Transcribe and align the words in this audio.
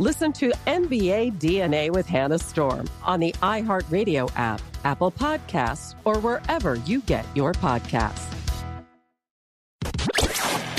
Listen 0.00 0.32
to 0.32 0.50
NBA 0.66 1.34
DNA 1.38 1.88
with 1.88 2.04
Hannah 2.04 2.40
Storm 2.40 2.90
on 3.04 3.20
the 3.20 3.30
iHeartRadio 3.34 4.28
app, 4.34 4.60
Apple 4.82 5.12
Podcasts, 5.12 5.94
or 6.04 6.18
wherever 6.18 6.74
you 6.74 7.00
get 7.02 7.24
your 7.36 7.52
podcasts. 7.52 8.26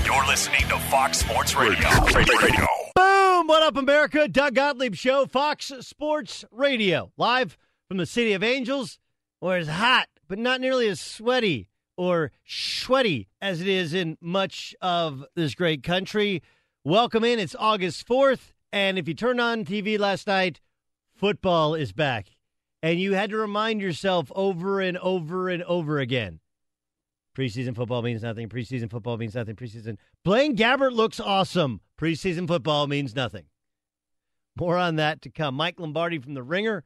You're 0.05 0.27
listening 0.27 0.67
to 0.67 0.77
Fox 0.89 1.19
Sports 1.19 1.55
Radio. 1.55 1.87
Radio. 2.13 2.67
Boom! 2.93 3.47
What 3.47 3.63
up, 3.63 3.77
America? 3.77 4.27
Doug 4.27 4.55
Gottlieb 4.55 4.95
Show, 4.95 5.25
Fox 5.27 5.71
Sports 5.79 6.43
Radio, 6.51 7.13
live 7.15 7.57
from 7.87 7.95
the 7.95 8.05
City 8.05 8.33
of 8.33 8.43
Angels, 8.43 8.99
where 9.39 9.59
it's 9.59 9.69
hot, 9.69 10.09
but 10.27 10.39
not 10.39 10.59
nearly 10.59 10.89
as 10.89 10.99
sweaty 10.99 11.69
or 11.95 12.33
sweaty 12.45 13.29
as 13.41 13.61
it 13.61 13.67
is 13.69 13.93
in 13.93 14.17
much 14.19 14.75
of 14.81 15.23
this 15.37 15.55
great 15.55 15.83
country. 15.83 16.43
Welcome 16.83 17.23
in. 17.23 17.39
It's 17.39 17.55
August 17.57 18.05
4th. 18.05 18.51
And 18.75 18.99
if 18.99 19.07
you 19.07 19.13
turned 19.13 19.39
on 19.39 19.63
TV 19.63 19.97
last 19.97 20.27
night, 20.27 20.59
football 21.15 21.75
is 21.75 21.93
back. 21.93 22.27
And 22.83 22.99
you 22.99 23.13
had 23.13 23.29
to 23.29 23.37
remind 23.37 23.79
yourself 23.79 24.29
over 24.35 24.81
and 24.81 24.97
over 24.97 25.47
and 25.47 25.63
over 25.63 25.99
again. 25.99 26.41
Preseason 27.37 27.73
football 27.73 28.01
means 28.01 28.21
nothing. 28.21 28.49
Preseason 28.49 28.91
football 28.91 29.15
means 29.15 29.33
nothing. 29.33 29.55
Preseason. 29.55 29.95
Blaine 30.25 30.57
Gabbert 30.57 30.91
looks 30.91 31.21
awesome. 31.21 31.79
Preseason 31.97 32.49
football 32.49 32.85
means 32.85 33.15
nothing. 33.15 33.45
More 34.59 34.77
on 34.77 34.97
that 34.97 35.21
to 35.21 35.29
come. 35.29 35.55
Mike 35.55 35.79
Lombardi 35.79 36.19
from 36.19 36.33
The 36.33 36.43
Ringer, 36.43 36.83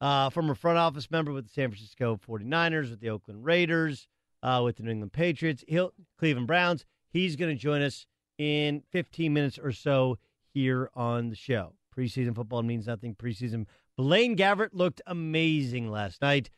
uh, 0.00 0.30
former 0.30 0.54
front 0.54 0.78
office 0.78 1.10
member 1.10 1.32
with 1.32 1.46
the 1.46 1.52
San 1.52 1.70
Francisco 1.70 2.20
49ers, 2.24 2.90
with 2.90 3.00
the 3.00 3.10
Oakland 3.10 3.44
Raiders, 3.44 4.06
uh, 4.44 4.60
with 4.64 4.76
the 4.76 4.84
New 4.84 4.92
England 4.92 5.12
Patriots, 5.12 5.64
He'll, 5.66 5.92
Cleveland 6.20 6.46
Browns. 6.46 6.84
He's 7.10 7.34
going 7.34 7.52
to 7.52 7.60
join 7.60 7.82
us 7.82 8.06
in 8.38 8.84
15 8.92 9.32
minutes 9.32 9.58
or 9.58 9.72
so 9.72 10.18
here 10.52 10.90
on 10.94 11.28
the 11.28 11.36
show. 11.36 11.74
Preseason 11.96 12.34
football 12.34 12.62
means 12.62 12.86
nothing. 12.86 13.14
Preseason. 13.14 13.66
Blaine 13.96 14.36
Gabbert 14.36 14.70
looked 14.72 15.02
amazing 15.06 15.90
last 15.90 16.22
night. 16.22 16.50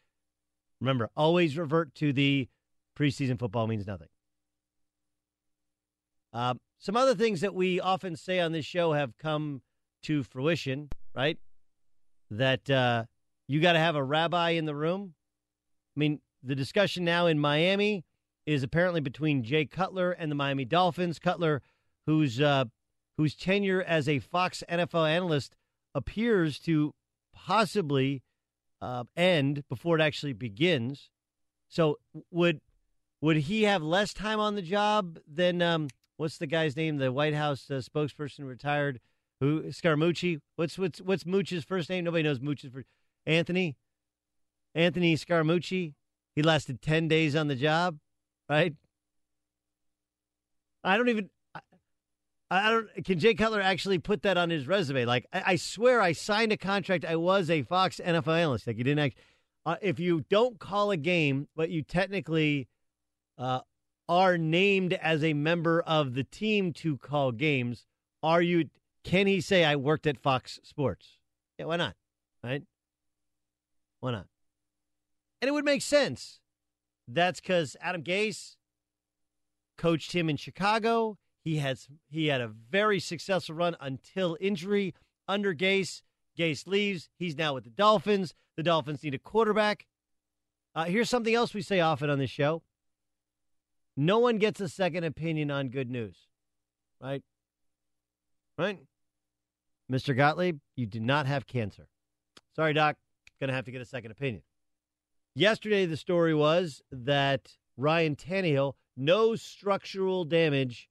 Remember, 0.81 1.11
always 1.17 1.57
revert 1.57 1.95
to 1.97 2.13
the 2.13 2.49
preseason 2.97 3.39
football 3.39 3.67
means 3.67 3.87
nothing. 3.87 4.09
Uh, 6.33 6.55
some 6.79 6.97
other 6.97 7.15
things 7.15 7.41
that 7.41 7.55
we 7.55 7.81
often 7.81 8.17
say 8.17 8.41
on 8.41 8.53
this 8.53 8.67
show 8.67 8.93
have 8.93 9.17
come 9.17 9.63
to 10.03 10.23
fruition, 10.23 10.89
right? 11.15 11.39
That 12.31 12.69
uh, 12.69 13.05
you 13.47 13.61
got 13.61 13.73
to 13.73 13.79
have 13.79 13.97
a 13.97 14.05
rabbi 14.05 14.51
in 14.51 14.65
the 14.65 14.75
room. 14.75 15.15
I 15.97 16.01
mean, 16.01 16.21
the 16.43 16.55
discussion 16.55 17.05
now 17.05 17.27
in 17.27 17.39
Miami 17.39 18.05
is 18.47 18.63
apparently 18.63 19.01
between 19.01 19.43
Jay 19.43 19.65
Cutler 19.65 20.13
and 20.13 20.31
the 20.31 20.35
Miami 20.35 20.65
Dolphins. 20.65 21.19
Cutler, 21.19 21.63
who's 22.07 22.41
uh, 22.41 22.67
whose 23.17 23.35
tenure 23.35 23.83
as 23.83 24.09
a 24.09 24.19
Fox 24.19 24.63
NFL 24.69 25.09
analyst 25.09 25.55
appears 25.95 26.59
to 26.61 26.95
possibly 27.33 28.23
uh, 28.81 29.05
end 29.17 29.65
before 29.69 29.99
it 29.99 30.03
actually 30.03 30.33
begins. 30.33 31.11
So 31.69 31.99
would 32.31 32.61
would 33.21 33.37
he 33.39 33.63
have 33.63 33.83
less 33.83 34.13
time 34.13 34.39
on 34.39 34.55
the 34.55 34.63
job 34.63 35.19
than 35.27 35.63
um, 35.63 35.89
what's 36.17 36.39
the 36.39 36.47
guy's 36.47 36.77
name? 36.77 36.99
The 36.99 37.11
White 37.13 37.35
House 37.35 37.71
uh, 37.71 37.75
spokesperson 37.75 38.47
retired, 38.47 39.01
who 39.41 39.63
Scaramucci. 39.65 40.41
What's 40.57 40.79
what's 40.79 41.01
what's 41.01 41.25
Mooch's 41.25 41.65
first 41.65 41.89
name? 41.89 42.05
Nobody 42.05 42.23
knows 42.23 42.41
Mooch's 42.41 42.71
first. 42.73 42.87
Anthony. 43.27 43.77
Anthony 44.75 45.17
Scaramucci. 45.17 45.95
He 46.35 46.43
lasted 46.43 46.83
ten 46.83 47.09
days 47.09 47.35
on 47.35 47.49
the 47.49 47.57
job, 47.57 47.99
right? 48.49 48.75
I 50.83 50.97
don't 50.97 51.09
even. 51.09 51.31
I 52.51 52.71
don't. 52.71 53.05
Can 53.05 53.19
Jay 53.19 53.35
Cutler 53.35 53.61
actually 53.61 53.99
put 53.99 54.23
that 54.23 54.37
on 54.37 54.51
his 54.51 54.67
resume? 54.67 55.07
Like, 55.07 55.27
I, 55.33 55.43
I 55.47 55.57
swear, 55.57 56.01
I 56.01 56.13
signed 56.13 56.53
a 56.53 56.57
contract. 56.57 57.05
I 57.05 57.17
was 57.17 57.51
a 57.51 57.63
Fox 57.63 58.01
NFL 58.05 58.39
analyst. 58.39 58.67
Like, 58.67 58.79
you 58.79 58.85
didn't. 58.85 59.01
Act, 59.01 59.19
uh, 59.67 59.77
if 59.81 59.99
you 59.99 60.25
don't 60.29 60.59
call 60.59 60.91
a 60.91 60.97
game, 60.97 61.49
but 61.57 61.71
you 61.71 61.83
technically 61.83 62.69
uh, 63.39 63.61
are 64.09 64.37
named 64.37 64.93
as 64.93 65.25
a 65.25 65.33
member 65.33 65.81
of 65.81 66.15
the 66.15 66.25
team 66.25 66.73
to 66.75 66.99
call 66.99 67.33
games, 67.33 67.87
are 68.23 68.43
you? 68.43 68.69
Can 69.05 69.27
he 69.27 69.41
say 69.41 69.65
I 69.65 69.77
worked 69.77 70.07
at 70.07 70.19
Fox 70.19 70.61
Sports? 70.63 71.19
Yeah, 71.59 71.67
why 71.67 71.77
not? 71.77 71.95
Right? 72.43 72.63
Why 74.01 74.13
not? 74.13 74.27
And 75.41 75.49
it 75.49 75.53
would 75.53 75.65
make 75.65 75.83
sense. 75.83 76.41
That's 77.09 77.41
because 77.41 77.77
Adam 77.81 78.03
Gase 78.03 78.57
coached 79.77 80.13
him 80.13 80.31
in 80.31 80.37
Chicago. 80.37 81.19
He 81.45 81.59
has 81.59 81.89
he 82.09 82.29
had 82.29 82.41
a 82.41 82.49
very 82.49 82.99
successful 82.99 83.55
run 83.55 83.77
until 83.79 84.37
injury 84.41 84.95
under 85.29 85.55
Gase. 85.55 86.01
Gase 86.39 86.67
leaves. 86.67 87.11
He's 87.19 87.37
now 87.37 87.55
with 87.55 87.65
the 87.65 87.71
Dolphins. 87.71 88.35
The 88.57 88.63
Dolphins 88.63 89.03
need 89.03 89.15
a 89.15 89.19
quarterback. 89.19 89.87
Uh, 90.75 90.85
here's 90.85 91.11
something 91.11 91.35
else 91.35 91.55
we 91.55 91.63
say 91.63 91.81
often 91.81 92.09
on 92.09 92.19
this 92.19 92.31
show. 92.31 92.63
No 93.97 94.19
one 94.19 94.39
gets 94.39 94.61
a 94.61 94.69
second 94.69 95.05
opinion 95.05 95.51
on 95.51 95.69
good 95.69 95.91
news, 95.91 96.17
right? 97.01 97.23
Right? 98.59 98.81
Mr. 99.93 100.17
Gottlieb, 100.17 100.59
you 100.75 100.87
do 100.87 100.99
not 100.99 101.27
have 101.27 101.47
cancer. 101.47 101.87
Sorry, 102.57 102.73
Doc. 102.73 102.97
Going 103.39 103.49
to 103.49 103.55
have 103.55 103.67
to 103.67 103.71
get 103.71 103.83
a 103.83 103.87
second 103.87 104.11
opinion. 104.11 104.43
Yesterday, 105.35 105.87
the 105.87 105.97
story 105.97 106.35
was 106.35 106.83
that 106.91 107.53
Ryan 107.77 108.17
Tannehill, 108.17 108.75
no 108.97 109.37
structural 109.37 110.25
damage 110.25 110.89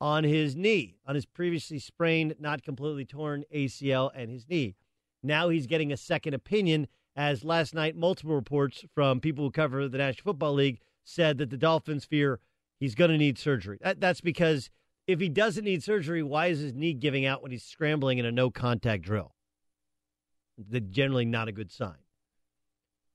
on 0.00 0.24
his 0.24 0.56
knee, 0.56 0.96
on 1.06 1.14
his 1.14 1.26
previously 1.26 1.78
sprained, 1.78 2.34
not 2.38 2.62
completely 2.62 3.04
torn 3.04 3.44
ACL 3.54 4.10
and 4.14 4.30
his 4.30 4.48
knee. 4.48 4.74
Now 5.22 5.50
he's 5.50 5.66
getting 5.66 5.92
a 5.92 5.96
second 5.96 6.34
opinion, 6.34 6.86
as 7.14 7.44
last 7.44 7.74
night, 7.74 7.96
multiple 7.96 8.34
reports 8.34 8.84
from 8.94 9.20
people 9.20 9.44
who 9.44 9.50
cover 9.50 9.88
the 9.88 9.98
National 9.98 10.32
Football 10.32 10.54
League 10.54 10.80
said 11.04 11.38
that 11.38 11.50
the 11.50 11.56
Dolphins 11.56 12.04
fear 12.04 12.40
he's 12.78 12.94
going 12.94 13.10
to 13.10 13.18
need 13.18 13.38
surgery. 13.38 13.78
That, 13.82 14.00
that's 14.00 14.20
because 14.20 14.70
if 15.06 15.20
he 15.20 15.28
doesn't 15.28 15.64
need 15.64 15.82
surgery, 15.82 16.22
why 16.22 16.46
is 16.46 16.60
his 16.60 16.72
knee 16.72 16.94
giving 16.94 17.26
out 17.26 17.42
when 17.42 17.50
he's 17.50 17.64
scrambling 17.64 18.18
in 18.18 18.24
a 18.24 18.32
no 18.32 18.50
contact 18.50 19.02
drill? 19.02 19.34
That's 20.56 20.86
generally 20.88 21.24
not 21.24 21.48
a 21.48 21.52
good 21.52 21.70
sign. 21.70 21.96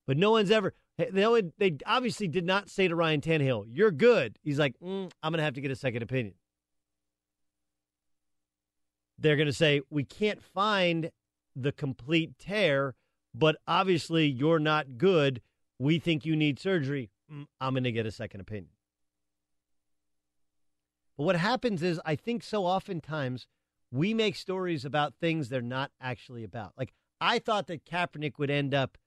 But 0.05 0.17
no 0.17 0.31
one's 0.31 0.51
ever. 0.51 0.73
They, 0.97 1.41
they 1.57 1.77
obviously 1.85 2.27
did 2.27 2.45
not 2.45 2.69
say 2.69 2.87
to 2.87 2.95
Ryan 2.95 3.21
Tannehill, 3.21 3.65
"You're 3.67 3.91
good." 3.91 4.37
He's 4.43 4.59
like, 4.59 4.75
mm, 4.79 5.11
"I'm 5.21 5.31
going 5.31 5.39
to 5.39 5.43
have 5.43 5.55
to 5.55 5.61
get 5.61 5.71
a 5.71 5.75
second 5.75 6.03
opinion." 6.03 6.35
They're 9.17 9.35
going 9.35 9.47
to 9.47 9.53
say, 9.53 9.81
"We 9.89 10.03
can't 10.03 10.41
find 10.41 11.11
the 11.55 11.71
complete 11.71 12.37
tear, 12.37 12.95
but 13.33 13.57
obviously 13.67 14.25
you're 14.27 14.59
not 14.59 14.97
good. 14.97 15.41
We 15.79 15.99
think 15.99 16.25
you 16.25 16.35
need 16.35 16.59
surgery. 16.59 17.11
Mm, 17.31 17.47
I'm 17.59 17.73
going 17.73 17.83
to 17.83 17.91
get 17.91 18.05
a 18.05 18.11
second 18.11 18.41
opinion." 18.41 18.71
But 21.17 21.23
what 21.23 21.35
happens 21.37 21.81
is, 21.81 21.99
I 22.05 22.15
think 22.15 22.43
so 22.43 22.65
oftentimes 22.65 23.47
we 23.91 24.13
make 24.13 24.35
stories 24.35 24.83
about 24.83 25.15
things 25.15 25.49
they're 25.49 25.61
not 25.61 25.91
actually 26.01 26.43
about. 26.43 26.73
Like 26.77 26.93
I 27.21 27.39
thought 27.39 27.67
that 27.67 27.85
Kaepernick 27.85 28.37
would 28.37 28.49
end 28.49 28.73
up 28.73 28.97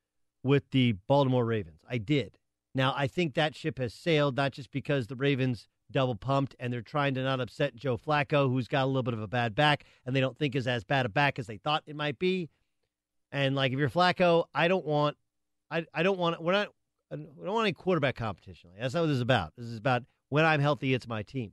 with 0.42 0.70
the 0.70 0.92
Baltimore 1.06 1.44
Ravens. 1.44 1.80
I 1.88 1.98
did. 1.98 2.38
Now 2.74 2.94
I 2.96 3.06
think 3.06 3.34
that 3.34 3.54
ship 3.54 3.78
has 3.78 3.92
sailed, 3.92 4.36
not 4.36 4.52
just 4.52 4.70
because 4.70 5.06
the 5.06 5.16
Ravens 5.16 5.68
double 5.90 6.14
pumped 6.14 6.54
and 6.58 6.72
they're 6.72 6.82
trying 6.82 7.14
to 7.14 7.22
not 7.22 7.40
upset 7.40 7.74
Joe 7.74 7.96
Flacco, 7.96 8.48
who's 8.48 8.68
got 8.68 8.84
a 8.84 8.86
little 8.86 9.02
bit 9.02 9.14
of 9.14 9.22
a 9.22 9.28
bad 9.28 9.54
back, 9.54 9.84
and 10.04 10.14
they 10.14 10.20
don't 10.20 10.38
think 10.38 10.54
is 10.54 10.66
as 10.66 10.84
bad 10.84 11.06
a 11.06 11.08
back 11.08 11.38
as 11.38 11.46
they 11.46 11.56
thought 11.56 11.82
it 11.86 11.96
might 11.96 12.18
be. 12.18 12.50
And 13.32 13.54
like 13.54 13.72
if 13.72 13.78
you're 13.78 13.90
Flacco, 13.90 14.44
I 14.54 14.68
don't 14.68 14.86
want, 14.86 15.16
I 15.70 15.84
I 15.92 16.02
don't 16.02 16.18
want. 16.18 16.42
We're 16.42 16.52
not. 16.52 16.68
I 17.10 17.16
don't 17.16 17.36
want 17.36 17.66
any 17.66 17.72
quarterback 17.72 18.16
competition. 18.16 18.70
That's 18.78 18.94
not 18.94 19.00
what 19.00 19.06
this 19.06 19.16
is 19.16 19.22
about. 19.22 19.52
This 19.56 19.66
is 19.66 19.78
about 19.78 20.02
when 20.28 20.44
I'm 20.44 20.60
healthy, 20.60 20.92
it's 20.92 21.08
my 21.08 21.22
team. 21.22 21.52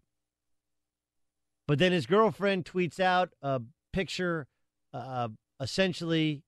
But 1.67 1.79
then 1.79 1.91
his 1.91 2.05
girlfriend 2.05 2.65
tweets 2.65 2.99
out 2.99 3.29
a 3.41 3.61
picture, 3.93 4.47
uh, 4.93 5.29
essentially 5.59 6.43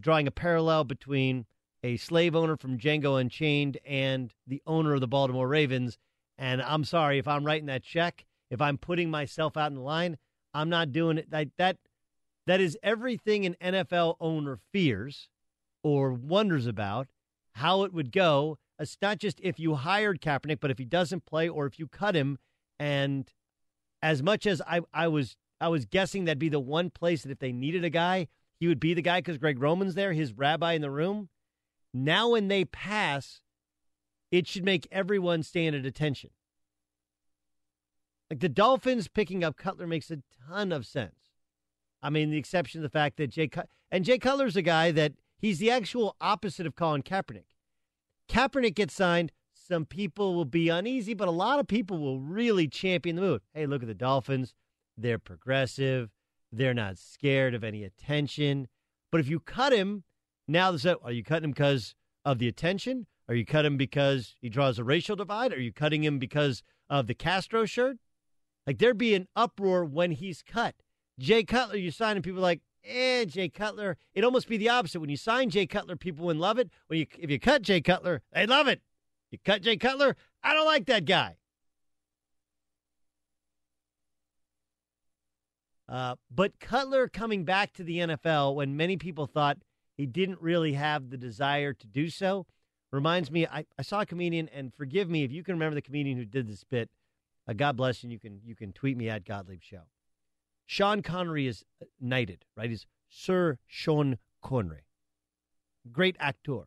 drawing 0.00 0.26
a 0.26 0.32
parallel 0.32 0.84
between 0.84 1.46
a 1.82 1.96
slave 1.96 2.34
owner 2.34 2.56
from 2.56 2.78
Django 2.78 3.20
Unchained 3.20 3.78
and 3.86 4.32
the 4.46 4.62
owner 4.66 4.94
of 4.94 5.00
the 5.00 5.06
Baltimore 5.06 5.48
Ravens. 5.48 5.98
And 6.38 6.62
I'm 6.62 6.84
sorry 6.84 7.18
if 7.18 7.28
I'm 7.28 7.44
writing 7.44 7.66
that 7.66 7.82
check, 7.82 8.24
if 8.50 8.60
I'm 8.60 8.78
putting 8.78 9.10
myself 9.10 9.56
out 9.56 9.70
in 9.70 9.76
the 9.76 9.82
line, 9.82 10.18
I'm 10.52 10.68
not 10.68 10.92
doing 10.92 11.18
it. 11.18 11.30
That 11.30 11.48
that 11.58 11.78
that 12.46 12.60
is 12.60 12.76
everything 12.82 13.46
an 13.46 13.56
NFL 13.62 14.16
owner 14.20 14.58
fears 14.72 15.28
or 15.82 16.12
wonders 16.12 16.66
about 16.66 17.08
how 17.52 17.84
it 17.84 17.92
would 17.92 18.12
go. 18.12 18.58
It's 18.78 18.98
not 19.00 19.18
just 19.18 19.40
if 19.40 19.58
you 19.58 19.74
hired 19.74 20.20
Kaepernick, 20.20 20.60
but 20.60 20.70
if 20.70 20.78
he 20.78 20.84
doesn't 20.84 21.26
play 21.26 21.48
or 21.48 21.66
if 21.66 21.78
you 21.78 21.86
cut 21.86 22.14
him 22.14 22.38
and 22.78 23.32
as 24.02 24.22
much 24.22 24.46
as 24.46 24.60
I, 24.66 24.80
I 24.92 25.08
was 25.08 25.36
I 25.60 25.68
was 25.68 25.86
guessing 25.86 26.24
that'd 26.24 26.38
be 26.38 26.48
the 26.48 26.60
one 26.60 26.90
place 26.90 27.22
that 27.22 27.32
if 27.32 27.38
they 27.38 27.52
needed 27.52 27.84
a 27.84 27.90
guy, 27.90 28.28
he 28.58 28.66
would 28.66 28.80
be 28.80 28.92
the 28.92 29.02
guy 29.02 29.18
because 29.18 29.38
Greg 29.38 29.60
Roman's 29.60 29.94
there, 29.94 30.12
his 30.12 30.32
rabbi 30.32 30.72
in 30.72 30.82
the 30.82 30.90
room. 30.90 31.28
Now, 31.92 32.30
when 32.30 32.48
they 32.48 32.64
pass, 32.64 33.40
it 34.34 34.48
should 34.48 34.64
make 34.64 34.88
everyone 34.90 35.44
stand 35.44 35.76
at 35.76 35.86
attention. 35.86 36.30
Like 38.28 38.40
the 38.40 38.48
Dolphins 38.48 39.06
picking 39.06 39.44
up 39.44 39.56
Cutler 39.56 39.86
makes 39.86 40.10
a 40.10 40.22
ton 40.48 40.72
of 40.72 40.86
sense. 40.86 41.30
I 42.02 42.10
mean, 42.10 42.30
the 42.30 42.36
exception 42.36 42.80
of 42.80 42.82
the 42.82 42.88
fact 42.98 43.16
that 43.18 43.28
Jay 43.28 43.46
Cut- 43.46 43.68
and 43.92 44.04
Jay 44.04 44.18
Cutler's 44.18 44.56
a 44.56 44.62
guy 44.62 44.90
that 44.90 45.12
he's 45.38 45.60
the 45.60 45.70
actual 45.70 46.16
opposite 46.20 46.66
of 46.66 46.74
Colin 46.74 47.02
Kaepernick. 47.02 47.44
Kaepernick 48.28 48.74
gets 48.74 48.94
signed 48.94 49.30
some 49.54 49.86
people 49.86 50.34
will 50.34 50.44
be 50.44 50.68
uneasy, 50.68 51.14
but 51.14 51.28
a 51.28 51.30
lot 51.30 51.60
of 51.60 51.68
people 51.68 51.98
will 51.98 52.18
really 52.18 52.66
champion 52.66 53.14
the 53.14 53.22
move. 53.22 53.40
Hey, 53.54 53.66
look 53.66 53.82
at 53.82 53.88
the 53.88 53.94
Dolphins. 53.94 54.52
They're 54.96 55.20
progressive. 55.20 56.10
They're 56.50 56.74
not 56.74 56.98
scared 56.98 57.54
of 57.54 57.62
any 57.62 57.84
attention. 57.84 58.66
But 59.12 59.20
if 59.20 59.28
you 59.28 59.38
cut 59.38 59.72
him, 59.72 60.02
now 60.48 60.76
are 61.02 61.12
you 61.12 61.22
cutting 61.22 61.44
him 61.44 61.50
because 61.52 61.94
of 62.24 62.38
the 62.38 62.48
attention? 62.48 63.06
Are 63.28 63.34
you 63.34 63.46
cutting 63.46 63.72
him 63.72 63.76
because 63.78 64.36
he 64.40 64.48
draws 64.48 64.78
a 64.78 64.84
racial 64.84 65.16
divide? 65.16 65.52
Are 65.52 65.60
you 65.60 65.72
cutting 65.72 66.04
him 66.04 66.18
because 66.18 66.62
of 66.90 67.06
the 67.06 67.14
Castro 67.14 67.64
shirt? 67.64 67.96
Like 68.66 68.78
there'd 68.78 68.98
be 68.98 69.14
an 69.14 69.28
uproar 69.34 69.84
when 69.84 70.12
he's 70.12 70.42
cut. 70.42 70.74
Jay 71.18 71.44
Cutler, 71.44 71.76
you 71.76 71.90
sign 71.90 72.16
and 72.16 72.24
people 72.24 72.42
like, 72.42 72.60
eh, 72.84 73.24
Jay 73.24 73.48
Cutler. 73.48 73.96
It'd 74.14 74.24
almost 74.24 74.48
be 74.48 74.56
the 74.56 74.68
opposite. 74.68 75.00
When 75.00 75.10
you 75.10 75.16
sign 75.16 75.50
Jay 75.50 75.66
Cutler, 75.66 75.96
people 75.96 76.26
wouldn't 76.26 76.40
love 76.40 76.58
it. 76.58 76.70
When 76.88 76.98
you 76.98 77.06
if 77.18 77.30
you 77.30 77.38
cut 77.40 77.62
Jay 77.62 77.80
Cutler, 77.80 78.22
they 78.32 78.46
love 78.46 78.68
it. 78.68 78.82
You 79.30 79.38
cut 79.44 79.62
Jay 79.62 79.76
Cutler? 79.76 80.16
I 80.42 80.52
don't 80.52 80.66
like 80.66 80.86
that 80.86 81.04
guy. 81.04 81.36
Uh, 85.88 86.16
but 86.30 86.58
Cutler 86.60 87.08
coming 87.08 87.44
back 87.44 87.72
to 87.74 87.84
the 87.84 87.98
NFL 87.98 88.54
when 88.54 88.76
many 88.76 88.96
people 88.96 89.26
thought 89.26 89.58
he 89.96 90.06
didn't 90.06 90.40
really 90.40 90.72
have 90.72 91.10
the 91.10 91.16
desire 91.16 91.72
to 91.72 91.86
do 91.86 92.08
so 92.08 92.46
reminds 92.94 93.30
me. 93.30 93.46
I, 93.46 93.66
I 93.78 93.82
saw 93.82 94.00
a 94.00 94.06
comedian, 94.06 94.48
and 94.48 94.72
forgive 94.74 95.08
me 95.10 95.24
if 95.24 95.32
you 95.32 95.42
can 95.42 95.54
remember 95.54 95.74
the 95.74 95.82
comedian 95.82 96.16
who 96.16 96.24
did 96.24 96.48
this 96.48 96.64
bit. 96.64 96.90
Uh, 97.48 97.52
God 97.52 97.76
bless 97.76 98.02
you. 98.02 98.10
You 98.10 98.18
can 98.18 98.40
you 98.44 98.54
can 98.54 98.72
tweet 98.72 98.96
me 98.96 99.08
at 99.08 99.24
Gottlieb 99.24 99.60
Show. 99.62 99.82
Sean 100.66 101.02
Connery 101.02 101.46
is 101.46 101.64
knighted, 102.00 102.44
right? 102.56 102.70
He's 102.70 102.86
Sir 103.08 103.58
Sean 103.66 104.18
Connery, 104.42 104.84
great 105.92 106.16
actor. 106.18 106.62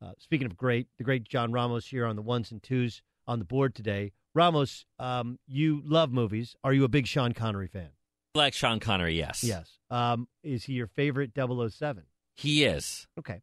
Uh, 0.00 0.12
speaking 0.18 0.46
of 0.46 0.56
great, 0.56 0.88
the 0.98 1.04
great 1.04 1.24
John 1.24 1.50
Ramos 1.52 1.86
here 1.86 2.06
on 2.06 2.16
the 2.16 2.22
ones 2.22 2.52
and 2.52 2.62
twos 2.62 3.02
on 3.26 3.38
the 3.38 3.44
board 3.44 3.74
today. 3.74 4.12
Ramos, 4.34 4.84
um, 4.98 5.38
you 5.46 5.82
love 5.84 6.12
movies. 6.12 6.54
Are 6.62 6.72
you 6.74 6.84
a 6.84 6.88
big 6.88 7.06
Sean 7.06 7.32
Connery 7.32 7.66
fan? 7.66 7.88
like 8.36 8.54
Sean 8.54 8.78
Connery, 8.78 9.16
yes. 9.16 9.42
Yes. 9.42 9.78
Um, 9.90 10.28
is 10.44 10.64
he 10.64 10.74
your 10.74 10.86
favorite 10.86 11.32
007? 11.34 12.04
He 12.34 12.64
is. 12.64 13.08
Okay. 13.18 13.40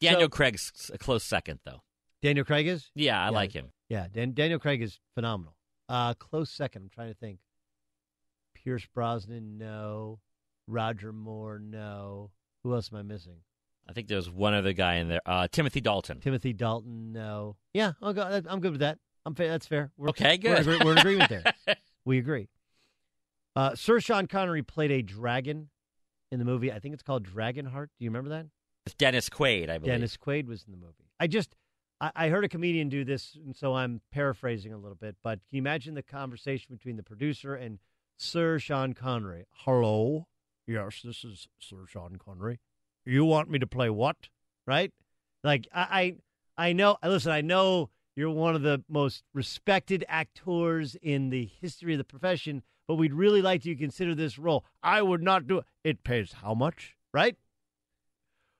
Daniel 0.00 0.22
So- 0.22 0.28
Craig's 0.28 0.90
a 0.92 0.98
close 0.98 1.24
second, 1.24 1.60
though. 1.64 1.82
Daniel 2.22 2.44
Craig 2.44 2.66
is? 2.66 2.90
Yeah, 2.94 3.20
I 3.20 3.26
Yeah. 3.26 3.30
like 3.30 3.52
him. 3.52 3.72
Yeah, 3.88 4.08
Dan- 4.10 4.32
Daniel 4.34 4.58
Craig 4.58 4.82
is 4.82 4.98
phenomenal. 5.14 5.56
Uh, 5.88 6.14
close 6.14 6.50
second. 6.50 6.82
I'm 6.82 6.88
trying 6.90 7.08
to 7.08 7.14
think. 7.14 7.38
Pierce 8.54 8.86
Brosnan, 8.86 9.58
no. 9.58 10.20
Roger 10.66 11.12
Moore, 11.12 11.58
no. 11.60 12.32
Who 12.64 12.74
else 12.74 12.90
am 12.92 12.98
I 12.98 13.02
missing? 13.02 13.38
I 13.88 13.92
think 13.92 14.08
there's 14.08 14.28
one 14.28 14.52
other 14.54 14.72
guy 14.72 14.94
in 14.96 15.08
there. 15.08 15.20
Uh, 15.24 15.46
Timothy 15.46 15.80
Dalton. 15.80 16.18
Timothy 16.20 16.52
Dalton, 16.52 17.12
no. 17.12 17.56
Yeah, 17.72 17.92
I'll 18.02 18.12
go. 18.12 18.22
I'm 18.48 18.60
good 18.60 18.72
with 18.72 18.80
that. 18.80 18.98
I'm 19.24 19.34
fa- 19.36 19.46
that's 19.46 19.66
fair. 19.66 19.92
We're, 19.96 20.08
Okay, 20.08 20.38
We're, 20.42 20.62
good. 20.64 20.84
we're 20.84 20.92
in 20.92 20.98
agreement 20.98 21.30
there. 21.30 21.44
we 22.04 22.18
agree. 22.18 22.48
Uh, 23.54 23.74
Sir 23.76 24.00
Sean 24.00 24.26
Connery 24.26 24.62
played 24.64 24.90
a 24.90 25.02
dragon 25.02 25.70
in 26.32 26.40
the 26.40 26.44
movie. 26.44 26.72
I 26.72 26.80
think 26.80 26.94
it's 26.94 27.02
called 27.04 27.24
Dragonheart. 27.28 27.86
Do 27.98 28.04
you 28.04 28.10
remember 28.10 28.30
that? 28.30 28.46
It's 28.86 28.94
Dennis 28.94 29.28
Quaid, 29.28 29.68
I 29.68 29.78
believe. 29.78 29.94
Dennis 29.94 30.16
Quaid 30.16 30.46
was 30.46 30.64
in 30.64 30.70
the 30.70 30.78
movie. 30.78 31.10
I 31.18 31.26
just, 31.26 31.56
I, 32.00 32.12
I 32.14 32.28
heard 32.28 32.44
a 32.44 32.48
comedian 32.48 32.88
do 32.88 33.04
this, 33.04 33.36
and 33.44 33.54
so 33.54 33.74
I'm 33.74 34.00
paraphrasing 34.12 34.72
a 34.72 34.78
little 34.78 34.96
bit. 34.96 35.16
But 35.24 35.40
can 35.48 35.56
you 35.56 35.58
imagine 35.58 35.94
the 35.94 36.04
conversation 36.04 36.68
between 36.70 36.96
the 36.96 37.02
producer 37.02 37.56
and 37.56 37.80
Sir 38.16 38.60
Sean 38.60 38.92
Connery? 38.92 39.46
Hello, 39.50 40.28
yes, 40.68 41.02
this 41.02 41.24
is 41.24 41.48
Sir 41.58 41.84
Sean 41.88 42.16
Connery. 42.16 42.60
You 43.04 43.24
want 43.24 43.50
me 43.50 43.58
to 43.58 43.66
play 43.66 43.90
what? 43.90 44.28
Right? 44.68 44.92
Like 45.42 45.66
I, 45.74 46.14
I, 46.56 46.68
I 46.68 46.72
know. 46.72 46.96
Listen, 47.04 47.32
I 47.32 47.40
know 47.40 47.90
you're 48.14 48.30
one 48.30 48.54
of 48.54 48.62
the 48.62 48.84
most 48.88 49.24
respected 49.34 50.04
actors 50.08 50.96
in 51.02 51.30
the 51.30 51.50
history 51.60 51.94
of 51.94 51.98
the 51.98 52.04
profession, 52.04 52.62
but 52.86 52.94
we'd 52.94 53.12
really 53.12 53.42
like 53.42 53.64
you 53.64 53.74
to 53.74 53.80
consider 53.80 54.14
this 54.14 54.38
role. 54.38 54.64
I 54.80 55.02
would 55.02 55.22
not 55.22 55.48
do 55.48 55.58
it. 55.58 55.64
It 55.82 56.04
pays 56.04 56.34
how 56.42 56.54
much? 56.54 56.96
Right? 57.12 57.36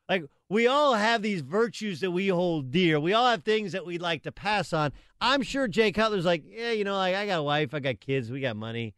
Like 0.08 0.24
we 0.48 0.66
all 0.66 0.94
have 0.94 1.22
these 1.22 1.40
virtues 1.40 2.00
that 2.00 2.10
we 2.10 2.28
hold 2.28 2.70
dear. 2.70 3.00
We 3.00 3.12
all 3.12 3.28
have 3.28 3.42
things 3.42 3.72
that 3.72 3.84
we'd 3.84 4.02
like 4.02 4.22
to 4.22 4.32
pass 4.32 4.72
on. 4.72 4.92
I'm 5.20 5.42
sure 5.42 5.66
Jay 5.66 5.92
Cutler's 5.92 6.24
like, 6.24 6.44
yeah, 6.46 6.72
you 6.72 6.84
know, 6.84 6.96
like 6.96 7.14
I 7.14 7.26
got 7.26 7.40
a 7.40 7.42
wife, 7.42 7.74
I 7.74 7.80
got 7.80 8.00
kids, 8.00 8.30
we 8.30 8.40
got 8.40 8.56
money. 8.56 8.94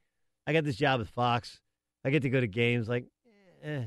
I 0.46 0.52
got 0.52 0.64
this 0.64 0.76
job 0.76 1.00
with 1.00 1.08
Fox. 1.08 1.60
I 2.04 2.10
get 2.10 2.22
to 2.22 2.30
go 2.30 2.40
to 2.40 2.46
games. 2.46 2.88
Like, 2.88 3.06
eh. 3.62 3.84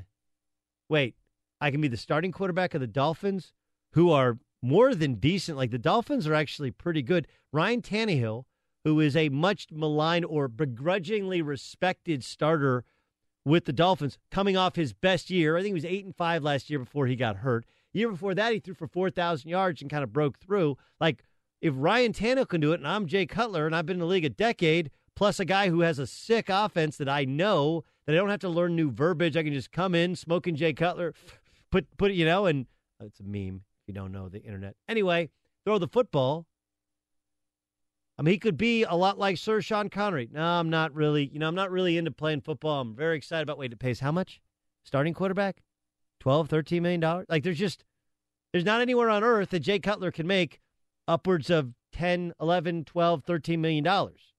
wait, 0.90 1.16
I 1.60 1.72
can 1.72 1.82
be 1.82 1.88
the 1.88 1.98
starting 1.98 2.32
quarterback 2.32 2.74
of 2.74 2.82
the 2.82 2.88
Dolphins, 2.88 3.54
who 3.94 4.12
are 4.12 4.38
more 4.62 4.94
than 4.96 5.16
decent. 5.16 5.58
Like 5.58 5.72
the 5.72 5.78
Dolphins 5.78 6.28
are 6.28 6.34
actually 6.34 6.72
pretty 6.72 7.02
good. 7.02 7.28
Ryan 7.52 7.82
Tannehill, 7.82 8.46
who 8.84 9.00
is 9.00 9.16
a 9.16 9.30
much 9.30 9.68
maligned 9.72 10.26
or 10.26 10.48
begrudgingly 10.48 11.42
respected 11.42 12.24
starter 12.24 12.84
with 13.46 13.66
the 13.66 13.74
Dolphins, 13.74 14.18
coming 14.30 14.56
off 14.56 14.76
his 14.76 14.94
best 14.94 15.30
year. 15.30 15.58
I 15.58 15.62
think 15.62 15.72
he 15.72 15.74
was 15.74 15.86
eight 15.86 16.06
and 16.06 16.16
five 16.16 16.44
last 16.44 16.70
year 16.70 16.80
before 16.80 17.08
he 17.08 17.16
got 17.16 17.38
hurt. 17.38 17.66
Year 17.94 18.10
before 18.10 18.36
that, 18.36 18.54
he 18.54 18.60
threw 18.60 18.74
for 18.74 18.88
four 18.88 19.10
thousand 19.10 19.50
yards 19.50 19.82
and 19.82 19.90
kind 19.90 20.04
of 20.04 20.14
broke 20.14 20.38
through. 20.38 20.78
Like 21.00 21.24
if 21.62 21.74
Ryan 21.76 22.14
Tannehill 22.14 22.48
can 22.48 22.62
do 22.62 22.72
it, 22.72 22.80
and 22.80 22.88
I'm 22.88 23.08
Jay 23.08 23.26
Cutler, 23.26 23.66
and 23.66 23.76
I've 23.76 23.86
been 23.86 23.98
in 23.98 24.02
the 24.02 24.06
league 24.06 24.26
a 24.26 24.30
decade, 24.30 24.92
plus 25.16 25.40
a 25.40 25.46
guy 25.46 25.70
who 25.70 25.82
has 25.82 26.00
a 26.00 26.08
sick 26.08 26.50
offense 26.50 26.98
that 26.98 27.10
I 27.10 27.26
know 27.26 27.84
that 28.06 28.14
I 28.14 28.18
don't 28.18 28.30
have 28.30 28.40
to 28.40 28.50
learn 28.50 28.76
new 28.76 28.92
verbiage. 28.92 29.38
I 29.38 29.44
can 29.44 29.54
just 29.54 29.72
come 29.72 29.94
in 29.94 30.16
smoking 30.16 30.56
Jay 30.56 30.74
Cutler, 30.74 31.14
put 31.72 31.86
put 31.98 32.12
you 32.12 32.26
know, 32.26 32.46
and 32.46 32.66
it's 33.02 33.20
a 33.20 33.24
meme 33.24 33.64
if 33.82 33.88
you 33.88 33.94
don't 33.94 34.12
know 34.12 34.30
the 34.30 34.42
internet. 34.42 34.76
Anyway, 34.88 35.30
throw 35.66 35.78
the 35.78 35.88
football. 35.88 36.46
I 38.22 38.24
mean, 38.24 38.34
he 38.34 38.38
could 38.38 38.56
be 38.56 38.84
a 38.84 38.94
lot 38.94 39.18
like 39.18 39.40
Sir 39.40 39.62
Sean 39.62 39.90
Connery. 39.90 40.30
No, 40.32 40.44
I'm 40.44 40.70
not 40.70 40.94
really. 40.94 41.32
You 41.34 41.40
know, 41.40 41.48
I'm 41.48 41.56
not 41.56 41.72
really 41.72 41.98
into 41.98 42.12
playing 42.12 42.42
football. 42.42 42.80
I'm 42.80 42.96
very 42.96 43.18
excited 43.18 43.42
about. 43.42 43.58
Wait, 43.58 43.74
it 43.74 43.80
pays 43.80 44.00
how 44.00 44.12
much? 44.12 44.40
Starting 44.84 45.16
quarterback, 45.16 45.64
12, 46.20 46.48
13 46.48 46.84
million 46.84 47.00
dollars. 47.00 47.26
Like, 47.30 47.42
there's 47.42 47.58
just 47.58 47.84
there's 48.54 48.64
not 48.64 48.80
anywhere 48.80 49.10
on 49.10 49.24
earth 49.24 49.50
that 49.50 49.62
Jay 49.62 49.80
Cutler 49.80 50.12
can 50.12 50.28
make 50.28 50.60
upwards 51.08 51.50
of 51.50 51.74
10, 51.94 52.34
11, 52.40 52.86
12, 52.86 53.24
13 53.24 53.60
million 53.60 53.84
dollars. 53.84 54.36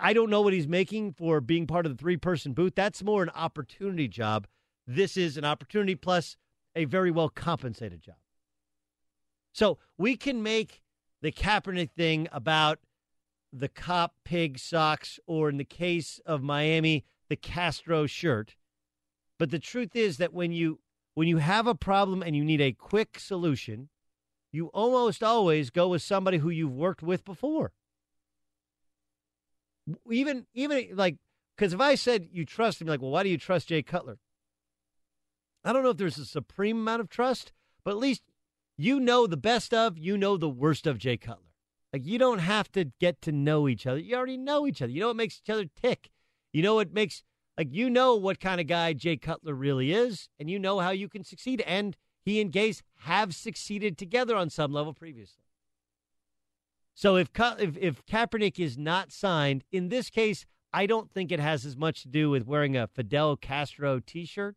I 0.00 0.14
don't 0.14 0.30
know 0.30 0.40
what 0.40 0.54
he's 0.54 0.66
making 0.66 1.12
for 1.12 1.42
being 1.42 1.66
part 1.66 1.84
of 1.84 1.92
the 1.94 2.00
three 2.00 2.16
person 2.16 2.54
booth. 2.54 2.76
That's 2.76 3.02
more 3.02 3.22
an 3.22 3.30
opportunity 3.34 4.08
job. 4.08 4.46
This 4.86 5.18
is 5.18 5.36
an 5.36 5.44
opportunity 5.44 5.96
plus 5.96 6.38
a 6.74 6.86
very 6.86 7.10
well 7.10 7.28
compensated 7.28 8.00
job. 8.00 8.16
So 9.52 9.76
we 9.98 10.16
can 10.16 10.42
make 10.42 10.80
the 11.22 11.32
Kaepernick 11.32 11.90
thing 11.92 12.28
about 12.32 12.78
the 13.52 13.68
cop 13.68 14.14
pig 14.24 14.58
socks, 14.58 15.18
or 15.26 15.48
in 15.48 15.56
the 15.56 15.64
case 15.64 16.20
of 16.24 16.42
Miami, 16.42 17.04
the 17.28 17.36
Castro 17.36 18.06
shirt. 18.06 18.56
But 19.38 19.50
the 19.50 19.58
truth 19.58 19.96
is 19.96 20.18
that 20.18 20.32
when 20.32 20.52
you 20.52 20.80
when 21.14 21.26
you 21.26 21.38
have 21.38 21.66
a 21.66 21.74
problem 21.74 22.22
and 22.22 22.36
you 22.36 22.44
need 22.44 22.60
a 22.60 22.72
quick 22.72 23.18
solution, 23.18 23.88
you 24.52 24.66
almost 24.68 25.22
always 25.22 25.70
go 25.70 25.88
with 25.88 26.02
somebody 26.02 26.38
who 26.38 26.50
you've 26.50 26.74
worked 26.74 27.02
with 27.02 27.24
before. 27.24 27.72
Even 30.10 30.46
even 30.54 30.90
like 30.92 31.16
because 31.56 31.72
if 31.72 31.80
I 31.80 31.94
said 31.94 32.28
you 32.32 32.44
trust 32.44 32.80
him, 32.80 32.86
like, 32.86 33.02
well, 33.02 33.10
why 33.10 33.22
do 33.22 33.28
you 33.28 33.38
trust 33.38 33.68
Jay 33.68 33.82
Cutler? 33.82 34.18
I 35.64 35.72
don't 35.72 35.82
know 35.82 35.90
if 35.90 35.96
there's 35.96 36.18
a 36.18 36.24
supreme 36.24 36.78
amount 36.78 37.00
of 37.00 37.08
trust, 37.08 37.52
but 37.84 37.90
at 37.90 37.98
least 37.98 38.22
you 38.80 38.98
know 38.98 39.26
the 39.26 39.36
best 39.36 39.74
of, 39.74 39.98
you 39.98 40.16
know 40.16 40.36
the 40.36 40.48
worst 40.48 40.86
of 40.86 40.96
Jay 40.96 41.16
Cutler. 41.18 41.52
Like 41.92 42.06
you 42.06 42.18
don't 42.18 42.38
have 42.38 42.72
to 42.72 42.86
get 42.98 43.20
to 43.22 43.32
know 43.32 43.68
each 43.68 43.86
other. 43.86 43.98
You 43.98 44.16
already 44.16 44.38
know 44.38 44.66
each 44.66 44.80
other. 44.80 44.90
You 44.90 45.00
know 45.00 45.08
what 45.08 45.16
makes 45.16 45.40
each 45.44 45.50
other 45.50 45.66
tick. 45.66 46.10
You 46.52 46.62
know 46.62 46.76
what 46.76 46.92
makes 46.92 47.22
like 47.58 47.68
you 47.70 47.90
know 47.90 48.14
what 48.14 48.40
kind 48.40 48.60
of 48.60 48.66
guy 48.66 48.92
Jay 48.94 49.16
Cutler 49.16 49.54
really 49.54 49.92
is, 49.92 50.28
and 50.38 50.48
you 50.48 50.58
know 50.58 50.78
how 50.80 50.90
you 50.90 51.08
can 51.08 51.24
succeed. 51.24 51.62
And 51.66 51.96
he 52.24 52.40
and 52.40 52.50
Gase 52.50 52.80
have 53.00 53.34
succeeded 53.34 53.98
together 53.98 54.34
on 54.34 54.48
some 54.48 54.72
level 54.72 54.94
previously. 54.94 55.44
So 56.94 57.16
if 57.16 57.28
if 57.38 57.76
if 57.76 58.06
Kaepernick 58.06 58.58
is 58.58 58.78
not 58.78 59.12
signed 59.12 59.64
in 59.70 59.90
this 59.90 60.08
case, 60.10 60.46
I 60.72 60.86
don't 60.86 61.10
think 61.10 61.30
it 61.30 61.40
has 61.40 61.66
as 61.66 61.76
much 61.76 62.02
to 62.02 62.08
do 62.08 62.30
with 62.30 62.46
wearing 62.46 62.76
a 62.76 62.86
Fidel 62.86 63.36
Castro 63.36 64.00
T-shirt. 64.00 64.56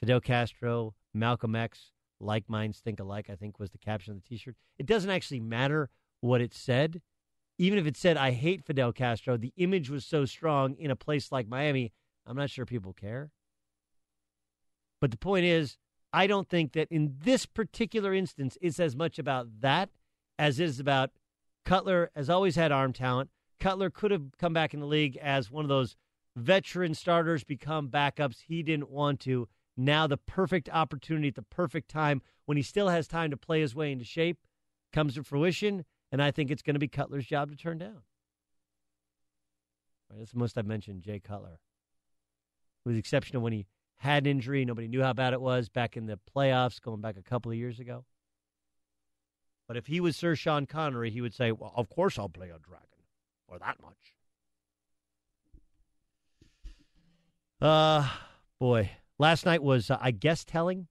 Fidel 0.00 0.20
Castro, 0.20 0.94
Malcolm 1.14 1.54
X, 1.54 1.91
like 2.22 2.48
minds 2.48 2.78
think 2.78 3.00
alike, 3.00 3.28
I 3.30 3.36
think 3.36 3.58
was 3.58 3.70
the 3.70 3.78
caption 3.78 4.12
of 4.12 4.22
the 4.22 4.28
t 4.28 4.36
shirt. 4.36 4.56
It 4.78 4.86
doesn't 4.86 5.10
actually 5.10 5.40
matter 5.40 5.90
what 6.20 6.40
it 6.40 6.54
said. 6.54 7.02
Even 7.58 7.78
if 7.78 7.86
it 7.86 7.96
said, 7.96 8.16
I 8.16 8.30
hate 8.30 8.64
Fidel 8.64 8.92
Castro, 8.92 9.36
the 9.36 9.52
image 9.56 9.90
was 9.90 10.04
so 10.04 10.24
strong 10.24 10.74
in 10.76 10.90
a 10.90 10.96
place 10.96 11.30
like 11.30 11.48
Miami, 11.48 11.92
I'm 12.26 12.36
not 12.36 12.50
sure 12.50 12.64
people 12.64 12.92
care. 12.92 13.30
But 15.00 15.10
the 15.10 15.18
point 15.18 15.44
is, 15.44 15.76
I 16.12 16.26
don't 16.26 16.48
think 16.48 16.72
that 16.72 16.88
in 16.90 17.16
this 17.24 17.46
particular 17.46 18.14
instance, 18.14 18.56
it's 18.60 18.78
as 18.78 18.94
much 18.94 19.18
about 19.18 19.48
that 19.60 19.90
as 20.38 20.60
it 20.60 20.64
is 20.64 20.80
about 20.80 21.10
Cutler 21.64 22.10
has 22.14 22.28
always 22.28 22.56
had 22.56 22.72
arm 22.72 22.92
talent. 22.92 23.30
Cutler 23.60 23.90
could 23.90 24.10
have 24.10 24.36
come 24.38 24.52
back 24.52 24.74
in 24.74 24.80
the 24.80 24.86
league 24.86 25.16
as 25.16 25.50
one 25.50 25.64
of 25.64 25.68
those 25.68 25.96
veteran 26.36 26.94
starters, 26.94 27.44
become 27.44 27.88
backups. 27.88 28.42
He 28.46 28.62
didn't 28.62 28.90
want 28.90 29.20
to 29.20 29.48
now 29.76 30.06
the 30.06 30.16
perfect 30.16 30.68
opportunity 30.70 31.28
at 31.28 31.34
the 31.34 31.42
perfect 31.42 31.90
time 31.90 32.22
when 32.44 32.56
he 32.56 32.62
still 32.62 32.88
has 32.88 33.08
time 33.08 33.30
to 33.30 33.36
play 33.36 33.60
his 33.60 33.74
way 33.74 33.92
into 33.92 34.04
shape 34.04 34.38
comes 34.92 35.14
to 35.14 35.24
fruition, 35.24 35.84
and 36.10 36.22
I 36.22 36.30
think 36.30 36.50
it's 36.50 36.62
going 36.62 36.74
to 36.74 36.80
be 36.80 36.88
Cutler's 36.88 37.26
job 37.26 37.50
to 37.50 37.56
turn 37.56 37.78
down. 37.78 38.02
Right, 40.10 40.18
that's 40.18 40.32
the 40.32 40.38
most 40.38 40.58
I've 40.58 40.66
mentioned 40.66 41.02
Jay 41.02 41.20
Cutler. 41.20 41.58
With 42.84 42.94
the 42.94 42.98
exception 42.98 43.36
of 43.36 43.42
when 43.42 43.52
he 43.52 43.66
had 43.96 44.24
an 44.24 44.30
injury, 44.30 44.64
nobody 44.64 44.88
knew 44.88 45.02
how 45.02 45.12
bad 45.12 45.32
it 45.32 45.40
was 45.40 45.68
back 45.68 45.96
in 45.96 46.06
the 46.06 46.18
playoffs, 46.36 46.80
going 46.80 47.00
back 47.00 47.16
a 47.16 47.22
couple 47.22 47.50
of 47.52 47.56
years 47.56 47.78
ago. 47.78 48.04
But 49.68 49.76
if 49.76 49.86
he 49.86 50.00
was 50.00 50.16
Sir 50.16 50.34
Sean 50.34 50.66
Connery, 50.66 51.10
he 51.10 51.20
would 51.20 51.32
say, 51.32 51.52
Well, 51.52 51.72
of 51.76 51.88
course 51.88 52.18
I'll 52.18 52.28
play 52.28 52.48
a 52.48 52.58
dragon 52.58 52.88
for 53.48 53.58
that 53.58 53.76
much. 53.80 54.14
Uh 57.60 58.08
boy. 58.58 58.90
Last 59.22 59.46
night 59.46 59.62
was, 59.62 59.88
uh, 59.88 59.98
I 60.00 60.10
guess, 60.10 60.44
telling. 60.44 60.88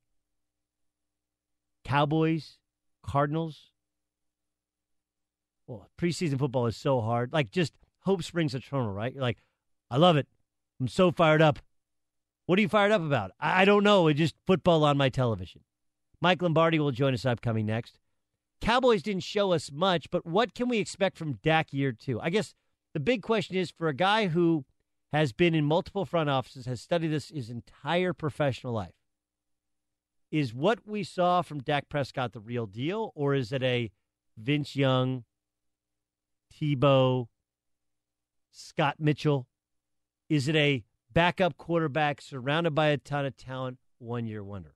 Cowboys, 1.84 2.60
Cardinals. 3.04 3.72
Well, 5.68 5.90
preseason 6.00 6.40
football 6.40 6.66
is 6.68 6.78
so 6.78 7.02
hard. 7.02 7.34
Like, 7.34 7.52
just 7.52 7.74
hope 8.04 8.24
springs 8.24 8.56
eternal, 8.56 8.94
right? 8.94 9.14
You're 9.14 9.22
like, 9.22 9.40
I 9.90 9.98
love 9.98 10.16
it. 10.16 10.30
I'm 10.80 10.88
so 10.88 11.12
fired 11.12 11.42
up. 11.42 11.60
What 12.46 12.58
are 12.58 12.62
you 12.62 12.70
fired 12.70 12.94
up 12.94 13.02
about? 13.02 13.32
I, 13.38 13.64
I 13.64 13.66
don't 13.66 13.84
know. 13.84 14.08
It's 14.08 14.18
just 14.18 14.36
football 14.48 14.86
on 14.86 14.96
my 14.96 15.10
television. 15.10 15.64
Mike 16.22 16.42
Lombardi 16.42 16.80
will 16.80 16.92
join 16.92 17.14
us 17.14 17.26
upcoming 17.26 17.66
next. 17.66 18.00
Cowboys 18.62 19.04
didn't 19.04 19.24
show 19.24 19.52
us 19.52 19.74
much, 19.74 20.10
but 20.10 20.26
what 20.26 20.56
can 20.56 20.70
we 20.70 20.78
expect 20.78 21.18
from 21.18 21.34
Dak 21.44 21.74
year 21.74 21.92
two? 21.92 22.18
I 22.22 22.30
guess 22.30 22.54
the 22.94 23.02
big 23.02 23.24
question 23.24 23.58
is 23.58 23.72
for 23.72 23.90
a 23.90 23.94
guy 23.94 24.28
who 24.28 24.64
has 25.12 25.34
been 25.34 25.54
in 25.54 25.66
multiple 25.66 26.06
front 26.06 26.30
offices, 26.30 26.66
has 26.66 26.82
studied 26.82 27.10
this 27.10 27.30
his 27.30 27.50
entire 27.50 28.14
professional 28.14 28.74
life. 28.74 28.94
Is 30.32 30.54
what 30.54 30.80
we 30.88 31.04
saw 31.04 31.42
from 31.42 31.60
Dak 31.60 31.90
Prescott 31.90 32.32
the 32.32 32.40
real 32.40 32.66
deal, 32.66 33.12
or 33.16 33.36
is 33.36 33.52
it 33.52 33.62
a 33.62 33.92
Vince 34.38 34.76
Young, 34.78 35.26
Tebow, 36.54 37.28
Scott 38.52 38.96
Mitchell? 38.98 39.48
Is 40.30 40.48
it 40.48 40.56
a 40.56 40.86
backup 41.12 41.58
quarterback 41.58 42.22
surrounded 42.22 42.74
by 42.74 42.88
a 42.88 42.98
ton 42.98 43.26
of 43.26 43.36
talent, 43.36 43.80
one 44.00 44.26
year 44.26 44.42
wonder? 44.42 44.76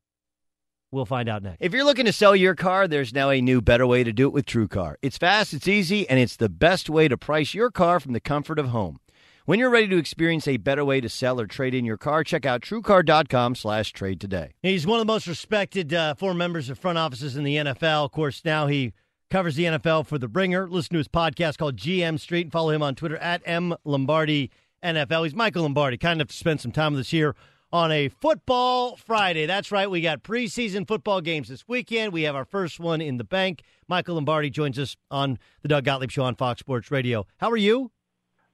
We'll 0.91 1.05
find 1.05 1.29
out 1.29 1.43
next. 1.43 1.57
If 1.61 1.73
you're 1.73 1.85
looking 1.85 2.05
to 2.05 2.13
sell 2.13 2.35
your 2.35 2.55
car, 2.55 2.87
there's 2.87 3.13
now 3.13 3.29
a 3.29 3.41
new, 3.41 3.61
better 3.61 3.87
way 3.87 4.03
to 4.03 4.11
do 4.11 4.27
it 4.27 4.33
with 4.33 4.45
TrueCar. 4.45 4.95
It's 5.01 5.17
fast, 5.17 5.53
it's 5.53 5.67
easy, 5.67 6.07
and 6.09 6.19
it's 6.19 6.35
the 6.35 6.49
best 6.49 6.89
way 6.89 7.07
to 7.07 7.17
price 7.17 7.53
your 7.53 7.71
car 7.71 8.01
from 8.01 8.11
the 8.11 8.19
comfort 8.19 8.59
of 8.59 8.67
home. 8.67 8.99
When 9.45 9.59
you're 9.59 9.69
ready 9.69 9.87
to 9.89 9.97
experience 9.97 10.47
a 10.47 10.57
better 10.57 10.83
way 10.83 10.99
to 11.01 11.07
sell 11.07 11.39
or 11.39 11.45
trade 11.45 11.75
in 11.75 11.85
your 11.85 11.97
car, 11.97 12.23
check 12.23 12.47
out 12.47 12.61
truecar.com 12.61 13.53
slash 13.53 13.93
trade 13.93 14.19
today. 14.19 14.53
He's 14.63 14.87
one 14.87 14.99
of 14.99 15.05
the 15.05 15.13
most 15.13 15.27
respected 15.27 15.93
uh, 15.93 16.15
former 16.15 16.35
members 16.35 16.67
of 16.71 16.79
front 16.79 16.97
offices 16.97 17.37
in 17.37 17.43
the 17.43 17.57
NFL. 17.57 18.05
Of 18.05 18.11
course, 18.11 18.41
now 18.43 18.65
he 18.65 18.93
covers 19.29 19.55
the 19.55 19.65
NFL 19.65 20.07
for 20.07 20.17
The 20.17 20.27
Ringer. 20.27 20.67
Listen 20.67 20.93
to 20.93 20.97
his 20.97 21.07
podcast 21.07 21.59
called 21.59 21.77
GM 21.77 22.19
Street 22.19 22.47
and 22.47 22.51
follow 22.51 22.71
him 22.71 22.81
on 22.81 22.95
Twitter 22.95 23.17
at 23.17 23.43
M 23.45 23.75
Lombardi 23.83 24.49
NFL. 24.83 25.25
He's 25.25 25.35
Michael 25.35 25.61
Lombardi. 25.61 25.99
Kind 25.99 26.23
of 26.23 26.31
spent 26.31 26.59
some 26.61 26.71
time 26.71 26.95
us 26.95 27.11
here 27.11 27.35
on 27.71 27.91
a 27.91 28.09
football 28.09 28.95
Friday. 28.95 29.45
That's 29.45 29.71
right. 29.71 29.87
We 29.87 30.01
got 30.01 30.23
preseason 30.23 30.87
football 30.87 31.21
games 31.21 31.49
this 31.49 31.67
weekend. 31.67 32.13
We 32.13 32.23
have 32.23 32.35
our 32.35 32.45
first 32.45 32.79
one 32.79 32.99
in 32.99 33.17
the 33.17 33.23
bank. 33.23 33.61
Michael 33.87 34.15
Lombardi 34.15 34.49
joins 34.49 34.79
us 34.79 34.97
on 35.11 35.37
the 35.61 35.67
Doug 35.67 35.83
Gottlieb 35.83 36.09
Show 36.09 36.23
on 36.23 36.33
Fox 36.33 36.61
Sports 36.61 36.89
Radio. 36.89 37.27
How 37.37 37.51
are 37.51 37.57
you? 37.57 37.91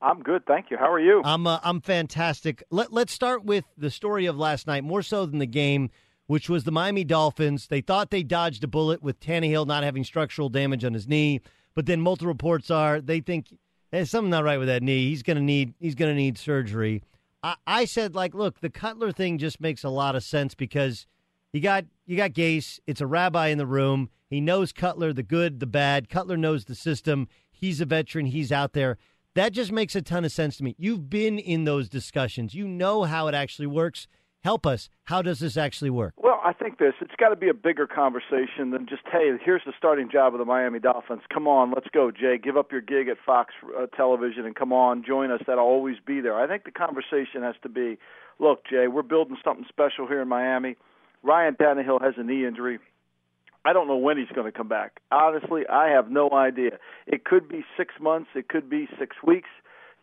I'm 0.02 0.22
good, 0.22 0.46
thank 0.46 0.72
you. 0.72 0.78
How 0.78 0.92
are 0.92 1.00
you? 1.00 1.22
I'm 1.24 1.46
uh, 1.46 1.60
I'm 1.64 1.82
fantastic. 1.82 2.64
Let 2.72 2.92
Let's 2.92 3.14
start 3.14 3.46
with 3.46 3.66
the 3.78 3.92
story 3.92 4.26
of 4.26 4.38
last 4.38 4.66
night, 4.66 4.84
more 4.84 5.04
so 5.04 5.26
than 5.26 5.40
the 5.40 5.46
game, 5.46 5.90
which 6.28 6.50
was 6.50 6.64
the 6.64 6.72
Miami 6.72 7.04
Dolphins. 7.04 7.68
They 7.68 7.82
thought 7.82 8.10
they 8.10 8.24
dodged 8.24 8.64
a 8.64 8.68
bullet 8.68 9.04
with 9.04 9.20
Tannehill 9.20 9.68
not 9.68 9.84
having 9.84 10.04
structural 10.04 10.50
damage 10.50 10.84
on 10.84 10.94
his 10.94 11.08
knee, 11.08 11.42
but 11.76 11.86
then 11.86 12.02
multiple 12.02 12.28
reports 12.28 12.72
are 12.72 13.00
they 13.00 13.20
think 13.20 13.54
there's 13.92 14.10
something 14.10 14.32
not 14.32 14.44
right 14.44 14.58
with 14.58 14.68
that 14.70 14.82
knee. 14.82 15.10
He's 15.10 15.24
gonna 15.24 15.42
need 15.42 15.76
he's 15.80 15.96
gonna 15.96 16.16
need 16.16 16.38
surgery. 16.38 17.04
I, 17.44 17.56
I 17.68 17.86
said 17.86 18.16
like, 18.16 18.34
look, 18.34 18.60
the 18.60 18.70
Cutler 18.70 19.12
thing 19.12 19.38
just 19.38 19.62
makes 19.62 19.84
a 19.84 19.90
lot 19.90 20.16
of 20.16 20.24
sense 20.24 20.56
because 20.56 21.06
you 21.54 21.62
got 21.62 21.86
you 22.08 22.18
got 22.18 22.32
Gase. 22.32 22.80
It's 22.88 23.02
a 23.02 23.08
rabbi 23.08 23.48
in 23.48 23.60
the 23.60 23.68
room. 23.68 24.10
He 24.30 24.42
knows 24.42 24.72
Cutler, 24.72 25.14
the 25.14 25.24
good, 25.24 25.60
the 25.60 25.68
bad. 25.68 26.10
Cutler 26.10 26.38
knows 26.38 26.66
the 26.66 26.76
system. 26.76 27.28
He's 27.52 27.82
a 27.82 27.86
veteran. 27.86 28.28
He's 28.28 28.52
out 28.52 28.74
there. 28.74 28.98
That 29.36 29.54
just 29.54 29.72
makes 29.72 29.96
a 29.96 30.02
ton 30.02 30.26
of 30.26 30.32
sense 30.32 30.58
to 30.58 30.64
me. 30.64 30.76
You've 30.78 31.10
been 31.10 31.40
in 31.40 31.64
those 31.64 31.88
discussions. 31.88 32.54
You 32.54 32.68
know 32.68 33.04
how 33.04 33.28
it 33.28 33.36
actually 33.36 33.68
works. 33.68 34.08
help 34.44 34.66
us. 34.66 34.90
How 35.06 35.22
does 35.22 35.40
this 35.40 35.56
actually 35.58 35.90
work? 35.92 36.14
Well, 36.18 36.42
I 36.44 36.54
think 36.54 36.80
this. 36.80 36.94
It's 37.00 37.16
got 37.18 37.30
to 37.30 37.36
be 37.36 37.50
a 37.50 37.54
bigger 37.54 37.88
conversation 37.88 38.72
than 38.72 38.88
just, 38.88 39.04
hey, 39.12 39.32
here's 39.44 39.62
the 39.66 39.74
starting 39.78 40.10
job 40.12 40.34
of 40.34 40.40
the 40.40 40.46
Miami 40.46 40.80
Dolphins. 40.80 41.22
Come 41.32 41.48
on, 41.48 41.72
let's 41.72 41.88
go, 41.94 42.12
Jay. 42.12 42.38
Give 42.42 42.58
up 42.58 42.72
your 42.72 42.82
gig 42.82 43.08
at 43.08 43.18
Fox 43.26 43.54
uh, 43.78 43.86
Television 43.96 44.46
and 44.46 44.56
come 44.56 44.74
on, 44.74 45.04
join 45.06 45.32
us. 45.32 45.42
That'll 45.46 45.64
always 45.64 45.98
be 46.06 46.22
there. 46.22 46.36
I 46.36 46.48
think 46.48 46.64
the 46.64 46.72
conversation 46.72 47.44
has 47.44 47.56
to 47.64 47.70
be, 47.70 47.98
look, 48.40 48.66
Jay, 48.70 48.88
we're 48.88 49.04
building 49.04 49.38
something 49.44 49.66
special 49.70 50.08
here 50.08 50.22
in 50.22 50.28
Miami. 50.28 50.76
Ryan 51.24 51.56
Tannehill 51.56 52.02
has 52.02 52.16
a 52.18 52.24
knee 52.24 52.46
injury. 52.46 52.80
I 53.64 53.74
don't 53.74 53.88
know 53.88 53.98
when 53.98 54.18
he's 54.18 54.34
going 54.34 54.52
to 54.52 54.58
come 54.58 54.68
back. 54.68 55.00
Honestly, 55.12 55.64
I 55.72 55.90
have 55.90 56.10
no 56.10 56.32
idea. 56.32 56.80
It 57.06 57.26
could 57.26 57.48
be 57.48 57.64
six 57.78 57.94
months. 58.02 58.30
It 58.36 58.50
could 58.50 58.70
be 58.70 58.88
six 59.00 59.16
weeks 59.26 59.50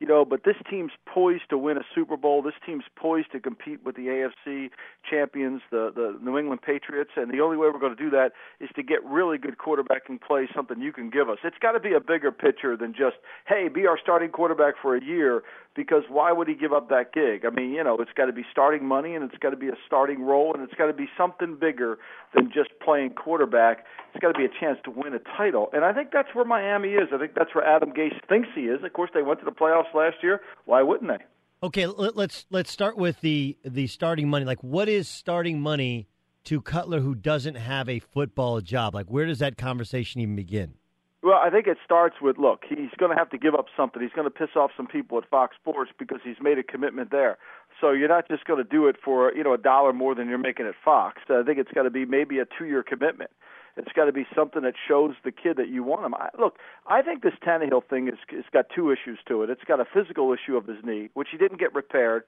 you 0.01 0.07
know, 0.07 0.25
but 0.25 0.45
this 0.45 0.57
team's 0.71 0.93
poised 1.07 1.51
to 1.51 1.59
win 1.59 1.77
a 1.77 1.83
Super 1.95 2.17
Bowl. 2.17 2.43
This 2.43 2.55
team's 2.65 2.85
poised 2.97 3.33
to 3.33 3.41
compete 3.41 3.85
with 3.85 3.97
the 3.97 4.07
AFC 4.07 4.71
champions, 5.09 5.61
the 5.71 5.93
the 5.95 6.19
New 6.23 6.39
England 6.39 6.63
Patriots, 6.63 7.11
and 7.17 7.33
the 7.33 7.41
only 7.41 7.57
way 7.57 7.69
we're 7.73 7.81
going 7.81 7.97
to 7.97 8.03
do 8.03 8.11
that 8.11 8.33
is 8.61 8.71
to 8.77 8.83
get 8.83 9.05
really 9.05 9.39
good 9.39 9.57
quarterbacking 9.59 10.21
play, 10.21 10.49
something 10.55 10.81
you 10.81 10.93
can 10.93 11.11
give 11.11 11.29
us. 11.29 11.39
It's 11.43 11.59
got 11.59 11.73
to 11.73 11.81
be 11.81 11.95
a 11.95 12.01
bigger 12.01 12.31
picture 12.31 12.77
than 12.77 12.93
just, 12.93 13.17
hey, 13.47 13.69
be 13.69 13.87
our 13.87 13.99
starting 14.01 14.31
quarterback 14.31 14.75
for 14.81 14.97
a 14.97 15.05
year 15.05 15.43
because 15.79 16.03
why 16.09 16.33
would 16.33 16.49
he 16.49 16.55
give 16.55 16.73
up 16.73 16.89
that 16.89 17.13
gig? 17.13 17.45
I 17.47 17.51
mean, 17.51 17.71
you 17.71 17.85
know, 17.85 17.97
it's 17.99 18.11
got 18.17 18.27
to 18.27 18.33
be 18.33 18.45
starting 18.51 18.85
money 18.85 19.15
and 19.15 19.25
it's 19.25 19.39
got 19.39 19.51
to 19.51 19.57
be 19.57 19.69
a 19.69 19.79
starting 19.87 20.23
role 20.23 20.53
and 20.53 20.63
it's 20.63 20.75
got 20.75 20.87
to 20.87 20.93
be 20.93 21.09
something 21.17 21.57
bigger 21.57 21.99
than 22.35 22.51
just 22.53 22.71
playing 22.85 23.11
quarterback. 23.11 23.85
It's 24.13 24.21
got 24.21 24.33
to 24.33 24.39
be 24.39 24.45
a 24.45 24.61
chance 24.61 24.79
to 24.85 24.91
win 24.91 25.15
a 25.15 25.21
title. 25.37 25.71
And 25.73 25.85
I 25.85 25.93
think 25.93 26.11
that's 26.13 26.35
where 26.35 26.45
Miami 26.45 26.95
is. 26.95 27.11
I 27.15 27.19
think 27.19 27.35
that's 27.37 27.55
where 27.55 27.65
Adam 27.65 27.93
Gase 27.93 28.19
thinks 28.29 28.49
he 28.57 28.63
is. 28.63 28.83
Of 28.83 28.93
course, 28.93 29.11
they 29.15 29.23
went 29.23 29.39
to 29.39 29.45
the 29.45 29.53
playoffs 29.53 29.88
last 29.95 30.17
year. 30.23 30.41
Why 30.65 30.83
wouldn't 30.83 31.11
they? 31.11 31.25
Okay, 31.63 31.87
let's 31.87 32.47
let's 32.51 32.71
start 32.71 32.97
with 32.97 33.21
the 33.21 33.57
the 33.65 33.89
starting 33.89 34.29
money. 34.29 34.45
Like, 34.45 34.63
what 34.63 34.89
is 34.89 35.09
starting 35.09 35.61
money 35.61 36.07
to 36.45 36.63
Cutler 36.63 37.01
who 37.01 37.15
doesn't 37.15 37.57
have 37.57 37.89
a 37.89 37.99
football 37.99 38.61
job? 38.61 38.95
Like, 38.95 39.07
where 39.07 39.27
does 39.27 39.41
that 39.41 39.57
conversation 39.57 40.21
even 40.21 40.37
begin? 40.37 40.75
Well, 41.21 41.41
I 41.43 41.51
think 41.51 41.67
it 41.67 41.79
starts 41.85 42.17
with 42.23 42.39
look, 42.39 42.63
he's 42.69 42.91
going 42.97 43.11
to 43.11 43.19
have 43.19 43.29
to 43.31 43.39
give 43.39 43.55
up 43.55 43.67
something. 43.77 44.01
He's 44.01 44.13
going 44.13 44.27
to 44.27 44.31
piss 44.31 44.51
off 44.55 44.71
some 44.77 44.87
people 44.87 45.19
at 45.19 45.29
Fox 45.29 45.57
Sports 45.57 45.91
because 45.99 46.21
he's 46.23 46.37
made 46.41 46.59
a 46.59 46.63
commitment 46.63 47.11
there. 47.11 47.39
So 47.81 47.91
you're 47.91 48.09
not 48.09 48.29
just 48.29 48.45
going 48.45 48.63
to 48.63 48.69
do 48.69 48.87
it 48.87 48.97
for, 49.05 49.35
you 49.35 49.43
know, 49.43 49.53
a 49.53 49.59
dollar 49.59 49.93
more 49.93 50.15
than 50.15 50.29
you're 50.29 50.39
making 50.39 50.67
at 50.67 50.75
Fox. 50.85 51.23
I 51.29 51.43
think 51.45 51.59
it's 51.59 51.73
got 51.73 51.83
to 51.83 51.91
be 51.91 52.05
maybe 52.05 52.39
a 52.39 52.45
2-year 52.45 52.85
commitment. 52.85 53.31
It's 53.79 53.93
got 53.95 54.07
to 54.07 54.13
be 54.13 54.27
something 54.35 54.63
that 54.63 54.75
shows 54.87 55.15
the 55.25 55.33
kid 55.33 55.57
that 55.57 55.69
you 55.69 55.83
want 55.83 56.05
him. 56.05 56.15
I, 56.15 56.29
look, 56.39 56.57
I 56.87 57.03
think 57.03 57.23
this 57.23 57.35
Tannehill 57.47 57.85
thing 57.89 58.09
is 58.09 58.15
it's 58.31 58.49
got 58.53 58.67
two 58.75 58.91
issues 58.91 59.19
to 59.29 59.43
it. 59.43 59.51
It's 59.51 59.65
got 59.65 59.81
a 59.81 59.85
physical 59.85 60.35
issue 60.35 60.57
of 60.57 60.67
his 60.67 60.79
knee, 60.85 61.11
which 61.15 61.29
he 61.31 61.39
didn't 61.39 61.61
get 61.61 61.75
repaired, 61.75 62.25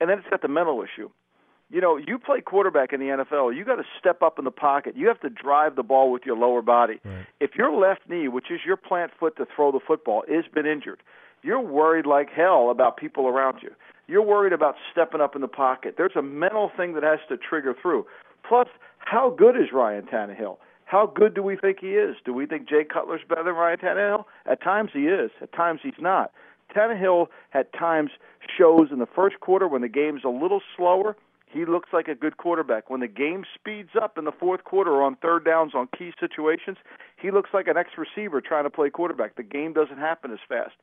and 0.00 0.08
then 0.08 0.18
it's 0.18 0.28
got 0.28 0.42
the 0.42 0.48
mental 0.48 0.82
issue 0.82 1.10
you 1.70 1.80
know, 1.80 1.96
you 1.96 2.18
play 2.18 2.40
quarterback 2.40 2.92
in 2.92 3.00
the 3.00 3.06
NFL, 3.06 3.56
you 3.56 3.64
got 3.64 3.76
to 3.76 3.84
step 3.98 4.22
up 4.22 4.38
in 4.38 4.44
the 4.44 4.50
pocket. 4.50 4.96
You 4.96 5.08
have 5.08 5.20
to 5.20 5.30
drive 5.30 5.74
the 5.74 5.82
ball 5.82 6.12
with 6.12 6.22
your 6.24 6.36
lower 6.36 6.62
body. 6.62 7.00
Right. 7.04 7.26
If 7.40 7.56
your 7.56 7.76
left 7.76 8.08
knee, 8.08 8.28
which 8.28 8.50
is 8.50 8.60
your 8.64 8.76
plant 8.76 9.12
foot 9.18 9.36
to 9.38 9.46
throw 9.54 9.72
the 9.72 9.80
football, 9.84 10.22
is 10.28 10.44
been 10.52 10.66
injured, 10.66 11.02
you're 11.42 11.60
worried 11.60 12.06
like 12.06 12.28
hell 12.30 12.70
about 12.70 12.96
people 12.96 13.26
around 13.26 13.58
you. 13.62 13.70
You're 14.06 14.22
worried 14.22 14.52
about 14.52 14.76
stepping 14.92 15.20
up 15.20 15.34
in 15.34 15.40
the 15.40 15.48
pocket. 15.48 15.94
There's 15.96 16.14
a 16.16 16.22
mental 16.22 16.70
thing 16.76 16.94
that 16.94 17.02
has 17.02 17.18
to 17.28 17.36
trigger 17.36 17.74
through. 17.80 18.06
Plus, 18.48 18.68
how 18.98 19.30
good 19.30 19.56
is 19.56 19.72
Ryan 19.72 20.04
Tannehill? 20.04 20.58
How 20.86 21.06
good 21.06 21.34
do 21.34 21.42
we 21.42 21.56
think 21.56 21.78
he 21.80 21.90
is? 21.90 22.16
Do 22.24 22.32
we 22.32 22.46
think 22.46 22.68
Jay 22.68 22.84
Cutler's 22.84 23.20
better 23.28 23.44
than 23.44 23.54
Ryan 23.54 23.78
Tannehill? 23.78 24.24
At 24.46 24.62
times 24.62 24.90
he 24.92 25.06
is. 25.06 25.30
At 25.42 25.52
times 25.52 25.80
he's 25.82 26.00
not. 26.00 26.32
Tannehill 26.74 27.26
at 27.54 27.72
times 27.72 28.10
shows 28.58 28.88
in 28.90 28.98
the 28.98 29.06
first 29.06 29.38
quarter 29.40 29.68
when 29.68 29.82
the 29.82 29.88
game's 29.88 30.22
a 30.24 30.28
little 30.28 30.60
slower 30.76 31.16
he 31.56 31.64
looks 31.64 31.88
like 31.92 32.08
a 32.08 32.14
good 32.14 32.36
quarterback. 32.36 32.90
When 32.90 33.00
the 33.00 33.08
game 33.08 33.44
speeds 33.54 33.90
up 34.00 34.18
in 34.18 34.24
the 34.24 34.32
fourth 34.32 34.64
quarter 34.64 34.90
or 34.90 35.02
on 35.02 35.16
third 35.16 35.44
downs 35.44 35.72
on 35.74 35.88
key 35.96 36.12
situations, 36.18 36.76
he 37.16 37.30
looks 37.30 37.50
like 37.54 37.68
an 37.68 37.76
ex 37.76 37.90
receiver 37.96 38.40
trying 38.40 38.64
to 38.64 38.70
play 38.70 38.90
quarterback. 38.90 39.36
The 39.36 39.42
game 39.42 39.72
doesn't 39.72 39.98
happen 39.98 40.32
as 40.32 40.38
fast. 40.48 40.74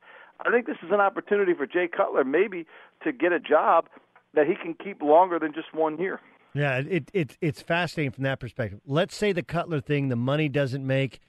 I 0.45 0.51
think 0.51 0.65
this 0.65 0.77
is 0.81 0.89
an 0.91 0.99
opportunity 0.99 1.53
for 1.53 1.67
Jay 1.67 1.87
Cutler 1.87 2.23
maybe 2.23 2.65
to 3.03 3.11
get 3.11 3.31
a 3.31 3.39
job 3.39 3.87
that 4.33 4.47
he 4.47 4.55
can 4.55 4.73
keep 4.73 5.01
longer 5.01 5.37
than 5.37 5.53
just 5.53 5.73
one 5.73 5.99
year. 5.99 6.19
Yeah, 6.55 6.77
it, 6.77 7.09
it 7.13 7.37
it's 7.41 7.61
fascinating 7.61 8.11
from 8.11 8.23
that 8.25 8.39
perspective. 8.39 8.79
Let's 8.85 9.15
say 9.15 9.31
the 9.31 9.43
Cutler 9.43 9.81
thing, 9.81 10.09
the 10.09 10.15
money 10.15 10.49
doesn't 10.49 10.85
make, 10.85 11.19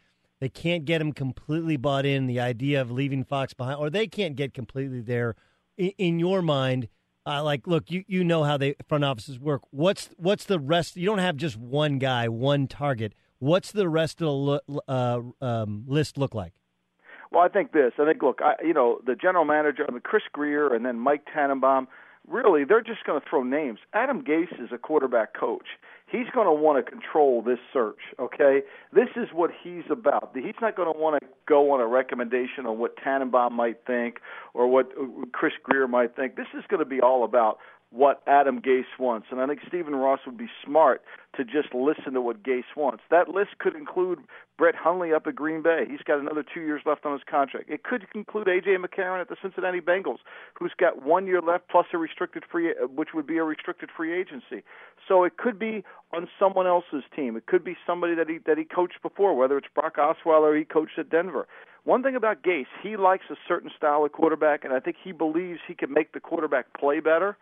they 0.40 0.50
can't 0.50 0.84
get 0.84 1.00
him 1.00 1.12
completely 1.12 1.76
bought 1.76 2.04
in. 2.04 2.26
The 2.26 2.40
idea 2.40 2.80
of 2.80 2.90
leaving 2.90 3.24
Fox 3.24 3.54
behind, 3.54 3.78
or 3.78 3.88
they 3.88 4.06
can't 4.06 4.36
get 4.36 4.52
completely 4.52 5.00
there. 5.00 5.34
In, 5.78 5.92
in 5.96 6.18
your 6.18 6.42
mind, 6.42 6.88
uh, 7.26 7.42
like, 7.42 7.66
look, 7.66 7.90
you, 7.90 8.04
you 8.06 8.22
know 8.22 8.44
how 8.44 8.58
they 8.58 8.74
front 8.86 9.04
offices 9.04 9.38
work. 9.38 9.62
What's 9.70 10.10
what's 10.18 10.44
the 10.44 10.58
rest? 10.58 10.96
You 10.96 11.06
don't 11.06 11.18
have 11.18 11.36
just 11.36 11.56
one 11.56 11.98
guy, 11.98 12.28
one 12.28 12.66
target. 12.66 13.14
What's 13.38 13.72
the 13.72 13.88
rest 13.88 14.20
of 14.20 14.26
the 14.26 14.32
lo- 14.32 14.80
uh, 14.86 15.20
um, 15.40 15.84
list 15.86 16.18
look 16.18 16.34
like? 16.34 16.52
Well, 17.30 17.42
I 17.42 17.48
think 17.48 17.72
this. 17.72 17.92
I 17.98 18.04
think 18.04 18.22
look, 18.22 18.40
I, 18.42 18.54
you 18.62 18.74
know, 18.74 19.00
the 19.06 19.14
general 19.14 19.44
manager, 19.44 19.86
I 19.88 19.90
mean, 19.90 20.02
Chris 20.02 20.22
Grier, 20.32 20.72
and 20.74 20.84
then 20.84 20.98
Mike 20.98 21.22
Tannenbaum. 21.32 21.88
Really, 22.28 22.64
they're 22.64 22.82
just 22.82 23.04
going 23.04 23.20
to 23.20 23.26
throw 23.28 23.42
names. 23.42 23.78
Adam 23.92 24.22
Gase 24.22 24.62
is 24.62 24.70
a 24.72 24.78
quarterback 24.78 25.34
coach 25.34 25.66
he's 26.14 26.30
going 26.32 26.46
to 26.46 26.52
want 26.52 26.84
to 26.84 26.90
control 26.90 27.42
this 27.42 27.58
search. 27.72 27.98
Okay, 28.18 28.62
this 28.92 29.08
is 29.16 29.28
what 29.32 29.50
he's 29.62 29.84
about. 29.90 30.30
He's 30.34 30.54
not 30.60 30.76
going 30.76 30.92
to 30.92 30.98
want 30.98 31.20
to 31.20 31.28
go 31.46 31.72
on 31.72 31.80
a 31.80 31.86
recommendation 31.86 32.66
on 32.66 32.78
what 32.78 32.96
Tannenbaum 32.96 33.52
might 33.52 33.78
think 33.86 34.20
or 34.54 34.68
what 34.68 34.90
Chris 35.32 35.52
Grier 35.62 35.88
might 35.88 36.14
think. 36.14 36.36
This 36.36 36.46
is 36.56 36.64
going 36.68 36.80
to 36.80 36.88
be 36.88 37.00
all 37.00 37.24
about 37.24 37.58
what 37.94 38.22
Adam 38.26 38.60
Gase 38.60 38.98
wants. 38.98 39.28
And 39.30 39.40
I 39.40 39.46
think 39.46 39.60
Stephen 39.68 39.94
Ross 39.94 40.18
would 40.26 40.36
be 40.36 40.48
smart 40.64 41.00
to 41.36 41.44
just 41.44 41.72
listen 41.72 42.14
to 42.14 42.20
what 42.20 42.42
Gase 42.42 42.74
wants. 42.76 43.04
That 43.10 43.28
list 43.28 43.58
could 43.60 43.76
include 43.76 44.18
Brett 44.58 44.74
Hundley 44.74 45.12
up 45.12 45.28
at 45.28 45.36
Green 45.36 45.62
Bay. 45.62 45.84
He's 45.88 46.02
got 46.04 46.18
another 46.18 46.42
two 46.42 46.60
years 46.60 46.82
left 46.84 47.06
on 47.06 47.12
his 47.12 47.22
contract. 47.28 47.70
It 47.70 47.84
could 47.84 48.06
include 48.14 48.48
A.J. 48.48 48.76
McCarron 48.78 49.20
at 49.20 49.28
the 49.28 49.36
Cincinnati 49.40 49.80
Bengals, 49.80 50.18
who's 50.58 50.72
got 50.76 51.04
one 51.04 51.26
year 51.28 51.40
left 51.40 51.68
plus 51.68 51.86
a 51.92 51.98
restricted 51.98 52.42
free, 52.50 52.74
which 52.92 53.10
would 53.14 53.28
be 53.28 53.36
a 53.36 53.44
restricted 53.44 53.90
free 53.96 54.12
agency. 54.12 54.64
So 55.06 55.22
it 55.22 55.36
could 55.36 55.58
be 55.58 55.84
on 56.12 56.28
someone 56.36 56.66
else's 56.66 57.04
team. 57.14 57.36
It 57.36 57.46
could 57.46 57.62
be 57.62 57.76
somebody 57.86 58.16
that 58.16 58.28
he 58.28 58.38
that 58.46 58.58
he 58.58 58.64
coached 58.64 59.02
before, 59.02 59.36
whether 59.36 59.56
it's 59.56 59.68
Brock 59.72 59.96
Osweiler, 59.98 60.52
or 60.52 60.56
he 60.56 60.64
coached 60.64 60.98
at 60.98 61.10
Denver. 61.10 61.46
One 61.84 62.02
thing 62.02 62.16
about 62.16 62.42
Gase, 62.42 62.66
he 62.82 62.96
likes 62.96 63.26
a 63.30 63.36
certain 63.46 63.70
style 63.76 64.04
of 64.04 64.12
quarterback, 64.12 64.64
and 64.64 64.72
I 64.72 64.80
think 64.80 64.96
he 65.02 65.12
believes 65.12 65.60
he 65.68 65.74
can 65.74 65.92
make 65.92 66.12
the 66.12 66.20
quarterback 66.20 66.72
play 66.72 66.98
better 66.98 67.36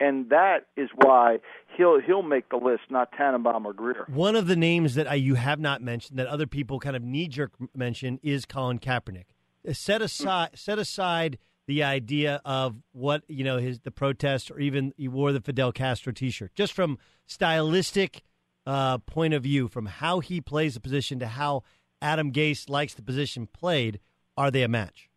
and 0.00 0.30
that 0.30 0.66
is 0.76 0.88
why 0.94 1.38
he'll 1.76 2.00
he'll 2.00 2.22
make 2.22 2.48
the 2.50 2.56
list, 2.56 2.82
not 2.90 3.12
Tannenbaum 3.12 3.66
or 3.66 3.72
Grier. 3.72 4.04
One 4.08 4.36
of 4.36 4.46
the 4.46 4.56
names 4.56 4.94
that 4.94 5.10
I, 5.10 5.14
you 5.14 5.34
have 5.34 5.60
not 5.60 5.82
mentioned 5.82 6.18
that 6.18 6.26
other 6.26 6.46
people 6.46 6.78
kind 6.78 6.96
of 6.96 7.02
knee 7.02 7.28
jerk 7.28 7.52
mention 7.74 8.18
is 8.22 8.44
Colin 8.44 8.78
Kaepernick. 8.78 9.26
Uh, 9.68 9.72
set 9.72 10.02
aside 10.02 10.50
set 10.54 10.78
aside 10.78 11.38
the 11.66 11.82
idea 11.82 12.40
of 12.44 12.76
what 12.92 13.22
you 13.28 13.44
know 13.44 13.58
his 13.58 13.80
the 13.80 13.90
protest 13.90 14.50
or 14.50 14.58
even 14.58 14.92
he 14.96 15.08
wore 15.08 15.32
the 15.32 15.40
Fidel 15.40 15.72
Castro 15.72 16.12
T-shirt. 16.12 16.54
Just 16.54 16.72
from 16.72 16.98
stylistic 17.26 18.22
uh, 18.66 18.98
point 18.98 19.34
of 19.34 19.42
view, 19.42 19.68
from 19.68 19.86
how 19.86 20.20
he 20.20 20.40
plays 20.40 20.74
the 20.74 20.80
position 20.80 21.18
to 21.18 21.26
how 21.26 21.62
Adam 22.00 22.32
Gase 22.32 22.68
likes 22.68 22.94
the 22.94 23.02
position 23.02 23.46
played, 23.46 23.98
are 24.36 24.50
they 24.50 24.62
a 24.62 24.68
match? 24.68 25.07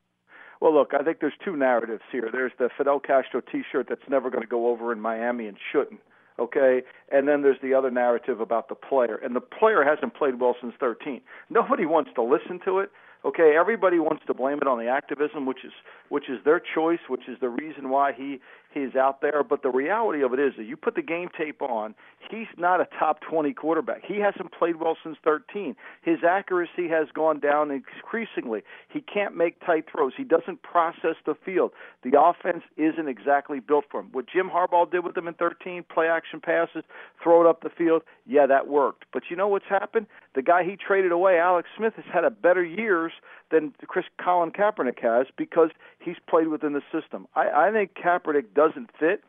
Well, 0.62 0.74
look, 0.76 0.94
I 0.98 1.04
think 1.04 1.20
there's 1.20 1.34
two 1.44 1.58
narratives 1.58 2.04
here. 2.12 2.30
There's 2.32 2.52
the 2.60 2.70
Fidel 2.78 3.00
Castro 3.00 3.42
T-shirt 3.42 3.88
that's 3.90 4.08
never 4.08 4.30
going 4.30 4.44
to 4.44 4.48
go 4.48 4.68
over 4.68 4.94
in 4.94 5.02
Miami 5.02 5.48
and 5.48 5.58
shouldn't. 5.72 6.00
Okay, 6.40 6.82
and 7.12 7.28
then 7.28 7.42
there's 7.42 7.60
the 7.62 7.74
other 7.74 7.92
narrative 7.92 8.40
about 8.40 8.70
the 8.70 8.76
player, 8.76 9.20
and 9.22 9.36
the 9.36 9.42
player 9.42 9.84
hasn't 9.84 10.16
played 10.16 10.40
well 10.40 10.56
since 10.62 10.74
13. 10.80 11.22
Nobody 11.50 11.86
wants 11.86 12.12
to 12.16 12.24
listen 12.24 12.60
to 12.66 12.80
it. 12.80 12.90
Okay, 13.26 13.56
everybody 13.60 14.00
wants 14.00 14.24
to 14.26 14.34
blame 14.34 14.58
it 14.60 14.68
on 14.68 14.80
the 14.80 14.88
activism, 14.88 15.46
which 15.46 15.64
is 15.64 15.74
which 16.10 16.30
is 16.30 16.40
their 16.44 16.60
choice, 16.60 17.00
which 17.08 17.28
is 17.28 17.38
the 17.40 17.50
reason 17.50 17.90
why 17.90 18.14
he 18.14 18.40
he's 18.74 18.96
out 18.96 19.22
there. 19.22 19.44
But 19.44 19.64
the 19.64 19.70
reality 19.70 20.24
of 20.24 20.34
it 20.34 20.40
is 20.40 20.54
that 20.58 20.66
you 20.66 20.78
put 20.78 20.96
the 20.96 21.02
game 21.02 21.30
tape 21.38 21.62
on, 21.62 21.96
he's 22.30 22.48
not 22.58 22.82
a 22.82 22.88
top 22.98 23.22
20 23.22 23.54
quarterback. 23.54 24.02
He 24.06 24.20
hasn't 24.20 24.52
played 24.52 24.78
well 24.78 24.98
since 25.04 25.18
13. 25.24 25.76
His 26.02 26.20
accuracy 26.28 26.88
has 26.90 27.08
gone 27.14 27.40
down 27.40 27.72
increasingly. 27.72 28.62
He 28.90 29.02
can't 29.02 29.36
make 29.36 29.60
tight 29.66 29.86
throws. 29.92 30.14
He 30.16 30.24
doesn't 30.24 30.64
process 30.64 31.16
the 31.26 31.36
field. 31.46 31.72
The 32.04 32.20
offense 32.20 32.64
isn't 32.78 33.08
exactly 33.08 33.60
built 33.60 33.86
for 33.90 34.00
him. 34.00 34.10
What 34.12 34.26
Jim 34.28 34.50
Harbaugh 34.50 34.90
did 34.90 35.04
with 35.06 35.18
him 35.18 35.28
in 35.28 35.34
13, 35.36 35.84
play 35.84 36.08
action 36.08 36.40
passes, 36.40 36.84
throw 37.22 37.42
it 37.42 37.48
up 37.48 37.62
the 37.62 37.70
field, 37.70 38.04
yeah, 38.26 38.46
that 38.46 38.68
worked. 38.68 39.06
But 39.14 39.24
you 39.30 39.36
know 39.36 39.48
what's 39.48 39.66
happened? 39.70 40.08
The 40.36 40.42
guy 40.42 40.64
he 40.64 40.76
traded 40.76 41.12
away, 41.12 41.40
Alex 41.40 41.70
Smith, 41.76 41.94
has 41.96 42.06
had 42.12 42.24
a 42.24 42.30
better 42.30 42.64
years 42.64 43.12
than 43.52 43.74
Chris 43.86 44.06
Colin 44.24 44.52
Kaepernick 44.52 45.00
has 45.02 45.28
because 45.38 45.70
he's 46.00 46.16
played 46.28 46.48
within 46.48 46.74
the 46.74 46.82
system. 46.92 47.28
I, 47.36 47.68
I 47.68 47.72
think 47.72 47.92
Kaepernick 47.94 48.54
doesn't 48.62 48.90
fit. 49.00 49.24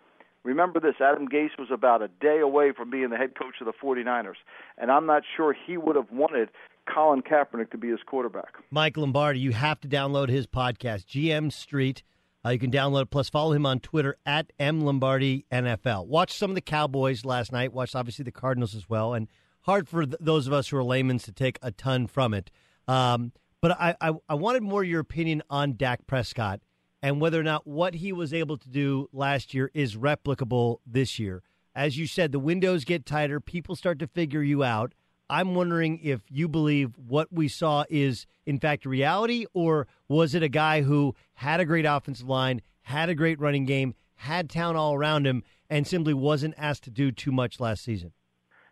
Remember 0.44 0.80
this 0.80 0.96
Adam 1.00 1.28
Gase 1.28 1.56
was 1.58 1.68
about 1.72 2.02
a 2.02 2.08
day 2.08 2.40
away 2.40 2.72
from 2.76 2.90
being 2.90 3.10
the 3.10 3.16
head 3.16 3.34
coach 3.38 3.54
of 3.60 3.66
the 3.66 3.72
49ers, 3.72 4.34
and 4.76 4.90
I'm 4.90 5.06
not 5.06 5.22
sure 5.36 5.54
he 5.54 5.76
would 5.76 5.94
have 5.94 6.10
wanted 6.10 6.48
Colin 6.92 7.22
Kaepernick 7.22 7.70
to 7.70 7.78
be 7.78 7.88
his 7.90 8.00
quarterback. 8.04 8.54
Mike 8.70 8.96
Lombardi, 8.96 9.38
you 9.38 9.52
have 9.52 9.80
to 9.82 9.88
download 9.88 10.28
his 10.28 10.46
podcast, 10.48 11.06
GM 11.06 11.52
Street. 11.52 12.02
Uh, 12.44 12.50
you 12.50 12.58
can 12.58 12.72
download 12.72 13.02
it, 13.02 13.10
plus 13.10 13.30
follow 13.30 13.52
him 13.52 13.64
on 13.64 13.78
Twitter 13.78 14.16
at 14.26 14.52
M 14.58 14.80
Lombardi 14.80 15.46
NFL. 15.52 16.06
Watch 16.08 16.36
some 16.36 16.50
of 16.50 16.56
the 16.56 16.60
Cowboys 16.60 17.24
last 17.24 17.52
night. 17.52 17.72
Watched 17.72 17.94
obviously 17.94 18.24
the 18.24 18.32
Cardinals 18.32 18.74
as 18.74 18.88
well, 18.88 19.14
and 19.14 19.28
hard 19.60 19.88
for 19.88 20.04
th- 20.04 20.16
those 20.18 20.48
of 20.48 20.52
us 20.52 20.68
who 20.68 20.76
are 20.76 20.84
laymen 20.84 21.18
to 21.18 21.30
take 21.30 21.58
a 21.62 21.70
ton 21.70 22.08
from 22.08 22.34
it. 22.34 22.50
Um, 22.88 23.30
but 23.60 23.80
I, 23.80 23.94
I, 24.00 24.12
I 24.28 24.34
wanted 24.34 24.64
more 24.64 24.82
your 24.82 24.98
opinion 24.98 25.44
on 25.48 25.76
Dak 25.76 26.08
Prescott 26.08 26.60
and 27.02 27.20
whether 27.20 27.40
or 27.40 27.42
not 27.42 27.66
what 27.66 27.94
he 27.94 28.12
was 28.12 28.32
able 28.32 28.56
to 28.56 28.68
do 28.68 29.08
last 29.12 29.52
year 29.52 29.70
is 29.74 29.96
replicable 29.96 30.78
this 30.86 31.18
year. 31.18 31.42
As 31.74 31.98
you 31.98 32.06
said, 32.06 32.32
the 32.32 32.38
windows 32.38 32.84
get 32.84 33.04
tighter, 33.04 33.40
people 33.40 33.74
start 33.74 33.98
to 33.98 34.06
figure 34.06 34.42
you 34.42 34.62
out. 34.62 34.92
I'm 35.28 35.54
wondering 35.54 35.98
if 36.02 36.20
you 36.30 36.46
believe 36.46 36.92
what 36.98 37.32
we 37.32 37.48
saw 37.48 37.84
is, 37.88 38.26
in 38.44 38.60
fact, 38.60 38.84
reality, 38.84 39.46
or 39.54 39.86
was 40.06 40.34
it 40.34 40.42
a 40.42 40.48
guy 40.48 40.82
who 40.82 41.14
had 41.34 41.58
a 41.58 41.64
great 41.64 41.86
offensive 41.86 42.28
line, 42.28 42.60
had 42.82 43.08
a 43.08 43.14
great 43.14 43.40
running 43.40 43.64
game, 43.64 43.94
had 44.16 44.50
town 44.50 44.76
all 44.76 44.94
around 44.94 45.26
him, 45.26 45.42
and 45.70 45.86
simply 45.86 46.12
wasn't 46.12 46.54
asked 46.58 46.84
to 46.84 46.90
do 46.90 47.10
too 47.10 47.32
much 47.32 47.58
last 47.58 47.82
season? 47.82 48.12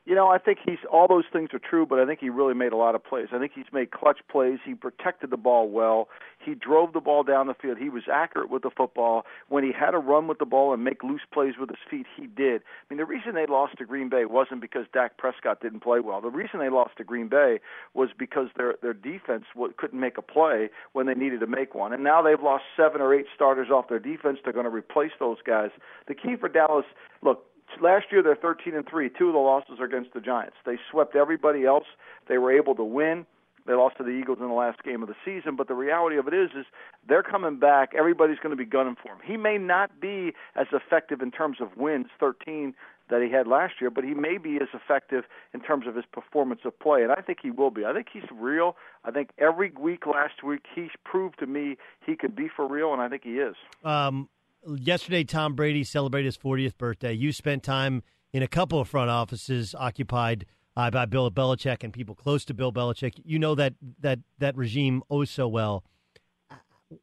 You 0.06 0.14
know, 0.14 0.28
I 0.28 0.38
think 0.38 0.58
he's 0.64 0.78
all 0.90 1.06
those 1.06 1.24
things 1.30 1.50
are 1.52 1.58
true, 1.58 1.84
but 1.84 1.98
I 1.98 2.06
think 2.06 2.20
he 2.20 2.30
really 2.30 2.54
made 2.54 2.72
a 2.72 2.76
lot 2.76 2.94
of 2.94 3.04
plays. 3.04 3.28
I 3.32 3.38
think 3.38 3.52
he's 3.54 3.66
made 3.70 3.90
clutch 3.90 4.20
plays. 4.30 4.58
He 4.64 4.74
protected 4.74 5.30
the 5.30 5.36
ball 5.36 5.68
well. 5.68 6.08
He 6.42 6.54
drove 6.54 6.94
the 6.94 7.00
ball 7.00 7.22
down 7.22 7.48
the 7.48 7.54
field. 7.54 7.76
He 7.76 7.90
was 7.90 8.04
accurate 8.10 8.50
with 8.50 8.62
the 8.62 8.70
football. 8.74 9.26
When 9.48 9.62
he 9.62 9.72
had 9.72 9.90
to 9.90 9.98
run 9.98 10.26
with 10.26 10.38
the 10.38 10.46
ball 10.46 10.72
and 10.72 10.82
make 10.82 11.04
loose 11.04 11.20
plays 11.32 11.54
with 11.60 11.68
his 11.68 11.78
feet, 11.88 12.06
he 12.16 12.26
did. 12.26 12.62
I 12.62 12.84
mean, 12.88 12.96
the 12.98 13.04
reason 13.04 13.34
they 13.34 13.44
lost 13.44 13.76
to 13.76 13.84
Green 13.84 14.08
Bay 14.08 14.24
wasn't 14.24 14.62
because 14.62 14.86
Dak 14.92 15.18
Prescott 15.18 15.60
didn't 15.60 15.80
play 15.80 16.00
well. 16.00 16.22
The 16.22 16.30
reason 16.30 16.60
they 16.60 16.70
lost 16.70 16.96
to 16.96 17.04
Green 17.04 17.28
Bay 17.28 17.60
was 17.92 18.08
because 18.18 18.48
their 18.56 18.76
their 18.80 18.94
defense 18.94 19.44
couldn't 19.76 20.00
make 20.00 20.16
a 20.16 20.22
play 20.22 20.70
when 20.92 21.06
they 21.06 21.14
needed 21.14 21.40
to 21.40 21.46
make 21.46 21.74
one. 21.74 21.92
And 21.92 22.02
now 22.02 22.22
they've 22.22 22.42
lost 22.42 22.64
seven 22.74 23.02
or 23.02 23.14
eight 23.14 23.26
starters 23.34 23.68
off 23.70 23.88
their 23.88 23.98
defense. 23.98 24.38
They're 24.42 24.54
going 24.54 24.64
to 24.64 24.70
replace 24.70 25.12
those 25.20 25.38
guys. 25.46 25.70
The 26.08 26.14
key 26.14 26.36
for 26.36 26.48
Dallas, 26.48 26.86
look, 27.22 27.44
last 27.80 28.06
year 28.10 28.22
they're 28.22 28.36
13 28.36 28.74
and 28.74 28.88
3. 28.88 29.10
Two 29.10 29.28
of 29.28 29.34
the 29.34 29.38
losses 29.38 29.80
are 29.80 29.84
against 29.84 30.12
the 30.14 30.20
Giants. 30.20 30.56
They 30.64 30.78
swept 30.90 31.16
everybody 31.16 31.64
else. 31.64 31.86
They 32.28 32.38
were 32.38 32.52
able 32.52 32.74
to 32.76 32.84
win. 32.84 33.26
They 33.66 33.74
lost 33.74 33.98
to 33.98 34.02
the 34.02 34.10
Eagles 34.10 34.38
in 34.40 34.48
the 34.48 34.54
last 34.54 34.82
game 34.82 35.02
of 35.02 35.08
the 35.08 35.14
season, 35.24 35.54
but 35.54 35.68
the 35.68 35.74
reality 35.74 36.16
of 36.16 36.26
it 36.26 36.34
is 36.34 36.50
is 36.58 36.66
they're 37.06 37.22
coming 37.22 37.58
back. 37.58 37.92
Everybody's 37.96 38.38
going 38.38 38.50
to 38.50 38.56
be 38.56 38.64
gunning 38.64 38.96
for 39.00 39.12
him. 39.12 39.18
He 39.24 39.36
may 39.36 39.58
not 39.58 40.00
be 40.00 40.32
as 40.56 40.66
effective 40.72 41.20
in 41.20 41.30
terms 41.30 41.58
of 41.60 41.76
wins, 41.76 42.06
13 42.18 42.74
that 43.10 43.22
he 43.22 43.30
had 43.30 43.46
last 43.46 43.74
year, 43.80 43.90
but 43.90 44.04
he 44.04 44.14
may 44.14 44.38
be 44.38 44.56
as 44.56 44.68
effective 44.72 45.24
in 45.52 45.60
terms 45.60 45.86
of 45.86 45.96
his 45.96 46.04
performance 46.10 46.60
of 46.64 46.78
play, 46.78 47.02
and 47.02 47.12
I 47.12 47.20
think 47.20 47.38
he 47.42 47.50
will 47.50 47.70
be. 47.70 47.84
I 47.84 47.92
think 47.92 48.06
he's 48.12 48.24
real. 48.32 48.76
I 49.04 49.10
think 49.10 49.30
every 49.38 49.72
week 49.78 50.06
last 50.06 50.42
week 50.44 50.64
he's 50.74 50.90
proved 51.04 51.38
to 51.40 51.46
me 51.46 51.76
he 52.04 52.16
could 52.16 52.34
be 52.34 52.48
for 52.48 52.66
real, 52.66 52.92
and 52.92 53.02
I 53.02 53.08
think 53.08 53.24
he 53.24 53.38
is. 53.38 53.56
Um, 53.84 54.28
yesterday, 54.66 55.24
Tom 55.24 55.54
Brady 55.54 55.84
celebrated 55.84 56.26
his 56.26 56.38
40th 56.38 56.76
birthday. 56.76 57.12
You 57.12 57.32
spent 57.32 57.62
time 57.62 58.02
in 58.32 58.42
a 58.42 58.48
couple 58.48 58.80
of 58.80 58.88
front 58.88 59.10
offices 59.10 59.74
occupied 59.74 60.46
uh, 60.76 60.90
by 60.90 61.06
Bill 61.06 61.30
Belichick 61.30 61.82
and 61.82 61.92
people 61.92 62.14
close 62.14 62.44
to 62.46 62.54
Bill 62.54 62.72
Belichick. 62.72 63.20
You 63.24 63.38
know 63.38 63.54
that 63.54 63.74
that 64.00 64.20
that 64.38 64.56
regime 64.56 65.02
oh 65.10 65.24
so 65.24 65.48
well. 65.48 65.84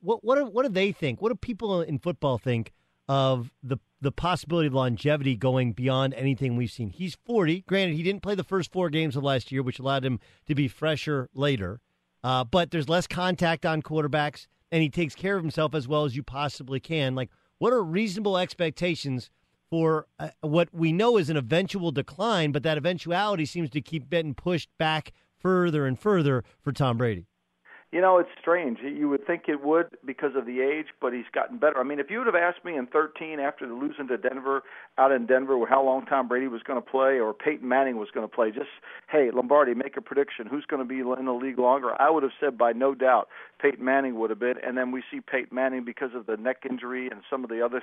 What 0.01 0.23
what 0.23 0.37
do, 0.37 0.45
what 0.45 0.63
do 0.63 0.69
they 0.69 0.91
think? 0.91 1.21
What 1.21 1.29
do 1.29 1.35
people 1.35 1.81
in 1.81 1.99
football 1.99 2.37
think 2.37 2.73
of 3.07 3.51
the 3.63 3.77
the 3.99 4.11
possibility 4.11 4.67
of 4.67 4.73
longevity 4.73 5.35
going 5.35 5.73
beyond 5.73 6.13
anything 6.13 6.55
we've 6.55 6.71
seen? 6.71 6.89
He's 6.89 7.15
40. 7.25 7.61
Granted, 7.61 7.95
he 7.95 8.03
didn't 8.03 8.21
play 8.21 8.35
the 8.35 8.43
first 8.43 8.71
four 8.71 8.89
games 8.89 9.15
of 9.15 9.23
last 9.23 9.51
year, 9.51 9.63
which 9.63 9.79
allowed 9.79 10.05
him 10.05 10.19
to 10.45 10.55
be 10.55 10.67
fresher 10.67 11.29
later. 11.33 11.81
Uh, 12.23 12.43
but 12.43 12.71
there's 12.71 12.89
less 12.89 13.07
contact 13.07 13.65
on 13.65 13.81
quarterbacks, 13.81 14.47
and 14.71 14.81
he 14.81 14.89
takes 14.89 15.15
care 15.15 15.37
of 15.37 15.43
himself 15.43 15.73
as 15.73 15.87
well 15.87 16.03
as 16.03 16.15
you 16.15 16.23
possibly 16.23 16.79
can. 16.79 17.15
Like 17.15 17.29
what 17.59 17.73
are 17.73 17.83
reasonable 17.83 18.37
expectations 18.37 19.29
for 19.69 20.07
uh, 20.19 20.29
what 20.41 20.69
we 20.73 20.93
know 20.93 21.17
is 21.17 21.29
an 21.29 21.37
eventual 21.37 21.91
decline, 21.91 22.51
but 22.51 22.63
that 22.63 22.77
eventuality 22.77 23.45
seems 23.45 23.69
to 23.71 23.81
keep 23.81 24.09
getting 24.09 24.33
pushed 24.33 24.69
back 24.77 25.11
further 25.37 25.85
and 25.85 25.99
further 25.99 26.43
for 26.61 26.71
Tom 26.71 26.97
Brady? 26.97 27.27
You 27.91 28.01
know, 28.01 28.17
it's 28.17 28.29
strange. 28.39 28.79
You 28.81 29.07
would 29.07 29.25
think 29.25 29.43
it 29.47 29.63
would 29.63 29.87
because 30.05 30.35
of 30.35 30.45
the 30.45 30.59
age, 30.59 30.87
but 30.99 31.13
he's 31.13 31.29
gotten 31.33 31.57
better. 31.57 31.79
I 31.79 31.83
mean, 31.83 31.99
if 31.99 32.09
you 32.09 32.17
would 32.17 32.27
have 32.27 32.35
asked 32.35 32.65
me 32.65 32.75
in 32.75 32.85
13 32.87 33.39
after 33.39 33.65
the 33.65 33.73
losing 33.73 34.09
to 34.09 34.17
Denver 34.17 34.63
out 34.97 35.13
in 35.13 35.25
Denver 35.25 35.57
how 35.65 35.83
long 35.85 36.05
Tom 36.05 36.27
Brady 36.27 36.47
was 36.47 36.61
going 36.63 36.81
to 36.81 36.89
play 36.89 37.17
or 37.19 37.33
Peyton 37.33 37.67
Manning 37.67 37.95
was 37.95 38.09
going 38.13 38.27
to 38.27 38.33
play, 38.33 38.51
just, 38.51 38.69
hey, 39.09 39.31
Lombardi, 39.33 39.73
make 39.73 39.95
a 39.95 40.01
prediction. 40.01 40.47
Who's 40.47 40.65
going 40.65 40.81
to 40.81 40.87
be 40.87 40.99
in 40.99 41.25
the 41.25 41.31
league 41.31 41.59
longer? 41.59 41.99
I 41.99 42.09
would 42.09 42.23
have 42.23 42.33
said 42.41 42.57
by 42.57 42.73
no 42.73 42.93
doubt 42.93 43.29
Peyton 43.61 43.83
Manning 43.83 44.19
would 44.19 44.31
have 44.31 44.39
been. 44.39 44.57
And 44.65 44.77
then 44.77 44.91
we 44.91 45.01
see 45.09 45.21
Peyton 45.21 45.55
Manning 45.55 45.85
because 45.85 46.11
of 46.13 46.25
the 46.25 46.35
neck 46.35 46.63
injury 46.69 47.07
and 47.09 47.21
some 47.29 47.45
of 47.45 47.49
the 47.49 47.63
other 47.63 47.81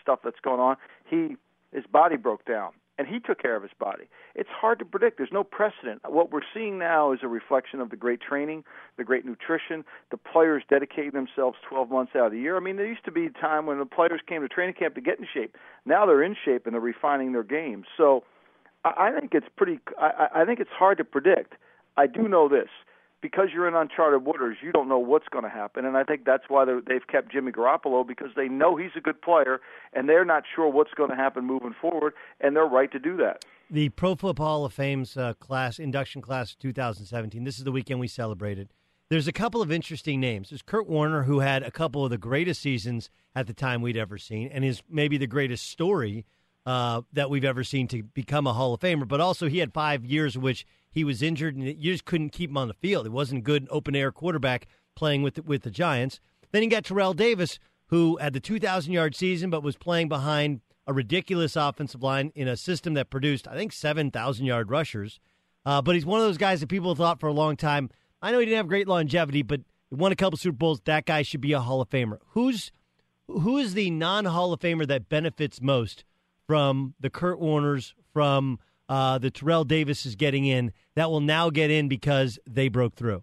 stuff 0.00 0.20
that's 0.22 0.40
going 0.40 0.60
on. 0.60 0.76
He 1.08 1.36
his 1.72 1.84
body 1.86 2.16
broke 2.16 2.44
down 2.44 2.72
and 3.00 3.08
he 3.08 3.18
took 3.18 3.40
care 3.40 3.56
of 3.56 3.62
his 3.62 3.72
body. 3.78 4.10
It's 4.34 4.50
hard 4.50 4.78
to 4.80 4.84
predict. 4.84 5.16
There's 5.16 5.32
no 5.32 5.42
precedent. 5.42 6.02
What 6.06 6.30
we're 6.30 6.42
seeing 6.52 6.78
now 6.78 7.12
is 7.12 7.20
a 7.22 7.28
reflection 7.28 7.80
of 7.80 7.88
the 7.88 7.96
great 7.96 8.20
training, 8.20 8.62
the 8.98 9.04
great 9.04 9.24
nutrition, 9.24 9.86
the 10.10 10.18
players 10.18 10.62
dedicating 10.68 11.12
themselves 11.12 11.56
12 11.66 11.88
months 11.88 12.12
out 12.14 12.26
of 12.26 12.32
the 12.32 12.38
year. 12.38 12.58
I 12.58 12.60
mean, 12.60 12.76
there 12.76 12.84
used 12.84 13.06
to 13.06 13.10
be 13.10 13.24
a 13.24 13.30
time 13.30 13.64
when 13.64 13.78
the 13.78 13.86
players 13.86 14.20
came 14.28 14.42
to 14.42 14.48
training 14.48 14.74
camp 14.74 14.96
to 14.96 15.00
get 15.00 15.18
in 15.18 15.26
shape. 15.32 15.56
Now 15.86 16.04
they're 16.04 16.22
in 16.22 16.36
shape 16.44 16.66
and 16.66 16.74
they're 16.74 16.80
refining 16.82 17.32
their 17.32 17.42
game. 17.42 17.84
So 17.96 18.22
I 18.84 19.12
think 19.18 19.32
it's 19.32 19.48
pretty. 19.56 19.80
I 19.98 20.44
think 20.44 20.60
it's 20.60 20.70
hard 20.70 20.98
to 20.98 21.04
predict. 21.04 21.54
I 21.96 22.06
do 22.06 22.28
know 22.28 22.50
this 22.50 22.68
because 23.20 23.48
you're 23.52 23.68
in 23.68 23.74
uncharted 23.74 24.24
waters, 24.24 24.56
you 24.62 24.72
don't 24.72 24.88
know 24.88 24.98
what's 24.98 25.28
going 25.28 25.44
to 25.44 25.50
happen. 25.50 25.84
And 25.84 25.96
I 25.96 26.04
think 26.04 26.24
that's 26.24 26.44
why 26.48 26.64
they've 26.64 27.06
kept 27.06 27.32
Jimmy 27.32 27.52
Garoppolo 27.52 28.06
because 28.06 28.30
they 28.36 28.48
know 28.48 28.76
he's 28.76 28.92
a 28.96 29.00
good 29.00 29.20
player 29.20 29.60
and 29.92 30.08
they're 30.08 30.24
not 30.24 30.44
sure 30.54 30.68
what's 30.68 30.94
going 30.94 31.10
to 31.10 31.16
happen 31.16 31.44
moving 31.44 31.74
forward, 31.80 32.14
and 32.40 32.56
they're 32.56 32.64
right 32.64 32.90
to 32.92 32.98
do 32.98 33.16
that. 33.18 33.44
The 33.70 33.90
Pro 33.90 34.14
Football 34.16 34.46
Hall 34.46 34.64
of 34.64 34.72
Fame's 34.72 35.16
uh, 35.16 35.34
class 35.34 35.78
induction 35.78 36.22
class 36.22 36.52
of 36.52 36.58
2017. 36.58 37.44
This 37.44 37.58
is 37.58 37.64
the 37.64 37.72
weekend 37.72 38.00
we 38.00 38.08
celebrated. 38.08 38.68
There's 39.10 39.28
a 39.28 39.32
couple 39.32 39.60
of 39.60 39.72
interesting 39.72 40.20
names. 40.20 40.50
There's 40.50 40.62
Kurt 40.62 40.88
Warner, 40.88 41.24
who 41.24 41.40
had 41.40 41.62
a 41.64 41.70
couple 41.70 42.04
of 42.04 42.10
the 42.10 42.18
greatest 42.18 42.62
seasons 42.62 43.10
at 43.34 43.46
the 43.48 43.52
time 43.52 43.82
we'd 43.82 43.96
ever 43.96 44.18
seen, 44.18 44.48
and 44.48 44.64
is 44.64 44.82
maybe 44.88 45.18
the 45.18 45.26
greatest 45.26 45.68
story 45.68 46.24
uh, 46.64 47.02
that 47.12 47.30
we've 47.30 47.44
ever 47.44 47.64
seen 47.64 47.88
to 47.88 48.02
become 48.02 48.46
a 48.46 48.52
Hall 48.52 48.74
of 48.74 48.80
Famer. 48.80 49.06
But 49.06 49.20
also, 49.20 49.48
he 49.48 49.58
had 49.58 49.72
five 49.72 50.04
years 50.04 50.38
which 50.38 50.64
he 50.90 51.04
was 51.04 51.22
injured, 51.22 51.56
and 51.56 51.64
you 51.64 51.92
just 51.92 52.04
couldn't 52.04 52.30
keep 52.30 52.50
him 52.50 52.56
on 52.56 52.68
the 52.68 52.74
field. 52.74 53.06
It 53.06 53.12
wasn't 53.12 53.38
a 53.38 53.42
good 53.42 53.68
open 53.70 53.94
air 53.94 54.10
quarterback 54.10 54.66
playing 54.96 55.22
with 55.22 55.34
the, 55.34 55.42
with 55.42 55.62
the 55.62 55.70
Giants. 55.70 56.20
Then 56.52 56.62
you 56.62 56.70
got 56.70 56.84
Terrell 56.84 57.14
Davis, 57.14 57.58
who 57.86 58.16
had 58.18 58.32
the 58.32 58.40
2,000 58.40 58.92
yard 58.92 59.14
season, 59.14 59.50
but 59.50 59.62
was 59.62 59.76
playing 59.76 60.08
behind 60.08 60.60
a 60.86 60.92
ridiculous 60.92 61.54
offensive 61.56 62.02
line 62.02 62.32
in 62.34 62.48
a 62.48 62.56
system 62.56 62.94
that 62.94 63.10
produced, 63.10 63.46
I 63.46 63.54
think, 63.54 63.72
7,000 63.72 64.44
yard 64.44 64.70
rushers. 64.70 65.20
Uh, 65.64 65.80
but 65.80 65.94
he's 65.94 66.06
one 66.06 66.20
of 66.20 66.26
those 66.26 66.38
guys 66.38 66.60
that 66.60 66.68
people 66.68 66.94
thought 66.94 67.20
for 67.20 67.28
a 67.28 67.32
long 67.32 67.56
time. 67.56 67.90
I 68.22 68.32
know 68.32 68.38
he 68.38 68.46
didn't 68.46 68.56
have 68.56 68.68
great 68.68 68.88
longevity, 68.88 69.42
but 69.42 69.60
he 69.88 69.94
won 69.94 70.12
a 70.12 70.16
couple 70.16 70.36
Super 70.36 70.56
Bowls. 70.56 70.80
That 70.84 71.06
guy 71.06 71.22
should 71.22 71.40
be 71.40 71.52
a 71.52 71.60
Hall 71.60 71.80
of 71.80 71.88
Famer. 71.90 72.18
Who's 72.30 72.72
who 73.28 73.58
is 73.58 73.74
the 73.74 73.90
non 73.90 74.24
Hall 74.24 74.52
of 74.52 74.60
Famer 74.60 74.86
that 74.88 75.08
benefits 75.08 75.60
most 75.60 76.04
from 76.46 76.94
the 76.98 77.10
Kurt 77.10 77.38
Warners, 77.38 77.94
from 78.12 78.58
uh, 78.90 79.18
the 79.18 79.30
Terrell 79.30 79.64
Davis 79.64 80.04
is 80.04 80.16
getting 80.16 80.44
in 80.44 80.72
that 80.96 81.10
will 81.10 81.20
now 81.20 81.48
get 81.48 81.70
in 81.70 81.88
because 81.88 82.38
they 82.46 82.68
broke 82.68 82.96
through? 82.96 83.22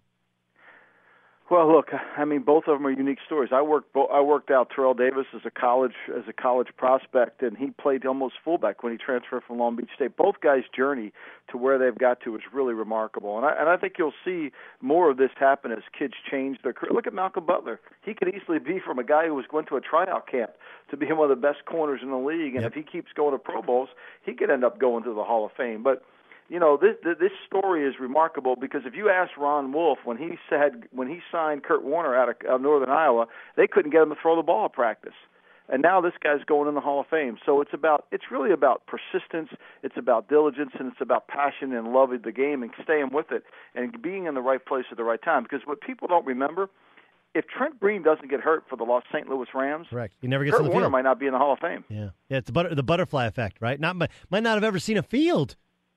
Well, 1.50 1.72
look, 1.72 1.88
I 1.94 2.26
mean, 2.26 2.42
both 2.42 2.64
of 2.66 2.78
them 2.78 2.86
are 2.86 2.90
unique 2.90 3.20
stories. 3.24 3.52
I 3.54 3.62
worked, 3.62 3.96
I 3.96 4.20
worked 4.20 4.50
out 4.50 4.70
Terrell 4.74 4.92
Davis 4.92 5.24
as 5.34 5.40
a 5.46 5.50
college 5.50 5.94
as 6.14 6.24
a 6.28 6.32
college 6.32 6.68
prospect, 6.76 7.42
and 7.42 7.56
he 7.56 7.70
played 7.70 8.04
almost 8.04 8.34
fullback 8.44 8.82
when 8.82 8.92
he 8.92 8.98
transferred 8.98 9.44
from 9.46 9.58
Long 9.58 9.74
Beach 9.74 9.88
State. 9.94 10.14
Both 10.14 10.42
guys' 10.42 10.64
journey 10.76 11.10
to 11.50 11.56
where 11.56 11.78
they've 11.78 11.96
got 11.96 12.20
to 12.24 12.36
is 12.36 12.42
really 12.52 12.74
remarkable, 12.74 13.38
and 13.38 13.46
I, 13.46 13.54
and 13.58 13.68
I 13.70 13.78
think 13.78 13.94
you'll 13.98 14.12
see 14.26 14.52
more 14.82 15.10
of 15.10 15.16
this 15.16 15.30
happen 15.38 15.72
as 15.72 15.78
kids 15.98 16.12
change 16.30 16.58
their 16.62 16.74
career. 16.74 16.92
Look 16.92 17.06
at 17.06 17.14
Malcolm 17.14 17.46
Butler; 17.46 17.80
he 18.04 18.12
could 18.12 18.28
easily 18.28 18.58
be 18.58 18.78
from 18.78 18.98
a 18.98 19.04
guy 19.04 19.26
who 19.26 19.34
was 19.34 19.46
going 19.50 19.64
to 19.66 19.76
a 19.76 19.80
tryout 19.80 20.28
camp 20.30 20.50
to 20.90 20.98
be 20.98 21.06
one 21.12 21.30
of 21.30 21.40
the 21.40 21.40
best 21.40 21.64
corners 21.64 22.00
in 22.02 22.10
the 22.10 22.18
league, 22.18 22.56
and 22.56 22.62
yep. 22.62 22.72
if 22.72 22.74
he 22.74 22.82
keeps 22.82 23.10
going 23.16 23.32
to 23.32 23.38
Pro 23.38 23.62
Bowls, 23.62 23.88
he 24.22 24.34
could 24.34 24.50
end 24.50 24.64
up 24.64 24.78
going 24.78 25.02
to 25.04 25.14
the 25.14 25.24
Hall 25.24 25.46
of 25.46 25.52
Fame. 25.52 25.82
But 25.82 26.04
you 26.48 26.58
know 26.58 26.76
this 26.76 26.96
this 27.02 27.32
story 27.46 27.86
is 27.86 27.94
remarkable 28.00 28.56
because 28.56 28.82
if 28.86 28.94
you 28.94 29.10
ask 29.10 29.36
Ron 29.36 29.72
Wolf 29.72 29.98
when 30.04 30.16
he 30.16 30.38
said 30.48 30.84
when 30.92 31.08
he 31.08 31.20
signed 31.30 31.62
Kurt 31.62 31.84
Warner 31.84 32.16
out 32.16 32.28
of, 32.28 32.36
of 32.48 32.60
Northern 32.60 32.90
Iowa, 32.90 33.26
they 33.56 33.66
couldn't 33.66 33.90
get 33.90 34.02
him 34.02 34.10
to 34.10 34.16
throw 34.20 34.36
the 34.36 34.42
ball 34.42 34.66
at 34.66 34.72
practice. 34.72 35.14
And 35.70 35.82
now 35.82 36.00
this 36.00 36.14
guy's 36.22 36.42
going 36.46 36.66
in 36.66 36.74
the 36.74 36.80
Hall 36.80 37.00
of 37.00 37.06
Fame. 37.08 37.36
So 37.44 37.60
it's 37.60 37.74
about 37.74 38.06
it's 38.10 38.24
really 38.30 38.52
about 38.52 38.84
persistence, 38.86 39.50
it's 39.82 39.96
about 39.98 40.28
diligence, 40.28 40.70
and 40.78 40.90
it's 40.90 41.00
about 41.00 41.28
passion 41.28 41.74
and 41.74 41.92
love 41.92 42.12
of 42.12 42.22
the 42.22 42.32
game 42.32 42.62
and 42.62 42.72
staying 42.82 43.10
with 43.12 43.30
it 43.30 43.44
and 43.74 44.00
being 44.00 44.24
in 44.24 44.34
the 44.34 44.40
right 44.40 44.64
place 44.64 44.86
at 44.90 44.96
the 44.96 45.04
right 45.04 45.22
time. 45.22 45.42
Because 45.42 45.66
what 45.66 45.82
people 45.82 46.08
don't 46.08 46.24
remember, 46.24 46.70
if 47.34 47.46
Trent 47.46 47.78
Green 47.78 48.02
doesn't 48.02 48.30
get 48.30 48.40
hurt 48.40 48.64
for 48.70 48.76
the 48.76 48.84
Los 48.84 49.02
St. 49.12 49.28
Louis 49.28 49.46
Rams, 49.54 49.88
correct, 49.90 50.14
he 50.22 50.26
never 50.26 50.44
gets 50.44 50.56
Kurt 50.56 50.62
on 50.62 50.68
the 50.68 50.72
Warner 50.72 50.86
field. 50.86 50.92
might 50.92 51.04
not 51.04 51.20
be 51.20 51.26
in 51.26 51.32
the 51.32 51.38
Hall 51.38 51.52
of 51.52 51.58
Fame. 51.58 51.84
Yeah, 51.90 52.10
yeah, 52.30 52.38
it's 52.38 52.46
the 52.46 52.52
butter, 52.52 52.74
the 52.74 52.82
butterfly 52.82 53.26
effect, 53.26 53.58
right? 53.60 53.78
Not 53.78 53.96
might 53.96 54.42
not 54.42 54.54
have 54.54 54.64
ever 54.64 54.78
seen 54.78 54.96
a 54.96 55.02
field. 55.02 55.56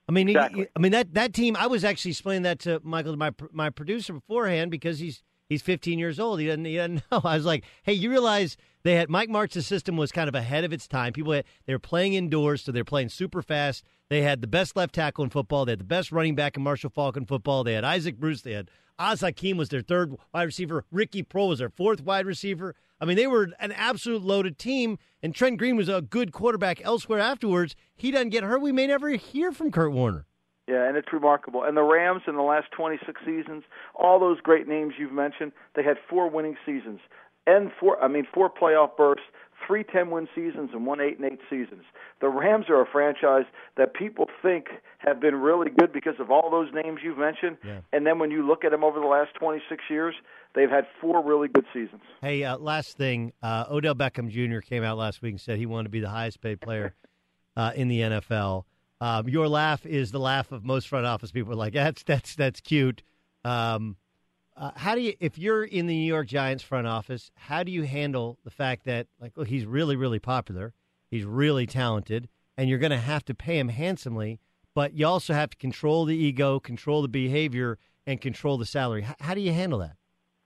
I 0.10 0.12
mean, 0.12 0.30
exactly. 0.30 0.64
he, 0.64 0.68
I 0.76 0.80
mean 0.80 0.92
that 0.92 1.14
that 1.14 1.34
team. 1.34 1.56
I 1.56 1.68
was 1.68 1.84
actually 1.84 2.12
explaining 2.12 2.44
that 2.44 2.60
to 2.60 2.82
Michael, 2.84 3.16
my 3.18 3.32
my 3.52 3.70
producer 3.70 4.14
beforehand, 4.14 4.72
because 4.72 5.00
he's 5.00 5.24
He's 5.52 5.62
15 5.62 6.00
years 6.00 6.18
old. 6.18 6.40
He 6.40 6.48
doesn't, 6.48 6.64
he 6.64 6.78
doesn't 6.78 7.04
know. 7.12 7.20
I 7.26 7.36
was 7.36 7.44
like, 7.44 7.66
hey, 7.84 7.92
you 7.92 8.10
realize 8.10 8.56
they 8.84 8.96
had 8.96 9.10
Mike 9.10 9.28
Martz's 9.28 9.68
system 9.68 9.98
was 9.98 10.10
kind 10.10 10.30
of 10.30 10.34
ahead 10.34 10.64
of 10.64 10.72
its 10.72 10.88
time. 10.88 11.12
People 11.12 11.34
had, 11.34 11.44
they 11.66 11.74
were 11.74 11.80
playing 11.80 12.14
indoors, 12.14 12.64
so 12.64 12.72
they're 12.72 12.86
playing 12.86 13.10
super 13.10 13.42
fast. 13.42 13.84
They 14.10 14.22
had 14.22 14.40
the 14.40 14.48
best 14.48 14.78
left 14.78 14.96
tackle 14.96 15.26
in 15.26 15.30
football. 15.30 15.66
They 15.66 15.74
had 15.74 15.82
the 15.82 15.84
best 15.84 16.10
running 16.10 16.36
back 16.36 16.56
in 16.56 16.64
Marshall 16.64 16.90
Faulk 16.90 17.18
in 17.18 17.26
football. 17.26 17.66
They 17.66 17.74
had 17.74 17.84
Isaac 17.84 18.18
Bruce. 18.18 18.44
They 18.44 18.54
had 18.54 18.72
Az 18.98 19.20
Hakim 19.20 19.58
was 19.58 19.68
their 19.68 19.82
third 19.82 20.16
wide 20.34 20.44
receiver. 20.44 20.86
Ricky 20.90 21.22
Proehl 21.22 21.50
was 21.50 21.60
their 21.60 21.70
fourth 21.70 22.02
wide 22.02 22.26
receiver. 22.26 22.74
I 23.02 23.06
mean, 23.06 23.18
they 23.18 23.26
were 23.26 23.50
an 23.60 23.72
absolute 23.72 24.22
loaded 24.22 24.60
team, 24.60 25.00
and 25.24 25.34
Trent 25.34 25.58
Green 25.58 25.76
was 25.76 25.90
a 25.90 26.04
good 26.04 26.32
quarterback 26.32 26.80
elsewhere 26.86 27.20
afterwards. 27.20 27.76
He 27.96 28.12
doesn't 28.12 28.30
get 28.30 28.44
hurt. 28.44 28.62
We 28.62 28.72
may 28.72 28.86
never 28.86 29.10
hear 29.10 29.52
from 29.52 29.72
Kurt 29.72 29.92
Warner. 29.92 30.28
Yeah, 30.68 30.88
and 30.88 30.96
it's 30.96 31.12
remarkable. 31.12 31.64
And 31.64 31.76
the 31.76 31.82
Rams 31.82 32.22
in 32.28 32.36
the 32.36 32.44
last 32.44 32.68
26 32.72 33.20
seasons, 33.26 33.64
all 33.96 34.20
those 34.20 34.40
great 34.40 34.68
names 34.68 34.94
you've 35.00 35.12
mentioned, 35.12 35.52
they 35.76 35.84
had 35.84 35.98
four 36.08 36.30
winning 36.30 36.56
seasons 36.64 37.00
and 37.48 37.72
four 37.80 38.02
I 38.02 38.08
mean 38.08 38.28
four 38.32 38.50
playoff 38.50 38.96
bursts, 38.96 39.26
three 39.66 39.84
10-win 39.84 40.28
seasons 40.36 40.70
and 40.74 40.86
one 40.86 41.02
8 41.02 41.20
and 41.20 41.32
8 41.32 41.40
seasons. 41.50 41.84
The 42.20 42.30
Rams 42.30 42.66
are 42.70 42.82
a 42.82 42.86
franchise 42.86 43.46
that 43.78 43.94
people 43.94 44.28
think 44.42 44.68
have 45.00 45.20
been 45.20 45.36
really 45.36 45.70
good 45.72 45.92
because 45.92 46.20
of 46.20 46.30
all 46.30 46.50
those 46.50 46.70
names 46.74 47.00
you've 47.04 47.18
mentioned. 47.18 47.58
Yeah. 47.66 47.80
And 47.92 48.06
then 48.06 48.20
when 48.20 48.32
you 48.32 48.46
look 48.46 48.64
at 48.64 48.72
them 48.72 48.84
over 48.84 49.00
the 49.00 49.08
last 49.08 49.34
26 49.40 49.84
years, 49.90 50.16
they've 50.56 50.70
had 50.70 50.86
four 51.00 51.24
really 51.24 51.48
good 51.48 51.66
seasons. 51.74 52.02
Hey, 52.22 52.44
uh, 52.44 52.58
last 52.58 52.98
thing, 52.98 53.34
uh, 53.42 53.66
Odell 53.70 53.96
Beckham 53.96 54.30
Jr. 54.30 54.60
came 54.60 54.84
out 54.84 54.98
last 54.98 55.22
week 55.22 55.34
and 55.34 55.42
said 55.42 55.58
he 55.58 55.66
wanted 55.66 55.84
to 55.84 55.90
be 55.90 56.00
the 56.00 56.10
highest 56.10 56.42
paid 56.42 56.62
player 56.62 56.96
uh, 57.56 57.72
in 57.76 57.88
the 57.88 58.02
NFL. 58.02 58.64
Um, 59.00 59.28
your 59.28 59.48
laugh 59.48 59.86
is 59.86 60.12
the 60.12 60.20
laugh 60.20 60.52
of 60.52 60.64
most 60.64 60.88
front 60.88 61.06
office 61.06 61.32
people. 61.32 61.56
Like 61.56 61.74
that's 61.74 62.04
that's 62.04 62.36
that's 62.36 62.62
cute. 62.62 63.02
Um, 63.44 63.98
uh, 64.56 64.72
how 64.76 64.94
do 64.94 65.02
you, 65.02 65.14
if 65.20 65.40
you're 65.40 65.64
in 65.64 65.88
the 65.88 65.96
New 65.96 66.06
York 66.06 66.28
Giants 66.28 66.64
front 66.64 66.86
office, 66.86 67.32
how 67.36 67.64
do 67.64 67.72
you 67.72 67.84
handle 67.84 68.38
the 68.44 68.52
fact 68.52 68.86
that 68.86 69.08
like 69.20 69.36
look, 69.38 69.48
he's 69.48 69.66
really 69.66 69.96
really 69.96 70.20
popular, 70.20 70.74
he's 71.10 71.26
really 71.26 71.66
talented, 71.66 72.30
and 72.58 72.70
you're 72.70 72.78
going 72.78 72.92
to 72.92 72.98
have 72.98 73.26
to 73.26 73.34
pay 73.34 73.58
him 73.58 73.70
handsomely, 73.70 74.40
but 74.76 74.94
you 74.94 75.08
also 75.08 75.34
have 75.34 75.50
to 75.50 75.58
control 75.58 76.06
the 76.06 76.16
ego, 76.16 76.60
control 76.60 77.02
the 77.02 77.08
behavior, 77.08 77.80
and 78.06 78.22
control 78.22 78.60
the 78.60 78.68
salary. 78.68 79.06
H- 79.10 79.16
how 79.20 79.34
do 79.34 79.42
you 79.42 79.52
handle 79.52 79.80
that? 79.80 79.96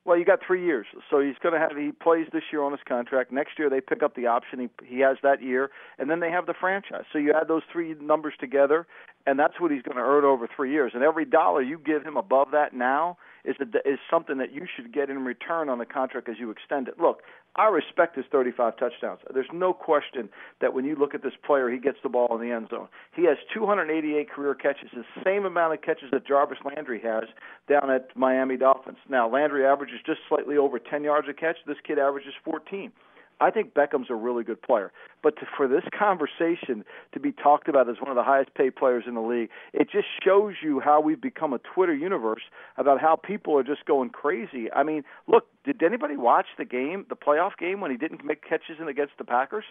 Well, 0.06 0.20
you 0.20 0.24
got 0.24 0.40
three 0.46 0.64
years, 0.64 0.86
so 1.10 1.20
he's 1.20 1.36
going 1.42 1.54
to 1.54 1.60
have. 1.60 1.76
He 1.76 1.92
plays 1.92 2.28
this 2.32 2.44
year 2.52 2.62
on 2.62 2.72
his 2.72 2.82
contract. 2.88 3.32
Next 3.32 3.58
year, 3.58 3.72
they 3.72 3.82
pick 3.82 4.04
up 4.04 4.16
the 4.16 4.28
option. 4.28 4.60
He 4.60 4.70
he 4.86 5.00
has 5.00 5.18
that 5.24 5.42
year, 5.42 5.72
and 5.98 6.12
then 6.12 6.20
they 6.20 6.30
have 6.30 6.46
the 6.46 6.54
franchise. 6.54 7.06
So 7.12 7.18
you 7.18 7.34
add 7.34 7.48
those 7.48 7.64
three 7.72 7.96
numbers 8.00 8.36
together, 8.40 8.86
and 9.26 9.40
that's 9.40 9.60
what 9.60 9.72
he's 9.72 9.82
going 9.82 9.98
to 9.98 10.04
earn 10.04 10.24
over 10.24 10.48
three 10.56 10.72
years. 10.72 10.92
And 10.94 11.04
every 11.04 11.26
dollar 11.26 11.64
you 11.64 11.80
give 11.80 12.04
him 12.04 12.18
above 12.18 12.52
that 12.52 12.72
now 12.72 13.18
is 13.48 13.56
a, 13.60 13.90
is 13.90 14.00
something 14.10 14.38
that 14.38 14.54
you 14.54 14.66
should 14.76 14.94
get 14.94 15.10
in 15.10 15.24
return 15.24 15.70
on 15.70 15.78
the 15.78 15.86
contract 15.86 16.30
as 16.30 16.36
you 16.40 16.50
extend 16.50 16.88
it. 16.88 17.00
Look, 17.00 17.22
I 17.56 17.68
respect 17.68 18.18
his 18.18 18.26
35 18.32 18.78
touchdowns. 18.78 19.20
There's 19.34 19.48
no 19.54 19.72
question 19.74 20.30
that 20.60 20.74
when 20.74 20.84
you 20.84 20.96
look 20.96 21.16
at 21.16 21.24
this 21.24 21.34
player, 21.46 21.70
he 21.70 21.78
gets 21.78 21.98
the 22.04 22.10
ball 22.10 22.36
in 22.36 22.46
the 22.46 22.54
end 22.54 22.68
zone. 22.70 22.88
He 23.16 23.26
has 23.26 23.38
288 23.54 24.30
career 24.30 24.56
catches, 24.56 24.90
the 24.94 25.06
same 25.24 25.46
amount 25.46 25.74
of 25.74 25.82
catches 25.82 26.12
that 26.12 26.28
Jarvis 26.28 26.58
Landry 26.66 27.02
has 27.02 27.24
down 27.70 27.90
at 27.90 28.10
Miami 28.16 28.58
Dolphins. 28.58 28.98
Now, 29.10 29.30
Landry 29.30 29.66
averages 29.66 30.00
just 30.06 30.20
slightly 30.28 30.58
over 30.58 30.80
10 30.80 31.04
yards 31.04 31.28
a 31.30 31.34
catch. 31.34 31.58
This 31.66 31.78
kid 31.86 31.98
averages 31.98 32.34
14. 32.44 32.92
I 33.40 33.52
think 33.52 33.74
Beckham's 33.74 34.10
a 34.10 34.16
really 34.16 34.44
good 34.44 34.62
player. 34.62 34.92
But 35.22 35.38
to, 35.38 35.46
for 35.58 35.68
this 35.68 35.84
conversation 35.98 36.86
to 37.14 37.20
be 37.20 37.32
talked 37.32 37.68
about 37.68 37.90
as 37.90 37.98
one 38.00 38.10
of 38.10 38.16
the 38.16 38.24
highest 38.24 38.54
paid 38.54 38.76
players 38.76 39.06
in 39.08 39.16
the 39.16 39.22
league, 39.22 39.50
it 39.74 39.90
just 39.92 40.08
shows 40.24 40.56
you 40.64 40.80
how 40.80 41.02
we've 41.02 41.22
become 41.22 41.54
a 41.54 41.60
Twitter 41.60 41.94
universe 41.94 42.44
about 42.78 43.02
how 43.02 43.16
people 43.16 43.58
are 43.58 43.64
just 43.64 43.86
going 43.86 44.10
crazy. 44.10 44.72
I 44.72 44.84
mean, 44.84 45.04
look, 45.28 45.46
did 45.64 45.82
anybody 45.84 46.16
watch 46.16 46.48
the 46.58 46.66
game, 46.66 47.06
the 47.10 47.16
playoff 47.16 47.58
game, 47.58 47.82
when 47.82 47.92
he 47.92 47.98
didn't 47.98 48.24
make 48.24 48.48
catches 48.48 48.78
in 48.80 48.88
against 48.88 49.18
the 49.18 49.26
Packers? 49.26 49.66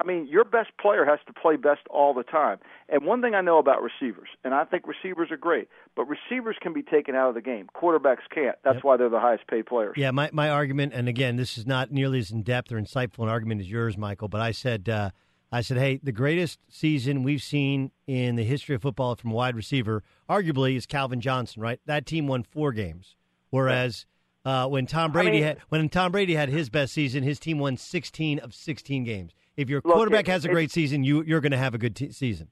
I 0.00 0.04
mean, 0.04 0.26
your 0.26 0.44
best 0.44 0.70
player 0.80 1.04
has 1.04 1.20
to 1.28 1.32
play 1.32 1.54
best 1.56 1.82
all 1.88 2.14
the 2.14 2.24
time. 2.24 2.58
And 2.88 3.04
one 3.04 3.22
thing 3.22 3.34
I 3.34 3.40
know 3.42 3.58
about 3.58 3.80
receivers, 3.80 4.28
and 4.42 4.52
I 4.52 4.64
think 4.64 4.86
receivers 4.88 5.30
are 5.30 5.36
great, 5.36 5.68
but 5.94 6.06
receivers 6.08 6.56
can 6.60 6.72
be 6.72 6.82
taken 6.82 7.14
out 7.14 7.28
of 7.28 7.34
the 7.36 7.40
game. 7.40 7.68
Quarterbacks 7.76 8.28
can't. 8.34 8.56
That's 8.64 8.76
Yep. 8.76 8.84
why 8.84 8.96
they're 8.96 9.08
the 9.08 9.20
highest 9.20 9.46
paid 9.46 9.66
players. 9.66 9.94
Yeah, 9.96 10.10
my, 10.10 10.30
my 10.32 10.50
argument, 10.50 10.94
and 10.94 11.08
again, 11.08 11.36
this 11.36 11.56
is 11.56 11.64
not 11.66 11.92
nearly 11.92 12.18
as 12.18 12.32
in 12.32 12.42
depth 12.42 12.72
or 12.72 12.76
insightful 12.80 13.20
an 13.22 13.28
argument 13.28 13.60
as 13.60 13.70
yours, 13.70 13.96
Michael. 13.96 14.26
But 14.28 14.40
I 14.40 14.50
said, 14.50 14.88
uh, 14.88 15.10
I 15.52 15.60
said, 15.60 15.76
hey, 15.76 16.00
the 16.02 16.10
greatest 16.10 16.58
season 16.68 17.22
we've 17.22 17.42
seen 17.42 17.92
in 18.08 18.34
the 18.34 18.44
history 18.44 18.74
of 18.74 18.82
football 18.82 19.14
from 19.14 19.30
wide 19.30 19.54
receiver, 19.54 20.02
arguably, 20.28 20.74
is 20.76 20.86
Calvin 20.86 21.20
Johnson. 21.20 21.62
Right, 21.62 21.78
that 21.86 22.04
team 22.04 22.26
won 22.26 22.42
four 22.42 22.72
games, 22.72 23.14
whereas 23.50 24.06
uh, 24.44 24.66
when 24.66 24.86
Tom 24.86 25.12
Brady 25.12 25.30
mean- 25.30 25.42
had 25.44 25.58
when 25.68 25.88
Tom 25.88 26.10
Brady 26.10 26.34
had 26.34 26.48
his 26.48 26.68
best 26.68 26.92
season, 26.92 27.22
his 27.22 27.38
team 27.38 27.60
won 27.60 27.76
sixteen 27.76 28.40
of 28.40 28.52
sixteen 28.52 29.04
games. 29.04 29.30
If 29.56 29.68
your 29.70 29.80
Look, 29.84 29.94
quarterback 29.94 30.28
it- 30.28 30.32
has 30.32 30.44
a 30.44 30.48
great 30.48 30.70
season, 30.70 31.04
you 31.04 31.22
you're 31.22 31.40
going 31.40 31.52
to 31.52 31.58
have 31.58 31.74
a 31.74 31.78
good 31.78 31.94
t- 31.96 32.10
season. 32.10 32.48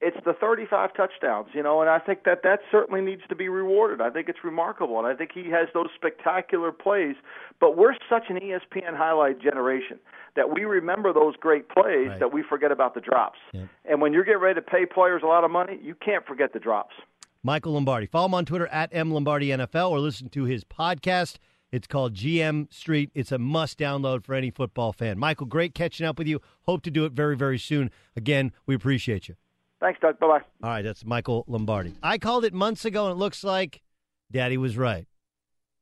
it's 0.00 0.16
the 0.24 0.34
35 0.34 0.92
touchdowns, 0.94 1.48
you 1.54 1.62
know, 1.62 1.80
and 1.80 1.88
I 1.88 1.98
think 1.98 2.24
that 2.24 2.42
that 2.42 2.60
certainly 2.70 3.00
needs 3.00 3.22
to 3.30 3.34
be 3.34 3.48
rewarded. 3.48 4.00
I 4.02 4.10
think 4.10 4.28
it's 4.28 4.44
remarkable, 4.44 4.98
and 4.98 5.06
I 5.06 5.14
think 5.14 5.30
he 5.32 5.48
has 5.50 5.68
those 5.72 5.88
spectacular 5.94 6.72
plays. 6.72 7.16
But 7.60 7.76
we're 7.78 7.94
such 8.08 8.24
an 8.28 8.36
ESPN 8.38 8.94
highlight 8.96 9.40
generation 9.40 9.98
that 10.36 10.52
we 10.52 10.64
remember 10.64 11.12
those 11.12 11.36
great 11.36 11.68
plays 11.70 12.08
Right. 12.08 12.18
that 12.20 12.32
we 12.32 12.42
forget 12.42 12.70
about 12.70 12.94
the 12.94 13.00
drops. 13.00 13.38
Yep. 13.52 13.68
And 13.86 14.00
when 14.02 14.12
you're 14.12 14.24
getting 14.24 14.40
ready 14.42 14.56
to 14.60 14.62
pay 14.62 14.84
players 14.84 15.22
a 15.22 15.26
lot 15.26 15.42
of 15.44 15.50
money, 15.50 15.78
you 15.82 15.94
can't 15.94 16.26
forget 16.26 16.52
the 16.52 16.58
drops. 16.60 16.94
Michael 17.42 17.72
Lombardi. 17.72 18.06
Follow 18.06 18.26
him 18.26 18.34
on 18.34 18.44
Twitter 18.44 18.66
at 18.68 18.90
M 18.92 19.10
Lombardi 19.10 19.48
NFL 19.48 19.90
or 19.90 20.00
listen 20.00 20.28
to 20.30 20.44
his 20.44 20.64
podcast. 20.64 21.38
It's 21.74 21.88
called 21.88 22.14
GM 22.14 22.72
Street. 22.72 23.10
It's 23.16 23.32
a 23.32 23.38
must 23.38 23.80
download 23.80 24.24
for 24.24 24.36
any 24.36 24.50
football 24.50 24.92
fan. 24.92 25.18
Michael, 25.18 25.46
great 25.46 25.74
catching 25.74 26.06
up 26.06 26.18
with 26.18 26.28
you. 26.28 26.40
Hope 26.66 26.82
to 26.82 26.90
do 26.90 27.04
it 27.04 27.10
very, 27.10 27.36
very 27.36 27.58
soon. 27.58 27.90
Again, 28.14 28.52
we 28.64 28.76
appreciate 28.76 29.26
you. 29.26 29.34
Thanks, 29.80 29.98
Doug. 30.00 30.20
Bye 30.20 30.26
bye. 30.28 30.44
All 30.62 30.70
right, 30.70 30.82
that's 30.82 31.04
Michael 31.04 31.44
Lombardi. 31.48 31.96
I 32.00 32.18
called 32.18 32.44
it 32.44 32.54
months 32.54 32.84
ago, 32.84 33.06
and 33.06 33.16
it 33.16 33.18
looks 33.18 33.42
like 33.42 33.82
Daddy 34.30 34.56
was 34.56 34.78
right. 34.78 35.08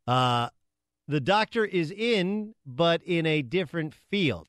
Uh, 0.06 0.48
the 1.08 1.20
doctor 1.20 1.62
is 1.62 1.90
in, 1.90 2.54
but 2.64 3.02
in 3.02 3.26
a 3.26 3.42
different 3.42 3.94
field. 3.94 4.48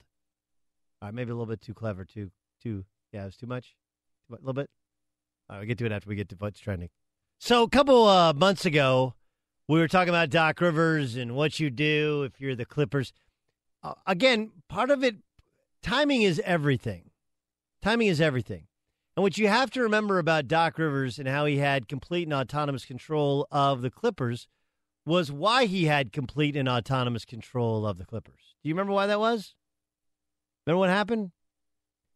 All 1.02 1.10
right, 1.10 1.14
maybe 1.14 1.32
a 1.32 1.34
little 1.34 1.46
bit 1.46 1.60
too 1.60 1.74
clever, 1.74 2.06
too, 2.06 2.32
too. 2.62 2.86
Yeah, 3.12 3.24
it 3.24 3.26
was 3.26 3.36
too 3.36 3.48
much. 3.48 3.76
A 4.32 4.36
little 4.36 4.54
bit. 4.54 4.70
All 5.50 5.58
right, 5.58 5.60
we'll 5.60 5.68
get 5.68 5.78
to 5.80 5.86
it 5.88 5.92
after 5.92 6.08
we 6.08 6.16
get 6.16 6.30
to 6.30 6.38
what's 6.40 6.62
trending. 6.62 6.88
So 7.38 7.64
a 7.64 7.70
couple 7.70 8.08
uh, 8.08 8.32
months 8.32 8.66
ago, 8.66 9.16
we 9.67 9.80
were 9.80 9.88
talking 9.88 10.10
about 10.10 10.30
Doc 10.30 10.60
Rivers 10.60 11.15
and 11.15 11.36
what 11.36 11.60
you 11.60 11.69
do 11.69 12.23
if 12.23 12.41
you're 12.41 12.56
the 12.56 12.65
Clippers. 12.65 13.13
Uh, 13.82 13.93
again, 14.06 14.52
part 14.67 14.89
of 14.91 15.04
it, 15.04 15.17
timing 15.82 16.21
is 16.21 16.41
everything. 16.45 17.12
Timing 17.82 18.08
is 18.08 18.21
everything. 18.21 18.67
And 19.15 19.23
what 19.23 19.38
you 19.38 19.47
have 19.47 19.69
to 19.71 19.82
remember 19.82 20.17
about 20.17 20.47
Doc 20.47 20.78
Rivers 20.78 21.19
and 21.19 21.28
how 21.28 21.45
he 21.45 21.58
had 21.58 21.88
complete 21.88 22.23
and 22.23 22.34
autonomous 22.34 22.86
control 22.86 23.47
of 23.52 23.82
the 23.82 23.91
Clippers 23.91 24.47
was 25.06 25.32
why 25.32 25.65
he 25.65 25.86
had 25.86 26.12
complete 26.12 26.56
and 26.56 26.67
autonomous 26.67 27.26
control 27.26 27.86
of 27.86 27.97
the 27.97 28.06
Clippers. 28.06 28.56
Do 28.63 28.69
you 28.69 28.73
remember 28.73 28.93
why 28.93 29.08
that 29.08 29.19
was? 29.19 29.54
Remember 30.65 30.80
what 30.80 30.89
happened? 30.89 31.32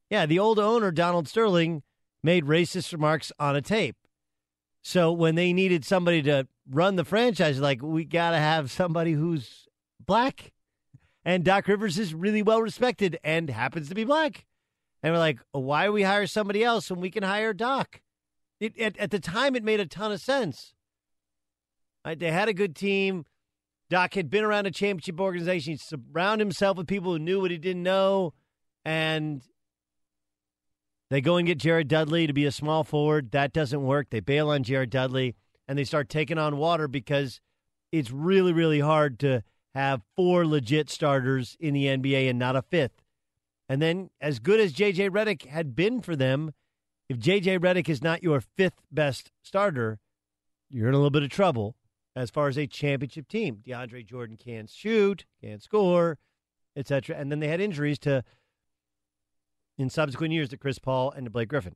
Yeah, 0.10 0.26
the 0.26 0.40
old 0.40 0.58
owner, 0.58 0.92
Donald 0.92 1.28
Sterling, 1.28 1.84
made 2.24 2.46
racist 2.46 2.94
remarks 2.94 3.32
on 3.40 3.56
a 3.56 3.62
tape. 3.62 3.98
So 4.82 5.12
when 5.12 5.36
they 5.36 5.52
needed 5.52 5.84
somebody 5.84 6.22
to 6.24 6.48
run 6.70 6.96
the 6.96 7.06
franchise, 7.06 7.60
like, 7.60 7.82
we 7.82 8.06
got 8.06 8.32
to 8.32 8.38
have 8.38 8.72
somebody 8.72 9.14
who's 9.14 9.68
black. 10.06 10.52
And 11.24 11.44
Doc 11.44 11.68
Rivers 11.68 12.00
is 12.00 12.14
really 12.14 12.42
well 12.42 12.62
respected 12.62 13.20
and 13.24 13.50
happens 13.50 13.90
to 13.90 13.96
be 13.96 14.06
black. 14.06 14.46
And 15.04 15.14
we're 15.14 15.20
like, 15.20 15.40
why 15.52 15.90
we 15.90 16.04
hire 16.04 16.28
somebody 16.28 16.64
else 16.64 16.90
when 16.90 17.02
we 17.02 17.12
can 17.12 17.24
hire 17.24 17.54
Doc? 17.54 18.02
It, 18.60 18.78
at, 18.80 18.98
at 18.98 19.12
the 19.12 19.20
time, 19.20 19.56
it 19.56 19.64
made 19.64 19.80
a 19.80 19.86
ton 19.86 20.12
of 20.12 20.22
sense. 20.22 20.74
Right? 22.06 22.18
They 22.18 22.32
had 22.32 22.50
a 22.50 22.54
good 22.54 22.76
team. 22.76 23.26
Doc 23.90 24.14
had 24.16 24.30
been 24.30 24.44
around 24.44 24.66
a 24.68 24.72
championship 24.72 25.20
organization. 25.20 25.74
He 25.74 25.78
surrounded 25.78 26.46
himself 26.46 26.78
with 26.78 26.88
people 26.88 27.14
who 27.14 27.20
knew 27.20 27.42
what 27.42 27.52
he 27.52 27.58
didn't 27.58 27.84
know. 27.84 28.34
And 28.84 29.42
they 31.10 31.22
go 31.22 31.38
and 31.38 31.46
get 31.46 31.58
Jared 31.58 31.88
Dudley 31.88 32.28
to 32.28 32.34
be 32.34 32.46
a 32.46 32.52
small 32.52 32.84
forward. 32.84 33.32
That 33.32 33.54
doesn't 33.54 33.84
work. 33.84 34.10
They 34.10 34.20
bail 34.20 34.50
on 34.50 34.64
Jared 34.64 34.90
Dudley 34.90 35.36
and 35.68 35.78
they 35.78 35.84
start 35.84 36.10
taking 36.10 36.38
on 36.38 36.58
water 36.58 36.88
because 36.88 37.42
it's 37.92 38.12
really, 38.12 38.54
really 38.54 38.80
hard 38.80 39.20
to 39.20 39.44
have 39.74 40.02
four 40.16 40.46
legit 40.46 40.90
starters 40.90 41.56
in 41.60 41.74
the 41.74 41.86
NBA 41.86 42.30
and 42.30 42.40
not 42.40 42.56
a 42.56 42.62
fifth. 42.62 43.04
And 43.70 43.82
then, 43.82 44.10
as 44.22 44.40
good 44.40 44.60
as 44.60 44.72
J.J. 44.72 45.10
Redick 45.10 45.46
had 45.46 45.76
been 45.76 46.02
for 46.02 46.16
them, 46.16 46.54
if 47.10 47.20
J.J. 47.20 47.60
Redick 47.60 47.90
is 47.90 48.02
not 48.02 48.24
your 48.24 48.42
fifth 48.42 48.82
best 48.92 49.32
starter, 49.42 50.00
you're 50.70 50.88
in 50.88 50.94
a 50.94 50.98
little 50.98 51.10
bit 51.10 51.24
of 51.24 51.30
trouble 51.30 51.76
as 52.16 52.30
far 52.30 52.48
as 52.48 52.58
a 52.58 52.66
championship 52.66 53.28
team. 53.28 53.62
DeAndre 53.66 54.06
Jordan 54.06 54.38
can't 54.38 54.70
shoot, 54.70 55.26
can't 55.42 55.62
score, 55.62 56.18
etc. 56.76 57.16
And 57.16 57.32
then 57.32 57.40
they 57.40 57.48
had 57.48 57.62
injuries 57.62 58.00
to, 58.00 58.24
in 59.78 59.90
subsequent 59.90 60.34
years, 60.34 60.50
to 60.50 60.58
Chris 60.58 60.80
Paul 60.80 61.12
and 61.12 61.26
to 61.26 61.30
Blake 61.30 61.50
Griffin. 61.50 61.76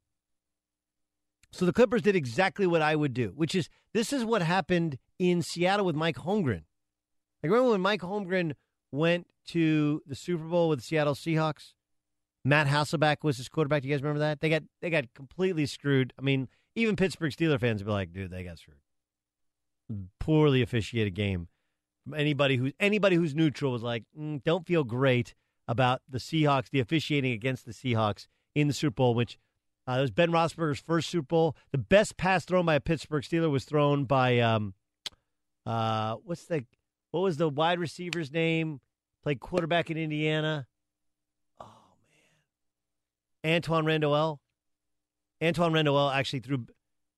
So 1.52 1.66
the 1.66 1.74
Clippers 1.74 2.02
did 2.02 2.16
exactly 2.16 2.66
what 2.66 2.82
I 2.82 2.96
would 2.96 3.14
do, 3.14 3.34
which 3.36 3.56
is 3.56 3.70
this 3.94 4.14
is 4.14 4.24
what 4.24 4.42
happened 4.42 4.98
in 5.20 5.42
Seattle 5.42 5.86
with 5.86 5.96
Mike 5.96 6.18
Holmgren. 6.18 6.64
Like 7.44 7.52
remember 7.52 7.72
when 7.72 7.82
Mike 7.82 8.02
Holmgren 8.02 8.54
went 8.92 9.28
to 9.48 10.02
the 10.06 10.16
Super 10.16 10.46
Bowl 10.46 10.70
with 10.70 10.80
the 10.80 10.84
Seattle 10.84 11.16
Seahawks? 11.16 11.74
Matt 12.44 12.68
Hasselbeck 12.68 13.18
was 13.24 13.38
his 13.38 13.50
quarterback. 13.50 13.82
Do 13.82 13.88
you 13.88 13.94
guys 13.94 14.02
remember 14.02 14.20
that? 14.20 14.40
They 14.40 14.50
got 14.50 14.64
they 14.82 14.90
got 14.90 15.14
completely 15.14 15.66
screwed. 15.66 16.14
I 16.18 16.22
mean, 16.22 16.48
even 16.76 16.96
Pittsburgh 16.96 17.32
Steeler 17.32 17.60
fans 17.60 17.82
would 17.82 17.88
be 17.88 17.92
like, 17.92 18.14
dude, 18.14 18.32
they 18.32 18.44
got 18.44 18.58
screwed. 18.58 18.78
Poorly 20.20 20.62
officiated 20.62 21.14
game. 21.14 21.50
Anybody 22.16 22.56
who's 22.56 22.74
anybody 22.80 23.16
who's 23.16 23.36
neutral 23.36 23.72
was 23.72 23.84
like, 23.84 24.06
mm, 24.18 24.42
don't 24.44 24.66
feel 24.66 24.84
great 24.84 25.36
about 25.68 26.02
the 26.10 26.18
Seahawks, 26.18 26.70
the 26.70 26.80
officiating 26.80 27.32
against 27.32 27.66
the 27.66 27.74
Seahawks 27.74 28.28
in 28.56 28.68
the 28.68 28.74
Super 28.74 28.96
Bowl, 28.96 29.14
which 29.14 29.38
uh, 29.88 29.94
it 29.94 30.02
was 30.02 30.12
Ben 30.12 30.32
Roethlisberger's 30.32 30.80
first 30.80 31.10
Super 31.10 31.26
Bowl. 31.26 31.56
The 31.72 31.78
best 31.78 32.17
pass 32.17 32.46
thrown 32.46 32.65
by 32.65 32.76
a 32.76 32.80
Pittsburgh 32.80 33.24
Steeler 33.24 33.50
was 33.50 33.65
thrown 33.65 34.06
by 34.06 34.39
um, 34.39 34.74
uh, 35.65 36.15
what's 36.24 36.46
the 36.46 36.65
what 37.12 37.22
was 37.22 37.38
the 37.38 37.50
wide 37.50 37.80
receiver's 37.80 38.32
name? 38.32 38.80
Played 39.24 39.39
quarterback 39.39 39.89
in 39.91 39.98
Indiana. 39.98 40.67
Oh 41.60 41.65
man, 43.44 43.62
Antwaan 43.62 43.86
Randle 43.86 44.15
El. 44.15 44.41
Antoine 45.41 45.74
Randall 45.74 46.10
actually 46.10 46.39
threw. 46.39 46.65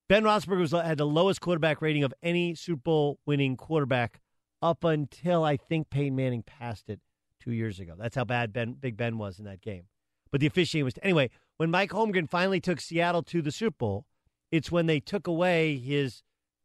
Ben 0.10 0.24
Roethlisberger 0.24 0.60
was, 0.60 0.72
had 0.72 0.98
the 0.98 1.06
lowest 1.06 1.42
quarterback 1.42 1.82
rating 1.82 2.04
of 2.04 2.14
any 2.22 2.56
Super 2.56 2.82
Bowl 2.82 3.20
winning 3.26 3.58
quarterback 3.58 4.22
up 4.62 4.84
until 4.84 5.44
I 5.44 5.58
think 5.58 5.90
Peyton 5.90 6.16
Manning 6.16 6.44
passed 6.44 6.90
it 6.90 7.00
two 7.40 7.52
years 7.52 7.80
ago. 7.80 7.96
That's 7.98 8.16
how 8.16 8.24
bad 8.24 8.54
Ben 8.54 8.74
Big 8.74 8.96
Ben 8.96 9.18
was 9.18 9.40
in 9.40 9.46
that 9.46 9.62
game. 9.62 9.84
But 10.32 10.42
the 10.42 10.48
officiating 10.48 10.86
was 10.86 10.94
anyway. 11.04 11.30
When 11.58 11.72
Mike 11.72 11.92
Holmgren 11.92 12.30
finally 12.30 12.60
took 12.60 12.82
Seattle 12.82 13.24
to 13.24 13.42
the 13.42 13.52
Super 13.52 13.78
Bowl, 13.78 14.06
it's 14.52 14.72
when 14.72 14.86
they 14.86 15.00
took 15.00 15.28
away 15.28 15.78
his 15.78 16.24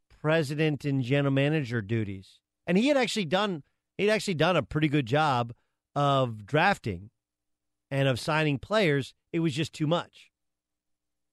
president 0.09 0.85
and 0.85 1.03
general 1.03 1.33
manager 1.33 1.81
duties, 1.81 2.41
and 2.67 2.77
he 2.77 2.89
had 2.89 2.97
actually 2.97 3.25
done 3.25 3.63
he'd 3.97 4.11
actually 4.11 4.35
done 4.35 4.57
a 4.57 4.63
pretty 4.63 4.89
good 4.89 5.07
job 5.07 5.53
of 5.95 6.47
drafting 6.47 7.11
and 7.91 8.09
of 8.09 8.21
signing 8.21 8.59
players. 8.59 9.15
It 9.33 9.41
was 9.41 9.55
just 9.55 9.73
too 9.73 9.87
much. 9.87 10.31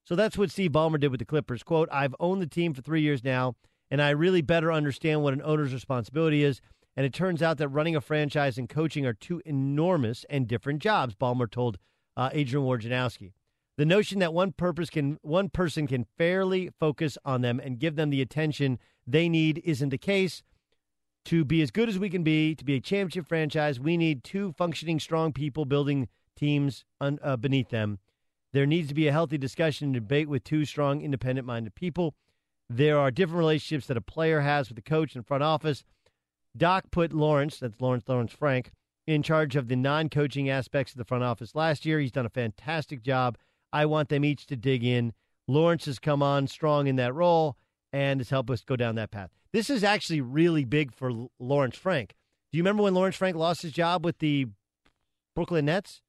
So 0.04 0.16
that's 0.16 0.38
what 0.38 0.52
Steve 0.52 0.72
Ballmer 0.72 1.00
did 1.00 1.10
with 1.10 1.20
the 1.20 1.26
Clippers. 1.26 1.64
Quote, 1.64 1.90
I've 1.92 2.16
owned 2.20 2.42
the 2.42 2.48
team 2.48 2.74
for 2.74 2.82
three 2.82 3.02
years 3.02 3.24
now, 3.24 3.56
and 3.90 4.02
I 4.02 4.12
really 4.12 4.42
better 4.42 4.72
understand 4.72 5.24
what 5.24 5.34
an 5.34 5.42
owner's 5.44 5.74
responsibility 5.74 6.44
is. 6.44 6.62
And 6.96 7.06
it 7.06 7.14
turns 7.14 7.42
out 7.42 7.58
that 7.58 7.68
running 7.70 7.96
a 7.96 8.02
franchise 8.02 8.58
and 8.58 8.70
coaching 8.70 9.06
are 9.06 9.14
two 9.14 9.42
enormous 9.46 10.24
and 10.30 10.48
different 10.48 10.82
jobs, 10.82 11.16
Ballmer 11.16 11.50
told 11.50 11.78
uh, 12.16 12.30
Adrian 12.32 12.66
Wojnarowski. 12.66 13.34
The 13.78 13.86
notion 13.86 14.20
that 14.20 14.34
one 14.34 14.54
purpose 14.54 14.90
can 14.90 15.20
one 15.22 15.50
person 15.50 15.86
can 15.86 16.06
fairly 16.18 16.70
focus 16.80 17.18
on 17.26 17.42
them 17.42 17.60
and 17.60 17.80
give 17.80 17.96
them 17.96 18.10
the 18.10 18.22
attention 18.22 18.80
they 19.06 19.28
need 19.28 19.62
isn't 19.66 19.90
the 19.90 19.98
case. 19.98 20.44
To 21.26 21.44
be 21.44 21.62
as 21.62 21.72
good 21.72 21.90
as 21.90 21.98
we 21.98 22.10
can 22.10 22.24
be, 22.24 22.56
to 22.56 22.64
be 22.64 22.76
a 22.76 22.80
championship 22.80 23.28
franchise, 23.28 23.80
we 23.80 23.98
need 23.98 24.24
two 24.24 24.54
functioning, 24.54 25.00
strong 25.00 25.34
people 25.34 25.66
building 25.66 26.08
teams 26.36 26.86
un, 27.02 27.20
uh, 27.22 27.36
beneath 27.36 27.70
them. 27.70 28.00
There 28.54 28.66
needs 28.66 28.88
to 28.90 28.94
be 28.94 29.08
a 29.08 29.12
healthy 29.12 29.38
discussion 29.38 29.88
and 29.88 29.94
debate 29.94 30.30
with 30.30 30.44
two 30.44 30.64
strong, 30.66 31.02
independent 31.02 31.46
minded 31.48 31.76
people. 31.76 32.16
There 32.70 32.98
are 32.98 33.12
different 33.12 33.40
relationships 33.40 33.88
that 33.88 33.98
a 33.98 34.02
player 34.02 34.42
has 34.42 34.70
with 34.70 34.76
the 34.76 34.82
coach 34.82 35.16
and 35.16 35.26
front 35.26 35.44
office. 35.44 35.84
Doc 36.56 36.86
put 36.90 37.12
Lawrence, 37.12 37.60
that's 37.60 37.82
Lawrence 37.82 38.06
Lawrence 38.08 38.32
Frank, 38.32 38.72
in 39.06 39.22
charge 39.24 39.56
of 39.56 39.68
the 39.68 39.76
non 39.76 40.10
coaching 40.10 40.50
aspects 40.50 40.94
of 40.94 40.98
the 40.98 41.06
front 41.06 41.24
office 41.24 41.54
last 41.54 41.86
year. 41.86 42.00
He's 42.00 42.12
done 42.12 42.26
a 42.26 42.30
fantastic 42.30 43.04
job. 43.04 43.38
I 43.76 43.86
want 43.86 44.08
them 44.08 44.24
each 44.24 44.46
to 44.46 44.56
dig 44.56 44.86
in. 44.86 45.12
Lawrence 45.50 45.84
has 45.84 46.00
come 46.00 46.24
on 46.24 46.48
strong 46.48 46.88
in 46.88 46.96
that 46.96 47.14
role 47.14 47.58
and 47.92 48.22
has 48.22 48.30
helped 48.30 48.50
us 48.50 48.64
go 48.64 48.78
down 48.78 48.96
that 48.96 49.12
path. 49.12 49.32
This 49.52 49.70
is 49.70 49.84
actually 49.84 50.22
really 50.22 50.64
big 50.64 50.94
for 50.94 51.12
Lawrence 51.40 51.76
Frank. 51.76 52.16
Do 52.52 52.58
you 52.58 52.64
remember 52.64 52.84
when 52.84 52.94
Lawrence 52.94 53.18
Frank 53.18 53.36
lost 53.36 53.64
his 53.64 53.74
job 53.74 54.06
with 54.06 54.20
the 54.20 54.48
Brooklyn 55.36 55.66
Nets? 55.66 56.02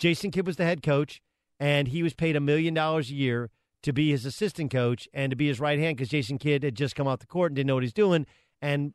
Jason 0.00 0.32
Kidd 0.32 0.44
was 0.44 0.56
the 0.56 0.64
head 0.64 0.82
coach 0.82 1.22
and 1.60 1.86
he 1.86 2.02
was 2.02 2.14
paid 2.14 2.34
a 2.34 2.40
million 2.40 2.74
dollars 2.74 3.10
a 3.10 3.14
year 3.14 3.50
to 3.84 3.92
be 3.92 4.10
his 4.10 4.26
assistant 4.26 4.72
coach 4.72 5.06
and 5.14 5.30
to 5.30 5.36
be 5.36 5.46
his 5.46 5.60
right 5.60 5.78
hand 5.78 5.96
because 5.96 6.08
Jason 6.08 6.36
Kidd 6.36 6.64
had 6.64 6.74
just 6.74 6.96
come 6.96 7.06
off 7.06 7.20
the 7.20 7.26
court 7.26 7.52
and 7.52 7.56
didn't 7.56 7.68
know 7.68 7.74
what 7.74 7.84
he's 7.84 7.92
doing. 7.92 8.26
And 8.60 8.92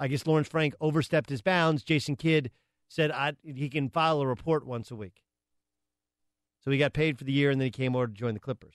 I 0.00 0.08
guess 0.08 0.26
Lawrence 0.26 0.48
Frank 0.48 0.74
overstepped 0.80 1.28
his 1.28 1.42
bounds. 1.42 1.82
Jason 1.82 2.16
Kidd 2.16 2.50
said 2.88 3.10
I, 3.10 3.34
he 3.44 3.68
can 3.68 3.90
file 3.90 4.22
a 4.22 4.26
report 4.26 4.66
once 4.66 4.90
a 4.90 4.96
week. 4.96 5.20
So 6.66 6.72
he 6.72 6.78
got 6.78 6.92
paid 6.92 7.16
for 7.16 7.22
the 7.22 7.32
year 7.32 7.50
and 7.52 7.60
then 7.60 7.66
he 7.66 7.70
came 7.70 7.94
over 7.94 8.08
to 8.08 8.12
join 8.12 8.34
the 8.34 8.40
Clippers. 8.40 8.74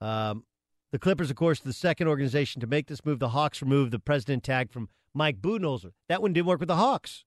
Um, 0.00 0.44
the 0.92 0.98
Clippers, 1.00 1.28
of 1.28 1.34
course, 1.34 1.58
the 1.58 1.72
second 1.72 2.06
organization 2.06 2.60
to 2.60 2.68
make 2.68 2.86
this 2.86 3.04
move. 3.04 3.18
The 3.18 3.30
Hawks 3.30 3.60
removed 3.60 3.90
the 3.90 3.98
president 3.98 4.44
tag 4.44 4.70
from 4.70 4.88
Mike 5.12 5.40
Budenholzer. 5.40 5.90
That 6.08 6.22
one 6.22 6.32
didn't 6.32 6.46
work 6.46 6.60
with 6.60 6.68
the 6.68 6.76
Hawks. 6.76 7.24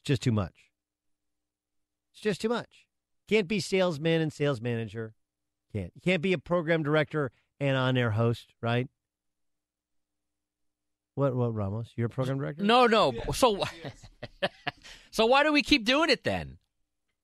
It's 0.00 0.08
just 0.08 0.22
too 0.22 0.32
much. 0.32 0.72
It's 2.12 2.20
just 2.20 2.40
too 2.40 2.48
much. 2.48 2.84
Can't 3.28 3.46
be 3.46 3.60
salesman 3.60 4.20
and 4.20 4.32
sales 4.32 4.60
manager. 4.60 5.14
Can't. 5.72 5.92
You 5.94 6.00
can't 6.00 6.20
be 6.20 6.32
a 6.32 6.38
program 6.38 6.82
director 6.82 7.30
and 7.60 7.76
on 7.76 7.96
air 7.96 8.10
host, 8.10 8.54
right? 8.60 8.88
What 11.14 11.36
what 11.36 11.54
Ramos? 11.54 11.92
You're 11.94 12.06
a 12.06 12.10
program 12.10 12.38
director? 12.38 12.64
No, 12.64 12.86
no. 12.86 13.14
So 13.32 13.62
So 15.10 15.26
why 15.26 15.42
do 15.42 15.52
we 15.52 15.62
keep 15.62 15.84
doing 15.84 16.10
it 16.10 16.24
then? 16.24 16.58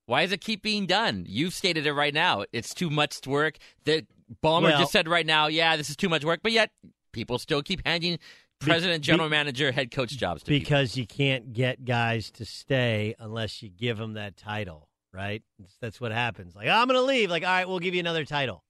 Why 0.05 0.23
does 0.23 0.31
it 0.31 0.41
keep 0.41 0.61
being 0.61 0.85
done? 0.85 1.25
You've 1.27 1.53
stated 1.53 1.85
it 1.85 1.93
right 1.93 2.13
now. 2.13 2.45
It's 2.53 2.73
too 2.73 2.89
much 2.89 3.25
work. 3.27 3.57
The 3.85 4.05
Ballmer 4.43 4.63
Well- 4.63 4.79
just 4.79 4.91
said 4.91 5.07
right 5.07 5.25
now, 5.25 5.47
yeah, 5.47 5.75
this 5.75 5.89
is 5.89 5.95
too 5.95 6.09
much 6.09 6.23
work, 6.23 6.41
but 6.43 6.51
yet 6.51 6.71
people 7.11 7.39
still 7.39 7.61
keep 7.61 7.81
handing 7.85 8.19
president, 8.59 9.01
be- 9.03 9.07
general 9.07 9.29
manager, 9.29 9.71
head 9.71 9.91
coach 9.91 10.11
jobs 10.17 10.43
to 10.43 10.47
people. 10.49 10.59
because 10.65 10.97
you 10.97 11.05
can't 11.05 11.53
get 11.53 11.83
guys 11.85 12.31
to 12.31 12.45
stay 12.45 13.15
unless 13.19 13.61
you 13.61 13.69
give 13.69 13.97
them 13.97 14.13
that 14.13 14.37
title, 14.37 14.89
right? 15.13 15.43
That's- 15.59 15.77
That's 15.81 16.01
what 16.01 16.11
happens. 16.11 16.55
Like, 16.55 16.67
I'm 16.67 16.87
going 16.87 16.99
to 16.99 17.05
leave. 17.05 17.29
Like, 17.29 17.43
all 17.43 17.49
right, 17.49 17.67
we'll 17.67 17.79
give 17.79 17.93
you 17.93 17.99
another 17.99 18.25
title. 18.25 18.63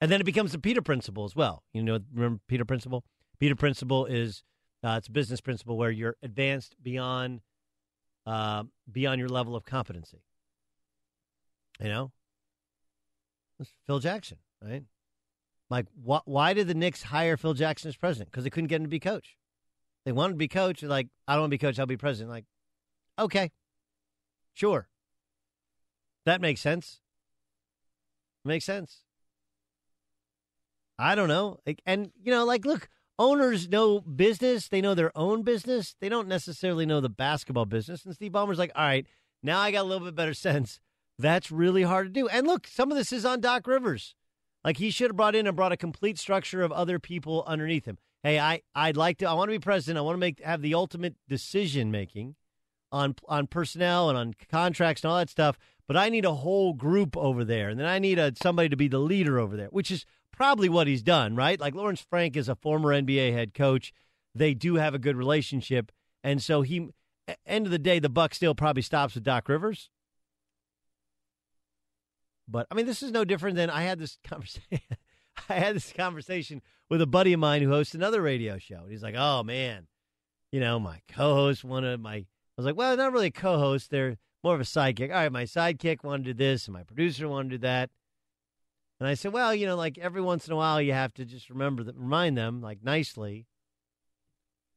And 0.00 0.10
then 0.12 0.20
it 0.20 0.24
becomes 0.24 0.52
the 0.52 0.58
Peter 0.58 0.82
principle 0.82 1.24
as 1.24 1.34
well. 1.34 1.64
You 1.72 1.82
know, 1.82 1.98
remember 2.12 2.40
Peter 2.46 2.64
principle? 2.64 3.04
Peter 3.40 3.56
principle 3.56 4.06
is 4.06 4.42
uh, 4.84 4.94
it's 4.98 5.08
a 5.08 5.12
business 5.12 5.40
principle 5.40 5.76
where 5.76 5.90
you're 5.90 6.16
advanced 6.22 6.76
beyond 6.80 7.40
uh, 8.28 8.64
beyond 8.92 9.18
your 9.18 9.30
level 9.30 9.56
of 9.56 9.64
competency. 9.64 10.22
You 11.80 11.88
know, 11.88 12.12
Phil 13.86 14.00
Jackson, 14.00 14.36
right? 14.62 14.82
Like, 15.70 15.86
wh- 16.06 16.26
why 16.26 16.52
did 16.52 16.66
the 16.66 16.74
Knicks 16.74 17.04
hire 17.04 17.36
Phil 17.38 17.54
Jackson 17.54 17.88
as 17.88 17.96
president? 17.96 18.30
Because 18.30 18.44
they 18.44 18.50
couldn't 18.50 18.68
get 18.68 18.76
him 18.76 18.84
to 18.84 18.88
be 18.90 19.00
coach. 19.00 19.36
They 20.04 20.12
wanted 20.12 20.34
to 20.34 20.38
be 20.38 20.48
coach. 20.48 20.82
Like, 20.82 21.08
I 21.26 21.34
don't 21.34 21.42
want 21.42 21.50
to 21.50 21.54
be 21.54 21.58
coach. 21.58 21.78
I'll 21.78 21.86
be 21.86 21.96
president. 21.96 22.30
Like, 22.30 22.44
okay, 23.18 23.50
sure. 24.52 24.88
That 26.26 26.40
makes 26.42 26.60
sense. 26.60 27.00
Makes 28.44 28.66
sense. 28.66 29.04
I 30.98 31.14
don't 31.14 31.28
know. 31.28 31.60
Like, 31.66 31.80
and, 31.86 32.10
you 32.22 32.32
know, 32.32 32.44
like, 32.44 32.66
look, 32.66 32.88
owners 33.18 33.68
know 33.68 34.00
business. 34.00 34.68
They 34.68 34.80
know 34.80 34.94
their 34.94 35.16
own 35.16 35.42
business. 35.42 35.94
They 36.00 36.08
don't 36.08 36.28
necessarily 36.28 36.86
know 36.86 37.00
the 37.00 37.08
basketball 37.08 37.66
business. 37.66 38.04
And 38.04 38.14
Steve 38.14 38.32
Ballmer's 38.32 38.58
like, 38.58 38.72
all 38.74 38.84
right, 38.84 39.06
now 39.42 39.60
I 39.60 39.70
got 39.70 39.82
a 39.82 39.88
little 39.88 40.06
bit 40.06 40.14
better 40.14 40.34
sense. 40.34 40.80
That's 41.18 41.50
really 41.50 41.82
hard 41.82 42.06
to 42.06 42.12
do. 42.12 42.28
And 42.28 42.46
look, 42.46 42.66
some 42.66 42.92
of 42.92 42.96
this 42.96 43.12
is 43.12 43.24
on 43.24 43.40
Doc 43.40 43.66
Rivers. 43.66 44.14
Like 44.64 44.76
he 44.76 44.90
should 44.90 45.10
have 45.10 45.16
brought 45.16 45.34
in 45.34 45.46
and 45.46 45.56
brought 45.56 45.72
a 45.72 45.76
complete 45.76 46.18
structure 46.18 46.62
of 46.62 46.72
other 46.72 46.98
people 46.98 47.44
underneath 47.46 47.84
him. 47.84 47.98
Hey, 48.22 48.38
I 48.38 48.62
I'd 48.74 48.96
like 48.96 49.18
to. 49.18 49.28
I 49.28 49.32
want 49.34 49.48
to 49.48 49.52
be 49.52 49.60
president. 49.60 49.98
I 49.98 50.02
want 50.02 50.16
to 50.16 50.20
make 50.20 50.42
have 50.42 50.62
the 50.62 50.74
ultimate 50.74 51.14
decision 51.28 51.90
making 51.90 52.34
on 52.90 53.14
on 53.28 53.46
personnel 53.46 54.08
and 54.08 54.18
on 54.18 54.34
contracts 54.50 55.04
and 55.04 55.10
all 55.10 55.18
that 55.18 55.30
stuff. 55.30 55.58
But 55.86 55.96
I 55.96 56.08
need 56.08 56.24
a 56.24 56.34
whole 56.34 56.74
group 56.74 57.16
over 57.16 57.44
there, 57.44 57.68
and 57.68 57.78
then 57.78 57.86
I 57.86 57.98
need 57.98 58.18
a 58.18 58.32
somebody 58.40 58.68
to 58.68 58.76
be 58.76 58.88
the 58.88 58.98
leader 58.98 59.38
over 59.38 59.56
there, 59.56 59.68
which 59.68 59.90
is 59.90 60.04
probably 60.38 60.68
what 60.68 60.86
he's 60.86 61.02
done, 61.02 61.34
right? 61.34 61.58
Like 61.58 61.74
Lawrence 61.74 62.00
Frank 62.08 62.36
is 62.36 62.48
a 62.48 62.54
former 62.54 62.90
NBA 62.90 63.32
head 63.32 63.54
coach. 63.54 63.92
They 64.36 64.54
do 64.54 64.76
have 64.76 64.94
a 64.94 64.98
good 64.98 65.16
relationship, 65.16 65.92
and 66.22 66.40
so 66.40 66.62
he. 66.62 66.88
End 67.44 67.66
of 67.66 67.72
the 67.72 67.78
day, 67.78 67.98
the 67.98 68.08
buck 68.08 68.32
still 68.32 68.54
probably 68.54 68.80
stops 68.80 69.14
with 69.14 69.22
Doc 69.22 69.50
Rivers. 69.50 69.90
But 72.46 72.66
I 72.70 72.74
mean, 72.74 72.86
this 72.86 73.02
is 73.02 73.10
no 73.10 73.22
different 73.22 73.56
than 73.56 73.68
I 73.68 73.82
had 73.82 73.98
this 73.98 74.16
conversation. 74.24 74.80
I 75.48 75.54
had 75.54 75.76
this 75.76 75.92
conversation 75.92 76.62
with 76.88 77.02
a 77.02 77.06
buddy 77.06 77.34
of 77.34 77.40
mine 77.40 77.60
who 77.60 77.68
hosts 77.68 77.94
another 77.94 78.22
radio 78.22 78.56
show. 78.56 78.78
And 78.82 78.90
he's 78.90 79.02
like, 79.02 79.16
"Oh 79.18 79.42
man, 79.42 79.88
you 80.52 80.60
know, 80.60 80.78
my 80.78 81.00
co-host 81.08 81.64
wanted 81.64 82.00
my." 82.00 82.14
I 82.14 82.26
was 82.56 82.64
like, 82.64 82.76
"Well, 82.76 82.96
not 82.96 83.12
really 83.12 83.26
a 83.26 83.32
co-host. 83.32 83.90
They're 83.90 84.16
more 84.42 84.54
of 84.54 84.60
a 84.60 84.64
sidekick." 84.64 85.10
All 85.10 85.16
right, 85.16 85.32
my 85.32 85.44
sidekick 85.44 86.04
wanted 86.04 86.24
to 86.24 86.34
do 86.34 86.38
this, 86.38 86.66
and 86.66 86.74
my 86.74 86.84
producer 86.84 87.28
wanted 87.28 87.50
to 87.50 87.58
do 87.58 87.62
that. 87.62 87.90
And 89.00 89.08
I 89.08 89.14
said, 89.14 89.32
"Well, 89.32 89.54
you 89.54 89.66
know, 89.66 89.76
like 89.76 89.98
every 89.98 90.20
once 90.20 90.46
in 90.46 90.52
a 90.52 90.56
while, 90.56 90.80
you 90.82 90.92
have 90.92 91.14
to 91.14 91.24
just 91.24 91.50
remember 91.50 91.84
that, 91.84 91.96
remind 91.96 92.36
them, 92.36 92.60
like 92.60 92.82
nicely, 92.82 93.46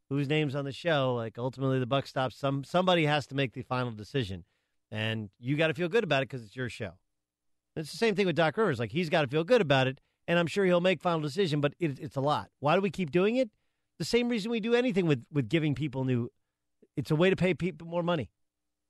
whose 0.10 0.28
name's 0.28 0.56
on 0.56 0.66
the 0.66 0.72
show. 0.72 1.16
Like 1.16 1.38
ultimately, 1.38 1.80
the 1.80 1.88
buck 1.88 2.06
stops. 2.06 2.36
Some 2.38 2.64
somebody 2.64 3.06
has 3.06 3.26
to 3.28 3.36
make 3.36 3.54
the 3.54 3.64
final 3.64 3.92
decision, 3.92 4.46
and 4.92 5.30
you 5.40 5.58
got 5.58 5.68
to 5.68 5.74
feel 5.74 5.90
good 5.90 6.04
about 6.04 6.22
it 6.24 6.30
because 6.30 6.46
it's 6.46 6.56
your 6.56 6.70
show." 6.70 6.94
It's 7.76 7.92
the 7.92 7.98
same 7.98 8.16
thing 8.16 8.26
with 8.26 8.36
Doc 8.36 8.58
Rivers. 8.58 8.80
Like 8.80 8.92
he's 8.92 9.10
got 9.10 9.22
to 9.22 9.28
feel 9.28 9.44
good 9.44 9.62
about 9.62 9.88
it, 9.88 10.00
and 10.28 10.38
I'm 10.38 10.48
sure 10.48 10.66
he'll 10.66 10.82
make 10.82 11.02
final 11.02 11.22
decision. 11.22 11.62
But 11.62 11.74
it, 11.80 12.00
it's 12.00 12.16
a 12.16 12.22
lot. 12.22 12.50
Why 12.60 12.76
do 12.76 12.82
we 12.82 12.90
keep 12.90 13.12
doing 13.12 13.38
it? 13.38 13.50
The 13.98 14.06
same 14.06 14.30
reason 14.30 14.52
we 14.52 14.60
do 14.60 14.76
anything 14.76 15.06
with 15.08 15.24
with 15.32 15.50
giving 15.50 15.74
people 15.74 16.04
new. 16.04 16.30
It's 16.98 17.12
a 17.12 17.16
way 17.16 17.30
to 17.30 17.36
pay 17.36 17.54
people 17.54 17.88
more 17.88 18.04
money. 18.04 18.30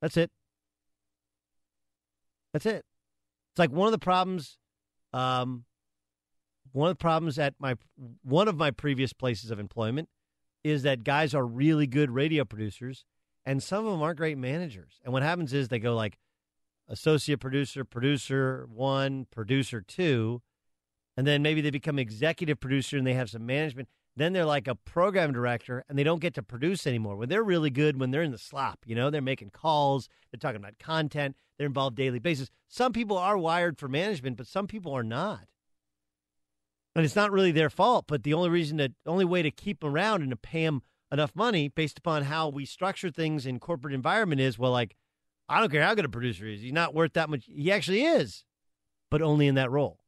That's 0.02 0.18
it. 0.18 0.32
That's 2.54 2.66
it. 2.66 2.84
It's 3.54 3.60
like 3.60 3.72
one 3.72 3.88
of 3.88 3.92
the 3.92 4.00
problems. 4.00 4.58
Um, 5.14 5.66
one 6.72 6.89
of 6.89 6.97
the 6.97 7.01
problems 7.01 7.38
at 7.38 7.55
my 7.59 7.76
one 8.24 8.47
of 8.47 8.55
my 8.55 8.72
previous 8.72 9.14
places 9.14 9.51
of 9.51 9.59
employment 9.59 10.09
is 10.64 10.84
that 10.84 11.03
guys 11.03 11.34
are 11.34 11.45
really 11.45 11.88
good 11.88 12.12
radio 12.12 12.45
producers, 12.45 13.05
and 13.45 13.62
some 13.62 13.86
of 13.86 13.91
them 13.91 14.01
aren't 14.01 14.18
great 14.18 14.38
managers. 14.38 14.99
And 15.03 15.12
what 15.12 15.24
happens 15.24 15.53
is 15.53 15.68
they 15.68 15.80
go 15.80 15.95
like 15.95 16.18
associate 16.88 17.39
producer, 17.39 17.84
producer 17.84 18.68
one, 18.70 19.26
producer 19.32 19.82
two, 19.82 20.41
and 21.18 21.26
then 21.28 21.41
maybe 21.41 21.62
they 21.62 21.72
become 21.72 21.99
executive 21.99 22.59
producer 22.59 22.97
and 22.97 23.05
they 23.05 23.14
have 23.14 23.30
some 23.30 23.45
management. 23.45 23.89
Then 24.16 24.34
they're 24.34 24.45
like 24.45 24.68
a 24.68 24.76
program 24.76 25.32
director 25.32 25.86
and 25.88 25.97
they 25.97 26.03
don't 26.03 26.22
get 26.22 26.34
to 26.36 26.43
produce 26.43 26.86
anymore. 26.86 27.16
When 27.16 27.30
they're 27.30 27.43
really 27.43 27.70
good, 27.70 27.99
when 27.99 28.12
they're 28.12 28.22
in 28.24 28.32
the 28.32 28.38
slop, 28.38 28.80
you 28.86 28.95
know, 28.95 29.09
they're 29.09 29.22
making 29.22 29.51
calls, 29.51 30.09
they're 30.32 30.39
talking 30.39 30.62
about 30.62 30.80
content, 30.80 31.36
they're 31.57 31.68
involved 31.68 31.95
daily 31.95 32.20
basis. 32.20 32.49
Some 32.68 32.91
people 32.91 33.18
are 33.18 33.38
wired 33.38 33.78
for 33.78 33.88
management, 33.88 34.38
but 34.38 34.47
some 34.47 34.68
people 34.68 34.93
are 34.93 35.03
not. 35.03 35.47
And 36.93 37.05
it's 37.05 37.16
not 37.16 37.32
really 37.32 37.51
their 37.51 37.70
fault, 37.70 38.05
but 38.07 38.24
the 38.24 38.34
only 38.34 38.49
reason 38.49 38.78
that 38.78 38.91
only 39.05 39.24
way 39.24 39.41
to 39.41 39.51
keep 39.51 39.80
them 39.80 39.93
around 39.93 40.22
and 40.24 40.32
to 40.32 40.36
pay 40.36 40.66
them 40.66 40.82
enough 41.12 41.36
money 41.36 41.70
based 41.70 41.97
upon 41.97 42.24
how 42.24 42.49
we 42.49 42.66
structure 42.66 43.09
things 43.09 43.45
in 43.45 43.59
corporate 43.59 43.93
environment 43.93 44.41
is 44.41 44.57
well 44.57 44.72
like 44.72 44.95
I 45.49 45.59
don't 45.59 45.72
care 45.72 45.84
how 45.84 45.93
good 45.93 46.05
a 46.05 46.09
producer 46.09 46.45
is. 46.45 46.62
He's 46.62 46.72
not 46.72 46.93
worth 46.93 47.14
that 47.14 47.30
much. 47.30 47.43
He 47.45 47.72
actually 47.72 48.03
is, 48.03 48.45
but 49.09 49.22
only 49.22 49.47
in 49.47 49.55
that 49.55 49.70
role. 49.70 50.01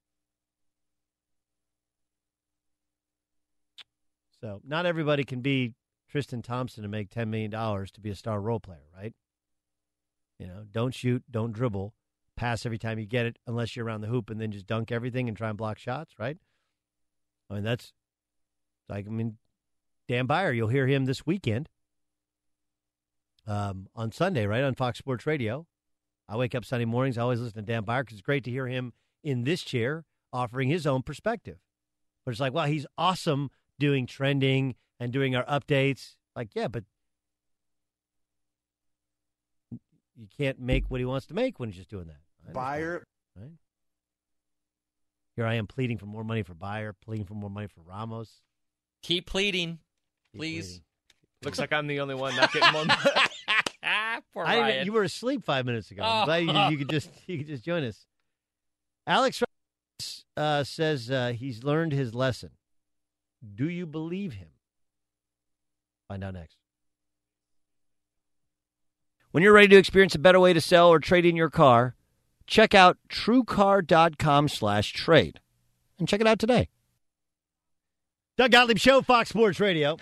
So 4.44 4.60
not 4.68 4.86
everybody 4.86 5.24
can 5.24 5.39
be 5.39 5.74
Tristan 6.10 6.41
Thompson 6.41 6.84
and 6.84 6.91
make 6.91 7.10
$10 7.10 7.30
million 7.30 7.50
to 7.50 8.02
be 8.02 8.10
a 8.10 8.16
star 8.16 8.41
role 8.41 8.60
player, 8.60 8.89
right? 8.94 9.14
You 10.38 10.48
know, 10.48 10.66
don't 10.70 10.94
shoot, 10.94 11.24
don't 11.32 11.54
dribble, 11.54 11.94
pass 12.36 12.66
every 12.66 12.78
time 12.78 13.00
you 13.00 13.06
get 13.06 13.26
it 13.26 13.39
unless 13.48 13.74
you're 13.74 13.86
around 13.86 14.02
the 14.02 14.08
hoop 14.08 14.30
and 14.30 14.41
then 14.41 14.52
just 14.52 14.68
dunk 14.68 14.91
everything 14.91 15.30
and 15.30 15.38
try 15.38 15.48
and 15.48 15.58
block 15.58 15.80
shots, 15.80 16.16
right? 16.20 16.36
I 17.50 17.54
mean, 17.54 17.64
that's 17.64 17.94
like, 18.89 19.08
I 19.08 19.12
mean, 19.12 19.38
Dan 20.10 20.26
Beyer, 20.26 20.52
you'll 20.52 20.68
hear 20.68 20.88
him 20.88 21.06
this 21.06 21.26
weekend 21.26 21.70
um, 23.48 23.88
on 23.96 24.12
Sunday, 24.12 24.46
right, 24.46 24.66
on 24.66 24.76
Fox 24.76 24.98
Sports 24.98 25.26
Radio. 25.26 25.68
I 26.28 26.36
wake 26.36 26.54
up 26.54 26.66
Sunday 26.66 26.84
mornings, 26.84 27.18
I 27.18 27.22
always 27.22 27.39
listen 27.39 27.66
to 27.66 27.72
Dan 27.72 27.86
Beyer 27.86 28.04
because 28.04 28.18
it's 28.18 28.26
great 28.26 28.44
to 28.44 28.52
hear 28.52 28.68
him 28.68 28.91
in 29.24 29.46
this 29.46 29.62
chair 29.62 30.04
offering 30.34 30.68
his 30.68 30.86
own 30.86 31.02
perspective. 31.02 31.60
But 32.26 32.32
it's 32.32 32.41
like, 32.41 32.54
well, 32.54 32.66
he's 32.66 32.86
awesome 32.98 33.50
doing 33.84 34.06
trending 34.08 34.76
and 34.98 35.12
doing 35.12 35.36
our 35.36 35.44
updates. 35.44 36.16
Like, 36.38 36.56
yeah, 36.56 36.70
but 36.70 36.86
you 40.16 40.28
can't 40.38 40.58
make 40.60 40.90
what 40.90 41.02
he 41.02 41.06
wants 41.06 41.26
to 41.28 41.34
make 41.34 41.60
when 41.60 41.68
he's 41.70 41.76
just 41.78 41.90
doing 41.90 42.08
that. 42.08 42.54
Beyer. 42.54 43.04
Right? 43.36 43.50
Here 45.36 45.46
I 45.46 45.56
am 45.56 45.68
pleading 45.68 45.98
for 45.98 46.06
more 46.06 46.24
money 46.24 46.44
for 46.44 46.54
Beyer, 46.54 46.94
pleading 46.94 47.26
for 47.26 47.34
more 47.34 47.50
money 47.50 47.68
for 47.68 47.82
Ramos. 47.82 48.42
Keep 49.02 49.26
pleading, 49.26 49.80
Keep 50.32 50.40
please. 50.40 50.66
pleading. 50.68 50.84
Looks 51.44 51.60
like 51.60 51.74
I'm 51.74 51.88
the 51.88 52.00
only 52.00 52.16
one 52.16 52.34
not 52.38 52.54
getting 52.54 52.74
one. 52.74 52.88
Poor 54.34 54.46
I 54.46 54.54
didn't- 54.56 54.62
Ryan. 54.70 54.86
you 54.86 54.94
were 54.94 55.04
asleep 55.04 55.44
five 55.44 55.66
minutes 55.66 55.92
ago. 55.92 56.04
I'm 56.04 56.22
Oh. 56.22 56.26
glad 56.26 56.38
you, 56.38 56.72
you 56.72 56.78
could 56.78 56.90
just 56.90 57.10
you 57.28 57.38
could 57.40 57.48
just 57.48 57.64
join 57.66 57.84
us. 57.84 58.06
Alex 59.06 59.44
uh, 60.38 60.64
says 60.64 61.12
uh, 61.12 61.34
he's 61.36 61.64
learned 61.66 61.92
his 61.92 62.16
lesson. 62.16 62.52
Do 63.56 63.70
you 63.70 63.86
believe 63.86 64.34
him? 64.34 64.50
Find 66.08 66.24
out 66.24 66.34
next. 66.34 66.58
When 69.32 69.44
you're 69.44 69.54
ready 69.54 69.70
to 69.70 69.78
experience 69.78 70.16
a 70.16 70.20
better 70.20 70.39
way 70.39 70.54
to 70.54 70.62
sell 70.62 70.89
or 70.89 71.00
trade 71.00 71.26
in 71.26 71.36
your 71.36 71.50
car, 71.50 71.96
check 72.46 72.76
out 72.76 72.98
truecar.com 73.10 74.48
slash 74.48 74.94
trade. 74.94 75.39
And 75.98 76.08
check 76.08 76.22
it 76.22 76.28
out 76.28 76.39
today. 76.39 76.70
Doug 78.38 78.52
Gottlieb 78.52 78.78
Show, 78.78 79.02
Fox 79.02 79.30
Sports 79.30 79.60
Radio. 79.60 79.98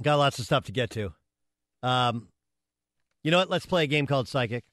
Got 0.00 0.16
lots 0.16 0.38
of 0.38 0.44
stuff 0.44 0.64
to 0.64 0.72
get 0.72 0.90
to. 0.90 1.12
Um, 1.82 2.28
you 3.22 3.30
know 3.30 3.38
what? 3.38 3.50
Let's 3.50 3.66
play 3.66 3.84
a 3.84 3.86
game 3.86 4.06
called 4.06 4.28
Psychic. 4.28 4.64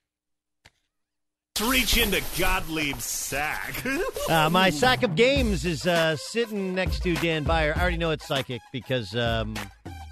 Reach 1.63 1.97
into 1.97 2.17
Gottlieb's 2.37 3.05
sack. 3.05 3.83
Uh, 4.27 4.49
my 4.49 4.71
sack 4.71 5.03
of 5.03 5.15
games 5.15 5.65
is 5.65 5.85
uh, 5.85 6.17
sitting 6.17 6.73
next 6.73 7.03
to 7.03 7.13
Dan 7.15 7.43
Beyer. 7.43 7.73
I 7.75 7.79
already 7.79 7.97
know 7.97 8.09
it's 8.09 8.25
psychic 8.27 8.59
because, 8.71 9.15
um, 9.15 9.53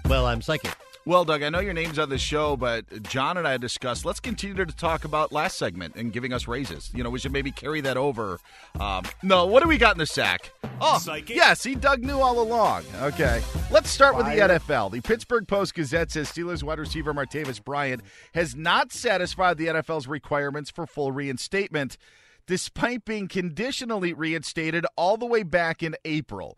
well, 0.08 0.24
I'm 0.26 0.40
psychic. 0.40 0.70
Well, 1.06 1.26
Doug, 1.26 1.42
I 1.42 1.50
know 1.50 1.60
your 1.60 1.74
name's 1.74 1.98
on 1.98 2.08
the 2.08 2.16
show, 2.16 2.56
but 2.56 3.02
John 3.02 3.36
and 3.36 3.46
I 3.46 3.58
discussed 3.58 4.06
let's 4.06 4.20
continue 4.20 4.64
to 4.64 4.72
talk 4.74 5.04
about 5.04 5.32
last 5.32 5.58
segment 5.58 5.96
and 5.96 6.10
giving 6.10 6.32
us 6.32 6.48
raises. 6.48 6.90
You 6.94 7.04
know, 7.04 7.10
we 7.10 7.18
should 7.18 7.32
maybe 7.32 7.50
carry 7.52 7.82
that 7.82 7.98
over. 7.98 8.40
Um, 8.80 9.04
no, 9.22 9.44
what 9.44 9.62
do 9.62 9.68
we 9.68 9.76
got 9.76 9.94
in 9.94 9.98
the 9.98 10.06
sack? 10.06 10.50
Oh, 10.80 10.98
Psychic? 10.98 11.36
yeah, 11.36 11.52
see, 11.52 11.74
Doug 11.74 12.02
knew 12.02 12.20
all 12.20 12.40
along. 12.40 12.84
Okay, 13.02 13.42
let's 13.70 13.90
start 13.90 14.16
with 14.16 14.24
the 14.24 14.32
NFL. 14.32 14.92
The 14.92 15.02
Pittsburgh 15.02 15.46
Post 15.46 15.74
Gazette 15.74 16.10
says 16.10 16.32
Steelers 16.32 16.62
wide 16.62 16.78
receiver 16.78 17.12
Martavis 17.12 17.62
Bryant 17.62 18.00
has 18.32 18.56
not 18.56 18.90
satisfied 18.90 19.58
the 19.58 19.66
NFL's 19.66 20.06
requirements 20.08 20.70
for 20.70 20.86
full 20.86 21.12
reinstatement, 21.12 21.98
despite 22.46 23.04
being 23.04 23.28
conditionally 23.28 24.14
reinstated 24.14 24.86
all 24.96 25.18
the 25.18 25.26
way 25.26 25.42
back 25.42 25.82
in 25.82 25.96
April. 26.06 26.56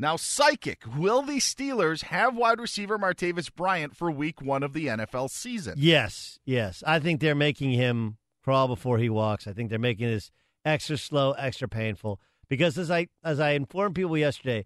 Now, 0.00 0.16
psychic, 0.16 0.84
will 0.96 1.20
the 1.20 1.36
Steelers 1.36 2.04
have 2.04 2.34
wide 2.34 2.58
receiver 2.58 2.98
Martavis 2.98 3.54
Bryant 3.54 3.94
for 3.94 4.10
week 4.10 4.40
one 4.40 4.62
of 4.62 4.72
the 4.72 4.86
NFL 4.86 5.28
season? 5.28 5.74
Yes, 5.76 6.38
yes. 6.46 6.82
I 6.86 6.98
think 7.00 7.20
they're 7.20 7.34
making 7.34 7.72
him 7.72 8.16
crawl 8.42 8.66
before 8.66 8.96
he 8.96 9.10
walks. 9.10 9.46
I 9.46 9.52
think 9.52 9.68
they're 9.68 9.78
making 9.78 10.08
this 10.08 10.30
extra 10.64 10.96
slow, 10.96 11.32
extra 11.32 11.68
painful. 11.68 12.18
Because 12.48 12.78
as 12.78 12.90
I 12.90 13.08
as 13.22 13.40
I 13.40 13.50
informed 13.50 13.94
people 13.94 14.16
yesterday, 14.16 14.64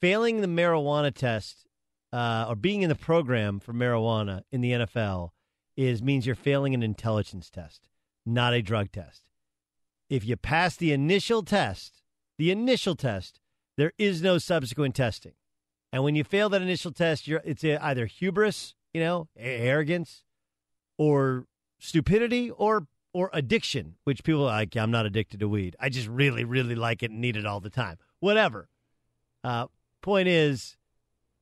failing 0.00 0.42
the 0.42 0.46
marijuana 0.46 1.12
test 1.12 1.66
uh, 2.12 2.46
or 2.48 2.54
being 2.54 2.82
in 2.82 2.88
the 2.88 2.94
program 2.94 3.58
for 3.58 3.72
marijuana 3.72 4.42
in 4.52 4.60
the 4.60 4.70
NFL 4.70 5.30
is 5.76 6.04
means 6.04 6.24
you're 6.24 6.36
failing 6.36 6.72
an 6.72 6.84
intelligence 6.84 7.50
test, 7.50 7.88
not 8.24 8.54
a 8.54 8.62
drug 8.62 8.92
test. 8.92 9.24
If 10.08 10.24
you 10.24 10.36
pass 10.36 10.76
the 10.76 10.92
initial 10.92 11.42
test, 11.42 12.00
the 12.38 12.52
initial 12.52 12.94
test, 12.94 13.40
there 13.76 13.92
is 13.98 14.22
no 14.22 14.38
subsequent 14.38 14.94
testing. 14.94 15.32
And 15.92 16.02
when 16.02 16.14
you 16.14 16.24
fail 16.24 16.48
that 16.48 16.62
initial 16.62 16.92
test, 16.92 17.26
you're 17.26 17.42
it's 17.44 17.64
either 17.64 18.06
hubris, 18.06 18.74
you 18.94 19.00
know, 19.00 19.28
arrogance, 19.36 20.24
or 20.96 21.46
stupidity, 21.78 22.50
or 22.50 22.86
or 23.12 23.30
addiction, 23.32 23.96
which 24.04 24.24
people 24.24 24.42
like. 24.42 24.76
I'm 24.76 24.90
not 24.90 25.04
addicted 25.06 25.40
to 25.40 25.48
weed. 25.48 25.76
I 25.78 25.90
just 25.90 26.08
really, 26.08 26.44
really 26.44 26.74
like 26.74 27.02
it 27.02 27.10
and 27.10 27.20
need 27.20 27.36
it 27.36 27.44
all 27.44 27.60
the 27.60 27.70
time. 27.70 27.98
Whatever. 28.20 28.68
Uh, 29.44 29.66
point 30.00 30.28
is, 30.28 30.76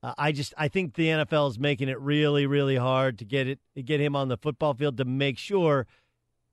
uh, 0.03 0.15
I 0.19 0.33
just 0.33 0.53
I 0.59 0.69
think 0.69 0.95
the 0.95 1.09
NFL 1.09 1.51
is 1.51 1.59
making 1.59 1.89
it 1.89 2.01
really, 2.01 2.47
really 2.47 2.77
hard 2.77 3.19
to 3.19 3.25
get 3.25 3.47
it 3.47 3.61
to 3.77 3.83
get 3.83 4.01
him 4.01 4.17
on 4.17 4.29
the 4.29 4.37
football 4.37 4.75
field 4.75 4.97
to 4.97 5.05
make 5.05 5.39
sure. 5.39 5.87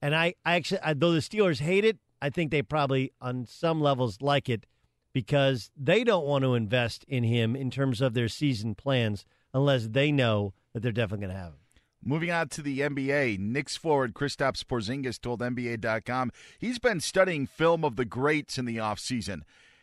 And 0.00 0.14
I, 0.14 0.34
I 0.44 0.54
actually, 0.54 0.80
I, 0.82 0.94
though 0.94 1.10
the 1.10 1.18
Steelers 1.18 1.58
hate 1.58 1.84
it, 1.84 1.98
I 2.22 2.30
think 2.30 2.52
they 2.52 2.62
probably 2.62 3.12
on 3.20 3.46
some 3.46 3.80
levels 3.80 4.18
like 4.20 4.48
it 4.48 4.66
because 5.12 5.70
they 5.76 6.04
don't 6.04 6.26
want 6.26 6.44
to 6.44 6.54
invest 6.54 7.04
in 7.08 7.24
him 7.24 7.56
in 7.56 7.70
terms 7.70 8.00
of 8.00 8.14
their 8.14 8.28
season 8.28 8.74
plans 8.74 9.24
unless 9.52 9.88
they 9.88 10.12
know 10.12 10.52
that 10.72 10.80
they're 10.80 10.92
definitely 10.92 11.26
going 11.26 11.36
to 11.36 11.40
have 11.40 11.52
him. 11.52 11.58
Moving 12.04 12.30
on 12.30 12.48
to 12.50 12.62
the 12.62 12.80
NBA, 12.80 13.38
Knicks 13.38 13.76
forward 13.76 14.14
Kristaps 14.14 14.64
Porzingis 14.64 15.20
told 15.20 15.40
NBA.com 15.40 16.30
he's 16.58 16.78
been 16.78 17.00
studying 17.00 17.46
film 17.46 17.84
of 17.84 17.96
the 17.96 18.04
greats 18.04 18.56
in 18.56 18.66
the 18.66 18.76
offseason. 18.76 19.42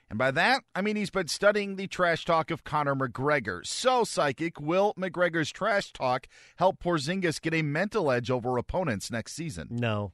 And 0.09 0.19
by 0.19 0.31
that, 0.31 0.63
I 0.73 0.81
mean 0.81 0.95
he's 0.95 1.09
been 1.09 1.27
studying 1.27 1.75
the 1.75 1.87
trash 1.87 2.25
talk 2.25 2.51
of 2.51 2.63
Conor 2.63 2.95
McGregor. 2.95 3.65
So, 3.65 4.03
Psychic, 4.03 4.61
will 4.61 4.93
McGregor's 4.97 5.51
trash 5.51 5.91
talk 5.91 6.27
help 6.57 6.79
Porzingis 6.79 7.41
get 7.41 7.53
a 7.53 7.63
mental 7.63 8.11
edge 8.11 8.29
over 8.29 8.57
opponents 8.57 9.11
next 9.11 9.33
season? 9.33 9.67
No. 9.71 10.13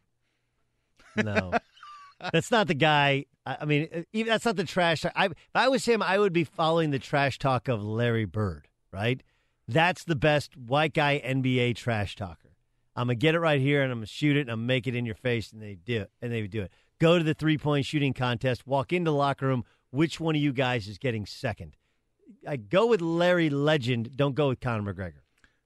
No. 1.15 1.51
that's 2.33 2.51
not 2.51 2.67
the 2.67 2.73
guy. 2.73 3.25
I 3.45 3.65
mean, 3.65 4.05
even, 4.13 4.31
that's 4.31 4.45
not 4.45 4.55
the 4.55 4.63
trash. 4.63 5.03
I, 5.15 5.25
if 5.25 5.33
I 5.55 5.67
was 5.67 5.85
him, 5.85 6.01
I 6.01 6.19
would 6.19 6.33
be 6.33 6.43
following 6.43 6.91
the 6.91 6.99
trash 6.99 7.39
talk 7.39 7.67
of 7.67 7.83
Larry 7.83 8.25
Bird, 8.25 8.67
right? 8.91 9.21
That's 9.67 10.03
the 10.03 10.15
best 10.15 10.55
white 10.57 10.93
guy 10.93 11.21
NBA 11.25 11.75
trash 11.75 12.15
talker. 12.15 12.49
I'm 12.95 13.07
gonna 13.07 13.15
get 13.15 13.35
it 13.35 13.39
right 13.39 13.61
here, 13.61 13.81
and 13.81 13.91
I'm 13.91 13.99
gonna 13.99 14.07
shoot 14.07 14.35
it, 14.35 14.41
and 14.41 14.49
I'm 14.51 14.59
gonna 14.59 14.67
make 14.67 14.85
it 14.85 14.95
in 14.95 15.05
your 15.05 15.15
face, 15.15 15.51
and 15.51 15.61
they 15.61 15.75
do 15.75 16.01
it, 16.01 16.11
and 16.21 16.31
they 16.31 16.45
do 16.47 16.63
it. 16.63 16.71
Go 16.99 17.17
to 17.17 17.23
the 17.23 17.33
three 17.33 17.57
point 17.57 17.85
shooting 17.85 18.13
contest, 18.13 18.67
walk 18.67 18.93
into 18.93 19.11
the 19.11 19.17
locker 19.17 19.47
room. 19.47 19.63
Which 19.91 20.19
one 20.19 20.35
of 20.35 20.41
you 20.41 20.53
guys 20.53 20.87
is 20.87 20.97
getting 20.97 21.25
second? 21.25 21.75
I 22.47 22.57
go 22.57 22.85
with 22.85 23.01
Larry 23.01 23.49
Legend. 23.49 24.15
Don't 24.15 24.35
go 24.35 24.49
with 24.49 24.59
Conor 24.59 24.93
McGregor. 24.93 25.21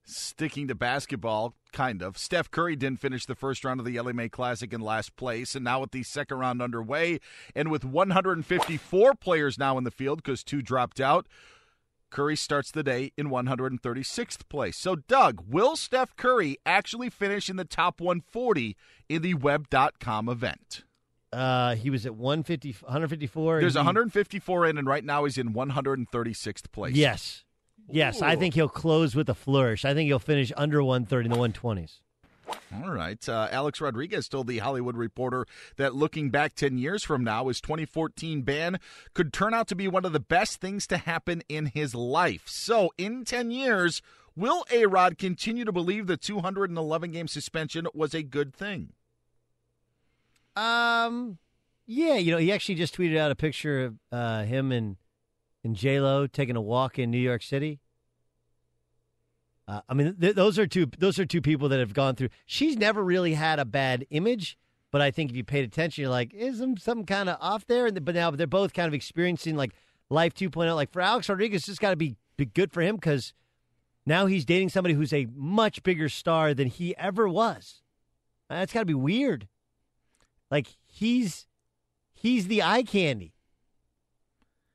Sticking 0.08 0.68
to 0.68 0.74
basketball, 0.76 1.54
kind 1.72 2.00
of. 2.00 2.16
Steph 2.16 2.48
Curry 2.50 2.76
didn't 2.76 3.00
finish 3.00 3.26
the 3.26 3.34
first 3.34 3.64
round 3.64 3.80
of 3.80 3.86
the 3.86 4.00
Mae 4.14 4.28
Classic 4.28 4.72
in 4.72 4.80
last 4.80 5.16
place, 5.16 5.56
and 5.56 5.64
now 5.64 5.80
with 5.80 5.90
the 5.90 6.04
second 6.04 6.38
round 6.38 6.62
underway, 6.62 7.18
and 7.56 7.70
with 7.70 7.84
154 7.84 9.14
players 9.16 9.58
now 9.58 9.76
in 9.76 9.82
the 9.84 9.90
field 9.90 10.22
because 10.22 10.44
two 10.44 10.62
dropped 10.62 11.00
out, 11.00 11.26
Curry 12.10 12.36
starts 12.36 12.70
the 12.70 12.84
day 12.84 13.10
in 13.16 13.30
136th 13.30 14.48
place. 14.48 14.76
So, 14.76 14.94
Doug, 14.94 15.42
will 15.48 15.74
Steph 15.74 16.14
Curry 16.14 16.56
actually 16.64 17.10
finish 17.10 17.50
in 17.50 17.56
the 17.56 17.64
top 17.64 18.00
140 18.00 18.76
in 19.08 19.22
the 19.22 19.34
Web.com 19.34 20.28
event? 20.28 20.84
Uh, 21.32 21.74
he 21.74 21.90
was 21.90 22.06
at 22.06 22.14
150, 22.14 22.76
154. 22.80 23.60
There's 23.60 23.74
He- 23.74 23.78
154 23.78 24.66
in, 24.66 24.78
and 24.78 24.86
right 24.86 25.04
now 25.04 25.24
he's 25.24 25.36
in 25.36 25.52
136th 25.52 26.70
place. 26.70 26.94
Yes. 26.94 27.42
Yes, 27.90 28.22
I 28.22 28.36
think 28.36 28.54
he'll 28.54 28.68
close 28.68 29.14
with 29.14 29.28
a 29.28 29.34
flourish. 29.34 29.84
I 29.84 29.94
think 29.94 30.08
he'll 30.08 30.18
finish 30.18 30.52
under 30.56 30.82
130 30.82 31.26
in 31.26 31.32
the 31.32 31.38
120s. 31.38 32.00
All 32.74 32.92
right. 32.92 33.28
Uh, 33.28 33.48
Alex 33.50 33.80
Rodriguez 33.80 34.28
told 34.28 34.46
the 34.46 34.58
Hollywood 34.58 34.96
Reporter 34.96 35.46
that 35.76 35.94
looking 35.94 36.30
back 36.30 36.54
10 36.54 36.78
years 36.78 37.04
from 37.04 37.24
now, 37.24 37.48
his 37.48 37.60
2014 37.60 38.42
ban 38.42 38.78
could 39.14 39.32
turn 39.32 39.54
out 39.54 39.68
to 39.68 39.74
be 39.74 39.88
one 39.88 40.04
of 40.04 40.12
the 40.12 40.20
best 40.20 40.60
things 40.60 40.86
to 40.88 40.96
happen 40.98 41.42
in 41.48 41.66
his 41.66 41.94
life. 41.94 42.44
So, 42.46 42.90
in 42.98 43.24
10 43.24 43.50
years, 43.50 44.02
will 44.34 44.64
A 44.72 44.86
Rod 44.86 45.18
continue 45.18 45.64
to 45.64 45.72
believe 45.72 46.06
the 46.06 46.16
211 46.16 47.12
game 47.12 47.28
suspension 47.28 47.86
was 47.94 48.14
a 48.14 48.22
good 48.22 48.54
thing? 48.54 48.92
Um, 50.54 51.38
yeah, 51.86 52.14
you 52.14 52.32
know, 52.32 52.38
he 52.38 52.52
actually 52.52 52.76
just 52.76 52.96
tweeted 52.96 53.16
out 53.18 53.30
a 53.30 53.36
picture 53.36 53.84
of 53.84 53.94
uh, 54.10 54.42
him 54.44 54.72
and 54.72 54.96
and 55.66 55.76
J 55.76 56.00
Lo 56.00 56.26
taking 56.26 56.56
a 56.56 56.60
walk 56.60 56.98
in 56.98 57.10
New 57.10 57.18
York 57.18 57.42
City. 57.42 57.80
Uh, 59.68 59.80
I 59.88 59.94
mean, 59.94 60.16
th- 60.18 60.34
those 60.34 60.58
are 60.58 60.66
two 60.66 60.86
those 60.98 61.18
are 61.18 61.26
two 61.26 61.42
people 61.42 61.68
that 61.68 61.80
have 61.80 61.92
gone 61.92 62.14
through. 62.14 62.28
She's 62.46 62.76
never 62.76 63.04
really 63.04 63.34
had 63.34 63.58
a 63.58 63.64
bad 63.64 64.06
image, 64.10 64.56
but 64.92 65.00
I 65.00 65.10
think 65.10 65.30
if 65.30 65.36
you 65.36 65.44
paid 65.44 65.64
attention, 65.64 66.02
you're 66.02 66.10
like, 66.10 66.32
is 66.32 66.62
some 66.78 67.04
kind 67.04 67.28
of 67.28 67.36
off 67.40 67.66
there? 67.66 67.86
And 67.86 68.04
but 68.04 68.14
now 68.14 68.30
they're 68.30 68.46
both 68.46 68.72
kind 68.72 68.88
of 68.88 68.94
experiencing 68.94 69.56
like 69.56 69.72
life 70.08 70.34
2.0. 70.34 70.74
Like 70.74 70.92
for 70.92 71.02
Alex 71.02 71.28
Rodriguez, 71.28 71.68
it's 71.68 71.78
got 71.78 71.90
to 71.90 71.96
be, 71.96 72.16
be 72.36 72.46
good 72.46 72.72
for 72.72 72.80
him 72.80 72.94
because 72.94 73.34
now 74.06 74.26
he's 74.26 74.44
dating 74.44 74.68
somebody 74.68 74.94
who's 74.94 75.12
a 75.12 75.26
much 75.34 75.82
bigger 75.82 76.08
star 76.08 76.54
than 76.54 76.68
he 76.68 76.96
ever 76.96 77.28
was. 77.28 77.82
That's 78.48 78.72
got 78.72 78.80
to 78.80 78.86
be 78.86 78.94
weird. 78.94 79.48
Like 80.48 80.68
he's 80.86 81.46
he's 82.14 82.46
the 82.46 82.62
eye 82.62 82.84
candy. 82.84 83.35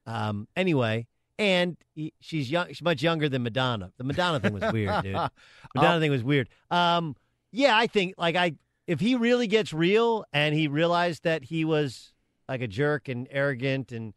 Um. 0.05 0.47
Anyway, 0.55 1.07
and 1.39 1.77
he, 1.93 2.13
she's 2.19 2.49
young. 2.51 2.67
She's 2.69 2.81
much 2.81 3.01
younger 3.03 3.29
than 3.29 3.43
Madonna. 3.43 3.91
The 3.97 4.03
Madonna 4.03 4.39
thing 4.39 4.53
was 4.53 4.71
weird, 4.73 5.03
dude. 5.03 5.13
Madonna 5.75 5.97
Oh. 5.97 5.99
thing 5.99 6.11
was 6.11 6.23
weird. 6.23 6.49
Um. 6.69 7.15
Yeah, 7.51 7.75
I 7.77 7.87
think 7.87 8.15
like 8.17 8.35
I 8.35 8.53
if 8.87 8.99
he 8.99 9.15
really 9.15 9.47
gets 9.47 9.73
real 9.73 10.25
and 10.33 10.55
he 10.55 10.67
realized 10.67 11.23
that 11.23 11.45
he 11.45 11.65
was 11.65 12.13
like 12.49 12.61
a 12.61 12.67
jerk 12.67 13.07
and 13.09 13.27
arrogant 13.31 13.91
and 13.91 14.13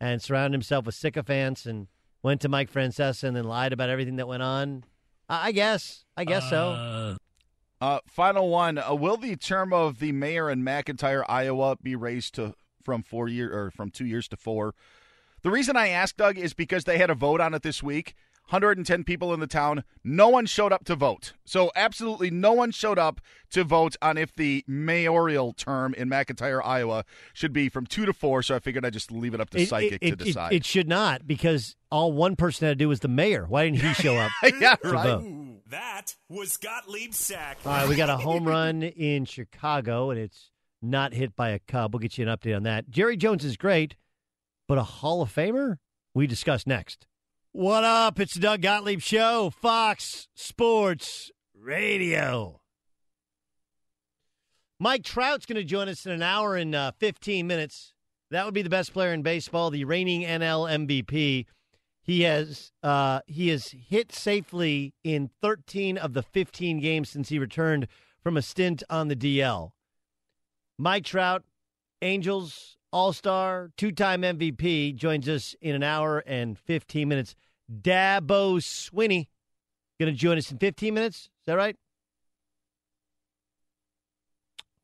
and 0.00 0.20
surrounded 0.20 0.54
himself 0.54 0.84
with 0.86 0.94
sycophants 0.94 1.64
and 1.66 1.88
went 2.22 2.40
to 2.42 2.48
Mike 2.48 2.70
Francesa 2.72 3.24
and 3.24 3.36
then 3.36 3.44
lied 3.44 3.72
about 3.72 3.88
everything 3.88 4.16
that 4.16 4.28
went 4.28 4.42
on. 4.42 4.84
I 5.28 5.48
I 5.48 5.52
guess. 5.52 6.04
I 6.16 6.24
guess 6.24 6.48
so. 6.50 7.16
Uh, 7.80 7.98
final 8.06 8.48
one. 8.48 8.78
Uh, 8.78 8.94
will 8.94 9.16
the 9.18 9.36
term 9.36 9.72
of 9.72 9.98
the 9.98 10.12
mayor 10.12 10.50
in 10.50 10.62
McIntire, 10.62 11.24
Iowa, 11.28 11.76
be 11.82 11.94
raised 11.94 12.34
to 12.36 12.54
from 12.82 13.02
four 13.02 13.28
year 13.28 13.52
or 13.52 13.70
from 13.70 13.90
two 13.90 14.06
years 14.06 14.28
to 14.28 14.36
four? 14.36 14.74
The 15.46 15.52
reason 15.52 15.76
I 15.76 15.90
asked 15.90 16.16
Doug 16.16 16.38
is 16.38 16.54
because 16.54 16.82
they 16.82 16.98
had 16.98 17.08
a 17.08 17.14
vote 17.14 17.40
on 17.40 17.54
it 17.54 17.62
this 17.62 17.80
week. 17.80 18.16
110 18.48 19.04
people 19.04 19.32
in 19.32 19.38
the 19.38 19.46
town. 19.46 19.84
No 20.02 20.28
one 20.28 20.44
showed 20.44 20.72
up 20.72 20.84
to 20.86 20.96
vote. 20.96 21.34
So 21.44 21.70
absolutely 21.76 22.32
no 22.32 22.52
one 22.52 22.72
showed 22.72 22.98
up 22.98 23.20
to 23.52 23.62
vote 23.62 23.94
on 24.02 24.18
if 24.18 24.34
the 24.34 24.64
mayoral 24.66 25.52
term 25.52 25.94
in 25.94 26.10
McIntire, 26.10 26.60
Iowa, 26.64 27.04
should 27.32 27.52
be 27.52 27.68
from 27.68 27.86
two 27.86 28.04
to 28.06 28.12
four. 28.12 28.42
So 28.42 28.56
I 28.56 28.58
figured 28.58 28.84
I'd 28.84 28.92
just 28.92 29.12
leave 29.12 29.34
it 29.34 29.40
up 29.40 29.50
to 29.50 29.60
It- 29.60 29.68
psychic 29.68 30.02
it, 30.02 30.06
to 30.08 30.12
it- 30.14 30.18
decide. 30.18 30.52
It, 30.52 30.64
should 30.64 30.88
not 30.88 31.28
because 31.28 31.76
all 31.92 32.10
one 32.10 32.34
person 32.34 32.66
had 32.66 32.72
to 32.72 32.84
do 32.84 32.88
was 32.88 32.98
the 32.98 33.06
mayor. 33.06 33.46
Why 33.48 33.70
didn't 33.70 33.82
he 33.82 33.94
show 33.94 34.16
up? 34.16 34.32
yeah, 34.60 34.74
to 34.74 34.88
right. 34.90 35.04
vote? 35.04 35.60
That 35.68 36.16
was 36.28 36.56
Gottlieb 36.56 37.14
Sack. 37.14 37.58
All 37.64 37.70
right, 37.70 37.88
we 37.88 37.94
got 37.94 38.10
a 38.10 38.16
home 38.16 38.44
run 38.48 38.82
in 38.82 39.26
Chicago, 39.26 40.10
and 40.10 40.18
it's 40.18 40.50
not 40.82 41.14
hit 41.14 41.36
by 41.36 41.50
a 41.50 41.60
Cub. 41.60 41.94
We'll 41.94 42.00
get 42.00 42.18
you 42.18 42.28
an 42.28 42.36
update 42.36 42.56
on 42.56 42.64
that. 42.64 42.90
Jerry 42.90 43.16
Jones 43.16 43.44
is 43.44 43.56
great, 43.56 43.94
but 44.68 44.78
a 44.78 44.82
Hall 44.82 45.22
of 45.22 45.32
Famer? 45.32 45.76
We 46.14 46.26
discuss 46.26 46.66
next. 46.66 47.06
What 47.52 47.84
up? 47.84 48.20
It's 48.20 48.34
the 48.34 48.40
Doug 48.40 48.62
Gottlieb 48.62 49.00
Show, 49.00 49.50
Fox 49.50 50.28
Sports 50.34 51.30
Radio. 51.54 52.60
Mike 54.78 55.04
Trout's 55.04 55.46
going 55.46 55.56
to 55.56 55.64
join 55.64 55.88
us 55.88 56.04
in 56.04 56.12
an 56.12 56.22
hour 56.22 56.56
and 56.56 56.74
uh, 56.74 56.92
15 56.98 57.46
minutes. 57.46 57.94
That 58.30 58.44
would 58.44 58.54
be 58.54 58.62
the 58.62 58.68
best 58.68 58.92
player 58.92 59.12
in 59.12 59.22
baseball, 59.22 59.70
the 59.70 59.84
reigning 59.84 60.22
NL 60.22 60.68
MVP. 60.86 61.46
He 62.02 62.22
has 62.22 62.72
uh, 62.82 63.20
he 63.26 63.48
has 63.48 63.68
hit 63.68 64.12
safely 64.12 64.94
in 65.02 65.30
13 65.42 65.96
of 65.96 66.12
the 66.12 66.22
15 66.22 66.78
games 66.80 67.08
since 67.08 67.30
he 67.30 67.38
returned 67.38 67.88
from 68.22 68.36
a 68.36 68.42
stint 68.42 68.82
on 68.90 69.08
the 69.08 69.16
DL. 69.16 69.70
Mike 70.78 71.04
Trout, 71.04 71.42
Angels 72.02 72.75
All 72.96 73.12
Star, 73.12 73.72
two 73.76 73.92
time 73.92 74.22
MVP, 74.22 74.96
joins 74.96 75.28
us 75.28 75.54
in 75.60 75.74
an 75.74 75.82
hour 75.82 76.20
and 76.20 76.58
15 76.58 77.06
minutes. 77.06 77.34
Dabo 77.70 78.56
Swinney 78.56 79.26
going 80.00 80.10
to 80.10 80.18
join 80.18 80.38
us 80.38 80.50
in 80.50 80.56
15 80.56 80.94
minutes. 80.94 81.18
Is 81.18 81.44
that 81.44 81.58
right? 81.58 81.76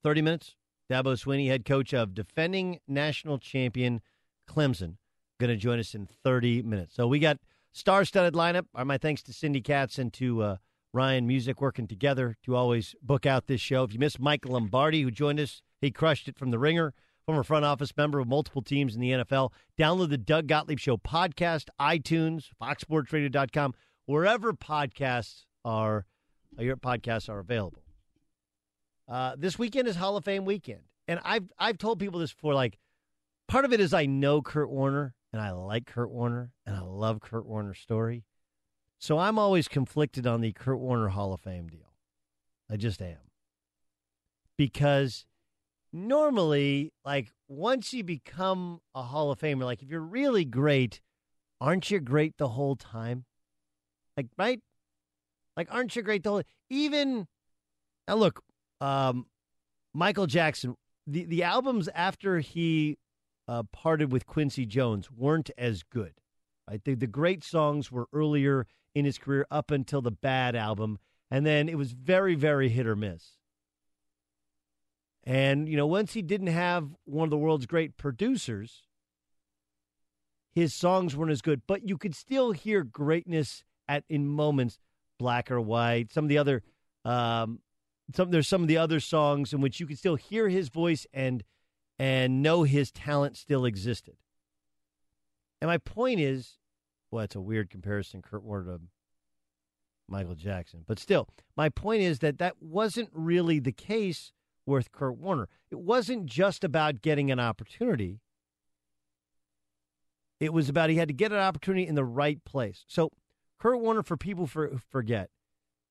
30 0.03 0.21
minutes. 0.21 0.57
Dabo 0.91 1.15
Swinney, 1.15 1.47
head 1.47 1.65
coach 1.65 1.95
of 1.95 2.13
defending 2.13 2.81
national 2.87 3.39
champion 3.39 4.03
Clemson, 4.47 4.97
going 5.41 5.49
to 5.49 5.57
join 5.57 5.79
us 5.79 5.95
in 5.95 6.07
30 6.23 6.61
minutes. 6.65 6.95
So 6.95 7.07
we 7.07 7.19
got 7.19 7.39
star-studded 7.73 8.35
lineup. 8.35 8.67
Are 8.75 8.85
my 8.85 8.99
thanks 8.99 9.23
to 9.23 9.33
Cindy 9.33 9.63
Katz 9.63 9.99
and 9.99 10.13
to 10.13 10.43
uh, 10.43 10.57
Ryan 10.93 11.27
Music 11.27 11.63
working 11.63 11.89
together 11.89 12.37
to 12.43 12.57
always 12.57 12.95
book 13.03 13.25
out 13.25 13.47
this 13.47 13.63
show. 13.63 13.85
If 13.85 13.95
you 13.95 13.99
missed 13.99 14.21
Mike 14.21 14.45
Lombardi, 14.45 15.01
who 15.01 15.11
joined 15.11 15.41
us, 15.41 15.63
he 15.81 15.91
crushed 15.91 16.29
it 16.29 16.37
from 16.37 16.51
the 16.51 16.59
ringer. 16.59 16.93
Former 17.27 17.45
front 17.45 17.65
office 17.65 17.93
member 17.97 18.19
of 18.19 18.27
multiple 18.27 18.63
teams 18.63 18.95
in 18.95 19.01
the 19.01 19.11
NFL. 19.11 19.53
Download 19.79 20.09
the 20.09 20.19
Doug 20.19 20.49
Gottlieb 20.49 20.79
Show 20.79 20.97
podcast, 20.97 21.69
iTunes, 21.81 22.47
FoxSportsRadio.com, 22.61 23.75
wherever 24.07 24.53
podcasts 24.53 25.45
are, 25.65 26.05
your 26.59 26.77
podcasts 26.77 27.29
are 27.29 27.39
available. 27.39 27.85
Uh, 29.09 29.37
this 29.39 29.59
weekend 29.59 29.87
is 29.87 29.97
Hall 29.97 30.17
of 30.17 30.25
Fame 30.25 30.45
weekend, 30.45 30.83
and 31.07 31.21
I've 31.25 31.45
I've 31.59 31.79
told 31.79 31.99
people 31.99 32.19
this 32.19 32.33
before. 32.33 32.55
Like, 32.55 32.79
part 33.47 33.65
of 33.65 33.73
it 33.73 33.81
is 33.81 33.93
I 33.93 34.07
know 34.07 34.43
Kurt 34.43 34.71
Warner, 34.71 35.15
and 35.33 35.43
I 35.43 35.51
like 35.53 35.87
Kurt 35.87 36.11
Warner, 36.11 36.53
and 36.67 36.77
I 36.77 36.81
love 36.81 37.21
Kurt 37.21 37.47
Warner's 37.47 37.79
story. 37.79 38.25
So 38.99 39.19
I'm 39.19 39.39
always 39.39 39.69
conflicted 39.69 40.27
on 40.27 40.41
the 40.41 40.53
Kurt 40.53 40.79
Warner 40.79 41.09
Hall 41.09 41.33
of 41.33 41.41
Fame 41.41 41.69
deal. 41.69 41.93
I 42.71 42.77
just 42.77 43.03
am 43.03 43.19
because 44.57 45.27
normally, 45.93 46.93
like 47.05 47.29
once 47.49 47.93
you 47.93 48.05
become 48.05 48.81
a 48.95 49.03
Hall 49.03 49.31
of 49.31 49.39
Famer, 49.39 49.65
like 49.65 49.83
if 49.83 49.89
you're 49.89 50.01
really 50.01 50.45
great, 50.45 51.01
aren't 51.61 51.91
you 51.91 52.01
great 52.01 52.37
the 52.39 52.49
whole 52.49 52.77
time? 52.77 53.25
Like 54.17 54.27
right? 54.39 54.61
Like 55.57 55.69
aren't 55.71 55.95
you 55.95 56.03
great 56.03 56.23
the 56.23 56.31
whole 56.31 56.43
even? 56.71 57.27
Now 58.09 58.15
look, 58.17 58.43
um, 58.81 59.27
Michael 59.95 60.27
Jackson, 60.27 60.77
the, 61.07 61.25
the 61.25 61.43
albums 61.43 61.89
after 61.95 62.41
he 62.41 62.99
uh, 63.49 63.63
parted 63.73 64.13
with 64.13 64.27
Quincy 64.27 64.67
Jones 64.67 65.11
weren't 65.11 65.51
as 65.59 65.83
good. 65.83 66.15
Right? 66.69 66.83
The, 66.85 66.95
the 66.95 67.07
great 67.07 67.45
songs 67.45 67.91
were 67.91 68.07
earlier 68.13 68.67
in 68.95 69.05
his 69.05 69.19
career 69.19 69.47
up 69.51 69.71
until 69.71 70.01
the 70.01 70.11
bad 70.11 70.55
album, 70.55 70.99
and 71.31 71.45
then 71.45 71.69
it 71.69 71.77
was 71.77 71.93
very, 71.93 72.35
very 72.35 72.69
hit 72.69 72.87
or 72.87 72.97
miss. 72.97 73.39
And, 75.25 75.69
you 75.69 75.77
know, 75.77 75.87
once 75.87 76.13
he 76.15 76.23
didn't 76.23 76.49
have 76.49 76.89
one 77.05 77.25
of 77.27 77.31
the 77.31 77.39
world's 77.39 77.67
great 77.67 77.97
producers, 77.97 78.83
his 80.53 80.75
songs 80.75 81.17
weren't 81.17 81.31
as 81.31 81.43
good, 81.43 81.63
but 81.67 81.89
you 81.89 81.97
could 81.97 82.15
still 82.15 82.53
hear 82.53 82.83
greatness 82.83 83.65
at 83.89 84.05
in 84.09 84.27
moments, 84.27 84.79
black 85.19 85.51
or 85.51 85.61
white, 85.61 86.13
some 86.13 86.25
of 86.25 86.29
the 86.29 86.39
other 86.39 86.63
um, 87.05 87.61
some 88.15 88.31
there's 88.31 88.49
some 88.49 88.63
of 88.63 88.69
the 88.69 88.77
other 88.77 89.01
songs 89.01 89.53
in 89.53 89.61
which 89.61 89.81
you 89.81 89.87
could 89.87 89.99
still 89.99 90.17
hear 90.17 90.49
his 90.49 90.69
voice 90.69 91.07
and 91.13 91.43
and 91.99 92.43
know 92.43 92.65
his 92.65 92.91
talent 92.91 93.37
still 93.37 93.65
existed. 93.65 94.17
And 95.61 95.69
my 95.69 95.79
point 95.79 96.21
is, 96.21 96.59
well, 97.11 97.25
it's 97.25 97.37
a 97.37 97.41
weird 97.41 97.71
comparison, 97.71 98.23
Kurt 98.23 98.43
Warner 98.43 98.79
to 98.79 98.81
Michael 100.09 100.35
Jackson, 100.35 100.85
but 100.87 100.99
still, 100.99 101.29
my 101.57 101.69
point 101.69 102.03
is 102.03 102.19
that 102.19 102.39
that 102.39 102.57
wasn't 102.61 103.11
really 103.13 103.61
the 103.61 103.73
case 103.73 104.33
with 104.67 104.93
Kurt 104.93 105.17
Warner. 105.17 105.49
It 105.71 105.79
wasn't 105.79 106.27
just 106.27 106.65
about 106.65 107.03
getting 107.03 107.31
an 107.31 107.41
opportunity. 107.41 108.21
It 110.41 110.53
was 110.53 110.69
about 110.69 110.91
he 110.91 110.97
had 110.97 111.09
to 111.09 111.15
get 111.15 111.33
an 111.33 111.39
opportunity 111.39 111.87
in 111.87 111.95
the 111.95 112.05
right 112.05 112.43
place. 112.45 112.85
So, 112.89 113.13
Kurt 113.59 113.81
Warner, 113.81 114.03
for 114.03 114.17
people 114.17 114.47
for, 114.47 114.79
forget, 114.91 115.31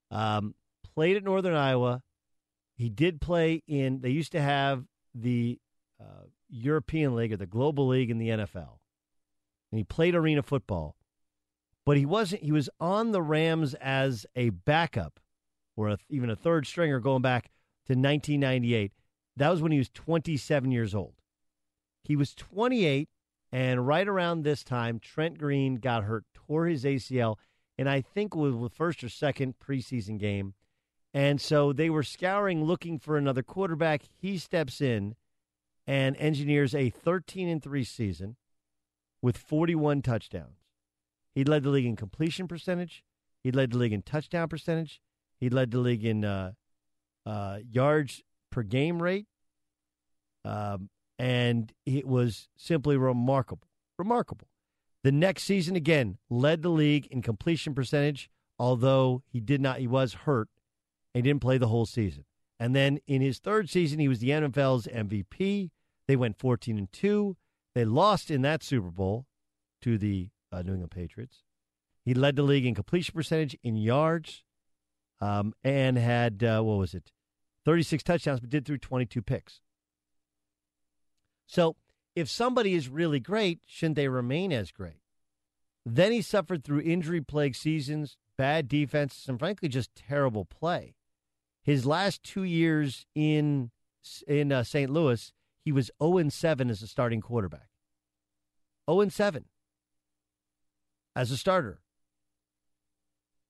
Um, 0.09 0.55
played 0.93 1.15
at 1.15 1.24
Northern 1.24 1.55
Iowa. 1.55 2.03
He 2.76 2.89
did 2.89 3.22
play 3.22 3.63
in. 3.67 4.01
They 4.01 4.09
used 4.09 4.34
to 4.34 4.41
have 4.41 4.86
the 5.13 5.59
uh, 5.99 6.26
European 6.49 7.15
League 7.15 7.32
or 7.32 7.38
the 7.38 7.45
Global 7.45 7.88
League 7.88 8.09
in 8.09 8.17
the 8.17 8.30
NFL, 8.30 8.80
and 9.72 9.78
he 9.78 9.84
played 9.84 10.15
arena 10.15 10.43
football. 10.43 10.97
But 11.86 11.97
he 11.97 12.05
wasn't. 12.05 12.43
He 12.43 12.51
was 12.51 12.69
on 12.80 13.11
the 13.11 13.22
Rams 13.22 13.74
as 13.76 14.26
a 14.36 14.49
backup, 14.49 15.19
or 15.78 15.89
a, 15.89 15.97
even 16.09 16.30
a 16.30 16.36
third 16.36 16.67
stringer, 16.67 16.99
going 16.99 17.22
back 17.22 17.51
to 17.92 18.00
1998. 18.00 18.94
That 19.36 19.50
was 19.50 19.62
when 19.62 19.72
he 19.72 19.78
was 19.78 19.89
27 19.89 20.72
years 20.72 20.96
old. 20.96 21.16
He 22.04 22.16
was 22.16 22.34
28, 22.34 23.10
and 23.52 23.86
right 23.86 24.08
around 24.08 24.44
this 24.44 24.64
time, 24.64 25.00
Trent 25.00 25.38
Green 25.38 25.76
got 25.76 26.06
hurt, 26.06 26.24
tore 26.34 26.68
his 26.68 26.84
ACL, 26.84 27.36
and 27.78 27.89
I 27.89 28.02
think 28.02 28.36
was 28.36 28.56
the 28.56 28.70
first 28.70 29.04
or 29.04 29.10
second 29.10 29.56
preseason 29.60 30.18
game. 30.18 30.54
And 31.14 31.42
so 31.42 31.74
they 31.74 31.89
were 31.89 32.04
scouring, 32.04 32.64
looking 32.64 32.98
for 32.98 33.18
another 33.18 33.44
quarterback. 33.44 34.04
He 34.18 34.38
steps 34.38 34.80
in 34.80 35.16
and 35.86 36.16
engineers 36.18 36.74
a 36.74 36.89
13 36.89 37.50
and 37.50 37.62
3 37.62 37.84
season 37.84 38.38
with 39.22 39.38
41 39.38 40.02
touchdowns. 40.02 40.60
He 41.36 41.44
led 41.44 41.64
the 41.64 41.70
league 41.70 41.86
in 41.86 41.98
completion 41.98 42.48
percentage. 42.48 43.04
He 43.44 43.52
led 43.52 43.72
the 43.72 43.78
league 43.78 43.94
in 43.94 44.02
touchdown 44.02 44.48
percentage. 44.48 45.02
He 45.39 45.50
led 45.50 45.72
the 45.72 45.80
league 45.80 46.06
in 46.06 46.24
uh, 46.24 46.54
uh, 47.26 47.59
yards 47.69 48.22
per 48.51 48.63
game 48.63 49.01
rate. 49.01 49.28
Um, 50.43 50.89
and 51.19 51.72
it 51.86 52.07
was 52.07 52.49
simply 52.57 52.97
remarkable. 52.97 53.67
Remarkable. 53.97 54.47
The 55.03 55.11
next 55.11 55.43
season, 55.43 55.76
again, 55.76 56.17
led 56.30 56.61
the 56.61 56.69
league 56.69 57.07
in 57.07 57.22
completion 57.22 57.74
percentage, 57.74 58.30
although 58.59 59.24
he 59.28 59.39
did 59.39 59.61
not, 59.61 59.80
he 59.80 59.88
was 59.88 60.13
hurt 60.13 60.49
and 61.13 61.24
didn't 61.24 61.41
play 61.41 61.57
the 61.57 61.67
whole 61.67 61.86
season. 61.86 62.26
And 62.59 62.76
then 62.76 62.99
in 63.07 63.22
his 63.22 63.39
third 63.39 63.69
season, 63.69 63.99
he 63.99 64.07
was 64.07 64.19
the 64.19 64.30
NFL's 64.30 64.88
MVP. 64.88 65.72
They 66.07 66.15
went 66.15 66.38
14 66.38 66.78
and 66.78 66.91
2. 66.91 67.36
They 67.74 67.86
lost 67.86 68.30
in 68.30 68.41
that 68.43 68.63
Super 68.63 68.91
Bowl 68.91 69.26
to 69.82 69.97
the 69.97 70.30
uh, 70.51 70.61
New 70.61 70.74
England 70.74 70.91
Patriots. 70.91 71.43
He 72.05 72.13
led 72.13 72.36
the 72.36 72.43
league 72.43 72.65
in 72.65 72.76
completion 72.76 73.13
percentage, 73.15 73.57
in 73.63 73.76
yards, 73.76 74.43
um, 75.22 75.53
and 75.63 75.97
had, 75.97 76.43
uh, 76.43 76.61
what 76.61 76.78
was 76.78 76.93
it, 76.93 77.11
36 77.63 78.03
touchdowns, 78.03 78.39
but 78.39 78.49
did 78.49 78.65
through 78.65 78.80
22 78.80 79.22
picks. 79.22 79.61
So 81.45 81.76
if 82.15 82.30
somebody 82.30 82.74
is 82.74 82.89
really 82.89 83.19
great, 83.19 83.59
shouldn't 83.65 83.95
they 83.95 84.07
remain 84.07 84.51
as 84.51 84.72
great? 84.72 85.01
Then 85.86 86.11
he 86.11 86.22
suffered 86.22 86.63
through 86.63 86.82
injury 86.82 87.22
plagued 87.22 87.55
seasons, 87.55 88.17
bad 88.38 88.67
defenses, 88.67 89.28
and 89.28 89.39
frankly, 89.39 89.69
just 89.69 89.95
terrible 89.95 90.45
play. 90.45 90.95
His 91.63 91.86
last 91.86 92.24
two 92.24 92.43
years 92.43 93.05
in 93.15 93.72
in 94.28 94.51
uh, 94.51 94.63
St. 94.63 94.89
Louis, 94.89 95.32
he 95.63 95.72
was 95.72 95.91
0 96.01 96.30
7 96.30 96.69
as 96.69 96.82
a 96.82 96.88
starting 96.88 97.22
quarterback. 97.22 97.69
0 98.89 99.09
7 99.09 99.45
as 101.15 101.32
a 101.32 101.38
starter. 101.38 101.82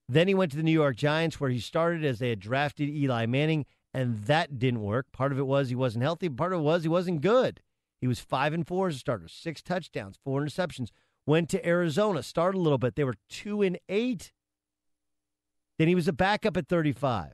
Then 0.10 0.28
he 0.28 0.34
went 0.34 0.52
to 0.52 0.58
the 0.58 0.64
New 0.64 0.72
York 0.72 0.96
Giants, 0.98 1.40
where 1.40 1.50
he 1.50 1.60
started 1.60 2.04
as 2.04 2.20
they 2.20 2.30
had 2.30 2.40
drafted 2.40 2.90
Eli 2.90 3.26
Manning, 3.26 3.66
and 3.94 4.24
that 4.26 4.60
didn't 4.60 4.82
work. 4.82 5.12
Part 5.12 5.32
of 5.32 5.40
it 5.40 5.48
was 5.48 5.70
he 5.70 5.76
wasn't 5.76 6.04
healthy. 6.04 6.30
Part 6.30 6.54
of 6.54 6.60
it 6.60 6.64
was 6.64 6.84
he 6.84 6.90
wasn't 6.90 7.22
good. 7.22 7.62
He 8.00 8.08
was 8.08 8.20
five 8.20 8.54
and 8.54 8.68
four 8.68 8.88
as 8.88 8.96
a 8.96 9.00
starter, 9.00 9.28
six 9.28 9.62
touchdowns, 9.62 10.18
four 10.24 10.42
interceptions. 10.42 10.90
Went 11.26 11.50
to 11.50 11.66
Arizona, 11.66 12.24
started 12.24 12.58
a 12.58 12.62
little 12.62 12.80
bit. 12.80 12.96
They 12.96 13.04
were 13.04 13.16
two 13.30 13.62
and 13.62 13.78
eight. 13.88 14.32
Then 15.78 15.88
he 15.88 15.96
was 15.96 16.08
a 16.08 16.14
backup 16.14 16.58
at 16.58 16.68
35. 16.68 17.34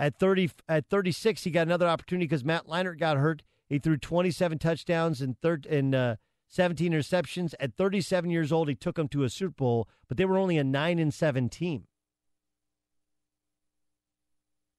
At 0.00 0.18
30, 0.18 0.50
at 0.68 0.88
36, 0.88 1.44
he 1.44 1.50
got 1.52 1.66
another 1.66 1.88
opportunity 1.88 2.26
because 2.26 2.44
Matt 2.44 2.66
Leinart 2.66 2.98
got 2.98 3.16
hurt. 3.16 3.42
He 3.68 3.78
threw 3.78 3.96
27 3.96 4.58
touchdowns 4.58 5.20
and, 5.20 5.38
third 5.40 5.66
and 5.66 5.94
uh, 5.94 6.16
17 6.54 6.92
interceptions. 6.92 7.52
At 7.58 7.74
37 7.74 8.30
years 8.30 8.52
old, 8.52 8.68
he 8.68 8.76
took 8.76 8.94
them 8.94 9.08
to 9.08 9.24
a 9.24 9.28
Super 9.28 9.54
Bowl, 9.54 9.88
but 10.06 10.16
they 10.16 10.24
were 10.24 10.38
only 10.38 10.56
a 10.56 10.62
9 10.62 11.00
and 11.00 11.12
7 11.12 11.48
team. 11.48 11.88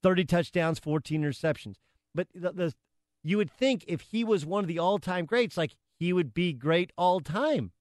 30 0.02 0.24
touchdowns, 0.24 0.80
14 0.80 1.22
interceptions. 1.22 1.76
But 2.14 2.28
the, 2.34 2.54
the 2.54 2.74
you 3.24 3.38
would 3.38 3.52
think 3.52 3.84
if 3.88 4.02
he 4.02 4.24
was 4.24 4.46
one 4.46 4.64
of 4.64 4.70
the 4.70 4.80
all 4.80 5.00
time 5.00 5.26
greats, 5.26 5.58
like 5.58 5.76
he 5.98 6.14
would 6.14 6.34
be 6.34 6.54
great 6.54 6.92
all 6.98 7.20
time, 7.20 7.72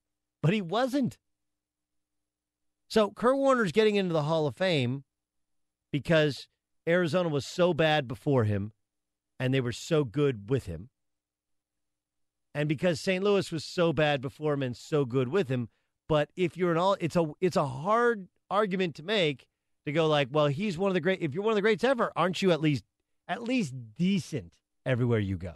but 0.42 0.52
he 0.52 0.60
wasn't. 0.60 1.18
So 2.88 3.12
Kurt 3.12 3.36
Warner's 3.36 3.70
getting 3.70 3.94
into 3.94 4.12
the 4.12 4.22
Hall 4.22 4.48
of 4.48 4.56
Fame 4.56 5.04
because 5.92 6.48
Arizona 6.88 7.28
was 7.28 7.46
so 7.46 7.72
bad 7.72 8.08
before 8.08 8.42
him 8.44 8.72
and 9.38 9.54
they 9.54 9.60
were 9.60 9.72
so 9.72 10.02
good 10.02 10.50
with 10.50 10.66
him. 10.66 10.88
And 12.54 12.68
because 12.68 13.00
St. 13.00 13.22
Louis 13.24 13.50
was 13.50 13.64
so 13.64 13.92
bad 13.92 14.20
before 14.20 14.54
him 14.54 14.62
and 14.62 14.76
so 14.76 15.04
good 15.04 15.28
with 15.28 15.48
him, 15.48 15.68
but 16.08 16.30
if 16.36 16.56
you're 16.56 16.72
an 16.72 16.78
all 16.78 16.96
it's 17.00 17.16
a 17.16 17.32
it's 17.40 17.56
a 17.56 17.66
hard 17.66 18.28
argument 18.50 18.94
to 18.96 19.02
make 19.02 19.46
to 19.86 19.92
go 19.92 20.06
like, 20.06 20.28
well, 20.30 20.46
he's 20.46 20.78
one 20.78 20.90
of 20.90 20.94
the 20.94 21.00
great 21.00 21.20
if 21.20 21.34
you're 21.34 21.42
one 21.42 21.52
of 21.52 21.56
the 21.56 21.62
greats 21.62 21.82
ever, 21.82 22.12
aren't 22.14 22.42
you 22.42 22.52
at 22.52 22.60
least 22.60 22.84
at 23.26 23.42
least 23.42 23.74
decent? 23.96 24.54
everywhere 24.86 25.18
you 25.18 25.36
go. 25.36 25.54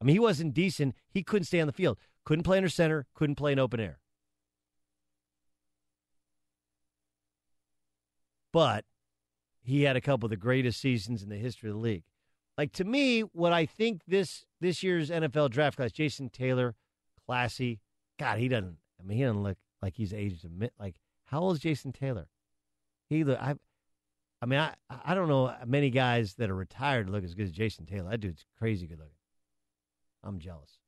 I 0.00 0.04
mean, 0.04 0.14
he 0.14 0.20
wasn't 0.20 0.54
decent. 0.54 0.94
He 1.10 1.22
couldn't 1.22 1.44
stay 1.44 1.60
on 1.60 1.66
the 1.66 1.72
field. 1.72 1.98
Couldn't 2.24 2.44
play 2.44 2.56
under 2.56 2.68
center. 2.68 3.06
Couldn't 3.14 3.36
play 3.36 3.52
in 3.52 3.58
open 3.58 3.80
air. 3.80 3.98
But 8.52 8.84
he 9.62 9.82
had 9.82 9.96
a 9.96 10.00
couple 10.00 10.26
of 10.26 10.30
the 10.30 10.36
greatest 10.36 10.80
seasons 10.80 11.22
in 11.22 11.28
the 11.28 11.36
history 11.36 11.68
of 11.68 11.76
the 11.76 11.80
league. 11.80 12.04
Like 12.60 12.72
to 12.72 12.84
me, 12.84 13.22
what 13.22 13.54
I 13.54 13.64
think 13.64 14.02
this 14.06 14.44
this 14.60 14.82
year's 14.82 15.08
NFL 15.08 15.48
draft 15.48 15.78
class, 15.78 15.92
Jason 15.92 16.28
Taylor, 16.28 16.74
classy. 17.24 17.80
God, 18.18 18.38
he 18.38 18.48
doesn't. 18.48 18.76
I 19.00 19.02
mean, 19.02 19.16
he 19.16 19.24
doesn't 19.24 19.42
look 19.42 19.56
like 19.80 19.94
he's 19.94 20.12
aged 20.12 20.44
a 20.44 20.50
bit. 20.50 20.74
Like, 20.78 20.96
how 21.24 21.40
old 21.40 21.56
is 21.56 21.62
Jason 21.62 21.90
Taylor? 21.90 22.26
He 23.08 23.24
look. 23.24 23.40
I 23.40 23.54
I 24.42 24.44
mean, 24.44 24.58
I 24.60 24.74
I 24.90 25.14
don't 25.14 25.30
know 25.30 25.54
many 25.64 25.88
guys 25.88 26.34
that 26.34 26.50
are 26.50 26.54
retired 26.54 27.08
look 27.08 27.24
as 27.24 27.32
good 27.32 27.46
as 27.46 27.52
Jason 27.52 27.86
Taylor. 27.86 28.10
That 28.10 28.20
dude's 28.20 28.44
crazy 28.58 28.86
good 28.86 28.98
looking. 28.98 29.14
I'm 30.22 30.38
jealous. 30.38 30.80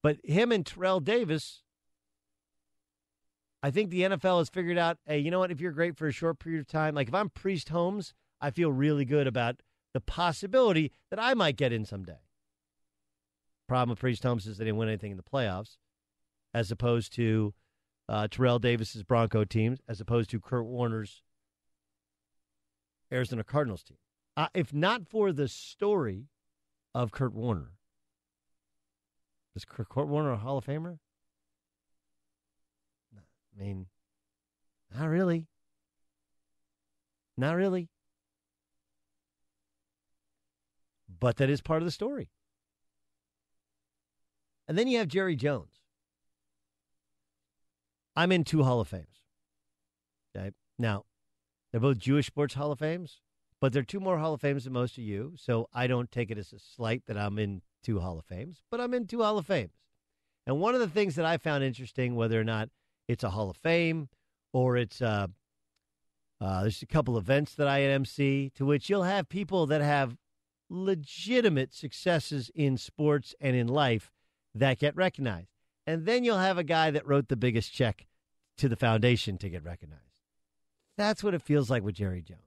But 0.00 0.18
him 0.22 0.52
and 0.52 0.64
Terrell 0.64 1.00
Davis, 1.00 1.64
I 3.64 3.72
think 3.72 3.90
the 3.90 4.02
NFL 4.02 4.38
has 4.38 4.48
figured 4.48 4.78
out, 4.78 4.98
hey, 5.06 5.18
you 5.18 5.32
know 5.32 5.40
what? 5.40 5.50
If 5.50 5.60
you're 5.60 5.72
great 5.72 5.96
for 5.96 6.06
a 6.06 6.12
short 6.12 6.38
period 6.38 6.60
of 6.60 6.68
time, 6.68 6.94
like 6.94 7.08
if 7.08 7.14
I'm 7.14 7.30
Priest 7.30 7.70
Holmes, 7.70 8.14
I 8.40 8.50
feel 8.50 8.70
really 8.70 9.04
good 9.04 9.26
about 9.26 9.62
the 9.94 10.00
possibility 10.00 10.92
that 11.10 11.18
I 11.18 11.34
might 11.34 11.56
get 11.56 11.72
in 11.72 11.84
someday. 11.84 12.18
Problem 13.68 13.90
with 13.90 13.98
Priest 13.98 14.22
Holmes 14.22 14.46
is 14.46 14.58
they 14.58 14.64
didn't 14.64 14.76
win 14.76 14.88
anything 14.88 15.10
in 15.10 15.16
the 15.16 15.22
playoffs, 15.22 15.76
as 16.54 16.70
opposed 16.70 17.12
to 17.14 17.54
uh, 18.08 18.28
Terrell 18.28 18.58
Davis's 18.58 19.02
Bronco 19.02 19.44
teams, 19.44 19.80
as 19.88 20.00
opposed 20.00 20.30
to 20.30 20.40
Kurt 20.40 20.66
Warner's 20.66 21.22
Arizona 23.10 23.42
Cardinals 23.42 23.82
team. 23.82 23.96
Uh, 24.36 24.48
if 24.54 24.72
not 24.72 25.08
for 25.08 25.32
the 25.32 25.48
story 25.48 26.26
of 26.94 27.10
Kurt 27.10 27.32
Warner, 27.32 27.72
is 29.54 29.64
Kurt 29.64 30.08
Warner 30.08 30.32
a 30.32 30.36
Hall 30.36 30.58
of 30.58 30.66
Famer? 30.66 30.98
I 33.16 33.62
mean, 33.62 33.86
not 34.94 35.08
really. 35.08 35.46
Not 37.38 37.56
really. 37.56 37.88
But 41.18 41.36
that 41.36 41.50
is 41.50 41.60
part 41.60 41.82
of 41.82 41.86
the 41.86 41.92
story. 41.92 42.30
And 44.68 44.76
then 44.76 44.88
you 44.88 44.98
have 44.98 45.08
Jerry 45.08 45.36
Jones. 45.36 45.80
I'm 48.16 48.32
in 48.32 48.44
two 48.44 48.62
Hall 48.62 48.80
of 48.80 48.88
Fames. 48.88 49.22
Okay. 50.36 50.50
Now, 50.78 51.04
they're 51.70 51.80
both 51.80 51.98
Jewish 51.98 52.26
sports 52.26 52.54
Hall 52.54 52.72
of 52.72 52.78
Fames, 52.78 53.20
but 53.60 53.72
they're 53.72 53.82
two 53.82 54.00
more 54.00 54.18
Hall 54.18 54.34
of 54.34 54.40
Fames 54.40 54.64
than 54.64 54.72
most 54.72 54.98
of 54.98 55.04
you. 55.04 55.34
So 55.36 55.68
I 55.72 55.86
don't 55.86 56.10
take 56.10 56.30
it 56.30 56.38
as 56.38 56.52
a 56.52 56.58
slight 56.58 57.02
that 57.06 57.18
I'm 57.18 57.38
in 57.38 57.62
two 57.82 58.00
Hall 58.00 58.18
of 58.18 58.24
Fames, 58.24 58.62
but 58.70 58.80
I'm 58.80 58.94
in 58.94 59.06
two 59.06 59.22
Hall 59.22 59.38
of 59.38 59.46
Fames. 59.46 59.72
And 60.46 60.60
one 60.60 60.74
of 60.74 60.80
the 60.80 60.88
things 60.88 61.16
that 61.16 61.24
I 61.24 61.38
found 61.38 61.62
interesting, 61.64 62.14
whether 62.14 62.40
or 62.40 62.44
not 62.44 62.70
it's 63.08 63.24
a 63.24 63.30
Hall 63.30 63.50
of 63.50 63.56
Fame 63.56 64.08
or 64.52 64.76
it's 64.76 65.02
uh, 65.02 65.26
uh, 66.40 66.62
there's 66.62 66.82
a 66.82 66.86
couple 66.86 67.16
events 67.18 67.54
that 67.54 67.68
I 67.68 67.82
MC 67.82 68.50
to 68.54 68.64
which 68.64 68.88
you'll 68.88 69.04
have 69.04 69.28
people 69.28 69.66
that 69.66 69.80
have 69.80 70.16
legitimate 70.68 71.74
successes 71.74 72.50
in 72.54 72.76
sports 72.76 73.34
and 73.40 73.54
in 73.56 73.68
life 73.68 74.10
that 74.54 74.78
get 74.78 74.96
recognized. 74.96 75.50
And 75.86 76.04
then 76.06 76.24
you'll 76.24 76.38
have 76.38 76.58
a 76.58 76.64
guy 76.64 76.90
that 76.90 77.06
wrote 77.06 77.28
the 77.28 77.36
biggest 77.36 77.72
check 77.72 78.06
to 78.58 78.68
the 78.68 78.76
foundation 78.76 79.38
to 79.38 79.48
get 79.48 79.64
recognized. 79.64 80.02
That's 80.96 81.22
what 81.22 81.34
it 81.34 81.42
feels 81.42 81.70
like 81.70 81.82
with 81.82 81.94
Jerry 81.94 82.22
Jones. 82.22 82.40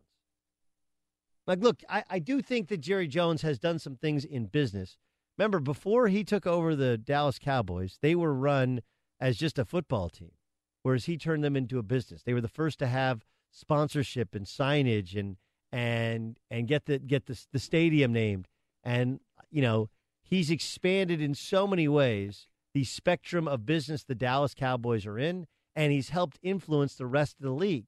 Like, 1.47 1.59
look, 1.59 1.81
I, 1.87 2.03
I 2.09 2.19
do 2.19 2.41
think 2.41 2.67
that 2.67 2.81
Jerry 2.81 3.07
Jones 3.07 3.41
has 3.43 3.57
done 3.59 3.79
some 3.79 3.95
things 3.95 4.25
in 4.25 4.45
business. 4.47 4.97
Remember, 5.37 5.59
before 5.59 6.07
he 6.07 6.23
took 6.23 6.45
over 6.45 6.75
the 6.75 6.97
Dallas 6.97 7.39
Cowboys, 7.39 7.97
they 8.01 8.15
were 8.15 8.33
run 8.33 8.81
as 9.19 9.37
just 9.37 9.57
a 9.57 9.65
football 9.65 10.09
team. 10.09 10.31
whereas 10.83 11.05
he 11.05 11.17
turned 11.17 11.43
them 11.43 11.55
into 11.55 11.79
a 11.79 11.83
business. 11.83 12.23
They 12.23 12.33
were 12.33 12.41
the 12.41 12.47
first 12.47 12.79
to 12.79 12.87
have 12.87 13.25
sponsorship 13.51 14.35
and 14.35 14.45
signage 14.45 15.17
and 15.17 15.37
and 15.71 16.37
and 16.49 16.67
get 16.67 16.85
the 16.85 16.99
get 16.99 17.25
the 17.25 17.39
the 17.51 17.59
stadium 17.59 18.13
named. 18.13 18.47
And 18.83 19.19
you 19.51 19.61
know, 19.61 19.89
he's 20.21 20.51
expanded 20.51 21.21
in 21.21 21.35
so 21.35 21.67
many 21.67 21.87
ways 21.87 22.47
the 22.73 22.83
spectrum 22.83 23.47
of 23.47 23.65
business 23.65 24.03
the 24.03 24.15
Dallas 24.15 24.53
Cowboys 24.53 25.05
are 25.05 25.17
in, 25.17 25.47
and 25.75 25.91
he's 25.91 26.09
helped 26.09 26.39
influence 26.41 26.95
the 26.95 27.05
rest 27.05 27.37
of 27.39 27.43
the 27.43 27.51
league. 27.51 27.85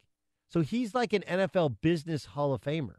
So 0.50 0.62
he's 0.62 0.94
like 0.94 1.14
an 1.14 1.24
NFL 1.28 1.78
business 1.82 2.26
Hall 2.26 2.54
of 2.54 2.62
Famer. 2.62 2.98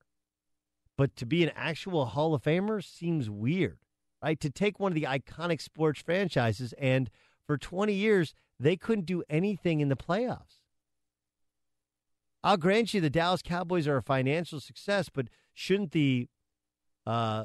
But 0.97 1.17
to 1.17 1.27
be 1.27 1.43
an 1.43 1.53
actual 1.55 2.07
Hall 2.07 2.35
of 2.35 2.43
Famer 2.43 2.83
seems 2.83 3.29
weird, 3.29 3.79
right? 4.23 4.39
To 4.41 4.51
take 4.51 4.79
one 4.79 4.93
of 4.93 4.95
the 4.95 5.07
iconic 5.09 5.61
sports 5.61 6.01
franchises 6.01 6.73
and 6.79 7.11
for 7.47 7.59
20 7.59 7.93
years, 7.93 8.35
they 8.59 8.77
couldn't 8.77 9.07
do 9.07 9.23
anything 9.29 9.81
in 9.81 9.89
the 9.89 9.97
playoffs. 9.97 10.62
I'll 12.45 12.57
grant 12.57 12.93
you 12.93 13.01
the 13.01 13.11
Dallas 13.11 13.43
Cowboys 13.43 13.87
are 13.87 13.97
a 13.97 14.03
financial 14.03 14.61
success, 14.61 15.09
but 15.09 15.29
shouldn't 15.55 15.93
the 15.93 16.29
uh 17.07 17.45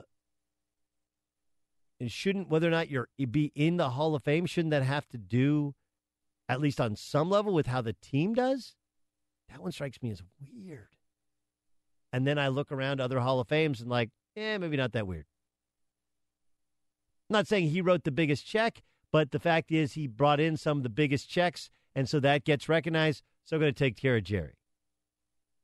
and 1.99 2.11
shouldn't 2.11 2.49
whether 2.49 2.67
or 2.67 2.71
not 2.71 2.89
you're 2.89 3.07
be 3.31 3.51
in 3.55 3.77
the 3.77 3.91
Hall 3.91 4.15
of 4.15 4.23
Fame, 4.23 4.45
shouldn't 4.45 4.71
that 4.71 4.83
have 4.83 5.07
to 5.09 5.17
do 5.17 5.73
at 6.49 6.61
least 6.61 6.79
on 6.79 6.95
some 6.95 7.29
level 7.29 7.53
with 7.53 7.67
how 7.67 7.81
the 7.81 7.93
team 7.93 8.33
does? 8.33 8.75
That 9.49 9.61
one 9.61 9.71
strikes 9.71 10.01
me 10.01 10.11
as 10.11 10.21
weird. 10.39 10.89
And 12.13 12.25
then 12.25 12.37
I 12.37 12.47
look 12.47 12.71
around 12.71 13.01
other 13.01 13.19
Hall 13.19 13.39
of 13.39 13.47
Fames 13.47 13.81
and 13.81 13.89
like, 13.89 14.09
eh, 14.35 14.57
maybe 14.57 14.77
not 14.77 14.93
that 14.93 15.07
weird. 15.07 15.25
I'm 17.29 17.33
not 17.33 17.47
saying 17.47 17.69
he 17.69 17.81
wrote 17.81 18.03
the 18.03 18.11
biggest 18.11 18.45
check, 18.45 18.81
but 19.11 19.31
the 19.31 19.39
fact 19.39 19.71
is 19.71 19.93
he 19.93 20.07
brought 20.07 20.39
in 20.39 20.55
some 20.55 20.77
of 20.77 20.83
the 20.83 20.89
biggest 20.89 21.29
checks, 21.29 21.69
and 21.93 22.07
so 22.07 22.19
that 22.21 22.45
gets 22.45 22.69
recognized. 22.69 23.23
So 23.43 23.55
I'm 23.55 23.61
going 23.61 23.73
to 23.73 23.77
take 23.77 23.97
care 23.97 24.17
of 24.17 24.23
Jerry. 24.23 24.56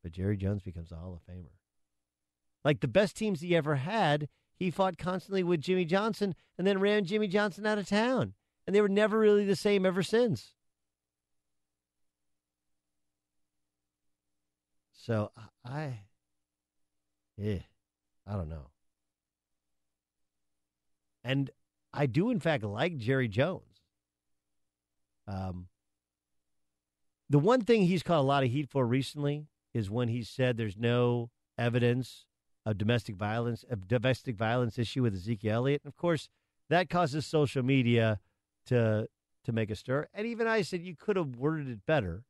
But 0.03 0.11
Jerry 0.11 0.35
Jones 0.35 0.61
becomes 0.61 0.91
a 0.91 0.95
Hall 0.95 1.13
of 1.13 1.33
Famer. 1.33 1.53
Like 2.63 2.81
the 2.81 2.87
best 2.87 3.15
teams 3.15 3.41
he 3.41 3.55
ever 3.55 3.75
had, 3.75 4.27
he 4.55 4.69
fought 4.69 4.97
constantly 4.97 5.43
with 5.43 5.61
Jimmy 5.61 5.85
Johnson 5.85 6.35
and 6.57 6.67
then 6.67 6.79
ran 6.79 7.05
Jimmy 7.05 7.27
Johnson 7.27 7.65
out 7.65 7.77
of 7.77 7.87
town. 7.87 8.33
And 8.67 8.75
they 8.75 8.81
were 8.81 8.89
never 8.89 9.17
really 9.17 9.45
the 9.45 9.55
same 9.55 9.85
ever 9.85 10.03
since. 10.03 10.53
So 14.93 15.31
I, 15.65 15.99
yeah, 17.37 17.59
I 18.25 18.33
don't 18.33 18.49
know. 18.49 18.69
And 21.25 21.49
I 21.93 22.05
do, 22.05 22.29
in 22.29 22.39
fact, 22.39 22.63
like 22.63 22.97
Jerry 22.97 23.27
Jones. 23.27 23.81
Um, 25.27 25.67
the 27.29 27.39
one 27.39 27.61
thing 27.61 27.83
he's 27.83 28.03
caught 28.03 28.19
a 28.19 28.21
lot 28.21 28.43
of 28.43 28.51
heat 28.51 28.69
for 28.69 28.85
recently 28.85 29.47
is 29.73 29.89
when 29.89 30.07
he 30.07 30.23
said 30.23 30.57
there's 30.57 30.77
no 30.77 31.29
evidence 31.57 32.25
of 32.65 32.77
domestic 32.77 33.15
violence, 33.15 33.65
a 33.69 33.75
domestic 33.75 34.35
violence 34.35 34.79
issue 34.79 35.03
with 35.03 35.13
Ezekiel 35.13 35.55
Elliott. 35.55 35.81
And 35.83 35.91
of 35.91 35.97
course, 35.97 36.29
that 36.69 36.89
causes 36.89 37.25
social 37.25 37.63
media 37.63 38.19
to 38.67 39.07
to 39.43 39.51
make 39.51 39.69
a 39.69 39.75
stir. 39.75 40.07
And 40.13 40.25
even 40.25 40.47
I 40.47 40.61
said 40.61 40.81
you 40.81 40.95
could 40.95 41.17
have 41.17 41.35
worded 41.35 41.69
it 41.69 41.85
better. 41.85 42.23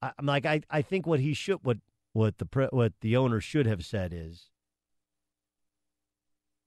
I, 0.00 0.12
am 0.18 0.26
like 0.26 0.46
I, 0.46 0.62
I 0.70 0.82
think 0.82 1.06
what 1.06 1.20
he 1.20 1.34
should 1.34 1.58
what 1.62 1.78
what 2.12 2.38
the 2.38 2.68
what 2.70 2.94
the 3.00 3.16
owner 3.16 3.40
should 3.40 3.66
have 3.66 3.84
said 3.84 4.12
is 4.14 4.50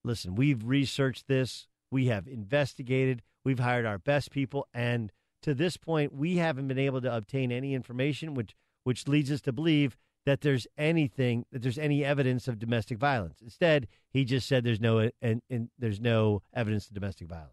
listen, 0.03 0.35
we've 0.35 0.63
researched 0.65 1.27
this, 1.27 1.67
we 1.89 2.07
have 2.07 2.27
investigated, 2.27 3.21
we've 3.43 3.59
hired 3.59 3.85
our 3.85 3.97
best 3.97 4.31
people, 4.31 4.67
and 4.73 5.11
to 5.43 5.53
this 5.53 5.77
point, 5.77 6.13
we 6.13 6.37
haven't 6.37 6.67
been 6.67 6.79
able 6.79 7.01
to 7.01 7.15
obtain 7.15 7.51
any 7.51 7.73
information, 7.73 8.33
which 8.33 8.55
which 8.83 9.07
leads 9.07 9.31
us 9.31 9.41
to 9.41 9.53
believe 9.53 9.95
that 10.25 10.41
there's 10.41 10.67
anything 10.77 11.45
that 11.51 11.61
there's 11.61 11.77
any 11.77 12.03
evidence 12.03 12.47
of 12.47 12.59
domestic 12.59 12.97
violence. 12.97 13.39
Instead, 13.41 13.87
he 14.09 14.25
just 14.25 14.47
said 14.47 14.63
there's 14.63 14.81
no 14.81 15.09
and, 15.21 15.41
and 15.49 15.69
there's 15.77 15.99
no 15.99 16.41
evidence 16.53 16.87
of 16.87 16.93
domestic 16.93 17.27
violence. 17.27 17.51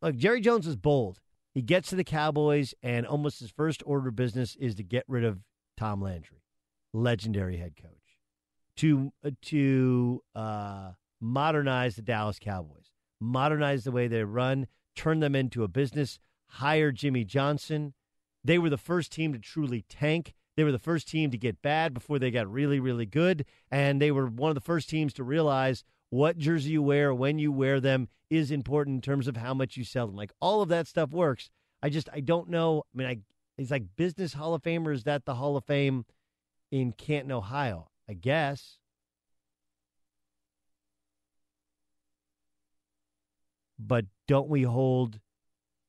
Look, 0.00 0.16
Jerry 0.16 0.40
Jones 0.40 0.66
is 0.66 0.76
bold. 0.76 1.20
He 1.54 1.62
gets 1.62 1.90
to 1.90 1.96
the 1.96 2.04
Cowboys, 2.04 2.74
and 2.82 3.06
almost 3.06 3.40
his 3.40 3.50
first 3.50 3.82
order 3.84 4.08
of 4.08 4.16
business 4.16 4.56
is 4.56 4.74
to 4.76 4.82
get 4.82 5.04
rid 5.06 5.24
of 5.24 5.40
Tom 5.76 6.00
Landry, 6.00 6.42
legendary 6.94 7.58
head 7.58 7.74
coach 7.76 8.18
to 8.76 9.12
uh, 9.24 9.30
to 9.42 10.22
uh, 10.34 10.92
modernize 11.20 11.96
the 11.96 12.02
Dallas 12.02 12.38
Cowboys, 12.38 12.90
modernize 13.20 13.84
the 13.84 13.92
way 13.92 14.08
they 14.08 14.24
run, 14.24 14.66
turn 14.94 15.20
them 15.20 15.34
into 15.34 15.64
a 15.64 15.68
business. 15.68 16.18
Hire 16.46 16.92
Jimmy 16.92 17.24
Johnson. 17.24 17.94
They 18.44 18.58
were 18.58 18.70
the 18.70 18.76
first 18.76 19.12
team 19.12 19.32
to 19.32 19.38
truly 19.38 19.82
tank. 19.88 20.34
They 20.56 20.64
were 20.64 20.72
the 20.72 20.78
first 20.78 21.08
team 21.08 21.30
to 21.30 21.38
get 21.38 21.62
bad 21.62 21.94
before 21.94 22.18
they 22.18 22.30
got 22.30 22.50
really, 22.50 22.80
really 22.80 23.06
good. 23.06 23.46
And 23.70 24.00
they 24.00 24.10
were 24.10 24.26
one 24.26 24.50
of 24.50 24.54
the 24.54 24.60
first 24.60 24.90
teams 24.90 25.14
to 25.14 25.24
realize 25.24 25.84
what 26.10 26.36
jersey 26.36 26.72
you 26.72 26.82
wear, 26.82 27.14
when 27.14 27.38
you 27.38 27.50
wear 27.52 27.80
them 27.80 28.08
is 28.28 28.50
important 28.50 28.96
in 28.96 29.00
terms 29.00 29.28
of 29.28 29.36
how 29.36 29.54
much 29.54 29.76
you 29.76 29.84
sell 29.84 30.06
them. 30.06 30.16
Like 30.16 30.32
all 30.40 30.60
of 30.60 30.68
that 30.68 30.86
stuff 30.86 31.10
works. 31.10 31.48
I 31.82 31.88
just, 31.88 32.08
I 32.12 32.20
don't 32.20 32.50
know. 32.50 32.82
I 32.94 32.98
mean, 32.98 33.08
I, 33.08 33.18
it's 33.56 33.70
like 33.70 33.96
business 33.96 34.34
Hall 34.34 34.54
of 34.54 34.62
Fame 34.62 34.86
or 34.86 34.92
is 34.92 35.04
that 35.04 35.24
the 35.24 35.36
Hall 35.36 35.56
of 35.56 35.64
Fame 35.64 36.04
in 36.70 36.92
Canton, 36.92 37.32
Ohio? 37.32 37.88
I 38.08 38.14
guess. 38.14 38.78
But 43.78 44.06
don't 44.32 44.48
we 44.48 44.62
hold 44.62 45.20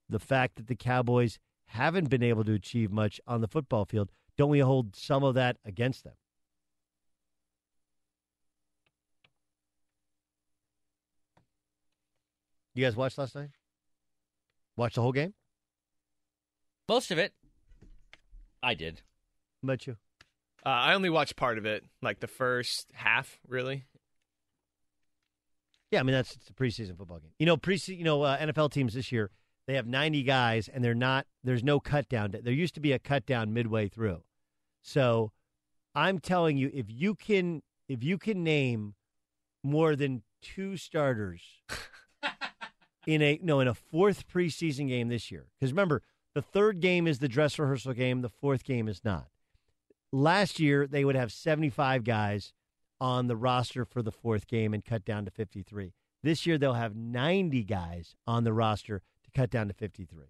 the 0.10 0.20
fact 0.20 0.58
that 0.58 0.68
the 0.68 0.76
Cowboys 0.76 1.40
haven't 1.68 2.10
been 2.10 2.22
able 2.22 2.44
to 2.44 2.52
achieve 2.52 2.92
much 2.92 3.22
on 3.26 3.40
the 3.40 3.48
football 3.48 3.86
field? 3.86 4.12
Don't 4.38 4.50
we 4.50 4.60
hold 4.60 4.98
some 4.98 5.24
of 5.24 5.36
that 5.36 5.56
against 5.64 6.04
them? 6.04 6.16
You 12.74 12.84
guys 12.84 12.98
watched 12.98 13.18
last 13.18 13.34
night? 13.34 13.52
Watched 14.76 14.96
the 14.96 15.02
whole 15.02 15.14
game? 15.14 15.34
Most 16.90 17.12
of 17.12 17.18
it. 17.18 17.32
I 18.62 18.74
did. 18.74 19.04
How 19.62 19.68
about 19.68 19.88
you? 19.88 19.96
Uh, 20.66 20.70
I 20.70 20.96
only 20.96 21.10
watched 21.10 21.38
part 21.38 21.58
of 21.58 21.66
it, 21.66 21.86
like 22.02 22.20
the 22.20 22.28
first 22.28 22.92
half, 22.94 23.40
really. 23.48 23.86
Yeah, 25.94 26.00
I 26.00 26.04
mean 26.04 26.16
that's 26.16 26.36
it's 26.36 26.50
a 26.50 26.54
preseason 26.54 26.98
football 26.98 27.20
game. 27.20 27.30
You 27.38 27.46
know, 27.46 27.56
pre 27.56 27.80
you 27.86 28.04
know 28.04 28.24
uh, 28.24 28.36
NFL 28.40 28.72
teams 28.72 28.96
this 28.96 29.12
year 29.12 29.30
they 29.68 29.76
have 29.76 29.86
90 29.86 30.24
guys 30.24 30.68
and 30.68 30.84
they're 30.84 30.96
not 30.96 31.28
there's 31.44 31.64
no 31.64 31.80
cut 31.80 32.10
down. 32.10 32.34
There 32.42 32.52
used 32.52 32.74
to 32.74 32.80
be 32.80 32.94
a 32.94 33.00
cut 33.00 33.28
down 33.28 33.54
midway 33.54 33.90
through. 33.90 34.24
So, 34.82 35.32
I'm 35.94 36.18
telling 36.18 36.58
you 36.58 36.72
if 36.74 36.88
you 36.90 37.14
can 37.14 37.62
if 37.88 38.04
you 38.04 38.18
can 38.18 38.44
name 38.44 38.96
more 39.64 39.96
than 39.96 40.24
two 40.42 40.78
starters 40.78 41.44
in 43.06 43.22
a 43.22 43.40
no 43.44 43.60
in 43.60 43.68
a 43.68 43.76
fourth 43.76 44.28
preseason 44.28 44.88
game 44.88 45.10
this 45.10 45.30
year. 45.30 45.46
Cuz 45.62 45.72
remember, 45.72 46.02
the 46.34 46.42
third 46.42 46.80
game 46.80 47.06
is 47.06 47.20
the 47.20 47.28
dress 47.28 47.60
rehearsal 47.60 47.94
game, 47.94 48.24
the 48.24 48.30
fourth 48.30 48.64
game 48.64 48.88
is 48.88 49.06
not. 49.06 49.28
Last 50.12 50.60
year, 50.60 50.88
they 50.88 51.06
would 51.06 51.16
have 51.16 51.32
75 51.32 52.04
guys 52.04 52.52
on 53.00 53.28
the 53.28 53.36
roster 53.36 53.86
for 53.86 54.02
the 54.02 54.12
fourth 54.12 54.48
game 54.48 54.74
and 54.74 54.84
cut 54.84 55.06
down 55.06 55.26
to 55.26 55.32
53. 55.32 55.94
This 56.22 56.46
year, 56.46 56.58
they'll 56.58 56.74
have 56.74 56.96
90 56.96 57.64
guys 57.64 58.16
on 58.26 58.44
the 58.44 58.54
roster 58.54 59.02
to 59.24 59.32
cut 59.32 59.50
down 59.50 59.68
to 59.68 59.74
53. 59.74 60.28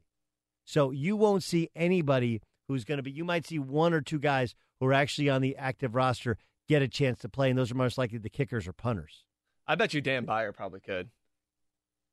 So 0.66 0.92
you 0.92 1.16
won't 1.16 1.44
see 1.44 1.70
anybody 1.76 2.42
who's 2.68 2.86
going 2.86 2.98
to 2.98 3.04
be, 3.04 3.12
you 3.12 3.26
might 3.26 3.46
see 3.46 3.60
one 3.60 3.94
or 3.94 4.02
two 4.02 4.20
guys 4.20 4.56
who 4.80 4.88
are 4.88 4.94
actually 4.94 5.30
on 5.30 5.42
the 5.42 5.56
active 5.58 5.94
roster 5.96 6.38
get 6.68 6.82
a 6.82 6.88
chance 6.88 7.20
to 7.20 7.30
play, 7.30 7.50
and 7.50 7.60
those 7.60 7.72
are 7.72 7.76
most 7.76 7.98
likely 7.98 8.18
the 8.18 8.30
kickers 8.30 8.68
or 8.68 8.74
punters. 8.74 9.26
I 9.68 9.76
bet 9.76 9.94
you 9.94 10.02
Dan 10.02 10.26
Beyer 10.26 10.52
probably 10.52 10.80
could. 10.80 11.10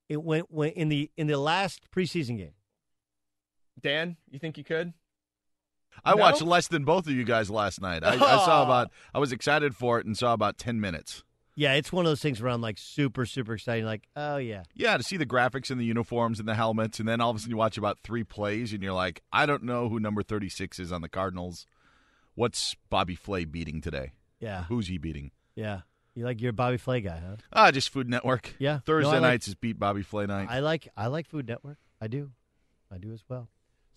It 0.08 0.22
went, 0.22 0.50
went 0.50 0.74
in 0.74 0.88
the 0.88 1.10
in 1.16 1.28
the 1.28 1.38
last 1.38 1.90
preseason 1.90 2.36
game. 2.36 2.54
Dan, 3.80 4.16
you 4.28 4.38
think 4.38 4.58
you 4.58 4.64
could? 4.64 4.92
I 6.04 6.10
No? 6.12 6.16
watched 6.18 6.42
less 6.42 6.68
than 6.68 6.84
both 6.84 7.06
of 7.06 7.12
you 7.12 7.24
guys 7.24 7.50
last 7.50 7.80
night. 7.80 8.02
I, 8.04 8.14
I 8.14 8.16
saw 8.44 8.62
about. 8.64 8.90
I 9.14 9.18
was 9.18 9.32
excited 9.32 9.74
for 9.76 9.98
it 9.98 10.06
and 10.06 10.16
saw 10.16 10.32
about 10.32 10.58
ten 10.58 10.80
minutes. 10.80 11.22
Yeah, 11.56 11.74
it's 11.74 11.92
one 11.92 12.06
of 12.06 12.10
those 12.10 12.22
things 12.22 12.40
where 12.40 12.50
I'm 12.50 12.62
like 12.62 12.78
super, 12.78 13.26
super 13.26 13.54
exciting. 13.54 13.84
Like, 13.84 14.08
oh 14.16 14.36
yeah, 14.38 14.62
Yeah, 14.74 14.96
to 14.96 15.02
see 15.02 15.16
the 15.18 15.26
graphics 15.26 15.70
and 15.70 15.78
the 15.80 15.84
uniforms 15.84 16.38
and 16.38 16.48
the 16.48 16.54
helmets, 16.54 17.00
and 17.00 17.08
then 17.08 17.20
all 17.20 17.30
of 17.30 17.36
a 17.36 17.38
sudden 17.40 17.50
you 17.50 17.56
watch 17.56 17.76
about 17.76 17.98
three 18.02 18.24
plays, 18.24 18.72
and 18.72 18.82
you're 18.82 18.94
like, 18.94 19.20
I 19.32 19.44
don't 19.46 19.64
know 19.64 19.88
who 19.88 20.00
number 20.00 20.22
thirty 20.22 20.48
six 20.48 20.78
is 20.78 20.90
on 20.92 21.02
the 21.02 21.08
Cardinals. 21.08 21.66
What's 22.34 22.76
Bobby 22.88 23.14
Flay 23.14 23.44
beating 23.44 23.80
today? 23.80 24.12
yeah, 24.38 24.64
Who's 24.64 24.86
he 24.88 24.96
beating? 24.98 25.32
yeah. 25.54 25.80
You 26.14 26.24
like 26.24 26.40
your 26.40 26.52
Bobby 26.52 26.76
Flay 26.76 27.00
guy, 27.02 27.20
huh? 27.24 27.36
Ah, 27.52 27.70
just 27.70 27.88
Food 27.90 28.08
Network. 28.08 28.54
Yeah. 28.58 28.80
Thursday 28.84 29.10
I 29.10 29.12
like- 29.14 29.22
nights 29.22 29.48
is 29.48 29.54
beat 29.54 29.78
Bobby 29.78 30.02
Flay 30.02 30.26
night. 30.26 30.48
I 30.50 30.58
like 30.58 30.88
I 30.96 31.06
like 31.06 31.26
Food 31.28 31.46
Network. 31.46 31.78
I 32.00 32.08
do, 32.08 32.30
I 32.92 32.98
do 32.98 33.12
as 33.12 33.22
well. 33.28 33.48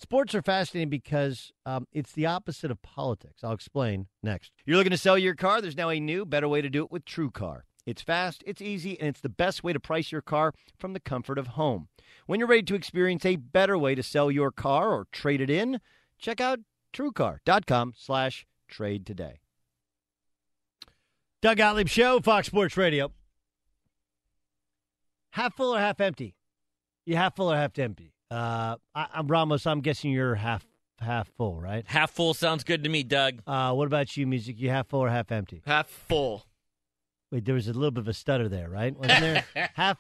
Sports 0.04 0.36
are 0.36 0.41
fascinating 0.41 0.89
because 0.89 1.54
um, 1.66 1.88
it's 1.93 2.12
the 2.12 2.26
opposite 2.26 2.70
of 2.70 2.82
politics. 2.82 3.41
I'll 3.41 3.54
explain 3.54 4.08
next. 4.22 4.51
You're 4.66 4.76
looking 4.76 4.91
to 4.91 4.97
sell 4.97 5.18
your 5.18 5.34
car? 5.34 5.62
There's 5.62 5.78
now 5.78 5.88
a 5.88 5.97
new, 5.97 6.26
better 6.26 6.49
way 6.49 6.62
to 6.62 6.70
do 6.70 6.84
it 6.84 6.91
with 6.91 7.06
True 7.06 7.32
Car. 7.32 7.64
It's 7.86 8.01
fast, 8.01 8.43
it's 8.45 8.62
easy, 8.62 8.99
and 8.99 9.08
it's 9.08 9.22
the 9.22 9.30
best 9.30 9.64
way 9.64 9.72
to 9.72 9.80
price 9.80 10.12
your 10.12 10.22
car 10.22 10.54
from 10.78 10.91
the 10.91 10.99
comfort 10.99 11.38
of 11.38 11.47
home. 11.47 11.88
When 12.26 12.38
you're 12.38 12.49
ready 12.49 12.64
to 12.64 12.76
experience 12.76 13.26
a 13.26 13.38
better 13.38 13.78
way 13.78 13.95
to 13.95 14.04
sell 14.04 14.30
your 14.30 14.51
car 14.51 14.91
or 14.91 15.08
trade 15.14 15.39
it 15.39 15.49
in, 15.49 15.80
check 16.20 16.41
out 16.41 16.60
truecar.com 16.91 17.93
slash 17.95 18.45
trade 18.68 19.06
today. 19.06 19.39
Doug 21.41 21.56
Gottlieb 21.56 21.88
Show, 21.88 22.20
Fox 22.20 22.47
Sports 22.47 22.76
Radio. 22.76 23.14
Half 25.32 25.56
full 25.56 25.74
or 25.74 25.80
half 25.80 26.01
empty? 26.01 26.36
You 27.06 27.16
half 27.16 27.38
full 27.38 27.49
or 27.49 27.56
half 27.56 27.80
empty? 27.80 28.12
Uh, 28.34 28.77
I, 28.95 29.07
I'm 29.13 29.27
Ramos. 29.27 29.67
I'm 29.67 29.81
guessing 29.81 30.11
you're 30.11 30.34
half 30.36 30.65
half 30.99 31.27
full, 31.38 31.61
right? 31.61 31.84
Half 31.88 32.11
full 32.11 32.34
sounds 32.34 32.63
good 32.63 32.84
to 32.84 32.89
me, 32.89 33.03
Doug. 33.03 33.41
Uh, 33.45 33.73
what 33.73 33.86
about 33.86 34.17
you, 34.17 34.25
music? 34.25 34.59
You 34.59 34.69
half 34.71 34.88
full 34.88 35.01
or 35.01 35.09
half 35.09 35.31
empty? 35.31 35.61
Half 35.67 35.88
full. 35.88 36.45
Wait, 37.31 37.45
there 37.45 37.55
was 37.55 37.67
a 37.67 37.73
little 37.73 37.91
bit 37.91 38.01
of 38.01 38.07
a 38.07 38.13
stutter 38.13 38.49
there, 38.49 38.69
right? 38.69 38.95
Wasn't 38.97 39.19
there? 39.21 39.45
half, 39.75 39.97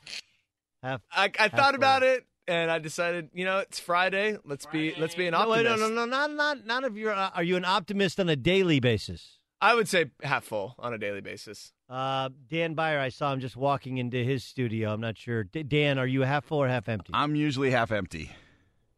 half. 0.81 1.01
I, 1.11 1.25
I 1.37 1.43
half 1.43 1.51
thought 1.51 1.73
full. 1.73 1.75
about 1.75 2.01
it 2.03 2.25
and 2.47 2.71
I 2.71 2.79
decided, 2.79 3.29
you 3.33 3.45
know, 3.45 3.59
it's 3.59 3.79
Friday. 3.79 4.37
Let's 4.45 4.65
be 4.65 4.93
let's 4.97 5.15
be 5.15 5.27
an 5.27 5.33
No, 5.33 5.47
wait, 5.49 5.67
optimist. 5.67 5.81
no, 5.81 5.87
no, 5.89 6.05
no, 6.05 6.05
not 6.05 6.31
not 6.31 6.65
not 6.65 6.83
if 6.85 6.95
you're. 6.95 7.13
Uh, 7.13 7.29
are 7.35 7.43
you 7.43 7.55
an 7.55 7.65
optimist 7.65 8.19
on 8.19 8.29
a 8.29 8.35
daily 8.35 8.79
basis? 8.79 9.39
I 9.63 9.75
would 9.75 9.87
say 9.87 10.07
half 10.21 10.43
full 10.43 10.75
on 10.77 10.93
a 10.93 10.97
daily 10.97 11.21
basis. 11.21 11.71
Uh, 11.89 12.29
Dan 12.49 12.73
Beyer, 12.73 12.99
I 12.99 13.07
saw 13.07 13.31
him 13.31 13.39
just 13.39 13.55
walking 13.55 13.97
into 13.97 14.21
his 14.21 14.43
studio. 14.43 14.91
I'm 14.91 14.99
not 14.99 15.17
sure. 15.17 15.45
D- 15.45 15.63
Dan, 15.63 15.97
are 15.97 16.05
you 16.05 16.21
half 16.23 16.43
full 16.43 16.61
or 16.61 16.67
half 16.67 16.89
empty? 16.89 17.11
I'm 17.13 17.33
usually 17.35 17.71
half 17.71 17.89
empty. 17.91 18.31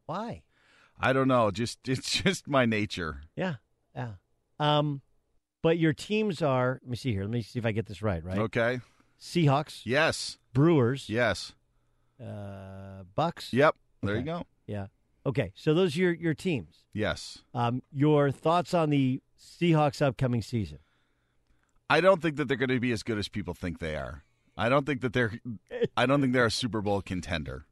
Why? 0.07 0.41
I 0.99 1.13
don't 1.13 1.28
know. 1.28 1.51
Just 1.51 1.80
it's 1.88 2.11
just 2.11 2.47
my 2.47 2.66
nature. 2.66 3.22
Yeah, 3.36 3.55
yeah. 3.95 4.13
Um, 4.59 5.01
but 5.61 5.78
your 5.78 5.93
teams 5.93 6.41
are. 6.41 6.80
Let 6.82 6.89
me 6.89 6.95
see 6.97 7.11
here. 7.11 7.22
Let 7.22 7.32
me 7.32 7.43
see 7.43 7.59
if 7.59 7.66
I 7.66 7.72
get 7.72 7.86
this 7.86 8.01
right. 8.01 8.24
Right. 8.24 8.39
Okay. 8.39 8.80
Seahawks. 9.22 9.82
Yes. 9.84 10.39
Brewers. 10.51 11.09
Yes. 11.09 11.53
Uh, 12.20 13.03
Bucks. 13.13 13.53
Yep. 13.53 13.76
There 14.01 14.16
you 14.16 14.24
go. 14.24 14.43
Yeah. 14.66 14.88
Okay. 15.26 15.51
So 15.55 15.73
those 15.73 15.95
are 15.95 15.99
your 15.99 16.13
your 16.13 16.34
teams. 16.34 16.86
Yes. 16.93 17.39
Um, 17.53 17.82
your 17.91 18.32
thoughts 18.32 18.73
on 18.73 18.89
the 18.89 19.21
Seahawks 19.39 20.01
upcoming 20.01 20.41
season? 20.41 20.80
I 21.89 22.01
don't 22.01 22.21
think 22.21 22.38
that 22.38 22.47
they're 22.47 22.57
going 22.57 22.69
to 22.69 22.80
be 22.80 22.91
as 22.91 23.03
good 23.03 23.17
as 23.17 23.28
people 23.28 23.53
think 23.53 23.80
they 23.80 23.95
are. 23.95 24.23
I 24.57 24.69
don't 24.69 24.86
think 24.86 25.01
that 25.01 25.13
they're. 25.13 25.34
I 25.97 26.05
don't 26.05 26.21
think 26.21 26.34
they're 26.34 26.45
a 26.45 26.51
Super 26.51 26.82
Bowl 26.82 27.01
contender. 27.01 27.65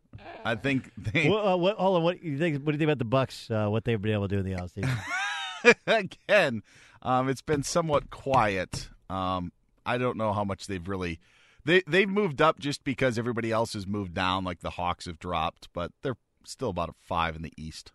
I 0.45 0.55
think 0.55 0.91
they. 0.97 1.29
What, 1.29 1.45
uh, 1.45 1.57
what, 1.57 1.77
hold 1.77 1.97
on. 1.97 2.03
What 2.03 2.21
do 2.21 2.27
you 2.27 2.37
think? 2.37 2.63
What 2.63 2.67
do 2.67 2.71
you 2.73 2.79
think 2.79 2.89
about 2.89 2.99
the 2.99 3.05
Bucks? 3.05 3.49
Uh, 3.49 3.67
what 3.67 3.85
they've 3.85 4.01
been 4.01 4.13
able 4.13 4.27
to 4.27 4.35
do 4.35 4.39
in 4.39 4.45
the 4.45 4.61
offseason? 4.61 5.77
again, 5.87 6.61
um, 7.01 7.29
it's 7.29 7.41
been 7.41 7.63
somewhat 7.63 8.09
quiet. 8.09 8.89
Um, 9.09 9.51
I 9.85 9.97
don't 9.97 10.17
know 10.17 10.33
how 10.33 10.43
much 10.43 10.67
they've 10.67 10.87
really. 10.87 11.19
They 11.65 11.81
they've 11.87 12.09
moved 12.09 12.41
up 12.41 12.59
just 12.59 12.83
because 12.83 13.17
everybody 13.17 13.51
else 13.51 13.73
has 13.73 13.87
moved 13.87 14.13
down. 14.13 14.43
Like 14.43 14.59
the 14.59 14.71
Hawks 14.71 15.05
have 15.05 15.17
dropped, 15.17 15.69
but 15.73 15.91
they're 16.01 16.17
still 16.45 16.69
about 16.69 16.89
a 16.89 16.93
five 17.01 17.35
in 17.35 17.41
the 17.41 17.53
East. 17.57 17.91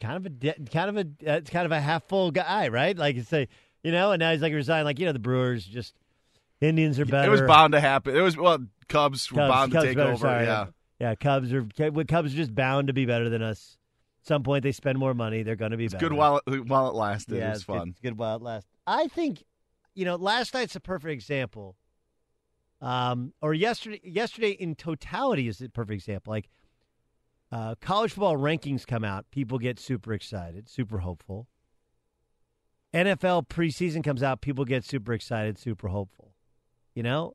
kind 0.00 0.16
of 0.16 0.26
a 0.26 0.28
de- 0.30 0.64
kind 0.72 0.88
of 0.88 0.96
a 1.24 1.30
uh, 1.30 1.40
kind 1.42 1.66
of 1.66 1.72
a 1.72 1.80
half 1.80 2.04
full 2.04 2.30
guy, 2.30 2.68
right? 2.68 2.96
Like 2.96 3.16
you 3.16 3.22
say, 3.22 3.48
you 3.82 3.92
know, 3.92 4.12
and 4.12 4.20
now 4.20 4.32
he's 4.32 4.42
like 4.42 4.52
resigned. 4.52 4.84
Like 4.84 4.98
you 4.98 5.06
know, 5.06 5.12
the 5.12 5.18
Brewers 5.18 5.64
just 5.64 5.94
Indians 6.60 6.98
are 7.00 7.04
better. 7.06 7.28
It 7.28 7.30
was 7.30 7.42
bound 7.42 7.72
to 7.72 7.80
happen. 7.80 8.16
It 8.16 8.20
was 8.20 8.36
well, 8.36 8.58
Cubs 8.88 9.30
were 9.32 9.36
Cubs- 9.38 9.52
bound 9.52 9.72
Cubs 9.72 9.82
to 9.84 9.88
take 9.88 9.96
better, 9.96 10.10
over. 10.12 10.18
sorry. 10.20 10.44
yeah. 10.46 10.66
yeah. 11.00 11.14
Cubs 11.14 11.52
are 11.52 11.64
Cubs 11.64 12.32
are 12.32 12.36
just 12.36 12.54
bound 12.54 12.86
to 12.88 12.92
be 12.92 13.06
better 13.06 13.28
than 13.28 13.42
us. 13.42 13.76
At 14.22 14.26
some 14.28 14.42
point, 14.42 14.62
they 14.62 14.72
spend 14.72 14.98
more 14.98 15.14
money. 15.14 15.42
They're 15.42 15.56
going 15.56 15.70
to 15.70 15.76
be 15.76 15.84
It's 15.86 15.94
better. 15.94 16.08
good 16.08 16.16
while 16.16 16.40
it, 16.46 16.66
while 16.66 16.88
it 16.88 16.94
lasted. 16.94 17.36
yeah, 17.38 17.46
it 17.46 17.50
was 17.50 17.58
it's 17.58 17.64
good- 17.66 17.78
fun. 17.78 17.88
it's 17.90 18.00
good 18.00 18.18
while 18.18 18.36
it 18.36 18.42
lasts. 18.42 18.68
I 18.86 19.06
think, 19.08 19.44
you 19.94 20.04
know, 20.04 20.16
last 20.16 20.52
night's 20.54 20.74
a 20.76 20.80
perfect 20.80 21.12
example. 21.12 21.76
Um, 22.80 23.32
or 23.42 23.54
yesterday, 23.54 24.00
yesterday 24.04 24.50
in 24.50 24.74
totality 24.76 25.48
is 25.48 25.60
a 25.60 25.68
perfect 25.68 25.94
example. 25.94 26.30
Like, 26.32 26.48
uh, 27.50 27.74
college 27.80 28.12
football 28.12 28.36
rankings 28.36 28.86
come 28.86 29.04
out, 29.04 29.30
people 29.30 29.58
get 29.58 29.78
super 29.78 30.12
excited, 30.12 30.68
super 30.68 30.98
hopeful. 30.98 31.46
NFL 32.92 33.48
preseason 33.48 34.02
comes 34.02 34.22
out, 34.22 34.40
people 34.40 34.64
get 34.64 34.84
super 34.84 35.12
excited, 35.12 35.58
super 35.58 35.88
hopeful. 35.88 36.34
You 36.94 37.02
know, 37.02 37.34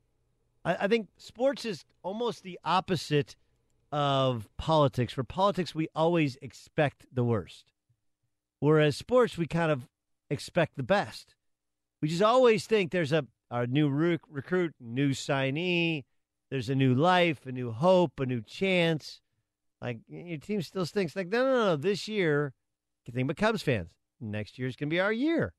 I, 0.64 0.76
I 0.80 0.88
think 0.88 1.08
sports 1.16 1.64
is 1.64 1.84
almost 2.02 2.42
the 2.42 2.58
opposite 2.64 3.36
of 3.92 4.48
politics. 4.56 5.12
For 5.12 5.24
politics, 5.24 5.74
we 5.74 5.88
always 5.94 6.36
expect 6.42 7.06
the 7.12 7.24
worst, 7.24 7.72
whereas 8.60 8.96
sports, 8.96 9.38
we 9.38 9.46
kind 9.46 9.70
of 9.70 9.88
expect 10.30 10.76
the 10.76 10.82
best. 10.82 11.34
We 12.02 12.08
just 12.08 12.22
always 12.22 12.66
think 12.66 12.90
there's 12.90 13.12
a, 13.12 13.26
a 13.50 13.66
new 13.66 13.88
rec- 13.88 14.20
recruit, 14.28 14.74
new 14.80 15.10
signee, 15.10 16.04
there's 16.50 16.68
a 16.68 16.74
new 16.74 16.94
life, 16.94 17.46
a 17.46 17.52
new 17.52 17.72
hope, 17.72 18.20
a 18.20 18.26
new 18.26 18.40
chance. 18.40 19.20
Like 19.84 19.98
your 20.08 20.38
team 20.38 20.62
still 20.62 20.86
stinks. 20.86 21.14
Like 21.14 21.28
no, 21.28 21.44
no, 21.44 21.64
no. 21.66 21.76
This 21.76 22.08
year, 22.08 22.54
think 23.12 23.24
about 23.24 23.36
Cubs 23.36 23.60
fans. 23.60 23.90
Next 24.18 24.58
year's 24.58 24.76
gonna 24.76 24.88
be 24.88 24.98
our 24.98 25.12
year. 25.12 25.52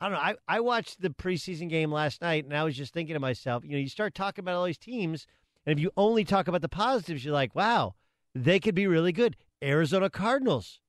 I 0.00 0.08
don't 0.08 0.14
know. 0.14 0.20
I, 0.20 0.34
I 0.46 0.60
watched 0.60 1.00
the 1.00 1.10
preseason 1.10 1.68
game 1.68 1.90
last 1.90 2.22
night, 2.22 2.44
and 2.44 2.54
I 2.54 2.62
was 2.62 2.76
just 2.76 2.94
thinking 2.94 3.14
to 3.14 3.20
myself, 3.20 3.64
you 3.64 3.72
know, 3.72 3.78
you 3.78 3.88
start 3.88 4.14
talking 4.14 4.44
about 4.44 4.54
all 4.54 4.66
these 4.66 4.78
teams, 4.78 5.26
and 5.64 5.76
if 5.76 5.82
you 5.82 5.90
only 5.96 6.22
talk 6.22 6.46
about 6.46 6.60
the 6.60 6.68
positives, 6.68 7.24
you're 7.24 7.34
like, 7.34 7.56
wow, 7.56 7.94
they 8.34 8.60
could 8.60 8.74
be 8.74 8.86
really 8.86 9.12
good. 9.12 9.36
Arizona 9.64 10.08
Cardinals, 10.08 10.80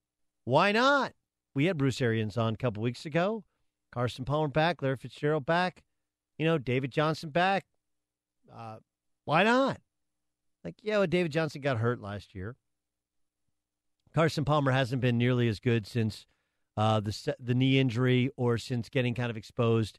why 0.43 0.71
not? 0.71 1.13
We 1.55 1.65
had 1.65 1.77
Bruce 1.77 1.99
Arians 1.99 2.37
on 2.37 2.53
a 2.53 2.57
couple 2.57 2.83
weeks 2.83 3.05
ago. 3.05 3.43
Carson 3.91 4.25
Palmer 4.25 4.49
back, 4.49 4.83
Larry 4.83 4.97
Fitzgerald 4.97 5.45
back, 5.47 5.81
you 6.37 6.45
know, 6.45 6.59
David 6.59 6.91
Johnson 6.91 7.31
back. 7.31 7.65
Uh, 8.53 8.77
why 9.25 9.43
not? 9.43 9.79
Like, 10.67 10.75
yeah, 10.81 10.97
well, 10.97 11.07
David 11.07 11.31
Johnson 11.31 11.61
got 11.61 11.77
hurt 11.77 12.01
last 12.01 12.35
year. 12.35 12.57
Carson 14.13 14.43
Palmer 14.43 14.71
hasn't 14.73 15.01
been 15.01 15.17
nearly 15.17 15.47
as 15.47 15.61
good 15.61 15.87
since 15.87 16.25
uh, 16.75 16.99
the 16.99 17.35
the 17.39 17.55
knee 17.55 17.79
injury 17.79 18.31
or 18.35 18.57
since 18.57 18.89
getting 18.89 19.15
kind 19.15 19.29
of 19.29 19.37
exposed 19.37 19.97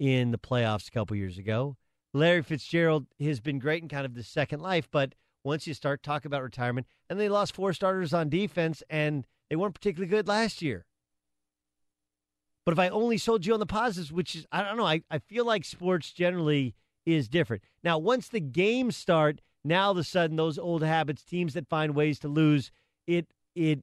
in 0.00 0.32
the 0.32 0.38
playoffs 0.38 0.88
a 0.88 0.90
couple 0.90 1.16
years 1.16 1.38
ago. 1.38 1.76
Larry 2.12 2.42
Fitzgerald 2.42 3.06
has 3.20 3.38
been 3.38 3.60
great 3.60 3.80
in 3.80 3.88
kind 3.88 4.04
of 4.04 4.16
the 4.16 4.24
second 4.24 4.58
life, 4.58 4.88
but 4.90 5.14
once 5.44 5.68
you 5.68 5.72
start 5.72 6.02
talking 6.02 6.28
about 6.28 6.42
retirement, 6.42 6.88
and 7.08 7.20
they 7.20 7.28
lost 7.28 7.54
four 7.54 7.72
starters 7.72 8.12
on 8.12 8.28
defense, 8.28 8.82
and 8.90 9.24
they 9.48 9.54
weren't 9.54 9.74
particularly 9.74 10.10
good 10.10 10.26
last 10.26 10.60
year. 10.60 10.84
But 12.64 12.72
if 12.72 12.80
I 12.80 12.88
only 12.88 13.18
sold 13.18 13.46
you 13.46 13.54
on 13.54 13.60
the 13.60 13.66
positives, 13.66 14.10
which 14.10 14.34
is 14.34 14.46
I 14.50 14.64
don't 14.64 14.78
know, 14.78 14.84
I, 14.84 15.02
I 15.12 15.20
feel 15.20 15.44
like 15.44 15.64
sports 15.64 16.10
generally 16.10 16.74
is 17.06 17.28
different. 17.28 17.62
Now, 17.84 17.98
once 17.98 18.26
the 18.26 18.40
games 18.40 18.96
start, 18.96 19.40
now 19.64 19.86
all 19.86 19.92
of 19.92 19.98
a 19.98 20.04
sudden 20.04 20.36
those 20.36 20.58
old 20.58 20.82
habits, 20.82 21.22
teams 21.22 21.54
that 21.54 21.68
find 21.68 21.94
ways 21.94 22.18
to 22.20 22.28
lose, 22.28 22.70
it 23.06 23.26
it 23.54 23.82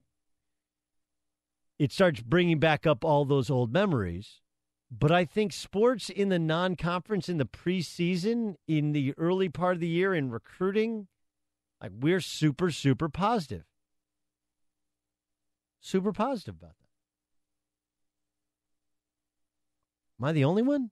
it 1.78 1.92
starts 1.92 2.20
bringing 2.20 2.58
back 2.58 2.86
up 2.86 3.04
all 3.04 3.24
those 3.24 3.50
old 3.50 3.72
memories. 3.72 4.40
But 4.90 5.12
I 5.12 5.24
think 5.24 5.52
sports 5.52 6.08
in 6.08 6.28
the 6.28 6.38
non-conference 6.38 7.28
in 7.28 7.38
the 7.38 7.44
preseason, 7.44 8.54
in 8.68 8.92
the 8.92 9.14
early 9.18 9.48
part 9.48 9.74
of 9.74 9.80
the 9.80 9.88
year 9.88 10.14
in 10.14 10.30
recruiting, 10.30 11.08
like 11.82 11.92
we're 11.98 12.20
super 12.20 12.70
super 12.70 13.08
positive. 13.08 13.64
Super 15.80 16.12
positive 16.12 16.56
about 16.56 16.76
that. 16.80 16.86
Am 20.18 20.24
I 20.24 20.32
the 20.32 20.44
only 20.44 20.62
one? 20.62 20.90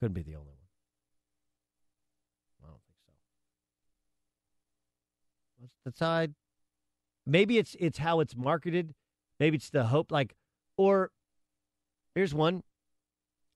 Couldn't 0.00 0.14
be 0.14 0.22
the 0.22 0.34
only 0.34 0.50
one. 0.50 0.58
I 2.64 2.66
don't 2.66 2.80
think 2.86 2.96
so. 3.04 3.12
How 5.98 6.08
I. 6.08 6.28
Maybe 7.26 7.58
it's 7.58 7.76
it's 7.78 7.98
how 7.98 8.20
it's 8.20 8.36
marketed. 8.36 8.94
Maybe 9.38 9.56
it's 9.56 9.70
the 9.70 9.84
hope, 9.84 10.12
like, 10.12 10.34
or 10.76 11.10
here's 12.14 12.34
one. 12.34 12.62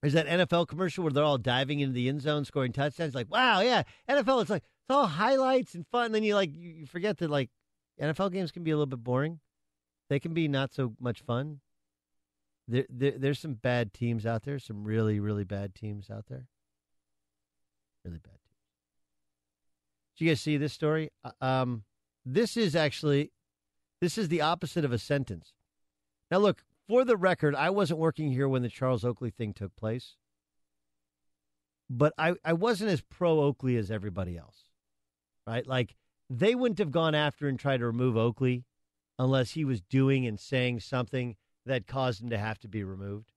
There's 0.03 0.15
that 0.15 0.27
NFL 0.27 0.69
commercial 0.69 1.05
where 1.05 1.13
they're 1.13 1.25
all 1.25 1.39
diving 1.39 1.81
into 1.81 1.93
the 1.93 2.09
end 2.09 2.23
zone, 2.23 2.45
scoring 2.45 2.73
touchdowns. 2.73 3.15
Like, 3.15 3.31
wow, 3.31 3.61
yeah, 3.61 3.83
NFL. 4.09 4.43
It's 4.43 4.51
like 4.51 4.63
it's 4.63 4.91
all 4.91 5.07
highlights 5.07 5.75
and 5.75 5.87
fun. 5.89 6.07
And 6.07 6.15
then 6.15 6.23
you 6.23 6.35
like 6.35 6.55
you 6.55 6.71
you 6.71 6.87
forget 6.87 7.19
that 7.19 7.31
like 7.31 7.51
NFL 8.01 8.33
games 8.33 8.53
can 8.53 8.63
be 8.63 8.71
a 8.71 8.77
little 8.77 8.87
bit 8.87 9.03
boring. 9.03 9.41
They 10.09 10.21
can 10.21 10.35
be 10.35 10.49
not 10.49 10.73
so 10.73 10.95
much 11.01 11.23
fun. 11.23 11.61
There, 12.69 12.87
there, 12.89 13.13
there's 13.13 13.39
some 13.39 13.55
bad 13.55 13.93
teams 13.93 14.27
out 14.27 14.45
there. 14.45 14.59
Some 14.59 14.85
really, 14.85 15.21
really 15.21 15.45
bad 15.45 15.75
teams 15.75 16.11
out 16.11 16.27
there. 16.29 16.47
Really 18.05 18.19
bad 18.19 18.31
teams. 18.31 18.57
Did 20.17 20.25
you 20.25 20.31
guys 20.31 20.41
see 20.41 20.57
this 20.57 20.73
story? 20.73 21.11
Uh, 21.25 21.31
Um, 21.41 21.85
this 22.27 22.57
is 22.57 22.75
actually, 22.75 23.31
this 24.01 24.19
is 24.19 24.29
the 24.29 24.41
opposite 24.41 24.85
of 24.85 24.93
a 24.93 24.99
sentence. 24.99 25.55
Now, 26.31 26.39
look, 26.39 26.65
for 26.89 27.05
the 27.05 27.17
record, 27.17 27.55
I 27.55 27.71
wasn't 27.71 28.01
working 28.01 28.33
here 28.33 28.49
when 28.49 28.63
the 28.63 28.69
Charles 28.69 29.05
Oakley 29.05 29.31
thing 29.31 29.55
took 29.55 29.75
place, 29.77 30.17
but 31.89 32.13
I, 32.19 32.35
I 32.45 32.53
wasn't 32.53 32.91
as 32.91 33.01
pro 33.01 33.41
Oakley 33.41 33.77
as 33.77 33.91
everybody 33.91 34.37
else, 34.37 34.65
right? 35.47 35.67
Like, 35.67 35.95
they 36.29 36.57
wouldn't 36.57 36.81
have 36.81 36.91
gone 36.91 37.15
after 37.15 37.47
and 37.47 37.59
tried 37.59 37.79
to 37.79 37.87
remove 37.87 38.17
Oakley 38.17 38.65
unless 39.19 39.53
he 39.53 39.65
was 39.65 39.81
doing 39.81 40.27
and 40.27 40.39
saying 40.39 40.81
something 40.81 41.37
that 41.65 41.87
caused 41.87 42.23
him 42.23 42.31
to 42.31 42.39
have 42.39 42.59
to 42.59 42.69
be 42.69 42.83
removed. 42.83 43.31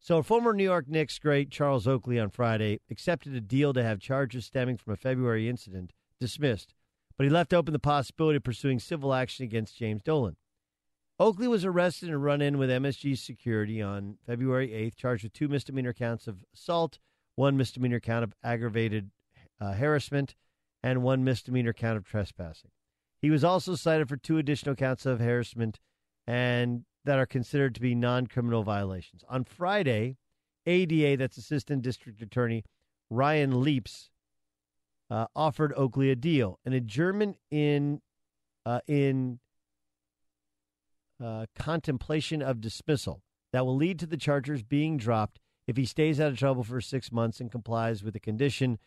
So, 0.00 0.22
former 0.22 0.52
New 0.52 0.64
York 0.64 0.88
Knicks 0.88 1.18
great 1.18 1.50
Charles 1.50 1.88
Oakley 1.88 2.20
on 2.20 2.30
Friday 2.30 2.80
accepted 2.88 3.34
a 3.34 3.40
deal 3.40 3.72
to 3.72 3.82
have 3.82 3.98
charges 3.98 4.46
stemming 4.46 4.76
from 4.76 4.92
a 4.92 4.96
February 4.96 5.48
incident 5.48 5.92
dismissed, 6.20 6.74
but 7.18 7.24
he 7.24 7.30
left 7.30 7.52
open 7.52 7.72
the 7.72 7.80
possibility 7.80 8.36
of 8.36 8.44
pursuing 8.44 8.78
civil 8.78 9.12
action 9.12 9.44
against 9.44 9.76
James 9.76 10.02
Dolan. 10.02 10.36
Oakley 11.18 11.48
was 11.48 11.64
arrested 11.64 12.08
and 12.10 12.22
run 12.22 12.40
in 12.40 12.58
with 12.58 12.70
MSG 12.70 13.18
security 13.18 13.82
on 13.82 14.18
February 14.24 14.68
8th, 14.68 14.94
charged 14.94 15.24
with 15.24 15.32
two 15.32 15.48
misdemeanor 15.48 15.92
counts 15.92 16.28
of 16.28 16.44
assault, 16.54 17.00
one 17.34 17.56
misdemeanor 17.56 17.98
count 17.98 18.22
of 18.22 18.34
aggravated 18.44 19.10
uh, 19.60 19.72
harassment, 19.72 20.36
and 20.80 21.02
one 21.02 21.24
misdemeanor 21.24 21.72
count 21.72 21.96
of 21.96 22.04
trespassing. 22.04 22.70
He 23.20 23.30
was 23.30 23.42
also 23.42 23.74
cited 23.74 24.08
for 24.08 24.16
two 24.16 24.38
additional 24.38 24.76
counts 24.76 25.04
of 25.04 25.18
harassment 25.18 25.80
and 26.24 26.84
that 27.04 27.18
are 27.18 27.26
considered 27.26 27.74
to 27.74 27.80
be 27.80 27.96
non-criminal 27.96 28.62
violations. 28.62 29.24
On 29.28 29.42
Friday, 29.42 30.18
ADA, 30.66 31.16
that's 31.16 31.36
Assistant 31.36 31.82
District 31.82 32.22
Attorney 32.22 32.64
Ryan 33.10 33.60
Leaps, 33.62 34.10
uh, 35.10 35.26
offered 35.34 35.72
Oakley 35.76 36.10
a 36.10 36.16
deal, 36.16 36.58
an 36.64 36.72
adjournment 36.72 37.36
in 37.50 38.00
uh, 38.66 38.80
in 38.86 39.38
uh, 41.22 41.46
contemplation 41.56 42.42
of 42.42 42.60
dismissal 42.60 43.22
that 43.52 43.64
will 43.64 43.76
lead 43.76 43.98
to 43.98 44.06
the 44.06 44.16
charges 44.16 44.62
being 44.62 44.96
dropped 44.98 45.40
if 45.66 45.76
he 45.76 45.84
stays 45.84 46.20
out 46.20 46.32
of 46.32 46.38
trouble 46.38 46.62
for 46.62 46.80
six 46.80 47.10
months 47.10 47.40
and 47.40 47.50
complies 47.50 48.02
with 48.02 48.14
a 48.14 48.20
condition 48.20 48.78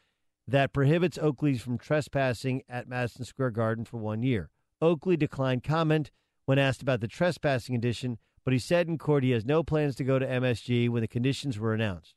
that 0.47 0.73
prohibits 0.73 1.17
Oakley 1.17 1.57
from 1.57 1.77
trespassing 1.77 2.63
at 2.69 2.87
Madison 2.87 3.25
Square 3.25 3.51
Garden 3.51 3.85
for 3.85 3.97
one 3.97 4.23
year. 4.23 4.49
Oakley 4.81 5.17
declined 5.17 5.63
comment 5.63 6.11
when 6.45 6.57
asked 6.59 6.81
about 6.81 7.01
the 7.01 7.07
trespassing 7.07 7.75
condition, 7.75 8.17
but 8.43 8.53
he 8.53 8.59
said 8.59 8.87
in 8.87 8.97
court 8.97 9.23
he 9.23 9.31
has 9.31 9.45
no 9.45 9.63
plans 9.63 9.95
to 9.95 10.03
go 10.03 10.17
to 10.17 10.25
MSG 10.25 10.89
when 10.89 11.01
the 11.01 11.07
conditions 11.07 11.59
were 11.59 11.73
announced. 11.73 12.15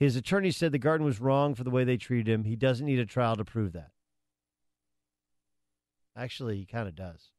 His 0.00 0.16
attorney 0.16 0.50
said 0.50 0.72
the 0.72 0.78
garden 0.78 1.04
was 1.04 1.20
wrong 1.20 1.54
for 1.54 1.62
the 1.62 1.70
way 1.70 1.84
they 1.84 1.98
treated 1.98 2.32
him. 2.32 2.44
He 2.44 2.56
doesn't 2.56 2.86
need 2.86 2.98
a 2.98 3.04
trial 3.04 3.36
to 3.36 3.44
prove 3.44 3.74
that. 3.74 3.90
Actually, 6.16 6.56
he 6.56 6.64
kind 6.64 6.88
of 6.88 6.96
does. 6.96 7.30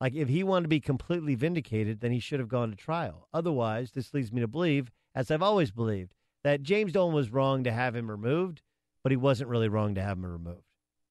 Like, 0.00 0.14
if 0.14 0.28
he 0.28 0.44
wanted 0.44 0.62
to 0.62 0.68
be 0.68 0.78
completely 0.78 1.34
vindicated, 1.34 2.00
then 2.00 2.12
he 2.12 2.20
should 2.20 2.38
have 2.38 2.48
gone 2.48 2.70
to 2.70 2.76
trial. 2.76 3.28
Otherwise, 3.34 3.90
this 3.90 4.14
leads 4.14 4.32
me 4.32 4.42
to 4.42 4.48
believe, 4.48 4.92
as 5.12 5.28
I've 5.30 5.42
always 5.42 5.72
believed, 5.72 6.14
that 6.44 6.62
James 6.62 6.92
Dolan 6.92 7.14
was 7.14 7.32
wrong 7.32 7.64
to 7.64 7.72
have 7.72 7.96
him 7.96 8.10
removed, 8.10 8.62
but 9.02 9.10
he 9.10 9.16
wasn't 9.16 9.50
really 9.50 9.68
wrong 9.68 9.96
to 9.96 10.02
have 10.02 10.18
him 10.18 10.26
removed. 10.26 10.62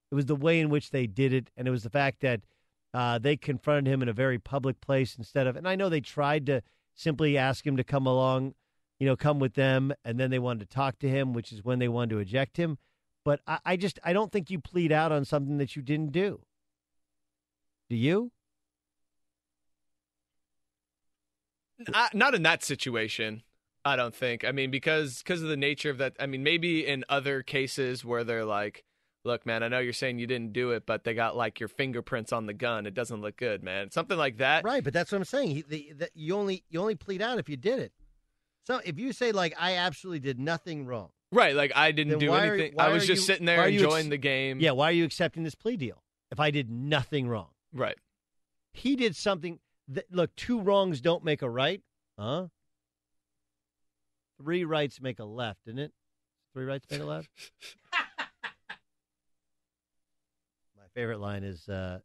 It 0.10 0.16
was 0.16 0.28
the 0.28 0.38
way 0.38 0.62
in 0.62 0.70
which 0.70 0.92
they 0.92 1.06
did 1.06 1.34
it, 1.34 1.50
and 1.58 1.68
it 1.68 1.72
was 1.72 1.84
the 1.84 1.90
fact 1.90 2.22
that 2.22 2.42
uh, 2.94 3.18
they 3.18 3.36
confronted 3.36 3.92
him 3.92 4.02
in 4.02 4.08
a 4.08 4.14
very 4.14 4.40
public 4.40 4.80
place 4.80 5.18
instead 5.18 5.48
of. 5.48 5.58
And 5.58 5.68
I 5.68 5.76
know 5.76 5.90
they 5.90 6.02
tried 6.02 6.46
to 6.46 6.62
simply 6.96 7.38
ask 7.38 7.68
him 7.68 7.76
to 7.76 7.84
come 7.84 8.06
along, 8.06 8.54
you 9.00 9.08
know, 9.08 9.16
come 9.16 9.39
with 9.39 9.54
them, 9.56 9.94
and 10.06 10.20
then 10.20 10.32
they 10.32 10.39
wanted 10.39 10.70
to 10.70 10.76
talk 10.76 11.00
to 11.00 11.10
him, 11.10 11.34
which 11.34 11.52
is 11.52 11.64
when 11.64 11.80
they 11.80 11.88
wanted 11.88 12.12
to 12.12 12.20
eject 12.20 12.58
him. 12.58 12.78
But 13.26 13.41
I, 13.48 13.60
I 13.66 13.76
just 13.78 14.00
I 14.04 14.14
don't 14.14 14.32
think 14.32 14.50
you 14.50 14.60
plead 14.60 14.91
out 14.91 15.12
on 15.12 15.26
something 15.26 15.58
that 15.58 15.76
you 15.76 15.82
didn't 15.82 16.12
do. 16.12 16.41
Do 17.89 17.96
you? 17.96 18.32
Not, 21.89 22.14
not 22.14 22.36
in 22.36 22.44
that 22.44 22.64
situation. 22.64 23.44
I 23.86 23.96
don't 23.96 24.16
think. 24.16 24.46
I 24.46 24.52
mean, 24.52 24.72
because 24.72 25.18
because 25.20 25.41
of 25.41 25.50
the 25.50 25.58
nature 25.58 25.89
of 25.89 25.98
that. 25.98 26.16
I 26.20 26.26
mean, 26.26 26.44
maybe 26.44 26.86
in 26.86 27.04
other 27.10 27.44
cases 27.44 28.06
where 28.06 28.24
they're 28.24 28.46
like, 28.46 28.86
"Look, 29.26 29.46
man, 29.46 29.64
I 29.64 29.68
know 29.68 29.80
you're 29.80 29.91
saying 29.91 30.20
you 30.20 30.28
didn't 30.28 30.54
do 30.54 30.72
it, 30.72 30.86
but 30.86 31.04
they 31.04 31.14
got 31.14 31.36
like 31.36 31.60
your 31.60 31.68
fingerprints 31.68 32.32
on 32.32 32.46
the 32.46 32.54
gun. 32.54 32.86
It 32.86 32.94
doesn't 32.94 33.22
look 33.22 33.36
good, 33.36 33.62
man." 33.62 33.91
Something 33.91 34.18
like 34.18 34.38
that. 34.38 34.64
Right, 34.64 34.84
but 34.84 34.94
that's 34.94 35.12
what 35.12 35.18
I'm 35.18 35.26
saying. 35.26 35.50
He, 35.50 35.62
the, 35.64 35.94
the, 35.98 36.10
you 36.14 36.36
only 36.36 36.64
you 36.70 36.80
only 36.80 36.96
plead 36.96 37.22
out 37.22 37.39
if 37.39 37.50
you 37.50 37.58
did 37.58 37.80
it. 37.80 37.91
So 38.66 38.80
if 38.86 38.97
you 38.97 39.11
say 39.14 39.32
like 39.32 39.53
I 39.59 39.76
absolutely 39.76 40.20
did 40.20 40.39
nothing 40.39 40.86
wrong, 40.86 41.09
right? 41.32 41.55
Like 41.55 41.72
I 41.76 41.91
didn't 41.91 42.20
do 42.20 42.32
are- 42.32 42.39
anything. 42.39 42.80
I 42.80 42.89
was 42.89 43.05
just 43.05 43.22
you- 43.22 43.26
sitting 43.26 43.45
there 43.45 43.68
you 43.68 43.76
ex- 43.80 43.84
enjoying 43.84 44.09
the 44.09 44.18
game. 44.18 44.59
Yeah, 44.59 44.72
why 44.72 44.89
are 44.89 44.93
you 44.93 45.03
accepting 45.05 45.43
this 45.43 45.55
plea 45.55 45.76
deal 45.78 46.01
if 46.32 46.39
I 46.39 46.49
did 46.51 46.70
nothing 46.70 47.28
wrong? 47.28 47.49
Right. 47.74 47.97
He 48.72 48.95
did 48.95 49.16
something. 49.16 49.59
That, 49.89 50.05
look, 50.11 50.34
two 50.38 50.61
wrongs 50.61 51.01
don't 51.01 51.24
make 51.26 51.41
a 51.41 51.49
right, 51.49 51.82
huh? 52.18 52.47
Three 54.41 54.64
rights 54.64 55.01
make 55.01 55.20
a 55.20 55.26
left, 55.26 55.66
didn't 55.66 55.80
it? 55.80 55.93
Three 56.53 56.64
rights 56.66 56.86
make 56.89 57.01
a 57.01 57.05
left. 57.05 57.30
My 60.78 60.86
favorite 60.93 61.20
line 61.20 61.43
is 61.43 61.68
uh, 61.68 61.99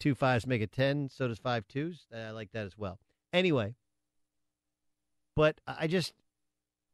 two 0.00 0.14
fives 0.14 0.46
make 0.46 0.62
a 0.62 0.66
ten. 0.66 1.08
So 1.08 1.28
does 1.28 1.38
five 1.38 1.66
twos. 1.68 2.06
I 2.14 2.30
like 2.30 2.50
that 2.52 2.66
as 2.66 2.76
well. 2.76 2.98
Anyway, 3.32 3.74
but 5.36 5.60
I 5.66 5.86
just 5.86 6.12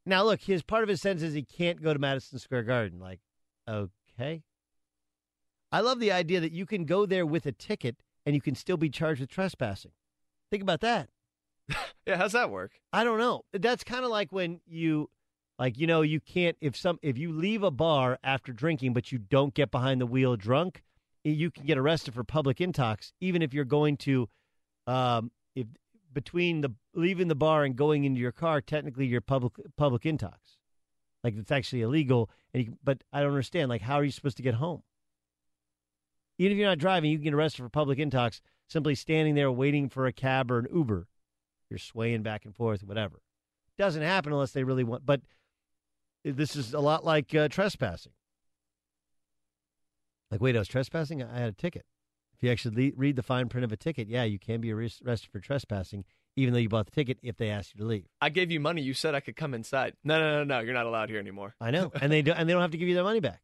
now 0.07 0.24
look. 0.24 0.41
His 0.41 0.62
part 0.62 0.82
of 0.82 0.89
his 0.89 1.01
sentence 1.01 1.22
is 1.22 1.34
he 1.34 1.43
can't 1.43 1.82
go 1.82 1.93
to 1.93 1.99
Madison 1.99 2.39
Square 2.39 2.64
Garden. 2.64 2.99
Like, 2.99 3.20
okay. 3.68 4.43
I 5.70 5.80
love 5.80 6.01
the 6.01 6.12
idea 6.12 6.41
that 6.41 6.53
you 6.53 6.66
can 6.66 6.84
go 6.84 7.05
there 7.07 7.26
with 7.26 7.45
a 7.47 7.53
ticket 7.53 7.97
and 8.24 8.34
you 8.34 8.41
can 8.41 8.55
still 8.55 8.76
be 8.76 8.89
charged 8.89 9.20
with 9.20 9.30
trespassing. 9.30 9.93
Think 10.51 10.62
about 10.62 10.80
that. 10.80 11.09
Yeah, 12.07 12.16
how's 12.16 12.32
that 12.32 12.51
work? 12.51 12.72
I 12.91 13.05
don't 13.05 13.18
know. 13.18 13.43
That's 13.53 13.84
kind 13.84 14.03
of 14.03 14.11
like 14.11 14.32
when 14.32 14.62
you 14.66 15.11
like 15.59 15.76
you 15.76 15.86
know 15.86 16.01
you 16.01 16.20
can't 16.20 16.57
if 16.62 16.74
some 16.74 16.99
if 17.03 17.18
you 17.18 17.32
leave 17.32 17.62
a 17.62 17.70
bar 17.70 18.18
after 18.24 18.51
drinking 18.51 18.95
but 18.95 19.12
you 19.12 19.18
don't 19.18 19.53
get 19.53 19.70
behind 19.70 20.01
the 20.01 20.07
wheel 20.07 20.34
drunk, 20.34 20.82
you 21.22 21.51
can 21.51 21.66
get 21.66 21.76
arrested 21.76 22.14
for 22.14 22.24
public 22.24 22.57
intox 22.59 23.12
even 23.20 23.43
if 23.43 23.53
you're 23.53 23.66
going 23.66 23.99
to 23.99 24.26
um 24.86 25.30
if 25.55 25.66
between 26.14 26.62
the 26.62 26.72
leaving 26.99 27.28
the 27.28 27.34
bar 27.34 27.64
and 27.64 27.76
going 27.76 28.05
into 28.05 28.20
your 28.20 28.32
car 28.32 28.61
technically 28.61 29.07
you're 29.07 29.20
public 29.20 29.55
public 29.76 30.03
intox. 30.03 30.57
Like 31.24 31.36
it's 31.36 31.51
actually 31.51 31.82
illegal 31.82 32.30
and 32.53 32.64
you, 32.64 32.78
but 32.82 33.03
I 33.12 33.20
don't 33.20 33.30
understand 33.30 33.68
like 33.68 33.82
how 33.82 33.96
are 33.96 34.05
you 34.05 34.11
supposed 34.11 34.36
to 34.38 34.42
get 34.42 34.55
home? 34.55 34.82
Even 36.38 36.53
if 36.53 36.59
you're 36.59 36.68
not 36.68 36.78
driving, 36.78 37.11
you 37.11 37.18
can 37.18 37.24
get 37.24 37.34
arrested 37.34 37.62
for 37.62 37.68
public 37.68 37.99
intox 37.99 38.40
simply 38.68 38.94
standing 38.94 39.34
there 39.34 39.51
waiting 39.51 39.88
for 39.88 40.07
a 40.07 40.12
cab 40.12 40.51
or 40.51 40.59
an 40.59 40.66
Uber. 40.72 41.09
You're 41.68 41.78
swaying 41.78 42.22
back 42.22 42.44
and 42.44 42.55
forth, 42.55 42.84
whatever. 42.84 43.20
Doesn't 43.76 44.03
happen 44.03 44.32
unless 44.32 44.53
they 44.53 44.64
really 44.64 44.84
want. 44.84 45.05
But 45.05 45.22
this 46.24 46.57
is 46.57 46.74
a 46.74 46.80
lot 46.80 47.05
like 47.05 47.34
uh, 47.34 47.49
trespassing. 47.49 48.12
Like, 50.30 50.40
wait, 50.40 50.57
I 50.57 50.59
was 50.59 50.68
trespassing. 50.68 51.22
I 51.22 51.38
had 51.38 51.49
a 51.49 51.53
ticket. 51.53 51.84
If 52.39 52.45
you 52.45 52.51
actually 52.53 52.91
le- 52.91 52.97
read 52.97 53.16
the 53.16 53.22
fine 53.22 53.49
print 53.49 53.64
of 53.64 53.72
a 53.72 53.76
ticket, 53.76 54.09
yeah, 54.09 54.22
you 54.22 54.39
can 54.39 54.61
be 54.61 54.72
arrested 54.72 55.28
for 55.30 55.41
trespassing, 55.41 56.05
even 56.36 56.55
though 56.55 56.61
you 56.61 56.68
bought 56.68 56.86
the 56.86 56.93
ticket. 56.93 57.18
If 57.20 57.36
they 57.36 57.51
ask 57.51 57.74
you 57.74 57.80
to 57.80 57.86
leave, 57.86 58.07
I 58.20 58.28
gave 58.28 58.53
you 58.53 58.61
money. 58.61 58.80
You 58.80 58.95
said 58.95 59.14
I 59.14 59.20
could 59.20 59.34
come 59.34 59.55
inside. 59.55 59.95
No, 60.05 60.20
no, 60.20 60.39
no, 60.39 60.45
no. 60.45 60.61
You're 60.61 60.74
not 60.74 60.86
allowed 60.86 61.11
here 61.11 61.18
anymore. 61.18 61.57
I 61.61 61.72
know, 61.72 61.91
and 62.01 62.12
they 62.12 62.22
do, 62.22 62.32
and 62.32 62.49
they 62.49 62.53
don't 62.53 62.62
have 62.62 62.70
to 62.70 62.78
give 62.78 62.89
you 62.89 62.95
their 62.95 63.03
money 63.03 63.20
back. 63.20 63.43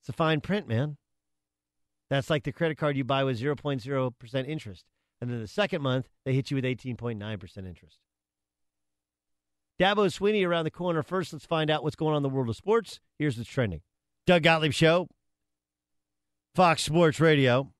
It's 0.00 0.08
a 0.08 0.12
fine 0.12 0.40
print, 0.40 0.66
man. 0.66 0.96
That's 2.08 2.30
like 2.30 2.42
the 2.42 2.52
credit 2.52 2.78
card 2.78 2.96
you 2.96 3.04
buy 3.04 3.22
with 3.22 3.36
zero 3.36 3.54
point 3.54 3.80
zero 3.80 4.10
percent 4.10 4.48
interest, 4.48 4.86
and 5.20 5.30
then 5.30 5.40
the 5.40 5.46
second 5.46 5.82
month 5.82 6.08
they 6.24 6.34
hit 6.34 6.50
you 6.50 6.56
with 6.56 6.64
eighteen 6.64 6.96
point 6.96 7.20
nine 7.20 7.38
percent 7.38 7.66
interest. 7.66 7.98
Dabo 9.78 10.06
Swinney 10.12 10.44
around 10.44 10.64
the 10.64 10.70
corner. 10.72 11.04
First, 11.04 11.32
let's 11.32 11.46
find 11.46 11.70
out 11.70 11.84
what's 11.84 11.96
going 11.96 12.12
on 12.12 12.18
in 12.18 12.22
the 12.24 12.28
world 12.28 12.48
of 12.48 12.56
sports. 12.56 12.98
Here's 13.20 13.38
what's 13.38 13.48
trending. 13.48 13.82
Doug 14.26 14.42
Gottlieb 14.42 14.72
Show, 14.72 15.08
Fox 16.54 16.82
Sports 16.82 17.20
Radio. 17.20 17.72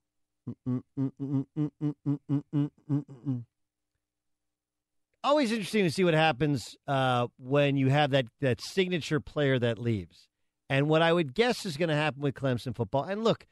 Always 5.23 5.53
interesting 5.53 5.85
to 5.85 5.91
see 5.91 6.05
what 6.05 6.15
happens 6.15 6.77
uh, 6.89 7.27
when 7.39 7.77
you 7.77 7.89
have 7.89 8.11
that, 8.11 8.27
that 8.41 8.61
signature 8.61 9.21
player 9.21 9.59
that 9.59 9.79
leaves. 9.79 10.29
And 10.71 10.89
what 10.89 11.03
I 11.03 11.13
would 11.13 11.35
guess 11.35 11.67
is 11.67 11.77
going 11.77 11.89
to 11.89 11.97
happen 11.97 12.23
with 12.23 12.35
Clemson 12.35 12.75
football. 12.75 13.03
And 13.03 13.25
look, 13.25 13.47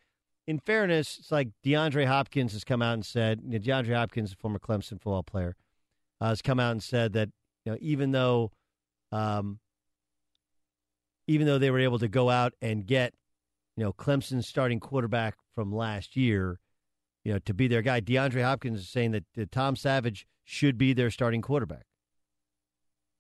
in 0.47 0.61
fairness, 0.61 1.19
it's 1.19 1.31
like 1.31 1.49
DeAndre 1.65 2.07
Hopkins 2.07 2.53
has 2.53 2.65
come 2.65 2.81
out 2.81 2.95
and 2.95 3.05
said, 3.05 3.41
you 3.45 3.59
know, 3.59 3.59
DeAndre 3.59 3.95
Hopkins, 3.95 4.33
a 4.33 4.37
former 4.37 4.59
Clemson 4.59 4.93
football 4.93 5.23
player, 5.23 5.57
uh, 6.21 6.29
has 6.29 6.41
come 6.41 6.59
out 6.59 6.73
and 6.73 6.83
said 6.83 7.13
that 7.13 7.29
you 7.65 7.73
know 7.73 7.79
even 7.81 8.13
though, 8.13 8.53
um, 9.13 9.59
even 11.27 11.47
though 11.47 11.59
they 11.59 11.71
were 11.71 11.81
able 11.81 11.99
to 11.99 12.09
go 12.09 12.31
out 12.31 12.55
and 12.63 12.87
get, 12.87 13.13
you 13.79 13.85
know, 13.85 13.93
Clemson's 13.93 14.49
starting 14.49 14.81
quarterback 14.81 15.37
from 15.55 15.73
last 15.73 16.17
year, 16.17 16.59
you 17.23 17.33
know, 17.33 17.39
to 17.39 17.55
be 17.55 17.69
their 17.69 17.81
guy, 17.81 18.01
DeAndre 18.01 18.43
Hopkins 18.43 18.81
is 18.81 18.89
saying 18.89 19.13
that, 19.13 19.53
Tom 19.53 19.77
Savage 19.77 20.27
should 20.43 20.77
be 20.77 20.93
their 20.93 21.13
starting 21.13 21.41
quarterback. 21.41 21.85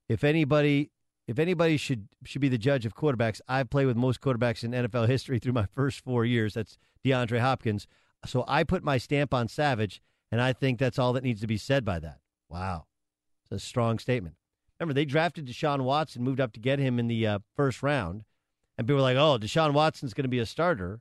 If 0.09 0.25
anybody 0.25 0.91
if 1.29 1.39
anybody 1.39 1.77
should 1.77 2.09
should 2.25 2.41
be 2.41 2.49
the 2.49 2.59
judge 2.59 2.85
of 2.85 2.97
quarterbacks, 2.97 3.41
I've 3.47 3.71
played 3.71 3.87
with 3.87 3.97
most 3.97 4.21
quarterbacks 4.21 4.65
in 4.65 4.73
NFL 4.73 5.07
history 5.07 5.39
through 5.39 5.53
my 5.53 5.67
first 5.77 6.01
four 6.01 6.25
years. 6.25 6.55
That's 6.55 6.77
DeAndre 7.05 7.39
Hopkins. 7.39 7.87
So 8.27 8.45
I 8.49 8.65
put 8.65 8.83
my 8.83 8.99
stamp 8.99 9.33
on 9.33 9.47
Savage, 9.47 10.03
and 10.33 10.41
I 10.41 10.53
think 10.53 10.81
that's 10.81 10.99
all 10.99 11.13
that 11.13 11.23
needs 11.23 11.41
to 11.43 11.47
be 11.47 11.57
said 11.57 11.85
by 11.85 12.01
that. 12.01 12.19
Wow, 12.49 12.87
it's 13.45 13.53
a 13.63 13.65
strong 13.65 14.01
statement. 14.01 14.35
Remember, 14.81 14.95
they 14.95 15.05
drafted 15.05 15.47
Deshaun 15.47 15.83
Watson, 15.83 16.25
moved 16.25 16.41
up 16.41 16.53
to 16.55 16.61
get 16.61 16.81
him 16.81 16.99
in 16.99 17.07
the 17.07 17.25
uh, 17.29 17.39
first 17.55 17.81
round, 17.81 18.25
and 18.79 18.87
people 18.87 18.97
were 18.97 19.03
like, 19.03 19.16
"Oh, 19.16 19.39
Deshaun 19.39 19.74
Watson's 19.74 20.14
going 20.14 20.24
to 20.24 20.29
be 20.29 20.39
a 20.39 20.47
starter." 20.47 21.01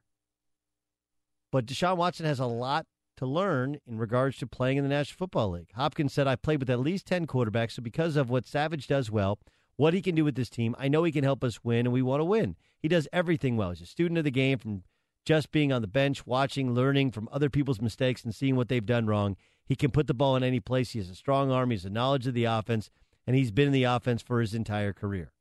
But 1.51 1.65
Deshaun 1.65 1.95
Watson 1.95 2.25
has 2.25 2.39
a 2.39 2.45
lot 2.45 2.85
to 3.17 3.25
learn 3.25 3.79
in 3.87 3.97
regards 3.97 4.37
to 4.37 4.47
playing 4.47 4.77
in 4.77 4.83
the 4.83 4.89
National 4.89 5.17
Football 5.17 5.51
League. 5.51 5.71
Hopkins 5.75 6.13
said, 6.13 6.27
I 6.27 6.35
played 6.35 6.59
with 6.59 6.69
at 6.69 6.79
least 6.79 7.07
10 7.07 7.25
quarterbacks, 7.25 7.71
so 7.71 7.81
because 7.81 8.15
of 8.15 8.29
what 8.29 8.45
Savage 8.45 8.87
does 8.87 9.09
well, 9.09 9.39
what 9.75 9.93
he 9.93 10.01
can 10.01 10.15
do 10.15 10.23
with 10.23 10.35
this 10.35 10.49
team, 10.49 10.75
I 10.77 10.87
know 10.87 11.03
he 11.03 11.11
can 11.11 11.23
help 11.23 11.43
us 11.43 11.63
win, 11.63 11.85
and 11.85 11.93
we 11.93 12.01
want 12.01 12.21
to 12.21 12.25
win. 12.25 12.55
He 12.79 12.87
does 12.87 13.07
everything 13.11 13.57
well. 13.57 13.71
He's 13.71 13.81
a 13.81 13.85
student 13.85 14.17
of 14.17 14.23
the 14.23 14.31
game 14.31 14.59
from 14.59 14.83
just 15.25 15.51
being 15.51 15.71
on 15.71 15.81
the 15.81 15.87
bench, 15.87 16.25
watching, 16.25 16.73
learning 16.73 17.11
from 17.11 17.29
other 17.31 17.49
people's 17.49 17.81
mistakes, 17.81 18.23
and 18.23 18.33
seeing 18.33 18.55
what 18.55 18.69
they've 18.69 18.85
done 18.85 19.07
wrong. 19.07 19.35
He 19.65 19.75
can 19.75 19.91
put 19.91 20.07
the 20.07 20.13
ball 20.13 20.35
in 20.35 20.43
any 20.43 20.59
place. 20.59 20.91
He 20.91 20.99
has 20.99 21.09
a 21.09 21.15
strong 21.15 21.51
arm, 21.51 21.71
he 21.71 21.75
has 21.75 21.85
a 21.85 21.89
knowledge 21.89 22.27
of 22.27 22.33
the 22.33 22.45
offense, 22.45 22.89
and 23.25 23.35
he's 23.35 23.51
been 23.51 23.67
in 23.67 23.73
the 23.73 23.83
offense 23.83 24.21
for 24.21 24.41
his 24.41 24.53
entire 24.53 24.93
career. 24.93 25.31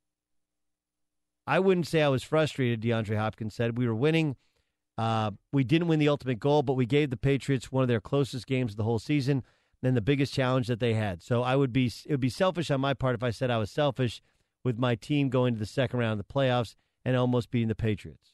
I 1.47 1.59
wouldn't 1.59 1.87
say 1.87 2.01
I 2.01 2.09
was 2.09 2.23
frustrated, 2.23 2.81
DeAndre 2.81 3.17
Hopkins 3.17 3.55
said. 3.55 3.77
We 3.77 3.87
were 3.87 3.95
winning. 3.95 4.35
Uh, 4.97 5.31
we 5.53 5.63
didn't 5.63 5.87
win 5.87 5.99
the 5.99 6.09
ultimate 6.09 6.39
goal, 6.39 6.61
but 6.61 6.73
we 6.73 6.85
gave 6.85 7.09
the 7.09 7.17
Patriots 7.17 7.71
one 7.71 7.83
of 7.83 7.87
their 7.87 8.01
closest 8.01 8.47
games 8.47 8.73
of 8.73 8.77
the 8.77 8.83
whole 8.83 8.99
season 8.99 9.43
and 9.81 9.95
the 9.95 10.01
biggest 10.01 10.33
challenge 10.33 10.67
that 10.67 10.79
they 10.79 10.95
had. 10.95 11.21
So 11.21 11.43
I 11.43 11.55
would 11.55 11.71
be 11.71 11.85
it 12.05 12.11
would 12.11 12.19
be 12.19 12.29
selfish 12.29 12.69
on 12.69 12.81
my 12.81 12.93
part 12.93 13.15
if 13.15 13.23
I 13.23 13.29
said 13.29 13.49
I 13.49 13.57
was 13.57 13.71
selfish 13.71 14.21
with 14.63 14.77
my 14.77 14.95
team 14.95 15.29
going 15.29 15.53
to 15.53 15.59
the 15.59 15.65
second 15.65 15.99
round 15.99 16.19
of 16.19 16.27
the 16.27 16.33
playoffs 16.33 16.75
and 17.05 17.15
almost 17.15 17.51
beating 17.51 17.69
the 17.69 17.75
Patriots. 17.75 18.33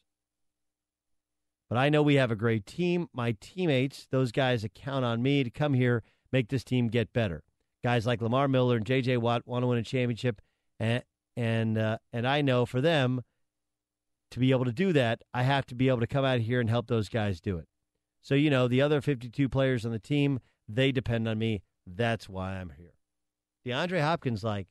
But 1.70 1.78
I 1.78 1.90
know 1.90 2.02
we 2.02 2.16
have 2.16 2.32
a 2.32 2.36
great 2.36 2.66
team. 2.66 3.10
My 3.14 3.36
teammates, 3.40 4.08
those 4.10 4.32
guys 4.32 4.62
that 4.62 4.74
count 4.74 5.06
on 5.06 5.22
me 5.22 5.44
to 5.44 5.50
come 5.50 5.74
here, 5.74 6.04
make 6.32 6.50
this 6.50 6.64
team 6.64 6.88
get 6.88 7.14
better. 7.14 7.44
Guys 7.84 8.08
like 8.08 8.22
Lamar 8.22 8.48
Miller 8.48 8.78
and 8.78 8.86
J.J. 8.86 9.18
Watt 9.18 9.46
want 9.46 9.64
to 9.64 9.68
win 9.68 9.78
a 9.78 9.84
championship, 9.84 10.42
and 10.80 11.04
and 11.36 11.78
uh, 11.78 11.98
and 12.12 12.28
I 12.28 12.42
know 12.42 12.66
for 12.66 12.82
them 12.82 13.22
to 14.32 14.40
be 14.40 14.52
able 14.52 14.66
to 14.66 14.74
do 14.74 14.94
that, 14.94 15.22
I 15.34 15.44
have 15.44 15.66
to 15.68 15.76
be 15.76 15.90
able 15.90 16.00
to 16.00 16.08
come 16.08 16.26
out 16.26 16.40
here 16.40 16.60
and 16.60 16.70
help 16.70 16.88
those 16.88 17.10
guys 17.10 17.40
do 17.40 17.58
it. 17.58 17.68
So 18.22 18.36
you 18.36 18.50
know, 18.50 18.68
the 18.68 18.82
other 18.82 19.02
52 19.02 19.50
players 19.50 19.86
on 19.86 19.92
the 19.92 20.00
team, 20.00 20.40
they 20.68 20.92
depend 20.92 21.28
on 21.28 21.38
me. 21.38 21.62
That's 21.86 22.30
why 22.30 22.54
I'm 22.54 22.72
here. 22.78 22.94
DeAndre 23.66 24.02
Hopkins, 24.02 24.44
like, 24.44 24.68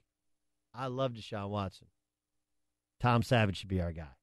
I 0.74 0.86
love 0.86 1.12
Deshaun 1.12 1.48
Watson. 1.48 1.88
Tom 3.00 3.22
Savage 3.22 3.58
should 3.58 3.68
be 3.68 3.80
our 3.80 3.92
guy. 3.92 4.14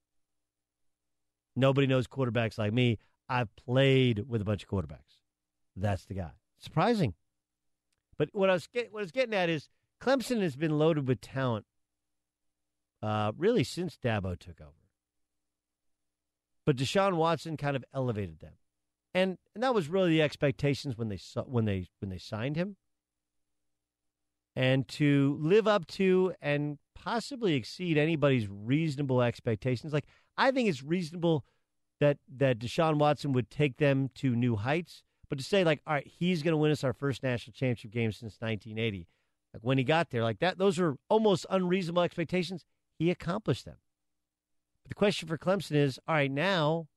Nobody 1.55 1.87
knows 1.87 2.07
quarterbacks 2.07 2.57
like 2.57 2.73
me. 2.73 2.97
I've 3.27 3.53
played 3.55 4.25
with 4.27 4.41
a 4.41 4.45
bunch 4.45 4.63
of 4.63 4.69
quarterbacks. 4.69 5.21
That's 5.75 6.05
the 6.05 6.13
guy. 6.13 6.31
Surprising. 6.59 7.13
But 8.17 8.29
what 8.33 8.49
I 8.49 8.53
was 8.53 8.67
get, 8.67 8.91
what 8.91 8.99
I 8.99 9.03
was 9.03 9.11
getting 9.11 9.35
at 9.35 9.49
is 9.49 9.69
Clemson 10.01 10.41
has 10.41 10.55
been 10.55 10.77
loaded 10.79 11.07
with 11.07 11.21
talent 11.21 11.65
uh, 13.01 13.31
really 13.37 13.63
since 13.63 13.97
Dabo 13.97 14.37
took 14.37 14.61
over. 14.61 14.71
But 16.65 16.75
Deshaun 16.75 17.15
Watson 17.15 17.57
kind 17.57 17.75
of 17.75 17.83
elevated 17.93 18.39
them, 18.39 18.53
and, 19.13 19.37
and 19.55 19.63
that 19.63 19.73
was 19.73 19.89
really 19.89 20.09
the 20.09 20.21
expectations 20.21 20.97
when 20.97 21.09
they 21.09 21.19
when 21.45 21.65
they 21.65 21.87
when 21.99 22.09
they 22.09 22.19
signed 22.19 22.55
him. 22.55 22.75
And 24.55 24.87
to 24.89 25.37
live 25.41 25.67
up 25.67 25.87
to 25.87 26.33
and 26.41 26.77
possibly 26.93 27.53
exceed 27.55 27.97
anybody's 27.97 28.47
reasonable 28.47 29.21
expectations, 29.21 29.93
like 29.93 30.05
I 30.37 30.51
think 30.51 30.69
it's 30.69 30.83
reasonable 30.83 31.45
that 31.99 32.17
that 32.37 32.59
Deshaun 32.59 32.97
Watson 32.97 33.33
would 33.33 33.49
take 33.49 33.77
them 33.77 34.09
to 34.15 34.35
new 34.35 34.55
heights. 34.55 35.03
But 35.29 35.37
to 35.37 35.43
say 35.43 35.63
like, 35.63 35.81
all 35.85 35.93
right, 35.93 36.07
he's 36.07 36.43
going 36.43 36.53
to 36.53 36.57
win 36.57 36.71
us 36.71 36.83
our 36.83 36.93
first 36.93 37.23
national 37.23 37.53
championship 37.53 37.91
game 37.91 38.11
since 38.11 38.37
1980, 38.39 39.07
like 39.53 39.61
when 39.63 39.77
he 39.77 39.83
got 39.83 40.09
there, 40.09 40.23
like 40.23 40.39
that, 40.39 40.57
those 40.57 40.79
are 40.79 40.95
almost 41.09 41.45
unreasonable 41.49 42.01
expectations. 42.01 42.65
He 42.99 43.09
accomplished 43.09 43.63
them. 43.63 43.77
But 44.83 44.89
the 44.89 44.95
question 44.95 45.27
for 45.27 45.37
Clemson 45.37 45.75
is, 45.75 45.99
all 46.07 46.15
right, 46.15 46.29
now 46.29 46.87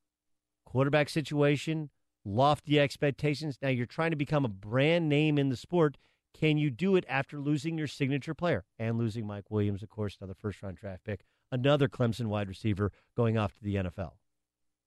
quarterback 0.67 1.09
situation, 1.09 1.91
lofty 2.25 2.81
expectations. 2.81 3.57
Now 3.63 3.69
you're 3.69 3.87
trying 3.87 4.11
to 4.11 4.17
become 4.17 4.45
a 4.45 4.49
brand 4.49 5.09
name 5.09 5.39
in 5.39 5.49
the 5.49 5.57
sport. 5.57 5.97
Can 6.35 6.59
you 6.59 6.71
do 6.71 6.97
it 6.97 7.05
after 7.09 7.39
losing 7.39 7.79
your 7.79 7.87
signature 7.87 8.35
player 8.35 8.65
and 8.79 8.99
losing 8.99 9.27
Mike 9.27 9.51
Williams, 9.51 9.83
of 9.83 9.91
course, 9.91 10.17
another 10.21 10.35
first 10.35 10.61
round 10.63 10.77
draft 10.77 11.05
pick, 11.05 11.25
another 11.53 11.89
Clemson 11.89 12.27
wide 12.27 12.49
receiver 12.49 12.91
going 13.17 13.39
off 13.39 13.55
to 13.55 13.63
the 13.63 13.77
NFL? 13.77 14.13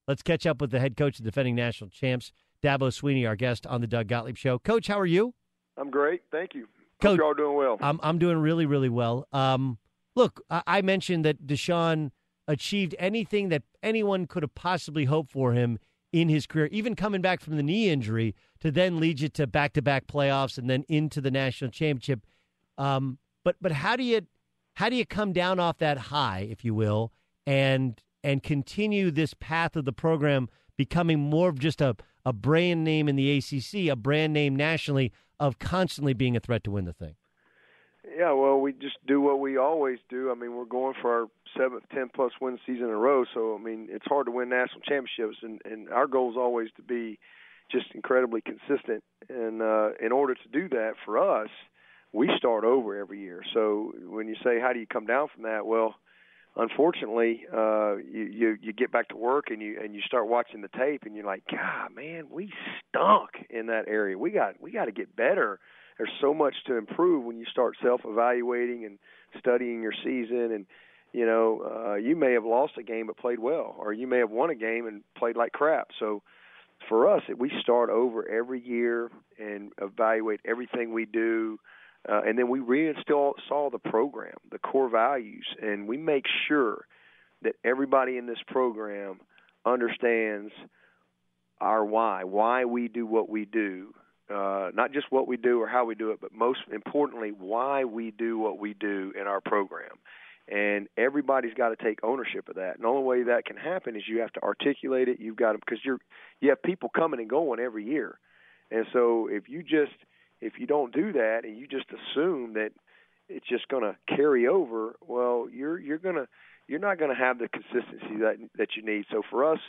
Let's 0.08 0.22
catch 0.22 0.46
up 0.46 0.60
with 0.60 0.72
the 0.72 0.80
head 0.80 0.98
coach 0.98 1.18
of 1.18 1.26
defending 1.26 1.56
national 1.56 1.92
champs, 1.92 2.32
Dabo 2.62 2.90
Swinney, 2.90 3.28
our 3.28 3.36
guest 3.36 3.66
on 3.66 3.80
the 3.80 3.88
Doug 3.88 4.08
Gottlieb 4.08 4.38
Show. 4.38 4.60
Coach, 4.60 4.88
how 4.88 5.00
are 5.00 5.06
you? 5.06 5.34
I'm 5.78 5.90
great. 5.90 6.24
Thank 6.32 6.56
you. 6.56 6.68
Coach, 7.00 7.12
Hope 7.12 7.18
you're 7.18 7.26
all 7.26 7.34
doing 7.34 7.58
well. 7.58 7.78
I'm, 7.80 8.00
I'm 8.04 8.18
doing 8.20 8.38
really, 8.38 8.66
really 8.66 8.90
well. 8.90 9.28
Um, 9.32 9.78
look, 10.16 10.42
I, 10.50 10.82
mentioned 10.82 11.26
that 11.26 11.46
Deshaun 11.46 12.12
achieved 12.48 12.96
anything 12.98 13.50
that 13.50 13.64
anyone 13.84 14.28
could 14.28 14.44
have 14.44 14.56
possibly 14.56 15.06
hoped 15.06 15.32
for 15.32 15.54
him 15.54 15.80
in 16.14 16.30
his 16.30 16.48
career, 16.48 16.70
even 16.72 16.96
coming 16.96 17.22
back 17.22 17.42
from 17.42 17.58
the 17.58 17.64
knee 17.64 17.90
injury 17.90 18.36
to 18.62 18.72
then 18.72 19.00
lead 19.00 19.20
you 19.20 19.30
to 19.30 19.46
back 19.46 19.74
to 19.74 19.82
back 19.82 20.08
playoffs 20.08 20.58
and 20.58 20.70
then 20.70 20.86
into 20.88 21.20
the 21.20 21.32
national 21.32 21.72
championship. 21.72 22.26
Um, 22.78 23.18
but 23.44 23.58
but 23.62 23.74
how 23.74 23.96
do 23.96 24.04
you 24.04 24.22
how 24.76 24.90
do 24.90 24.96
you 24.96 25.06
come 25.06 25.34
down 25.34 25.60
off 25.60 25.78
that 25.80 25.98
high, 25.98 26.48
if 26.50 26.64
you 26.64 26.74
will, 26.74 27.12
and 27.46 28.02
and 28.24 28.42
continue 28.42 29.12
this 29.12 29.34
path 29.34 29.76
of 29.76 29.86
the 29.86 29.94
program 29.94 30.48
becoming 30.78 31.20
more 31.20 31.50
of 31.50 31.60
just 31.60 31.82
a, 31.82 31.96
a 32.26 32.34
brand 32.34 32.84
name 32.84 33.08
in 33.08 33.16
the 33.16 33.38
ACC, 33.38 33.92
a 33.92 33.96
brand 33.96 34.34
name 34.34 34.56
nationally 34.56 35.12
of 35.40 35.60
constantly 35.60 36.14
being 36.14 36.36
a 36.36 36.40
threat 36.40 36.64
to 36.64 36.72
win 36.72 36.86
the 36.86 36.94
thing? 36.94 37.16
Yeah, 38.18 38.34
well, 38.34 38.60
we 38.60 38.74
just 38.74 38.98
do 39.08 39.22
what 39.22 39.40
we 39.40 39.58
always 39.58 40.00
do. 40.10 40.32
I 40.32 40.36
mean, 40.36 40.56
we're 40.56 40.66
going 40.66 40.94
for 41.02 41.12
our 41.12 41.28
seventh, 41.58 41.84
ten 41.94 42.10
plus 42.14 42.32
win 42.40 42.60
season 42.66 42.86
in 42.86 42.90
a 42.90 42.98
row. 42.98 43.26
So, 43.34 43.56
I 43.60 43.64
mean, 43.64 43.88
it's 43.90 44.06
hard 44.06 44.28
to 44.28 44.32
win 44.32 44.50
national 44.50 44.82
championships, 44.82 45.38
and 45.42 45.62
and 45.66 45.90
our 45.90 46.08
goal 46.08 46.32
is 46.32 46.38
always 46.38 46.70
to 46.76 46.82
be 46.82 47.20
just 47.72 47.88
incredibly 47.94 48.42
consistent. 48.42 49.04
And 49.30 49.62
uh, 49.62 49.90
in 50.04 50.12
order 50.12 50.36
to 50.36 50.50
do 50.52 50.70
that 50.70 50.94
for 51.04 51.18
us, 51.18 51.50
we 52.14 52.30
start 52.38 52.64
over 52.64 52.98
every 52.98 53.20
year. 53.20 53.42
So 53.54 53.94
when 54.08 54.28
you 54.28 54.36
say 54.44 54.60
how 54.60 54.74
do 54.74 54.80
you 54.80 54.88
come 54.88 55.06
down 55.06 55.28
from 55.34 55.44
that, 55.44 55.66
well, 55.66 55.96
unfortunately, 56.56 57.46
uh, 57.52 57.96
you, 57.98 58.24
you 58.24 58.58
you 58.62 58.74
get 58.74 58.92
back 58.92 59.10
to 59.10 59.18
work 59.18 59.46
and 59.50 59.62
you 59.62 59.80
and 59.84 59.96
you 59.96 60.02
start 60.02 60.28
watching 60.28 60.62
the 60.62 60.70
tape 60.70 61.04
and 61.06 61.16
you're 61.16 61.26
like, 61.26 61.44
God, 61.50 61.96
man, 61.96 62.26
we 62.30 62.52
stunk 62.90 63.32
in 63.50 63.68
that 63.68 63.88
area. 63.88 64.18
We 64.18 64.32
got 64.32 64.62
we 64.62 64.72
got 64.72 64.86
to 64.86 64.92
get 64.92 65.16
better. 65.16 65.60
There's 65.98 66.12
so 66.20 66.34
much 66.34 66.56
to 66.68 66.76
improve 66.76 67.24
when 67.24 67.38
you 67.38 67.46
start 67.46 67.76
self-evaluating 67.82 68.86
and 68.86 69.00
studying 69.40 69.82
your 69.82 69.94
season 70.04 70.52
and 70.52 70.66
you 71.16 71.26
know, 71.26 71.62
uh, 71.88 71.96
you 71.96 72.14
may 72.14 72.34
have 72.34 72.44
lost 72.44 72.74
a 72.78 72.84
game 72.84 73.08
but 73.08 73.16
played 73.16 73.40
well, 73.40 73.74
or 73.80 73.94
you 73.94 74.06
may 74.06 74.18
have 74.18 74.32
won 74.32 74.50
a 74.50 74.56
game 74.56 74.86
and 74.86 75.02
played 75.18 75.38
like 75.38 75.54
crap. 75.54 75.88
So, 75.98 76.22
for 76.90 77.10
us, 77.10 77.22
we 77.38 77.50
start 77.62 77.90
over 77.90 78.28
every 78.28 78.60
year 78.60 79.10
and 79.40 79.72
evaluate 79.82 80.42
everything 80.44 80.92
we 80.92 81.06
do, 81.06 81.58
uh, 82.10 82.22
and 82.26 82.38
then 82.38 82.50
we 82.50 82.60
reinstall 82.60 83.72
the 83.72 83.80
program, 83.80 84.36
the 84.52 84.60
core 84.60 84.90
values, 84.90 85.46
and 85.62 85.88
we 85.88 85.96
make 85.96 86.26
sure 86.50 86.86
that 87.44 87.56
everybody 87.64 88.18
in 88.18 88.26
this 88.26 88.44
program 88.48 89.22
understands 89.66 90.52
our 91.62 91.86
why, 91.86 92.26
why 92.26 92.66
we 92.66 92.90
do 92.90 93.06
what 93.06 93.30
we 93.30 93.46
do, 93.46 93.94
uh, 94.34 94.72
not 94.74 94.92
just 94.92 95.08
what 95.12 95.28
we 95.28 95.38
do 95.38 95.62
or 95.62 95.68
how 95.68 95.86
we 95.86 95.96
do 95.96 96.12
it, 96.12 96.20
but 96.20 96.34
most 96.34 96.60
importantly, 96.72 97.30
why 97.30 97.84
we 97.84 98.12
do 98.12 98.38
what 98.40 98.60
we 98.60 98.74
do 98.74 99.14
in 99.20 99.28
our 99.28 99.42
program. 99.42 99.98
And 100.48 100.88
everybody's 100.98 101.54
got 101.56 101.70
to 101.70 101.76
take 101.76 102.00
ownership 102.04 102.50
of 102.50 102.56
that. 102.56 102.76
And 102.76 102.84
the 102.84 102.88
only 102.88 103.04
way 103.04 103.24
that 103.24 103.46
can 103.46 103.58
happen 103.58 103.96
is 103.96 104.04
you 104.08 104.20
have 104.22 104.34
to 104.34 104.44
articulate 104.44 105.08
it. 105.08 105.20
You've 105.20 105.36
got 105.36 105.54
to 105.54 105.58
because 105.58 105.80
you're 105.84 106.00
you 106.40 106.50
have 106.50 106.62
people 106.62 106.90
coming 106.90 107.20
and 107.20 107.30
going 107.30 107.60
every 107.60 107.84
year, 107.84 108.20
and 108.70 108.86
so 108.94 109.28
if 109.32 109.50
you 109.50 109.64
just 109.64 109.96
if 110.42 110.54
you 110.60 110.68
don't 110.68 110.94
do 110.94 111.14
that 111.14 111.42
and 111.44 111.58
you 111.58 111.68
just 111.68 111.88
assume 111.90 112.54
that 112.54 112.72
it's 113.28 113.48
just 113.48 113.68
going 113.70 113.82
to 113.82 113.98
carry 114.16 114.48
over, 114.48 114.96
well, 115.02 115.48
you're 115.52 115.80
you're 115.80 115.98
gonna 115.98 116.28
you're 116.68 116.80
not 116.80 117.00
going 117.00 117.10
to 117.10 117.16
have 117.16 117.40
the 117.40 117.48
consistency 117.48 118.18
that 118.22 118.36
that 118.58 118.70
you 118.76 118.84
need. 118.84 119.06
So 119.12 119.24
for 119.30 119.52
us, 119.52 119.60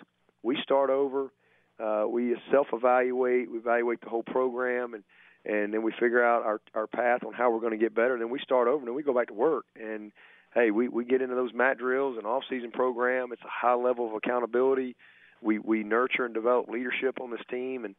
we 0.42 0.58
start 0.62 0.90
over. 0.90 1.30
Uh, 1.78 2.06
we 2.08 2.36
self-evaluate. 2.50 3.50
We 3.50 3.58
evaluate 3.58 4.00
the 4.00 4.08
whole 4.08 4.22
program, 4.22 4.94
and 4.94 5.04
and 5.44 5.72
then 5.72 5.82
we 5.82 5.92
figure 5.92 6.24
out 6.24 6.42
our 6.42 6.60
our 6.74 6.86
path 6.86 7.22
on 7.24 7.32
how 7.32 7.50
we're 7.50 7.60
going 7.60 7.72
to 7.72 7.78
get 7.78 7.94
better. 7.94 8.14
And 8.14 8.22
then 8.22 8.30
we 8.30 8.40
start 8.40 8.68
over, 8.68 8.78
and 8.78 8.86
then 8.88 8.94
we 8.94 9.02
go 9.02 9.14
back 9.14 9.28
to 9.28 9.34
work. 9.34 9.66
And 9.80 10.12
hey, 10.54 10.70
we 10.70 10.88
we 10.88 11.04
get 11.04 11.22
into 11.22 11.34
those 11.34 11.52
mat 11.54 11.78
drills 11.78 12.16
and 12.16 12.26
off-season 12.26 12.72
program. 12.72 13.32
It's 13.32 13.42
a 13.42 13.66
high 13.66 13.74
level 13.74 14.08
of 14.08 14.14
accountability. 14.14 14.96
We 15.42 15.58
we 15.58 15.82
nurture 15.84 16.24
and 16.24 16.34
develop 16.34 16.68
leadership 16.68 17.20
on 17.20 17.30
this 17.30 17.40
team, 17.50 17.84
and 17.84 17.94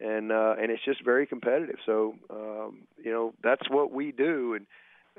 and 0.00 0.32
uh, 0.32 0.54
and 0.60 0.70
it's 0.70 0.84
just 0.84 1.04
very 1.04 1.26
competitive. 1.26 1.76
So 1.84 2.14
um, 2.30 2.78
you 3.02 3.12
know 3.12 3.34
that's 3.42 3.68
what 3.68 3.92
we 3.92 4.10
do, 4.10 4.54
and 4.54 4.66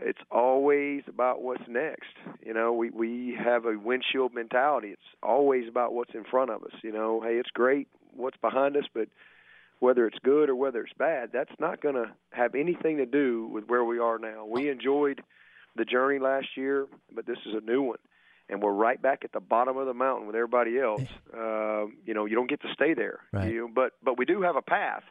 it's 0.02 0.22
always 0.32 1.04
about 1.08 1.42
what's 1.42 1.68
next. 1.68 2.16
You 2.46 2.54
know, 2.54 2.74
we 2.74 2.90
we 2.90 3.38
have 3.42 3.66
a 3.66 3.78
windshield 3.78 4.34
mentality. 4.34 4.90
It's 4.90 5.02
always 5.22 5.68
about 5.68 5.94
what's 5.94 6.16
in 6.16 6.24
front 6.24 6.52
of 6.52 6.64
us. 6.64 6.74
You 6.82 6.92
know, 6.92 7.22
hey, 7.22 7.36
it's 7.36 7.52
great 7.52 7.88
what's 8.16 8.38
behind 8.38 8.76
us, 8.78 8.86
but 8.94 9.08
whether 9.80 10.06
it's 10.08 10.18
good 10.24 10.50
or 10.50 10.56
whether 10.56 10.82
it's 10.82 10.94
bad, 10.98 11.30
that's 11.32 11.54
not 11.60 11.82
going 11.82 11.96
to 11.96 12.12
have 12.32 12.54
anything 12.56 12.98
to 12.98 13.06
do 13.06 13.48
with 13.48 13.66
where 13.68 13.84
we 13.84 14.00
are 14.00 14.20
now. 14.20 14.46
We 14.46 14.70
enjoyed 14.70 15.22
the 15.76 15.86
journey 15.86 16.20
last 16.20 16.48
year, 16.58 16.88
but 17.14 17.26
this 17.26 17.38
is 17.46 17.54
a 17.56 17.62
new 17.62 17.82
one, 17.84 18.00
and 18.50 18.62
we're 18.62 18.74
right 18.74 19.02
back 19.02 19.20
at 19.24 19.32
the 19.32 19.40
bottom 19.40 19.78
of 19.78 19.86
the 19.86 19.94
mountain 19.94 20.28
with 20.28 20.36
everybody 20.36 20.80
else. 20.80 21.04
Uh, 21.32 21.86
you 22.06 22.14
know, 22.16 22.26
you 22.26 22.36
don't 22.36 22.50
get 22.50 22.60
to 22.62 22.68
stay 22.74 22.94
there, 22.96 23.20
right. 23.32 23.54
you 23.54 23.62
know, 23.62 23.70
but 23.74 23.94
but 24.04 24.18
we 24.18 24.26
do 24.26 24.42
have 24.42 24.56
a 24.58 24.62
path. 24.62 25.04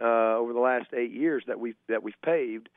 uh, 0.00 0.36
over 0.36 0.52
the 0.52 0.60
last 0.60 0.86
eight 0.92 1.12
years 1.12 1.42
that 1.46 1.58
we've 1.58 1.76
that 1.88 2.02
we've 2.02 2.20
paved. 2.24 2.68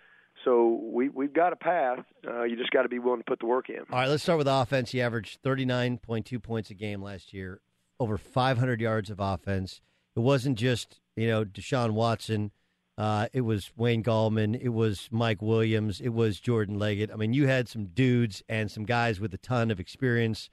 So 0.46 0.80
we 0.84 1.10
we've 1.10 1.34
got 1.34 1.52
a 1.52 1.56
path. 1.56 2.00
Uh, 2.28 2.44
you 2.44 2.56
just 2.56 2.72
got 2.72 2.84
to 2.84 2.90
be 2.90 3.00
willing 3.00 3.20
to 3.20 3.26
put 3.26 3.40
the 3.40 3.46
work 3.46 3.70
in. 3.70 3.80
All 3.92 4.00
right, 4.00 4.08
let's 4.08 4.24
start 4.24 4.38
with 4.38 4.48
offense. 4.48 4.92
He 4.92 5.02
averaged 5.02 5.42
39.2 5.44 6.42
points 6.42 6.70
a 6.70 6.74
game 6.76 7.02
last 7.02 7.34
year, 7.34 7.60
over 8.00 8.18
500 8.18 8.82
yards 8.82 9.10
of 9.10 9.20
offense. 9.20 9.82
It 10.16 10.20
wasn't 10.22 10.58
just 10.58 11.00
you 11.16 11.28
know 11.28 11.46
Deshaun 11.46 11.92
Watson. 11.92 12.52
Uh, 12.98 13.28
it 13.32 13.42
was 13.42 13.72
Wayne 13.78 14.04
Gallman. 14.04 14.60
It 14.60 14.70
was 14.70 15.08
Mike 15.12 15.42
Williams. 15.42 16.02
It 16.02 16.10
was 16.14 16.40
Jordan 16.40 16.80
Leggett. 16.80 17.12
I 17.12 17.16
mean, 17.16 17.32
you 17.32 17.46
had 17.46 17.70
some 17.70 17.86
dudes 17.86 18.42
and 18.50 18.72
some 18.72 18.86
guys 18.86 19.20
with 19.20 19.32
a 19.36 19.38
ton 19.38 19.70
of 19.70 19.80
experience. 19.80 20.50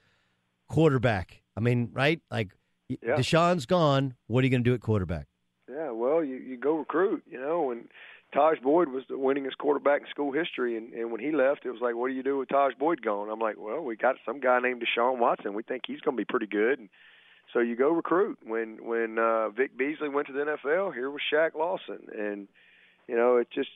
Quarterback. 0.69 1.41
I 1.55 1.59
mean, 1.59 1.89
right? 1.93 2.21
Like 2.29 2.51
Yeah. 2.87 3.15
Deshaun's 3.17 3.65
gone. 3.65 4.13
What 4.27 4.41
are 4.43 4.45
you 4.45 4.51
going 4.51 4.63
to 4.63 4.69
do 4.69 4.73
at 4.75 4.81
quarterback? 4.81 5.27
Yeah, 5.69 5.91
well, 5.91 6.23
you 6.23 6.35
you 6.35 6.57
go 6.57 6.75
recruit, 6.77 7.23
you 7.29 7.39
know, 7.39 7.71
and 7.71 7.87
Tajh 8.35 8.61
Boyd 8.61 8.89
was 8.89 9.03
the 9.09 9.15
winningest 9.15 9.57
quarterback 9.57 10.01
in 10.01 10.07
school 10.07 10.31
history, 10.31 10.77
and 10.77 10.93
and 10.93 11.11
when 11.11 11.21
he 11.21 11.31
left, 11.31 11.65
it 11.65 11.71
was 11.71 11.81
like, 11.81 11.95
what 11.95 12.09
do 12.09 12.13
you 12.13 12.21
do 12.23 12.37
with 12.37 12.49
Tajh 12.49 12.77
Boyd 12.77 13.01
gone? 13.01 13.29
I'm 13.29 13.39
like, 13.39 13.55
well, 13.57 13.81
we 13.81 13.95
got 13.95 14.15
some 14.25 14.39
guy 14.39 14.59
named 14.59 14.83
Deshaun 14.83 15.17
Watson. 15.17 15.53
We 15.55 15.63
think 15.63 15.83
he's 15.87 16.01
going 16.01 16.15
to 16.15 16.21
be 16.21 16.25
pretty 16.25 16.45
good, 16.47 16.77
and 16.79 16.89
so 17.53 17.59
you 17.59 17.75
go 17.75 17.89
recruit. 17.89 18.39
When 18.45 18.85
when 18.85 19.17
uh, 19.19 19.49
Vic 19.49 19.77
Beasley 19.77 20.09
went 20.09 20.27
to 20.27 20.33
the 20.33 20.57
NFL, 20.65 20.93
here 20.93 21.09
was 21.09 21.21
Shaq 21.31 21.55
Lawson, 21.55 22.07
and 22.17 22.47
you 23.07 23.15
know, 23.15 23.37
it 23.37 23.47
just 23.53 23.69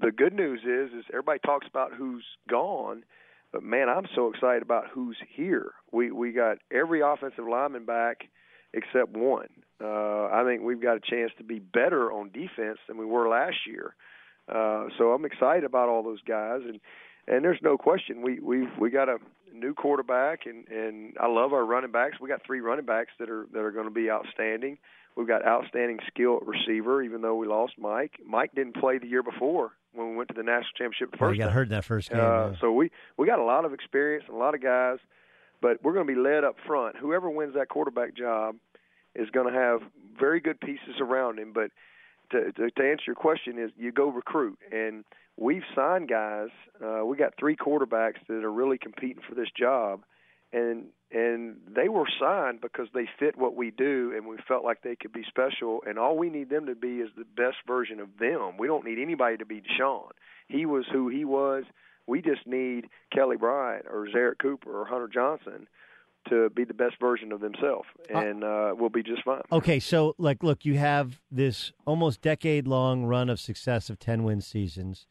the 0.00 0.10
good 0.10 0.32
news 0.32 0.60
is 0.60 0.96
is 0.96 1.04
everybody 1.10 1.40
talks 1.44 1.66
about 1.68 1.92
who's 1.94 2.24
gone, 2.48 3.04
but 3.52 3.62
man, 3.62 3.88
I'm 3.88 4.06
so 4.14 4.28
excited 4.32 4.62
about 4.62 4.88
who's 4.92 5.16
here. 5.34 5.72
We 5.92 6.10
we 6.10 6.32
got 6.32 6.58
every 6.70 7.00
offensive 7.00 7.46
lineman 7.48 7.84
back 7.84 8.28
except 8.72 9.16
one. 9.16 9.48
Uh, 9.82 10.26
I 10.26 10.42
think 10.44 10.62
we've 10.62 10.82
got 10.82 10.96
a 10.96 11.00
chance 11.00 11.32
to 11.38 11.44
be 11.44 11.58
better 11.58 12.10
on 12.10 12.30
defense 12.30 12.78
than 12.88 12.98
we 12.98 13.04
were 13.04 13.28
last 13.28 13.56
year. 13.66 13.94
Uh, 14.48 14.86
so 14.96 15.12
I'm 15.12 15.24
excited 15.24 15.64
about 15.64 15.88
all 15.88 16.02
those 16.02 16.22
guys, 16.22 16.60
and 16.66 16.80
and 17.28 17.44
there's 17.44 17.60
no 17.62 17.76
question 17.76 18.22
we 18.22 18.40
we 18.40 18.66
we 18.80 18.90
got 18.90 19.08
a 19.08 19.18
new 19.54 19.74
quarterback, 19.74 20.46
and 20.46 20.66
and 20.68 21.16
I 21.20 21.26
love 21.28 21.52
our 21.52 21.64
running 21.64 21.92
backs. 21.92 22.18
We 22.20 22.28
got 22.28 22.44
three 22.44 22.60
running 22.60 22.84
backs 22.86 23.10
that 23.18 23.30
are 23.30 23.46
that 23.52 23.60
are 23.60 23.70
going 23.72 23.86
to 23.86 23.90
be 23.94 24.10
outstanding. 24.10 24.78
We've 25.16 25.26
got 25.26 25.46
outstanding 25.46 26.00
skill 26.08 26.38
at 26.42 26.46
receiver, 26.46 27.02
even 27.02 27.22
though 27.22 27.36
we 27.36 27.46
lost 27.46 27.74
Mike. 27.78 28.12
Mike 28.26 28.50
didn't 28.54 28.76
play 28.76 28.98
the 28.98 29.06
year 29.06 29.22
before 29.22 29.72
when 29.94 30.10
we 30.10 30.16
went 30.16 30.28
to 30.28 30.34
the 30.34 30.42
national 30.42 30.72
championship 30.76 31.10
the 31.12 31.16
Oh, 31.16 31.20
first 31.20 31.36
you 31.36 31.38
got 31.38 31.46
time. 31.46 31.54
hurt 31.54 31.62
in 31.62 31.68
that 31.70 31.84
first 31.86 32.10
game. 32.10 32.20
Uh, 32.20 32.52
so 32.60 32.70
we 32.72 32.90
we 33.16 33.26
got 33.26 33.38
a 33.38 33.44
lot 33.44 33.64
of 33.64 33.72
experience 33.72 34.24
and 34.28 34.36
a 34.36 34.38
lot 34.38 34.54
of 34.54 34.62
guys, 34.62 34.98
but 35.62 35.82
we're 35.82 35.94
going 35.94 36.06
to 36.06 36.12
be 36.14 36.20
led 36.20 36.44
up 36.44 36.56
front. 36.66 36.96
Whoever 36.96 37.30
wins 37.30 37.54
that 37.54 37.68
quarterback 37.70 38.14
job 38.14 38.56
is 39.14 39.30
going 39.30 39.50
to 39.50 39.58
have 39.58 39.80
very 40.18 40.40
good 40.40 40.60
pieces 40.60 40.96
around 41.00 41.38
him. 41.38 41.52
But 41.54 41.70
to, 42.32 42.52
to, 42.52 42.70
to 42.70 42.82
answer 42.90 43.04
your 43.06 43.14
question, 43.14 43.58
is 43.58 43.70
you 43.78 43.92
go 43.92 44.10
recruit, 44.10 44.58
and 44.70 45.04
we've 45.36 45.64
signed 45.74 46.08
guys. 46.08 46.48
Uh, 46.84 47.04
we 47.04 47.16
got 47.16 47.34
three 47.38 47.56
quarterbacks 47.56 48.24
that 48.28 48.44
are 48.44 48.52
really 48.52 48.78
competing 48.78 49.22
for 49.28 49.34
this 49.34 49.48
job, 49.58 50.02
and 50.52 50.86
and 51.10 51.56
they 51.68 51.88
were 51.88 52.06
signed 52.20 52.60
because 52.60 52.88
they 52.92 53.08
fit 53.18 53.38
what 53.38 53.54
we 53.54 53.70
do, 53.70 54.12
and 54.16 54.26
we 54.26 54.36
felt 54.48 54.64
like 54.64 54.82
they 54.82 54.96
could 54.96 55.12
be 55.12 55.24
special. 55.28 55.82
And 55.86 55.98
all 55.98 56.16
we 56.16 56.30
need 56.30 56.50
them 56.50 56.66
to 56.66 56.74
be 56.74 56.96
is 56.96 57.10
the 57.16 57.24
best 57.24 57.58
version 57.66 58.00
of 58.00 58.08
them. 58.18 58.56
We 58.58 58.66
don't 58.66 58.84
need 58.84 58.98
anybody 58.98 59.36
to 59.36 59.46
be 59.46 59.62
Deshaun. 59.62 60.10
He 60.48 60.66
was 60.66 60.84
who 60.90 61.08
he 61.08 61.24
was. 61.24 61.64
We 62.08 62.22
just 62.22 62.46
need 62.46 62.88
Kelly 63.12 63.36
Bryant 63.36 63.86
or 63.90 64.06
Zerrick 64.08 64.38
Cooper 64.38 64.80
or 64.80 64.84
Hunter 64.84 65.08
Johnson 65.08 65.68
to 66.28 66.50
be 66.50 66.64
the 66.64 66.74
best 66.74 66.98
version 67.00 67.30
of 67.30 67.40
themselves, 67.40 67.86
and 68.12 68.42
uh, 68.42 68.74
we'll 68.76 68.90
be 68.90 69.02
just 69.02 69.22
fine. 69.22 69.42
Okay, 69.52 69.78
so 69.78 70.14
like, 70.18 70.42
look, 70.42 70.64
you 70.64 70.76
have 70.76 71.20
this 71.30 71.72
almost 71.86 72.20
decade-long 72.20 73.04
run 73.04 73.30
of 73.30 73.38
success 73.38 73.88
of 73.90 74.00
ten 74.00 74.24
win 74.24 74.40
seasons. 74.40 75.06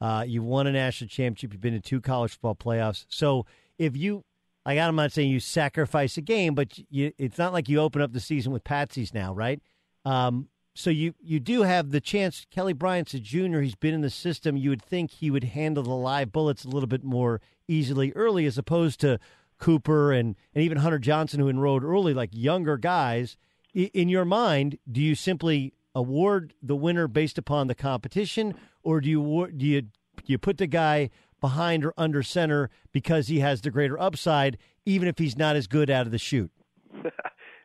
Uh, 0.00 0.24
you've 0.26 0.44
won 0.44 0.66
a 0.66 0.72
national 0.72 1.08
championship. 1.08 1.52
You've 1.52 1.60
been 1.60 1.74
to 1.74 1.80
two 1.80 2.00
college 2.00 2.32
football 2.32 2.54
playoffs. 2.54 3.04
So 3.08 3.46
if 3.78 3.96
you, 3.96 4.24
like, 4.64 4.78
I'm 4.78 4.96
not 4.96 5.12
saying 5.12 5.30
you 5.30 5.40
sacrifice 5.40 6.16
a 6.16 6.22
game, 6.22 6.54
but 6.54 6.78
you, 6.90 7.12
it's 7.18 7.38
not 7.38 7.52
like 7.52 7.68
you 7.68 7.80
open 7.80 8.00
up 8.00 8.12
the 8.12 8.20
season 8.20 8.52
with 8.52 8.64
patsies 8.64 9.12
now, 9.12 9.34
right? 9.34 9.60
Um, 10.04 10.48
so 10.74 10.88
you 10.88 11.14
you 11.20 11.40
do 11.40 11.62
have 11.62 11.90
the 11.90 12.00
chance. 12.00 12.46
Kelly 12.50 12.72
Bryant's 12.72 13.12
a 13.12 13.18
junior. 13.18 13.60
He's 13.60 13.74
been 13.74 13.92
in 13.92 14.00
the 14.00 14.10
system. 14.10 14.56
You 14.56 14.70
would 14.70 14.82
think 14.82 15.10
he 15.10 15.30
would 15.30 15.44
handle 15.44 15.82
the 15.82 15.90
live 15.90 16.32
bullets 16.32 16.64
a 16.64 16.68
little 16.68 16.86
bit 16.86 17.04
more 17.04 17.40
easily 17.68 18.12
early, 18.12 18.46
as 18.46 18.56
opposed 18.56 19.00
to 19.00 19.18
Cooper 19.58 20.12
and, 20.12 20.36
and 20.54 20.64
even 20.64 20.78
Hunter 20.78 20.98
Johnson, 20.98 21.40
who 21.40 21.48
enrolled 21.48 21.84
early, 21.84 22.14
like 22.14 22.30
younger 22.32 22.76
guys. 22.76 23.36
In 23.74 24.08
your 24.08 24.24
mind, 24.24 24.78
do 24.90 25.00
you 25.00 25.14
simply 25.14 25.74
award 25.94 26.54
the 26.62 26.76
winner 26.76 27.08
based 27.08 27.38
upon 27.38 27.66
the 27.66 27.74
competition, 27.74 28.54
or 28.82 29.00
do 29.00 29.08
you 29.08 29.48
do 29.56 29.66
you 29.66 29.82
do 29.82 30.24
you 30.26 30.38
put 30.38 30.58
the 30.58 30.66
guy 30.66 31.10
behind 31.40 31.84
or 31.84 31.94
under 31.96 32.22
center 32.22 32.70
because 32.92 33.28
he 33.28 33.40
has 33.40 33.60
the 33.62 33.70
greater 33.70 33.98
upside, 34.00 34.58
even 34.84 35.08
if 35.08 35.18
he's 35.18 35.36
not 35.36 35.56
as 35.56 35.66
good 35.66 35.90
out 35.90 36.06
of 36.06 36.12
the 36.12 36.18
shoot? 36.18 36.50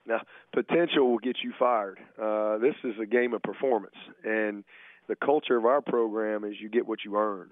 now, 0.06 0.22
potential 0.53 1.10
will 1.10 1.19
get 1.19 1.38
you 1.43 1.53
fired. 1.57 1.99
Uh, 2.22 2.57
this 2.57 2.76
is 2.84 2.95
a 3.02 3.06
game 3.06 3.34
of 3.34 3.41
performance, 3.43 3.95
and 4.23 4.64
the 5.07 5.15
culture 5.15 5.57
of 5.57 5.65
our 5.65 5.81
program 5.81 6.43
is 6.43 6.53
you 6.60 6.69
get 6.69 6.88
what 6.88 6.99
you 7.03 7.18
earn. 7.18 7.49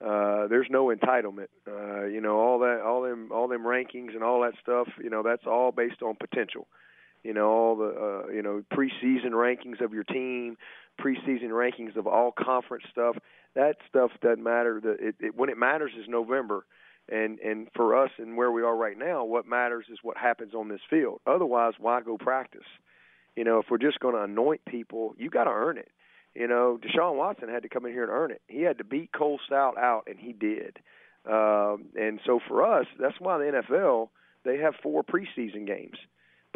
Uh, 0.00 0.46
there's 0.48 0.66
no 0.70 0.86
entitlement. 0.86 1.48
Uh, 1.66 2.04
you 2.04 2.20
know, 2.20 2.38
all 2.38 2.58
that, 2.60 2.82
all 2.84 3.02
them, 3.02 3.30
all 3.32 3.48
them 3.48 3.62
rankings 3.62 4.14
and 4.14 4.22
all 4.22 4.42
that 4.42 4.52
stuff. 4.60 4.88
You 5.02 5.08
know, 5.08 5.22
that's 5.22 5.46
all 5.46 5.72
based 5.72 6.02
on 6.02 6.16
potential. 6.16 6.68
You 7.26 7.34
know, 7.34 7.48
all 7.48 7.76
the, 7.76 7.86
uh, 8.28 8.32
you 8.32 8.40
know, 8.40 8.62
preseason 8.72 9.32
rankings 9.32 9.80
of 9.80 9.92
your 9.92 10.04
team, 10.04 10.56
preseason 11.00 11.48
rankings 11.48 11.96
of 11.96 12.06
all 12.06 12.30
conference 12.30 12.84
stuff. 12.92 13.16
That 13.56 13.78
stuff 13.88 14.12
doesn't 14.22 14.44
matter. 14.44 14.80
The, 14.80 14.92
it, 15.08 15.14
it, 15.18 15.36
when 15.36 15.50
it 15.50 15.58
matters 15.58 15.90
is 15.98 16.06
November 16.08 16.66
and 17.08 17.40
and 17.40 17.66
for 17.74 18.00
us 18.00 18.12
and 18.18 18.36
where 18.36 18.52
we 18.52 18.62
are 18.62 18.76
right 18.76 18.96
now, 18.96 19.24
what 19.24 19.44
matters 19.44 19.86
is 19.90 19.98
what 20.04 20.16
happens 20.16 20.54
on 20.54 20.68
this 20.68 20.80
field. 20.88 21.20
Otherwise, 21.26 21.74
why 21.80 22.00
go 22.00 22.16
practice? 22.16 22.68
You 23.34 23.42
know, 23.42 23.58
if 23.58 23.66
we're 23.72 23.78
just 23.78 23.98
going 23.98 24.14
to 24.14 24.22
anoint 24.22 24.64
people, 24.64 25.16
you 25.18 25.28
got 25.28 25.44
to 25.44 25.50
earn 25.50 25.78
it. 25.78 25.90
You 26.32 26.46
know, 26.46 26.78
Deshaun 26.80 27.16
Watson 27.16 27.48
had 27.48 27.64
to 27.64 27.68
come 27.68 27.86
in 27.86 27.92
here 27.92 28.04
and 28.04 28.12
earn 28.12 28.30
it. 28.30 28.40
He 28.46 28.62
had 28.62 28.78
to 28.78 28.84
beat 28.84 29.10
Cole 29.10 29.40
Stoudt 29.50 29.76
out, 29.78 30.04
and 30.06 30.16
he 30.16 30.32
did. 30.32 30.78
Um, 31.28 31.86
and 31.98 32.20
so 32.24 32.38
for 32.46 32.64
us, 32.64 32.86
that's 33.00 33.18
why 33.18 33.38
the 33.38 33.62
NFL 33.68 34.10
they 34.44 34.58
have 34.58 34.74
four 34.80 35.02
preseason 35.02 35.66
games 35.66 35.96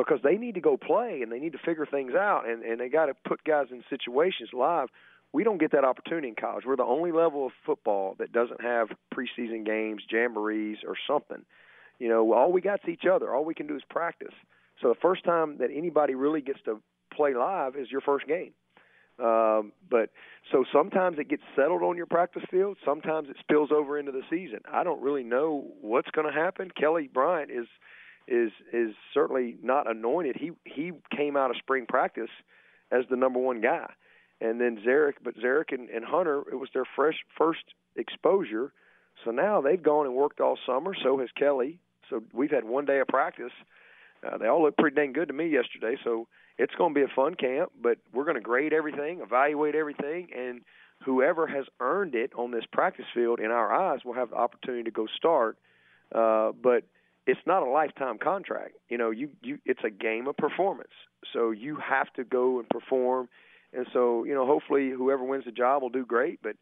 because 0.05 0.23
they 0.23 0.37
need 0.37 0.55
to 0.55 0.61
go 0.61 0.77
play 0.77 1.21
and 1.23 1.31
they 1.31 1.39
need 1.39 1.53
to 1.53 1.59
figure 1.59 1.87
things 1.87 2.13
out, 2.15 2.49
and 2.49 2.63
and 2.63 2.81
they 2.81 2.89
got 2.89 3.07
to 3.07 3.15
put 3.27 3.45
guys 3.45 3.67
in 3.71 3.83
situations 3.89 4.51
live. 4.53 4.89
We 5.33 5.45
don't 5.45 5.59
get 5.59 5.73
that 5.73 5.85
opportunity 5.85 6.29
in 6.29 6.35
college. 6.35 6.65
We're 6.67 6.77
the 6.77 6.83
only 6.83 7.13
level 7.13 7.47
of 7.47 7.53
football 7.65 8.17
that 8.19 8.33
doesn't 8.33 8.61
have 8.63 8.89
preseason 9.15 9.65
games, 9.65 10.03
jamborees, 10.13 10.79
or 10.87 10.97
something. 11.07 11.45
You 12.01 12.09
know, 12.09 12.33
all 12.33 12.51
we 12.51 12.61
got's 12.61 12.89
each 12.89 13.05
other. 13.11 13.33
All 13.33 13.45
we 13.45 13.55
can 13.55 13.69
do 13.69 13.77
is 13.77 13.83
practice. 13.89 14.35
So 14.83 14.89
the 14.89 14.99
first 15.01 15.23
time 15.25 15.59
that 15.59 15.69
anybody 15.73 16.15
really 16.15 16.41
gets 16.41 16.61
to 16.65 16.81
play 17.15 17.35
live 17.35 17.77
is 17.77 17.91
your 17.91 18.01
first 18.01 18.27
game. 18.27 18.53
Um, 19.23 19.73
but 19.89 20.11
so 20.51 20.65
sometimes 20.73 21.19
it 21.19 21.29
gets 21.29 21.43
settled 21.55 21.83
on 21.83 21.97
your 21.97 22.07
practice 22.07 22.43
field. 22.51 22.79
Sometimes 22.85 23.29
it 23.29 23.37
spills 23.39 23.71
over 23.71 23.99
into 23.99 24.13
the 24.13 24.23
season. 24.31 24.61
I 24.73 24.83
don't 24.83 25.03
really 25.03 25.25
know 25.25 25.67
what's 25.83 26.11
going 26.11 26.27
to 26.27 26.33
happen. 26.33 26.71
Kelly 26.75 27.09
Bryant 27.13 27.51
is 27.51 27.67
is 28.29 28.53
is 28.73 28.95
certainly 29.13 29.57
not 29.63 29.91
anointed. 29.91 30.37
He 30.37 30.53
he 30.65 30.93
came 31.17 31.37
out 31.37 31.51
of 31.51 31.57
spring 31.57 31.87
practice 31.89 32.31
as 32.91 33.05
the 33.11 33.17
number 33.17 33.39
one 33.39 33.61
guy, 33.61 33.91
and 34.41 34.61
then 34.61 34.79
Zerrick, 34.87 35.15
but 35.23 35.37
Zerrick 35.37 35.73
and, 35.73 35.89
and 35.91 36.05
Hunter, 36.05 36.43
it 36.51 36.57
was 36.57 36.69
their 36.73 36.87
fresh 36.97 37.17
first 37.37 37.65
exposure. 37.97 38.73
So 39.25 39.31
now 39.31 39.61
they've 39.61 39.83
gone 39.83 40.07
and 40.07 40.15
worked 40.15 40.41
all 40.41 40.59
summer. 40.67 40.95
So 41.03 41.19
has 41.19 41.29
Kelly. 41.37 41.79
So 42.09 42.23
we've 42.33 42.51
had 42.51 42.65
one 42.65 42.87
day 42.87 43.01
of 43.01 43.09
practice. 43.09 43.53
Uh, 44.27 44.39
they 44.39 44.47
all 44.47 44.63
look 44.63 44.77
pretty 44.77 44.97
dang 44.97 45.13
good 45.13 45.29
to 45.29 45.35
me 45.35 45.49
yesterday. 45.49 45.97
So 46.03 46.27
it's 46.59 46.75
going 46.75 46.95
to 46.95 47.01
be 47.01 47.05
a 47.05 47.15
fun 47.15 47.35
camp, 47.35 47.73
but 47.81 47.99
we're 48.13 48.25
going 48.25 48.37
to 48.37 48.43
grade 48.43 48.73
everything, 48.73 49.21
evaluate 49.21 49.75
everything, 49.75 50.29
and 50.37 50.63
whoever 51.05 51.47
has 51.47 51.65
earned 51.81 52.15
it 52.15 52.33
on 52.37 52.51
this 52.51 52.65
practice 52.71 53.07
field, 53.15 53.41
in 53.41 53.51
our 53.51 53.73
eyes, 53.73 54.01
will 54.05 54.15
have 54.15 54.31
the 54.31 54.37
opportunity 54.37 54.85
to 54.85 54.91
go 54.91 55.07
start. 55.17 55.57
Uh, 56.15 56.53
but 56.53 56.85
it's 57.27 57.41
not 57.47 57.63
a 57.63 57.71
lifetime 57.71 58.19
contract. 58.19 58.75
You 58.89 58.99
know, 58.99 59.11
you 59.11 59.31
you 59.43 59.59
it's 59.65 59.83
a 59.85 59.91
game 59.91 60.27
of 60.27 60.37
performance. 60.37 60.93
So 61.33 61.51
you 61.51 61.77
have 61.77 62.13
to 62.15 62.25
go 62.25 62.59
and 62.59 62.69
perform. 62.69 63.29
And 63.73 63.87
so, 63.93 64.25
you 64.25 64.35
know, 64.35 64.47
hopefully 64.47 64.91
whoever 64.91 65.23
wins 65.23 65.45
the 65.45 65.53
job 65.53 65.83
will 65.83 65.91
do 65.91 66.05
great, 66.05 66.41
but 66.43 66.57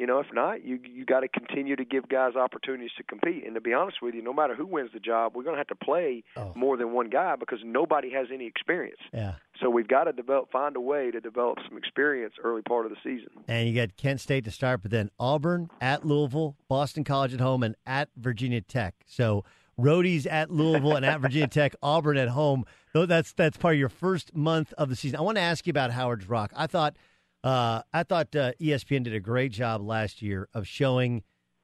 you 0.00 0.06
know, 0.06 0.18
if 0.18 0.28
not, 0.32 0.64
you 0.64 0.80
you 0.82 1.04
got 1.04 1.20
to 1.20 1.28
continue 1.28 1.76
to 1.76 1.84
give 1.84 2.08
guys 2.08 2.34
opportunities 2.34 2.92
to 2.96 3.02
compete. 3.02 3.44
And 3.44 3.54
to 3.54 3.60
be 3.60 3.74
honest 3.74 3.98
with 4.00 4.14
you, 4.14 4.22
no 4.22 4.32
matter 4.32 4.54
who 4.54 4.64
wins 4.64 4.88
the 4.94 4.98
job, 4.98 5.32
we're 5.34 5.42
going 5.42 5.56
to 5.56 5.58
have 5.58 5.66
to 5.66 5.74
play 5.74 6.24
oh. 6.38 6.54
more 6.56 6.78
than 6.78 6.92
one 6.92 7.10
guy 7.10 7.36
because 7.36 7.58
nobody 7.62 8.10
has 8.12 8.28
any 8.32 8.46
experience. 8.46 9.00
Yeah. 9.12 9.34
So 9.60 9.68
we've 9.68 9.88
got 9.88 10.04
to 10.04 10.12
develop, 10.12 10.50
find 10.50 10.74
a 10.74 10.80
way 10.80 11.10
to 11.10 11.20
develop 11.20 11.58
some 11.68 11.76
experience 11.76 12.32
early 12.42 12.62
part 12.62 12.86
of 12.86 12.92
the 12.92 12.96
season. 13.04 13.28
And 13.46 13.68
you 13.68 13.74
got 13.74 13.94
Kent 13.98 14.22
State 14.22 14.44
to 14.44 14.50
start, 14.50 14.80
but 14.80 14.90
then 14.90 15.10
Auburn 15.20 15.68
at 15.82 16.06
Louisville, 16.06 16.56
Boston 16.66 17.04
College 17.04 17.34
at 17.34 17.40
home, 17.40 17.62
and 17.62 17.76
at 17.84 18.08
Virginia 18.16 18.62
Tech. 18.62 18.94
So 19.04 19.44
roadies 19.80 20.26
at 20.30 20.50
Louisville 20.50 20.96
and 20.96 21.04
at 21.06 21.20
Virginia 21.20 21.48
Tech, 21.48 21.74
Auburn 21.82 22.16
at 22.16 22.28
home. 22.28 22.64
Though 22.92 23.06
that's 23.06 23.32
that's 23.32 23.56
part 23.56 23.74
of 23.74 23.78
your 23.80 23.88
first 23.88 24.34
month 24.34 24.72
of 24.78 24.88
the 24.88 24.96
season. 24.96 25.18
I 25.18 25.22
want 25.22 25.36
to 25.36 25.42
ask 25.42 25.66
you 25.66 25.70
about 25.70 25.90
Howard's 25.92 26.28
Rock. 26.28 26.52
I 26.56 26.66
thought 26.66 26.96
Uh, 27.42 27.80
I 27.92 28.02
thought 28.02 28.34
uh, 28.36 28.52
ESPN 28.60 29.04
did 29.04 29.14
a 29.14 29.20
great 29.20 29.52
job 29.52 29.80
last 29.80 30.20
year 30.20 30.48
of 30.52 30.66
showing 30.66 31.22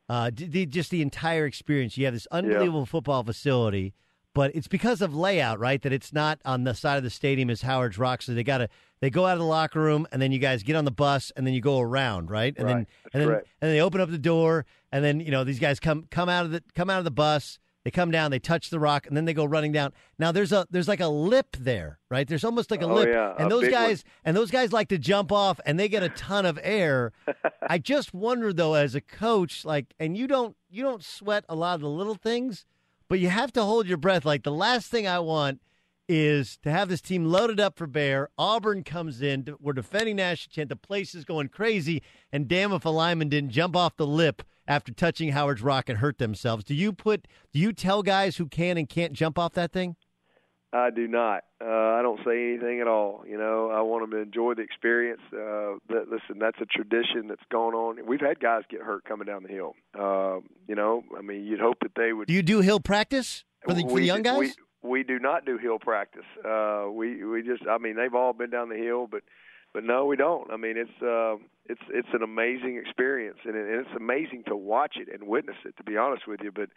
uh, 0.08 0.30
d- 0.30 0.46
d- 0.46 0.66
just 0.66 0.90
the 0.90 1.02
entire 1.02 1.44
experience. 1.46 1.98
You 1.98 2.04
have 2.06 2.14
this 2.14 2.26
unbelievable 2.30 2.86
football 2.86 3.22
facility, 3.24 3.92
but 4.32 4.54
it's 4.54 4.68
because 4.68 5.02
of 5.02 5.14
layout, 5.14 5.58
right? 5.58 5.82
That 5.82 5.92
it's 5.92 6.12
not 6.14 6.38
on 6.46 6.64
the 6.64 6.74
side 6.74 6.96
of 6.96 7.02
the 7.02 7.10
stadium 7.10 7.50
as 7.50 7.60
Howard's 7.62 7.98
Rock. 7.98 8.22
So 8.22 8.32
they 8.32 8.44
got 8.44 8.58
to 8.58 8.68
they 9.00 9.10
go 9.10 9.26
out 9.26 9.32
of 9.34 9.40
the 9.40 9.44
locker 9.44 9.80
room 9.80 10.06
and 10.12 10.22
then 10.22 10.32
you 10.32 10.38
guys 10.38 10.62
get 10.62 10.76
on 10.76 10.84
the 10.86 10.90
bus 10.92 11.30
and 11.36 11.46
then 11.46 11.52
you 11.52 11.60
go 11.60 11.80
around, 11.80 12.30
right? 12.30 12.54
And 12.56 12.66
then 12.68 12.78
That's 13.02 13.14
and 13.14 13.20
then 13.22 13.28
correct. 13.28 13.48
and 13.60 13.68
then 13.68 13.76
they 13.76 13.82
open 13.82 14.00
up 14.00 14.10
the 14.10 14.16
door 14.16 14.64
and 14.92 15.04
then 15.04 15.20
you 15.20 15.30
know 15.32 15.44
these 15.44 15.58
guys 15.58 15.78
come 15.80 16.06
come 16.10 16.28
out 16.30 16.46
of 16.46 16.52
the 16.52 16.62
come 16.74 16.88
out 16.88 16.98
of 17.00 17.04
the 17.04 17.10
bus. 17.10 17.58
They 17.86 17.92
come 17.92 18.10
down, 18.10 18.32
they 18.32 18.40
touch 18.40 18.70
the 18.70 18.80
rock, 18.80 19.06
and 19.06 19.16
then 19.16 19.26
they 19.26 19.32
go 19.32 19.44
running 19.44 19.70
down. 19.70 19.92
Now 20.18 20.32
there's 20.32 20.50
a 20.50 20.66
there's 20.72 20.88
like 20.88 20.98
a 20.98 21.06
lip 21.06 21.56
there, 21.56 22.00
right? 22.10 22.26
There's 22.26 22.42
almost 22.42 22.72
like 22.72 22.82
a 22.82 22.86
Oh, 22.86 22.94
lip, 22.94 23.10
yeah, 23.12 23.34
and 23.38 23.46
a 23.46 23.48
those 23.48 23.60
big 23.62 23.72
one. 23.74 23.82
guys 23.84 24.04
and 24.24 24.36
those 24.36 24.50
guys 24.50 24.72
like 24.72 24.88
to 24.88 24.98
jump 24.98 25.30
off, 25.30 25.60
and 25.64 25.78
they 25.78 25.88
get 25.88 26.02
a 26.02 26.08
ton 26.08 26.46
of 26.46 26.58
air. 26.64 27.12
I 27.70 27.78
just 27.78 28.12
wonder 28.12 28.52
though, 28.52 28.74
as 28.74 28.96
a 28.96 29.00
coach, 29.00 29.64
like, 29.64 29.94
and 30.00 30.16
you 30.16 30.26
don't 30.26 30.56
you 30.68 30.82
don't 30.82 31.04
sweat 31.04 31.44
a 31.48 31.54
lot 31.54 31.76
of 31.76 31.82
the 31.82 31.88
little 31.88 32.16
things, 32.16 32.64
but 33.08 33.20
you 33.20 33.28
have 33.28 33.52
to 33.52 33.62
hold 33.62 33.86
your 33.86 33.98
breath. 33.98 34.24
Like 34.24 34.42
the 34.42 34.50
last 34.50 34.90
thing 34.90 35.06
I 35.06 35.20
want 35.20 35.60
is 36.08 36.58
to 36.64 36.72
have 36.72 36.88
this 36.88 37.00
team 37.00 37.26
loaded 37.26 37.60
up 37.60 37.76
for 37.78 37.86
Bear. 37.86 38.30
Auburn 38.36 38.82
comes 38.82 39.22
in, 39.22 39.46
we're 39.60 39.72
defending 39.72 40.16
national 40.16 40.52
champ. 40.52 40.70
The 40.70 40.74
place 40.76 41.14
is 41.14 41.24
going 41.24 41.50
crazy, 41.50 42.02
and 42.32 42.48
damn 42.48 42.72
if 42.72 42.84
a 42.84 42.88
lineman 42.90 43.28
didn't 43.28 43.50
jump 43.50 43.76
off 43.76 43.96
the 43.96 44.08
lip 44.08 44.42
after 44.68 44.92
touching 44.92 45.32
Howard's 45.32 45.62
Rock 45.62 45.88
and 45.88 45.98
hurt 45.98 46.18
themselves. 46.18 46.64
Do 46.64 46.74
you 46.74 46.92
put? 46.92 47.26
Do 47.52 47.58
you 47.58 47.72
tell 47.72 48.02
guys 48.02 48.36
who 48.36 48.46
can 48.46 48.76
and 48.76 48.88
can't 48.88 49.12
jump 49.12 49.38
off 49.38 49.52
that 49.54 49.72
thing? 49.72 49.96
I 50.72 50.90
do 50.90 51.06
not. 51.06 51.44
Uh, 51.60 51.64
I 51.64 52.02
don't 52.02 52.20
say 52.24 52.52
anything 52.52 52.80
at 52.80 52.88
all. 52.88 53.24
You 53.26 53.38
know, 53.38 53.70
I 53.70 53.80
want 53.80 54.02
them 54.02 54.10
to 54.10 54.18
enjoy 54.18 54.54
the 54.54 54.62
experience. 54.62 55.22
Uh, 55.32 55.78
that, 55.88 56.06
listen, 56.10 56.38
that's 56.38 56.58
a 56.60 56.66
tradition 56.66 57.28
that's 57.28 57.42
gone 57.50 57.74
on. 57.74 58.04
We've 58.06 58.20
had 58.20 58.40
guys 58.40 58.62
get 58.68 58.82
hurt 58.82 59.04
coming 59.04 59.26
down 59.26 59.42
the 59.42 59.48
hill. 59.48 59.74
Uh, 59.98 60.40
you 60.68 60.74
know, 60.74 61.02
I 61.16 61.22
mean, 61.22 61.44
you'd 61.44 61.60
hope 61.60 61.78
that 61.80 61.92
they 61.96 62.12
would. 62.12 62.26
Do 62.26 62.34
you 62.34 62.42
do 62.42 62.60
hill 62.60 62.80
practice 62.80 63.44
for 63.64 63.74
the, 63.74 63.82
for 63.82 64.00
the 64.00 64.06
young 64.06 64.22
guys? 64.22 64.38
We, 64.38 64.52
we 64.82 65.02
do 65.02 65.18
not 65.18 65.46
do 65.46 65.56
hill 65.56 65.78
practice. 65.78 66.26
Uh, 66.44 66.86
we 66.92 67.24
we 67.24 67.42
just 67.42 67.62
I 67.68 67.78
mean 67.78 67.96
they've 67.96 68.14
all 68.14 68.32
been 68.32 68.50
down 68.50 68.68
the 68.68 68.76
hill, 68.76 69.08
but 69.10 69.22
but 69.76 69.84
no, 69.84 70.06
we 70.06 70.16
don't. 70.16 70.50
I 70.50 70.56
mean 70.56 70.78
it's 70.78 71.02
uh, 71.02 71.36
it's 71.66 71.82
it's 71.90 72.08
an 72.14 72.22
amazing 72.22 72.80
experience, 72.82 73.36
and, 73.44 73.54
it, 73.54 73.66
and 73.68 73.80
it's 73.84 73.94
amazing 73.94 74.44
to 74.46 74.56
watch 74.56 74.96
it 74.96 75.08
and 75.12 75.28
witness 75.28 75.58
it. 75.66 75.76
To 75.76 75.84
be 75.84 75.98
honest 75.98 76.26
with 76.26 76.40
you, 76.42 76.50
but 76.50 76.70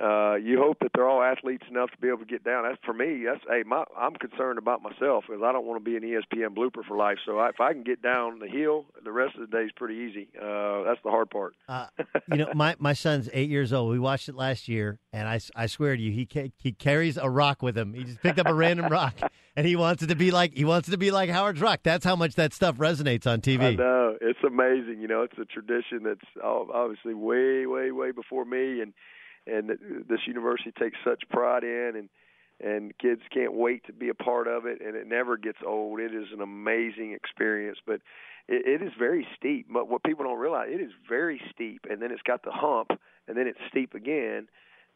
uh, 0.00 0.36
you 0.36 0.58
hope 0.58 0.78
that 0.80 0.90
they're 0.94 1.08
all 1.08 1.22
athletes 1.22 1.64
enough 1.68 1.90
to 1.90 1.98
be 1.98 2.08
able 2.08 2.20
to 2.20 2.24
get 2.24 2.42
down. 2.42 2.64
That's 2.64 2.78
for 2.84 2.94
me. 2.94 3.24
That's 3.26 3.40
hey, 3.48 3.62
my 3.66 3.84
I'm 3.96 4.14
concerned 4.14 4.58
about 4.58 4.82
myself 4.82 5.24
because 5.28 5.42
I 5.44 5.52
don't 5.52 5.66
want 5.66 5.84
to 5.84 5.90
be 5.90 5.96
an 5.96 6.02
ESPN 6.02 6.56
blooper 6.56 6.84
for 6.86 6.96
life. 6.96 7.18
So 7.26 7.38
I, 7.38 7.50
if 7.50 7.60
I 7.60 7.72
can 7.72 7.82
get 7.82 8.00
down 8.00 8.38
the 8.38 8.48
hill, 8.48 8.86
the 9.04 9.12
rest 9.12 9.34
of 9.34 9.42
the 9.42 9.56
day 9.56 9.64
is 9.64 9.72
pretty 9.76 9.96
easy. 9.96 10.28
Uh, 10.36 10.84
that's 10.84 11.00
the 11.04 11.10
hard 11.10 11.28
part. 11.28 11.54
Uh, 11.68 11.88
you 12.30 12.38
know, 12.38 12.48
my, 12.54 12.76
my 12.78 12.94
son's 12.94 13.28
eight 13.32 13.50
years 13.50 13.72
old. 13.72 13.90
We 13.90 13.98
watched 13.98 14.28
it 14.28 14.34
last 14.34 14.68
year, 14.68 14.98
and 15.12 15.28
I, 15.28 15.40
I 15.54 15.66
swear 15.66 15.96
to 15.96 16.02
you, 16.02 16.12
he 16.12 16.24
ca- 16.24 16.52
he 16.56 16.72
carries 16.72 17.18
a 17.18 17.28
rock 17.28 17.62
with 17.62 17.76
him. 17.76 17.92
He 17.92 18.04
just 18.04 18.22
picked 18.22 18.38
up 18.38 18.46
a 18.46 18.54
random 18.54 18.86
rock, 18.90 19.14
and 19.54 19.66
he 19.66 19.76
wants 19.76 20.02
it 20.02 20.06
to 20.06 20.16
be 20.16 20.30
like 20.30 20.54
he 20.54 20.64
wants 20.64 20.88
it 20.88 20.92
to 20.92 20.98
be 20.98 21.10
like 21.10 21.28
Howard's 21.28 21.60
Rock. 21.60 21.80
That's 21.82 22.04
how 22.04 22.16
much 22.16 22.36
that 22.36 22.54
stuff 22.54 22.76
resonates 22.76 23.26
on 23.26 23.40
TV. 23.42 23.72
I 23.72 23.74
know 23.74 24.16
it's 24.20 24.38
amazing. 24.46 25.00
You 25.00 25.08
know, 25.08 25.22
it's 25.22 25.38
a 25.38 25.44
tradition 25.44 26.04
that's 26.04 26.20
oh, 26.42 26.70
obviously 26.72 27.12
way, 27.12 27.66
way, 27.66 27.90
way 27.90 28.12
before 28.12 28.46
me, 28.46 28.80
and 28.80 28.94
and 29.50 29.70
this 30.08 30.20
university 30.26 30.72
takes 30.78 30.96
such 31.04 31.22
pride 31.30 31.64
in, 31.64 31.92
and 31.96 32.08
and 32.62 32.96
kids 32.98 33.22
can't 33.32 33.54
wait 33.54 33.84
to 33.86 33.92
be 33.92 34.10
a 34.10 34.14
part 34.14 34.46
of 34.46 34.66
it, 34.66 34.80
and 34.84 34.94
it 34.94 35.06
never 35.06 35.36
gets 35.36 35.58
old. 35.66 35.98
It 35.98 36.14
is 36.14 36.26
an 36.32 36.42
amazing 36.42 37.12
experience, 37.12 37.78
but 37.86 38.02
it, 38.48 38.82
it 38.82 38.86
is 38.86 38.92
very 38.98 39.26
steep. 39.36 39.66
But 39.72 39.88
what 39.88 40.02
people 40.02 40.24
don't 40.24 40.38
realize, 40.38 40.68
it 40.70 40.80
is 40.80 40.92
very 41.08 41.40
steep, 41.52 41.86
and 41.88 42.02
then 42.02 42.10
it's 42.10 42.22
got 42.22 42.42
the 42.42 42.52
hump, 42.52 42.90
and 43.26 43.36
then 43.36 43.46
it's 43.46 43.58
steep 43.70 43.94
again, 43.94 44.48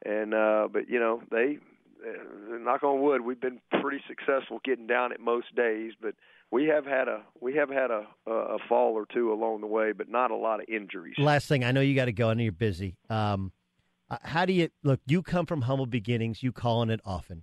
and 0.04 0.34
uh, 0.34 0.68
but 0.72 0.88
you 0.88 0.98
know 0.98 1.22
they. 1.30 1.58
Uh, 2.06 2.58
knock 2.58 2.82
on 2.82 3.00
wood, 3.00 3.22
we've 3.22 3.40
been 3.40 3.60
pretty 3.80 4.02
successful 4.06 4.60
getting 4.62 4.86
down 4.86 5.10
it 5.10 5.20
most 5.20 5.54
days, 5.56 5.92
but 6.02 6.14
we 6.50 6.66
have 6.66 6.84
had 6.84 7.08
a 7.08 7.22
we 7.40 7.54
have 7.54 7.70
had 7.70 7.90
a 7.90 8.06
a 8.26 8.58
fall 8.68 8.92
or 8.92 9.06
two 9.06 9.32
along 9.32 9.60
the 9.60 9.66
way, 9.66 9.92
but 9.92 10.08
not 10.08 10.30
a 10.30 10.36
lot 10.36 10.60
of 10.60 10.66
injuries. 10.68 11.14
Last 11.16 11.48
thing, 11.48 11.64
I 11.64 11.72
know 11.72 11.80
you 11.80 11.94
got 11.94 12.04
to 12.04 12.12
go. 12.12 12.28
I 12.28 12.34
know 12.34 12.42
you're 12.42 12.52
busy. 12.52 12.96
Um, 13.08 13.52
uh, 14.14 14.18
how 14.22 14.44
do 14.44 14.52
you 14.52 14.68
look? 14.82 15.00
You 15.06 15.22
come 15.22 15.46
from 15.46 15.62
humble 15.62 15.86
beginnings. 15.86 16.42
You 16.42 16.52
call 16.52 16.80
on 16.80 16.90
it 16.90 17.00
often, 17.04 17.42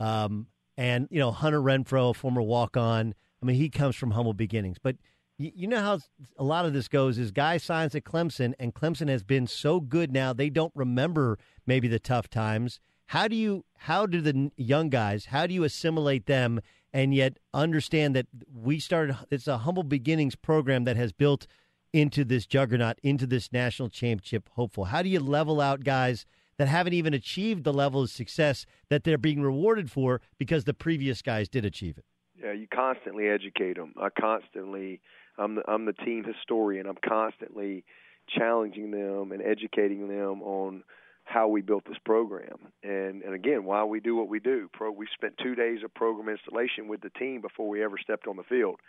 um, 0.00 0.48
and 0.76 1.08
you 1.10 1.18
know 1.18 1.30
Hunter 1.30 1.60
Renfrow, 1.60 2.14
former 2.14 2.42
walk 2.42 2.76
on. 2.76 3.14
I 3.42 3.46
mean, 3.46 3.56
he 3.56 3.68
comes 3.68 3.94
from 3.94 4.12
humble 4.12 4.34
beginnings, 4.34 4.78
but 4.82 4.96
you, 5.38 5.52
you 5.54 5.68
know 5.68 5.80
how 5.80 6.00
a 6.36 6.44
lot 6.44 6.66
of 6.66 6.72
this 6.72 6.88
goes 6.88 7.18
is 7.18 7.30
guy 7.30 7.56
signs 7.56 7.94
at 7.94 8.04
Clemson, 8.04 8.54
and 8.58 8.74
Clemson 8.74 9.08
has 9.08 9.22
been 9.22 9.46
so 9.46 9.80
good 9.80 10.12
now 10.12 10.32
they 10.32 10.50
don't 10.50 10.72
remember 10.74 11.38
maybe 11.66 11.88
the 11.88 11.98
tough 11.98 12.28
times. 12.28 12.80
How 13.06 13.28
do 13.28 13.36
you? 13.36 13.64
How 13.76 14.06
do 14.06 14.20
the 14.20 14.50
young 14.56 14.88
guys? 14.88 15.26
How 15.26 15.46
do 15.46 15.54
you 15.54 15.64
assimilate 15.64 16.26
them? 16.26 16.60
And 16.92 17.14
yet 17.14 17.38
understand 17.52 18.16
that 18.16 18.26
we 18.52 18.80
started. 18.80 19.16
It's 19.30 19.46
a 19.46 19.58
humble 19.58 19.82
beginnings 19.82 20.34
program 20.34 20.84
that 20.84 20.96
has 20.96 21.12
built 21.12 21.46
into 21.92 22.24
this 22.24 22.46
juggernaut, 22.46 22.98
into 23.02 23.26
this 23.26 23.52
national 23.52 23.88
championship 23.88 24.48
hopeful? 24.54 24.86
How 24.86 25.02
do 25.02 25.08
you 25.08 25.20
level 25.20 25.60
out 25.60 25.84
guys 25.84 26.26
that 26.58 26.68
haven't 26.68 26.92
even 26.92 27.14
achieved 27.14 27.64
the 27.64 27.72
level 27.72 28.02
of 28.02 28.10
success 28.10 28.66
that 28.90 29.04
they're 29.04 29.18
being 29.18 29.42
rewarded 29.42 29.90
for 29.90 30.20
because 30.38 30.64
the 30.64 30.74
previous 30.74 31.22
guys 31.22 31.48
did 31.48 31.64
achieve 31.64 31.98
it? 31.98 32.04
Yeah, 32.42 32.52
you 32.52 32.66
constantly 32.72 33.28
educate 33.28 33.76
them. 33.76 33.94
I 34.00 34.08
constantly, 34.10 35.00
I'm 35.38 35.56
the, 35.56 35.62
I'm 35.68 35.86
the 35.86 35.92
team 35.92 36.24
historian. 36.24 36.86
I'm 36.86 36.98
constantly 37.06 37.84
challenging 38.28 38.90
them 38.90 39.32
and 39.32 39.42
educating 39.42 40.08
them 40.08 40.42
on 40.42 40.82
how 41.24 41.46
we 41.46 41.60
built 41.60 41.84
this 41.86 41.98
program 42.06 42.56
and 42.82 43.22
and 43.22 43.34
again 43.34 43.64
why 43.64 43.84
we 43.84 44.00
do 44.00 44.16
what 44.16 44.28
we 44.28 44.40
do. 44.40 44.68
Pro, 44.72 44.90
we 44.90 45.06
spent 45.14 45.34
two 45.42 45.54
days 45.54 45.80
of 45.84 45.92
program 45.92 46.28
installation 46.28 46.88
with 46.88 47.02
the 47.02 47.10
team 47.10 47.42
before 47.42 47.68
we 47.68 47.84
ever 47.84 47.96
stepped 48.02 48.26
on 48.26 48.36
the 48.36 48.42
field, 48.42 48.80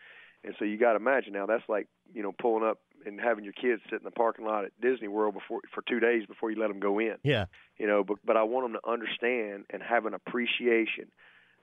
and 0.44 0.56
so 0.58 0.66
you 0.66 0.78
got 0.78 0.94
to 0.94 0.98
imagine 0.98 1.34
now 1.34 1.46
that's 1.46 1.68
like 1.68 1.88
you 2.14 2.24
know 2.24 2.34
pulling 2.40 2.64
up 2.64 2.80
and 3.06 3.20
having 3.20 3.44
your 3.44 3.54
kids 3.54 3.82
sit 3.90 4.00
in 4.00 4.04
the 4.04 4.12
parking 4.12 4.46
lot 4.46 4.66
at 4.66 4.72
Disney 4.82 5.08
World 5.08 5.34
before 5.34 5.62
for 5.74 5.82
two 5.88 6.00
days 6.00 6.26
before 6.26 6.52
you 6.52 6.60
let 6.60 6.68
them 6.68 6.80
go 6.80 7.00
in. 7.00 7.16
Yeah. 7.24 7.46
you 7.78 7.88
know 7.88 8.04
but 8.04 8.18
but 8.26 8.38
I 8.38 8.44
want 8.44 8.66
them 8.66 8.82
to 8.82 8.90
understand 8.90 9.66
and 9.70 9.82
have 9.82 10.06
an 10.06 10.14
appreciation. 10.14 11.12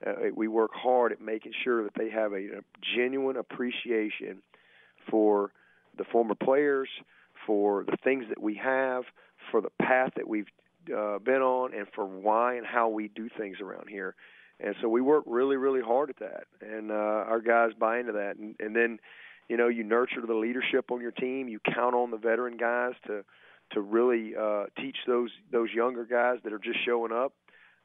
Uh, 0.06 0.12
we 0.34 0.46
work 0.46 0.72
hard 0.74 1.12
at 1.12 1.22
making 1.22 1.52
sure 1.64 1.84
that 1.84 1.94
they 1.96 2.10
have 2.10 2.32
a, 2.32 2.36
a 2.36 2.60
genuine 2.94 3.36
appreciation 3.36 4.42
for 5.10 5.52
the 5.96 6.04
former 6.04 6.34
players 6.34 6.88
for 7.46 7.84
the 7.84 7.96
things 8.04 8.24
that 8.28 8.42
we 8.42 8.56
have 8.56 9.04
for 9.50 9.60
the 9.60 9.70
path 9.80 10.12
that 10.16 10.28
we've 10.28 10.48
uh, 10.94 11.18
been 11.18 11.42
on 11.42 11.72
and 11.74 11.86
for 11.94 12.04
why 12.04 12.56
and 12.56 12.66
how 12.66 12.88
we 12.88 13.08
do 13.08 13.28
things 13.38 13.58
around 13.60 13.88
here 13.88 14.14
and 14.60 14.74
so 14.80 14.88
we 14.88 15.00
work 15.00 15.24
really 15.26 15.56
really 15.56 15.82
hard 15.82 16.10
at 16.10 16.18
that. 16.18 16.44
And 16.60 16.90
uh, 16.90 16.94
our 16.94 17.40
guys 17.40 17.70
buy 17.78 17.98
into 17.98 18.12
that. 18.12 18.36
And, 18.36 18.54
and 18.60 18.74
then 18.74 18.98
you 19.48 19.56
know 19.56 19.68
you 19.68 19.84
nurture 19.84 20.24
the 20.26 20.34
leadership 20.34 20.90
on 20.90 21.00
your 21.00 21.12
team. 21.12 21.48
You 21.48 21.60
count 21.74 21.94
on 21.94 22.10
the 22.10 22.16
veteran 22.16 22.56
guys 22.56 22.94
to 23.06 23.24
to 23.72 23.80
really 23.80 24.34
uh, 24.36 24.66
teach 24.80 24.96
those 25.06 25.30
those 25.50 25.70
younger 25.74 26.04
guys 26.04 26.38
that 26.44 26.52
are 26.52 26.58
just 26.58 26.84
showing 26.84 27.12
up. 27.12 27.32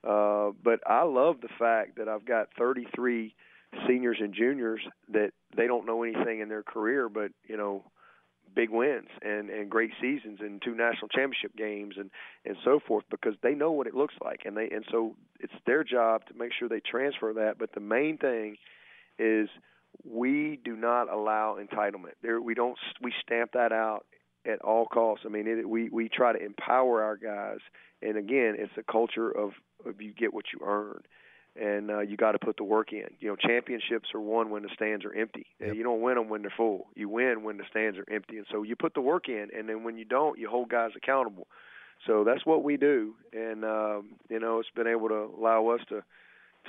Uh, 0.03 0.52
but 0.64 0.80
I 0.88 1.03
love 1.03 1.41
the 1.41 1.49
fact 1.60 1.98
that 1.98 2.07
I've 2.07 2.26
got 2.26 2.48
33 2.57 3.35
seniors 3.88 4.18
and 4.19 4.34
juniors 4.34 4.81
that 5.11 5.31
they 5.56 5.68
don't 5.68 5.85
know 5.85 6.03
anything 6.03 6.39
in 6.39 6.49
their 6.49 6.64
career, 6.64 7.07
but 7.07 7.31
you 7.48 7.57
know, 7.57 7.84
big 8.53 8.69
wins 8.69 9.07
and 9.22 9.49
and 9.49 9.69
great 9.69 9.91
seasons 10.02 10.40
and 10.41 10.61
two 10.61 10.76
national 10.76 11.07
championship 11.07 11.56
games 11.56 11.95
and 11.98 12.10
and 12.45 12.57
so 12.64 12.80
forth 12.86 13.06
because 13.10 13.34
they 13.44 13.53
know 13.53 13.72
what 13.72 13.88
it 13.88 13.95
looks 13.95 14.15
like 14.23 14.41
and 14.45 14.57
they 14.57 14.69
and 14.69 14.86
so 14.91 15.15
it's 15.40 15.53
their 15.65 15.84
job 15.84 16.26
to 16.28 16.34
make 16.34 16.52
sure 16.57 16.69
they 16.69 16.82
transfer 16.82 17.34
that. 17.34 17.57
But 17.57 17.73
the 17.73 17.80
main 17.80 18.18
thing 18.18 18.57
is 19.18 19.49
we 20.03 20.60
do 20.64 20.76
not 20.76 21.11
allow 21.11 21.57
entitlement. 21.60 22.14
There, 22.22 22.41
we 22.41 22.53
don't. 22.53 22.78
We 23.02 23.14
stamp 23.26 23.52
that 23.53 23.72
out 23.72 24.06
at 24.45 24.61
all 24.61 24.86
costs. 24.86 25.26
I 25.26 25.30
mean, 25.30 25.48
it, 25.48 25.68
we 25.68 25.90
we 25.90 26.10
try 26.10 26.34
to 26.34 26.44
empower 26.44 27.03
our 27.03 27.18
guys, 27.18 27.60
and 28.02 28.18
again, 28.18 28.56
it's 28.57 28.72
a 28.78 28.91
culture 28.91 29.30
of, 29.30 29.52
of 29.86 30.02
you 30.02 30.14
get 30.14 30.34
what 30.34 30.45
you 30.53 30.65
earn, 30.65 31.02
and 31.60 31.91
uh, 31.91 31.99
you 31.99 32.18
got 32.18 32.32
to 32.32 32.40
put 32.40 32.57
the 32.57 32.64
work 32.64 32.94
in. 32.94 33.07
You 33.19 33.30
know, 33.30 33.36
championships 33.36 34.10
are 34.14 34.22
won 34.22 34.49
when 34.49 34.64
the 34.64 34.69
stands 34.73 35.03
are 35.06 35.14
empty. 35.14 35.48
Uh, 35.61 35.72
You 35.72 35.84
don't 35.84 36.02
win 36.02 36.15
them 36.15 36.30
when 36.30 36.41
they're 36.41 36.53
full. 36.56 36.88
You 36.95 37.10
win 37.10 37.44
when 37.44 37.57
the 37.57 37.65
stands 37.69 37.98
are 37.98 38.06
empty, 38.11 38.38
and 38.38 38.48
so 38.52 38.64
you 38.64 38.76
put 38.76 38.94
the 38.94 39.02
work 39.02 39.28
in, 39.28 39.49
and 39.57 39.68
then 39.68 39.84
when 39.84 39.98
you 39.98 40.06
don't, 40.06 40.40
you 40.40 40.49
hold 40.49 40.69
guys 40.69 40.91
accountable. 40.95 41.48
So 42.07 42.23
that's 42.23 42.45
what 42.45 42.64
we 42.64 42.78
do, 42.78 43.15
and 43.34 43.64
um, 43.64 44.10
you 44.30 44.40
know, 44.40 44.60
it's 44.60 44.69
been 44.76 44.88
able 44.88 45.10
to 45.10 45.30
allow 45.38 45.68
us 45.68 45.82
to 45.90 46.03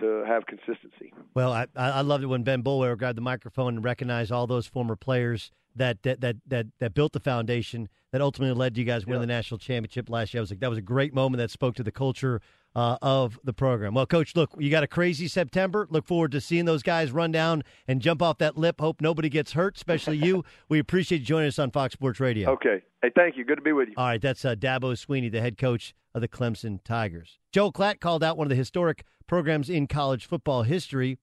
to 0.01 0.25
have 0.27 0.47
consistency. 0.47 1.13
Well, 1.35 1.53
I, 1.53 1.67
I 1.77 2.01
loved 2.01 2.25
it 2.25 2.27
when 2.27 2.45
Ben 2.45 2.63
Boulware 2.63 2.97
grabbed 2.97 3.19
the 3.19 3.23
microphone 3.23 3.77
and 3.77 3.85
recognized 3.85 4.33
all 4.33 4.47
those 4.47 4.67
former 4.67 4.97
players 4.97 5.51
that 5.77 6.03
that 6.03 6.21
that 6.21 6.37
that, 6.47 6.67
that 6.81 6.95
built 6.95 7.13
the 7.13 7.21
foundation 7.21 7.89
that 8.11 8.21
ultimately 8.21 8.55
led 8.55 8.77
you 8.77 8.85
guys 8.85 9.07
winning 9.07 9.23
the 9.23 9.27
national 9.27 9.59
championship 9.59 10.11
last 10.11 10.35
year. 10.35 10.41
I 10.41 10.43
was 10.43 10.51
like, 10.51 10.61
that 10.61 10.71
was 10.71 10.79
a 10.79 10.83
great 10.83 11.15
moment 11.15 11.39
that 11.39 11.51
spoke 11.51 11.75
to 11.77 11.83
the 11.83 11.93
culture 11.93 12.41
uh, 12.75 12.97
of 13.03 13.39
the 13.45 13.53
program. 13.53 13.95
Well, 13.95 14.07
Coach, 14.07 14.35
look, 14.35 14.51
you 14.59 14.71
got 14.71 14.83
a 14.83 14.87
crazy 14.87 15.29
September. 15.29 15.87
Look 15.91 16.07
forward 16.07 16.33
to 16.33 16.41
seeing 16.41 16.65
those 16.65 16.83
guys 16.83 17.13
run 17.13 17.33
down 17.33 17.63
and 17.87 18.01
jump 18.01 18.23
off 18.23 18.39
that 18.39 18.57
lip. 18.57 18.81
Hope 18.81 19.01
nobody 19.01 19.29
gets 19.29 19.53
hurt, 19.53 19.77
especially 19.77 20.17
you. 20.17 20.45
We 20.69 20.79
appreciate 20.79 21.19
you 21.19 21.27
joining 21.27 21.49
us 21.49 21.59
on 21.59 21.71
Fox 21.71 21.93
Sports 21.93 22.19
Radio. 22.19 22.51
Okay. 22.53 22.83
Hey, 23.03 23.11
thank 23.15 23.37
you. 23.37 23.45
Good 23.45 23.57
to 23.57 23.63
be 23.63 23.73
with 23.73 23.89
you. 23.89 23.95
All 23.97 24.07
right, 24.07 24.21
that's 24.21 24.45
uh, 24.45 24.55
Dabo 24.55 24.93
Swinney, 24.95 25.31
the 25.31 25.41
head 25.41 25.59
coach 25.59 25.95
of 26.15 26.21
the 26.21 26.29
Clemson 26.29 26.83
Tigers. 26.83 27.39
Joe 27.53 27.71
Klatt 27.71 28.01
called 28.01 28.25
out 28.25 28.39
one 28.39 28.47
of 28.47 28.49
the 28.49 28.55
historic 28.57 29.05
programs 29.27 29.69
in 29.69 29.87
college 29.87 30.25
football 30.27 30.63
history. 30.63 31.19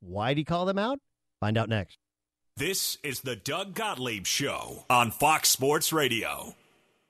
Why 0.00 0.30
did 0.30 0.38
he 0.38 0.44
call 0.44 0.64
them 0.64 0.78
out? 0.78 1.00
Find 1.40 1.58
out 1.58 1.68
next. 1.68 1.98
This 2.56 2.98
is 3.02 3.20
the 3.20 3.36
Doug 3.36 3.74
Gottlieb 3.74 4.26
Show 4.26 4.84
on 4.88 5.10
Fox 5.10 5.48
Sports 5.48 5.92
Radio. 5.92 6.54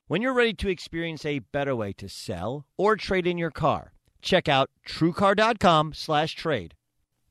When 0.08 0.22
you're 0.22 0.32
ready 0.32 0.54
to 0.54 0.70
experience 0.70 1.26
a 1.26 1.40
better 1.40 1.76
way 1.76 1.92
to 1.92 2.08
sell 2.08 2.64
or 2.78 2.96
trade 2.96 3.26
in 3.26 3.36
your 3.36 3.50
car, 3.50 3.92
check 4.22 4.48
out 4.48 4.70
truecar.com 4.88 5.92
slash 5.92 6.34
trade 6.34 6.74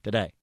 today. 0.03 0.33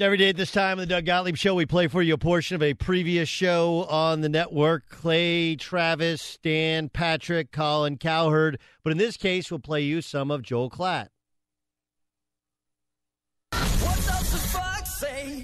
Every 0.00 0.16
day 0.16 0.30
at 0.30 0.36
this 0.36 0.50
time 0.50 0.72
on 0.72 0.78
the 0.78 0.86
Doug 0.86 1.06
Gottlieb 1.06 1.36
Show, 1.36 1.54
we 1.54 1.64
play 1.64 1.86
for 1.86 2.02
you 2.02 2.14
a 2.14 2.18
portion 2.18 2.56
of 2.56 2.64
a 2.64 2.74
previous 2.74 3.28
show 3.28 3.86
on 3.88 4.22
the 4.22 4.28
network. 4.28 4.88
Clay, 4.88 5.54
Travis, 5.54 6.36
Dan, 6.42 6.88
Patrick, 6.88 7.52
Colin, 7.52 7.96
Cowherd. 7.96 8.58
But 8.82 8.90
in 8.90 8.98
this 8.98 9.16
case, 9.16 9.48
we'll 9.48 9.60
play 9.60 9.82
you 9.82 10.02
some 10.02 10.32
of 10.32 10.42
Joel 10.42 10.68
Klatt. 10.68 11.10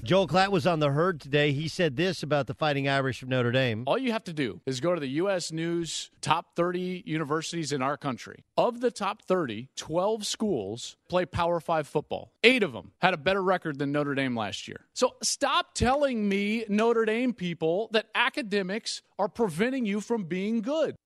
Joel 0.05 0.27
Klatt 0.27 0.51
was 0.51 0.67
on 0.67 0.81
the 0.81 0.91
herd 0.91 1.21
today. 1.21 1.53
He 1.53 1.69
said 1.69 1.95
this 1.95 2.25
about 2.25 2.49
the 2.49 2.55
Fighting 2.55 2.89
Irish 2.89 3.23
of 3.23 3.29
Notre 3.29 3.53
Dame. 3.53 3.85
All 3.87 3.97
you 3.97 4.11
have 4.11 4.25
to 4.25 4.33
do 4.33 4.61
is 4.67 4.81
go 4.81 4.97
to 4.97 5.01
the 5.01 5.07
U.S. 5.11 5.53
News 5.53 6.11
top 6.21 6.57
30 6.57 7.05
universities 7.07 7.71
in 7.71 7.83
our 7.83 7.97
country. 7.97 8.43
Of 8.57 8.81
the 8.81 8.91
top 8.91 9.23
30, 9.23 9.69
12 9.77 10.27
schools 10.27 10.97
play 11.09 11.25
Power 11.25 11.61
5 11.61 11.87
football. 11.87 12.33
Eight 12.43 12.65
of 12.65 12.73
them 12.73 12.91
had 13.01 13.15
a 13.15 13.17
better 13.17 13.41
record 13.45 13.79
than 13.79 13.93
Notre 13.93 14.17
Dame 14.17 14.37
last 14.37 14.67
year. 14.67 14.81
So 14.93 15.15
stop 15.23 15.73
telling 15.73 16.29
me, 16.29 16.65
Notre 16.69 17.05
Dame 17.05 17.33
people, 17.33 17.89
that 17.93 18.07
academics 18.13 19.03
are 19.21 19.29
preventing 19.29 19.87
you 19.87 20.01
from 20.01 20.25
being 20.25 20.63
good. 20.63 20.97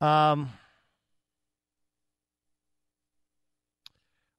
Um, 0.00 0.48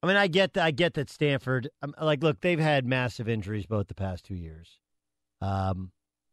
I 0.02 0.08
mean, 0.08 0.16
I 0.16 0.28
get 0.28 0.54
that. 0.54 0.64
I 0.64 0.72
get 0.72 0.94
that 0.94 1.10
Stanford. 1.10 1.70
Um, 1.82 1.94
like, 2.02 2.24
look, 2.24 2.40
they've 2.42 2.60
had 2.60 2.86
massive 2.86 3.28
injuries 3.28 3.66
both 3.66 3.88
the 3.88 3.96
past 3.96 4.26
two 4.26 4.36
years. 4.36 4.80
Um, 5.42 5.92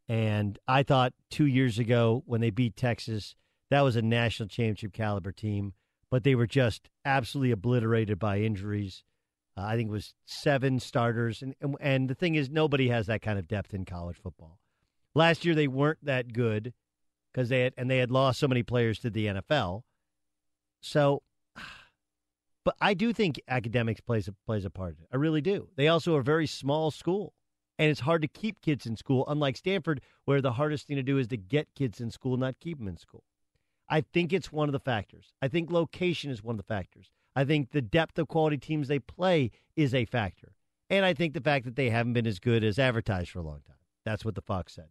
and 0.09 0.59
I 0.69 0.83
thought 0.83 1.15
two 1.31 1.47
years 1.47 1.79
ago 1.79 2.23
when 2.27 2.41
they 2.41 2.51
beat 2.51 2.77
Texas, 2.77 3.35
that 3.71 3.81
was 3.81 3.97
a 3.97 4.03
national 4.03 4.49
championship 4.49 4.93
caliber 4.93 5.33
team, 5.33 5.75
but 6.11 6.23
they 6.23 6.37
were 6.37 6.47
just 6.47 6.89
absolutely 7.05 7.51
obliterated 7.51 8.19
by 8.19 8.39
injuries. 8.39 9.03
Uh, 9.57 9.63
I 9.63 9.77
think 9.77 9.89
it 9.89 9.93
was 9.93 10.15
seven 10.27 10.79
starters, 10.79 11.43
and, 11.43 11.55
and 11.61 11.77
and 11.81 12.09
the 12.09 12.15
thing 12.15 12.37
is, 12.37 12.49
nobody 12.51 12.89
has 12.89 13.07
that 13.07 13.23
kind 13.23 13.39
of 13.39 13.49
depth 13.49 13.75
in 13.75 13.85
college 13.85 14.17
football. 14.17 14.59
Last 15.15 15.45
year 15.45 15.55
they 15.55 15.67
weren't 15.67 16.05
that 16.05 16.33
good 16.33 16.73
because 17.33 17.49
they 17.49 17.63
had 17.63 17.75
and 17.77 17.91
they 17.91 17.99
had 17.99 18.11
lost 18.11 18.39
so 18.39 18.47
many 18.47 18.63
players 18.63 18.99
to 19.01 19.11
the 19.11 19.27
NFL. 19.27 19.83
So 20.81 21.23
but 22.67 22.75
I 22.81 22.95
do 22.95 23.13
think 23.13 23.41
academics 23.47 24.01
plays 24.01 24.27
a, 24.27 24.33
plays 24.45 24.65
a 24.65 24.71
part. 24.71 24.97
I 25.13 25.17
really 25.19 25.41
do. 25.41 25.69
They 25.77 25.87
also 25.87 26.17
are 26.17 26.21
a 26.21 26.25
very 26.25 26.49
small 26.49 26.91
school, 26.91 27.33
and 27.79 27.89
it's 27.89 28.01
hard 28.01 28.23
to 28.23 28.29
keep 28.29 28.61
kids 28.61 28.87
in 28.87 28.97
school. 28.97 29.25
Unlike 29.29 29.59
Stanford, 29.59 30.01
where 30.25 30.41
the 30.41 30.55
hardest 30.55 30.89
thing 30.89 30.97
to 30.97 31.03
do 31.05 31.17
is 31.17 31.29
to 31.29 31.37
get 31.37 31.69
kids 31.77 32.01
in 32.01 32.11
school, 32.11 32.37
not 32.37 32.59
keep 32.59 32.79
them 32.79 32.89
in 32.89 32.97
school. 32.97 33.23
I 33.89 34.01
think 34.01 34.33
it's 34.33 34.51
one 34.51 34.69
of 34.69 34.73
the 34.73 34.81
factors. 34.81 35.33
I 35.41 35.47
think 35.47 35.71
location 35.71 36.33
is 36.33 36.43
one 36.43 36.55
of 36.55 36.57
the 36.57 36.65
factors. 36.65 37.13
I 37.37 37.45
think 37.45 37.71
the 37.71 37.81
depth 37.81 38.19
of 38.19 38.27
quality 38.27 38.59
teams 38.59 38.89
they 38.89 38.99
play 38.99 39.53
is 39.77 39.95
a 39.95 40.05
factor, 40.05 40.57
and 40.91 41.05
I 41.05 41.15
think 41.15 41.35
the 41.35 41.41
fact 41.41 41.67
that 41.67 41.77
they 41.77 41.91
haven't 41.91 42.15
been 42.15 42.27
as 42.27 42.41
good 42.41 42.65
as 42.65 42.81
advertised 42.81 43.31
for 43.31 43.39
a 43.39 43.43
long 43.43 43.61
time. 43.65 43.77
That's 44.05 44.25
what 44.25 44.35
the 44.35 44.43
Fox 44.43 44.75
said. 44.75 44.89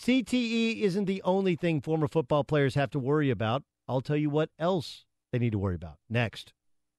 CTE 0.00 0.82
isn't 0.82 1.06
the 1.06 1.22
only 1.22 1.56
thing 1.56 1.80
former 1.80 2.06
football 2.06 2.44
players 2.44 2.76
have 2.76 2.90
to 2.90 3.00
worry 3.00 3.30
about. 3.30 3.64
I'll 3.88 4.02
tell 4.02 4.16
you 4.16 4.30
what 4.30 4.50
else 4.56 5.04
they 5.32 5.40
need 5.40 5.50
to 5.50 5.58
worry 5.58 5.74
about 5.74 5.98
next. 6.08 6.52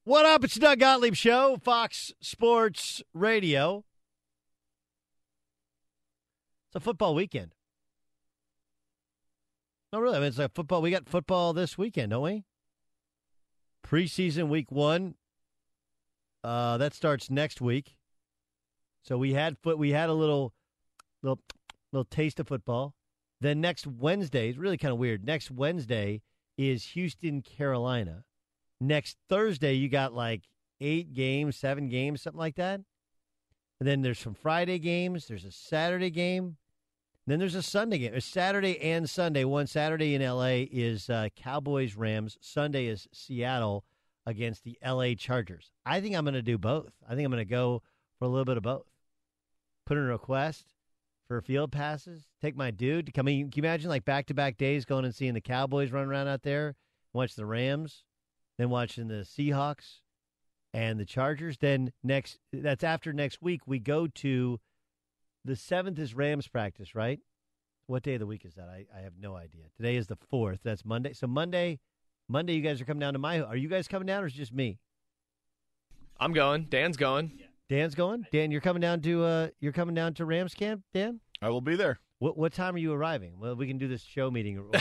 What 0.07 0.25
up? 0.25 0.45
It's 0.45 0.53
the 0.53 0.61
Doug 0.61 0.79
Gottlieb 0.79 1.15
Show, 1.15 1.57
Fox 1.61 2.13
Sports 2.21 3.03
Radio. 3.13 3.83
It's 6.69 6.77
a 6.77 6.79
football 6.79 7.13
weekend. 7.13 7.51
No, 9.91 9.99
really. 9.99 10.15
I 10.15 10.19
mean, 10.19 10.29
it's 10.29 10.39
a 10.39 10.47
football. 10.47 10.81
We 10.81 10.91
got 10.91 11.09
football 11.09 11.51
this 11.51 11.77
weekend, 11.77 12.11
don't 12.11 12.23
we? 12.23 12.45
Preseason 13.85 14.47
week 14.47 14.71
one. 14.71 15.15
Uh, 16.41 16.77
that 16.77 16.93
starts 16.93 17.29
next 17.29 17.59
week. 17.59 17.97
So 19.03 19.17
we 19.17 19.33
had 19.33 19.57
foot. 19.57 19.77
We 19.77 19.91
had 19.91 20.07
a 20.07 20.13
little, 20.13 20.53
little, 21.21 21.41
little 21.91 22.05
taste 22.05 22.39
of 22.39 22.47
football. 22.47 22.95
Then 23.41 23.59
next 23.59 23.85
Wednesday 23.85 24.51
is 24.51 24.57
really 24.57 24.77
kind 24.77 24.93
of 24.93 24.99
weird. 24.99 25.25
Next 25.25 25.51
Wednesday 25.51 26.21
is 26.57 26.91
Houston, 26.91 27.41
Carolina. 27.41 28.23
Next 28.79 29.17
Thursday, 29.29 29.73
you 29.73 29.89
got 29.89 30.13
like 30.13 30.43
eight 30.79 31.13
games, 31.13 31.55
seven 31.55 31.89
games, 31.89 32.21
something 32.21 32.39
like 32.39 32.55
that. 32.55 32.81
And 33.79 33.87
then 33.87 34.01
there's 34.01 34.19
some 34.19 34.33
Friday 34.33 34.79
games. 34.79 35.27
There's 35.27 35.45
a 35.45 35.51
Saturday 35.51 36.09
game. 36.09 36.57
Then 37.25 37.39
there's 37.39 37.55
a 37.55 37.63
Sunday 37.63 37.97
game. 37.97 38.11
There's 38.11 38.25
Saturday 38.25 38.79
and 38.79 39.09
Sunday. 39.09 39.43
One 39.43 39.67
Saturday 39.67 40.15
in 40.15 40.21
L.A. 40.21 40.63
is 40.63 41.09
uh, 41.09 41.27
Cowboys 41.35 41.95
Rams. 41.95 42.37
Sunday 42.39 42.85
is 42.85 43.07
Seattle 43.11 43.83
against 44.25 44.63
the 44.63 44.77
L.A. 44.81 45.13
Chargers. 45.13 45.71
I 45.85 45.99
think 45.99 46.15
I'm 46.15 46.23
going 46.23 46.35
to 46.35 46.41
do 46.41 46.57
both. 46.57 46.93
I 47.07 47.15
think 47.15 47.25
I'm 47.25 47.31
going 47.31 47.45
to 47.45 47.49
go 47.49 47.81
for 48.17 48.25
a 48.25 48.29
little 48.29 48.45
bit 48.45 48.57
of 48.57 48.63
both. 48.63 48.87
Put 49.85 49.97
in 49.97 50.03
a 50.03 50.07
request 50.07 50.73
for 51.27 51.41
field 51.41 51.71
passes. 51.71 52.23
Take 52.41 52.55
my 52.55 52.71
dude 52.71 53.05
to 53.07 53.11
come 53.11 53.27
in. 53.27 53.51
Can 53.51 53.63
you 53.63 53.67
imagine 53.67 53.89
like 53.89 54.05
back 54.05 54.27
to 54.27 54.33
back 54.33 54.57
days 54.57 54.85
going 54.85 55.05
and 55.05 55.13
seeing 55.13 55.33
the 55.33 55.41
Cowboys 55.41 55.91
run 55.91 56.07
around 56.07 56.29
out 56.29 56.43
there, 56.43 56.75
watch 57.13 57.35
the 57.35 57.45
Rams, 57.45 58.03
then 58.57 58.69
watching 58.69 59.07
the 59.07 59.25
Seahawks 59.25 59.99
and 60.73 60.99
the 60.99 61.05
Chargers. 61.05 61.57
Then 61.57 61.91
next, 62.03 62.39
that's 62.51 62.83
after 62.83 63.13
next 63.13 63.41
week. 63.41 63.61
We 63.65 63.79
go 63.79 64.07
to 64.07 64.59
the 65.45 65.55
seventh 65.55 65.99
is 65.99 66.13
Rams 66.13 66.47
practice, 66.47 66.95
right? 66.95 67.19
What 67.87 68.03
day 68.03 68.15
of 68.15 68.19
the 68.19 68.25
week 68.25 68.43
is 68.45 68.55
that? 68.55 68.67
I, 68.67 68.85
I 68.95 69.01
have 69.01 69.13
no 69.19 69.35
idea. 69.35 69.63
Today 69.77 69.95
is 69.95 70.07
the 70.07 70.17
fourth. 70.29 70.59
That's 70.63 70.83
Monday. 70.83 71.13
So 71.13 71.25
Monday, 71.25 71.79
Monday, 72.27 72.53
you 72.53 72.61
guys 72.61 72.81
are 72.81 72.85
coming 72.85 72.99
down 72.99 73.13
to 73.13 73.19
my. 73.19 73.39
Are 73.39 73.55
you 73.55 73.69
guys 73.69 73.87
coming 73.87 74.05
down, 74.05 74.23
or 74.23 74.27
is 74.27 74.33
it 74.33 74.37
just 74.37 74.53
me? 74.53 74.79
I'm 76.19 76.33
going. 76.33 76.65
Dan's 76.69 76.97
going. 76.97 77.31
Dan's 77.69 77.95
going. 77.95 78.25
Dan, 78.31 78.51
you're 78.51 78.61
coming 78.61 78.81
down 78.81 79.01
to 79.01 79.23
uh, 79.23 79.47
you're 79.59 79.71
coming 79.71 79.95
down 79.95 80.13
to 80.15 80.25
Rams 80.25 80.53
camp. 80.53 80.83
Dan, 80.93 81.21
I 81.41 81.49
will 81.49 81.61
be 81.61 81.75
there. 81.75 81.99
What 82.19 82.35
what 82.37 82.51
time 82.53 82.73
are 82.75 82.79
you 82.79 82.93
arriving? 82.93 83.33
Well, 83.39 83.55
we 83.55 83.67
can 83.67 83.77
do 83.77 83.87
this 83.87 84.01
show 84.03 84.31
meeting. 84.31 84.63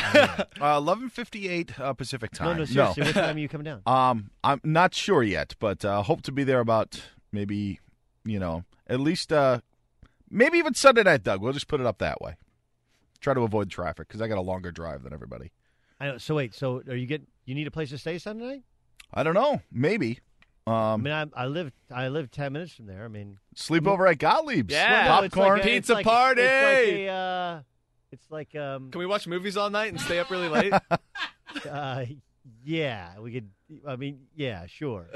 Uh, 0.58 0.76
Eleven 0.78 1.10
fifty 1.10 1.48
eight 1.48 1.78
uh, 1.78 1.92
Pacific 1.92 2.30
time. 2.30 2.46
no, 2.46 2.54
no, 2.54 2.64
seriously. 2.64 3.02
what 3.04 3.14
time 3.14 3.36
are 3.36 3.38
you 3.38 3.48
coming 3.50 3.64
down? 3.66 3.82
Um, 3.84 4.30
I'm 4.42 4.60
not 4.64 4.94
sure 4.94 5.22
yet, 5.22 5.54
but 5.58 5.84
uh, 5.84 6.02
hope 6.02 6.22
to 6.22 6.32
be 6.32 6.44
there 6.44 6.60
about 6.60 7.02
maybe 7.30 7.78
you 8.24 8.38
know 8.38 8.64
at 8.86 9.00
least 9.00 9.32
uh, 9.34 9.60
maybe 10.30 10.56
even 10.56 10.72
Sunday 10.72 11.02
night. 11.02 11.22
Doug, 11.24 11.42
we'll 11.42 11.52
just 11.52 11.68
put 11.68 11.78
it 11.80 11.86
up 11.86 11.98
that 11.98 12.22
way. 12.22 12.36
Try 13.20 13.34
to 13.34 13.42
avoid 13.42 13.68
traffic 13.70 14.08
because 14.08 14.22
I 14.22 14.28
got 14.28 14.38
a 14.38 14.42
longer 14.42 14.72
drive 14.72 15.02
than 15.02 15.12
everybody. 15.12 15.52
I 16.00 16.06
know. 16.06 16.18
So 16.18 16.34
wait. 16.36 16.54
So 16.54 16.82
are 16.88 16.96
you 16.96 17.06
get 17.06 17.22
you 17.44 17.54
need 17.54 17.66
a 17.66 17.70
place 17.70 17.90
to 17.90 17.98
stay 17.98 18.16
Sunday 18.18 18.46
night? 18.46 18.62
I 19.12 19.22
don't 19.22 19.34
know. 19.34 19.60
Maybe. 19.70 20.20
Um, 20.66 20.74
I 20.74 20.96
mean, 20.96 21.12
I, 21.12 21.42
I 21.42 21.46
live 21.46 21.72
I 21.94 22.08
live 22.08 22.30
ten 22.30 22.52
minutes 22.52 22.74
from 22.74 22.86
there. 22.86 23.04
I 23.04 23.08
mean, 23.08 23.38
sleep 23.54 23.86
over 23.86 24.06
at 24.06 24.18
Gottlieb's. 24.18 24.72
Yeah. 24.72 25.08
Well, 25.08 25.20
no, 25.20 25.24
it's 25.26 25.36
like 25.36 25.44
popcorn, 25.44 25.58
a- 25.58 25.62
it's 25.62 25.66
Pizza 25.72 25.92
like- 25.94 26.04
party! 26.06 26.42
It's 26.42 26.52
like 26.64 26.98
a, 26.98 27.08
uh, 27.08 27.60
it's 28.12 28.30
like 28.30 28.54
um, 28.56 28.90
Can 28.90 28.98
we 28.98 29.06
watch 29.06 29.26
movies 29.26 29.56
all 29.56 29.70
night 29.70 29.92
and 29.92 30.00
stay 30.00 30.18
up 30.18 30.30
really 30.30 30.48
late? 30.48 30.72
uh, 31.70 32.04
yeah, 32.64 33.18
we 33.20 33.32
could. 33.32 33.50
I 33.86 33.96
mean, 33.96 34.26
yeah, 34.34 34.66
sure. 34.66 35.06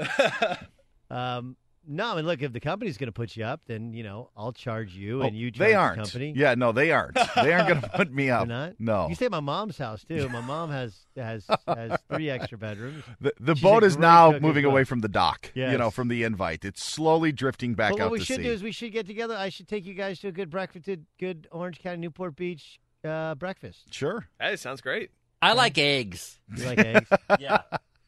um, 1.09 1.55
no, 1.87 2.11
I 2.11 2.15
mean, 2.15 2.25
look, 2.25 2.41
if 2.41 2.53
the 2.53 2.59
company's 2.59 2.97
going 2.97 3.07
to 3.07 3.11
put 3.13 3.35
you 3.35 3.43
up, 3.43 3.61
then 3.65 3.93
you 3.93 4.03
know 4.03 4.29
I'll 4.37 4.51
charge 4.53 4.93
you, 4.93 5.21
Oh, 5.21 5.25
and 5.25 5.35
you 5.35 5.51
charge 5.51 5.59
they 5.69 5.73
aren't. 5.75 5.97
company. 6.01 6.33
Yeah, 6.35 6.55
no, 6.55 6.71
they 6.71 6.91
aren't. 6.91 7.15
They 7.35 7.53
aren't 7.53 7.67
going 7.69 7.81
to 7.83 7.89
put 7.89 8.11
me 8.13 8.29
up. 8.29 8.47
They're 8.47 8.57
not. 8.57 8.73
No. 8.79 9.09
You 9.09 9.15
stay 9.15 9.25
at 9.25 9.31
my 9.31 9.39
mom's 9.39 9.77
house 9.77 10.03
too. 10.03 10.29
My 10.29 10.41
mom 10.41 10.69
has 10.71 10.95
has 11.15 11.45
has 11.67 11.99
three 12.11 12.29
extra 12.29 12.57
bedrooms. 12.57 13.03
The, 13.19 13.33
the 13.39 13.55
boat 13.55 13.83
is 13.83 13.97
now 13.97 14.31
moving 14.39 14.63
well. 14.65 14.71
away 14.73 14.83
from 14.83 14.99
the 14.99 15.09
dock. 15.09 15.51
You 15.55 15.77
know, 15.77 15.89
from 15.91 16.07
the 16.07 16.23
invite. 16.23 16.63
It's 16.65 16.83
slowly 16.83 17.31
drifting 17.31 17.73
back 17.73 17.93
But 17.93 18.01
out 18.01 18.05
what 18.11 18.19
we 18.19 18.25
should 18.25 18.37
sea. 18.37 18.43
do 18.43 18.51
is 18.51 18.61
we 18.63 18.71
should 18.71 18.91
get 18.91 19.07
together. 19.07 19.35
I 19.35 19.49
should 19.49 19.67
take 19.67 19.85
you 19.85 19.93
guys 19.93 20.19
to 20.19 20.27
a 20.27 20.31
good 20.31 20.49
breakfast, 20.49 20.85
to 20.85 20.97
good 21.19 21.47
Orange 21.51 21.79
County, 21.79 21.97
Newport 21.97 22.35
Beach 22.35 22.79
uh, 23.03 23.35
breakfast. 23.35 23.93
Sure. 23.93 24.27
hey, 24.39 24.55
sounds 24.55 24.81
great. 24.81 25.09
I 25.41 25.53
like 25.53 25.77
eggs. 25.79 26.39
You 26.55 26.65
like 26.65 26.79
eggs? 26.79 27.09
Yeah. 27.39 27.61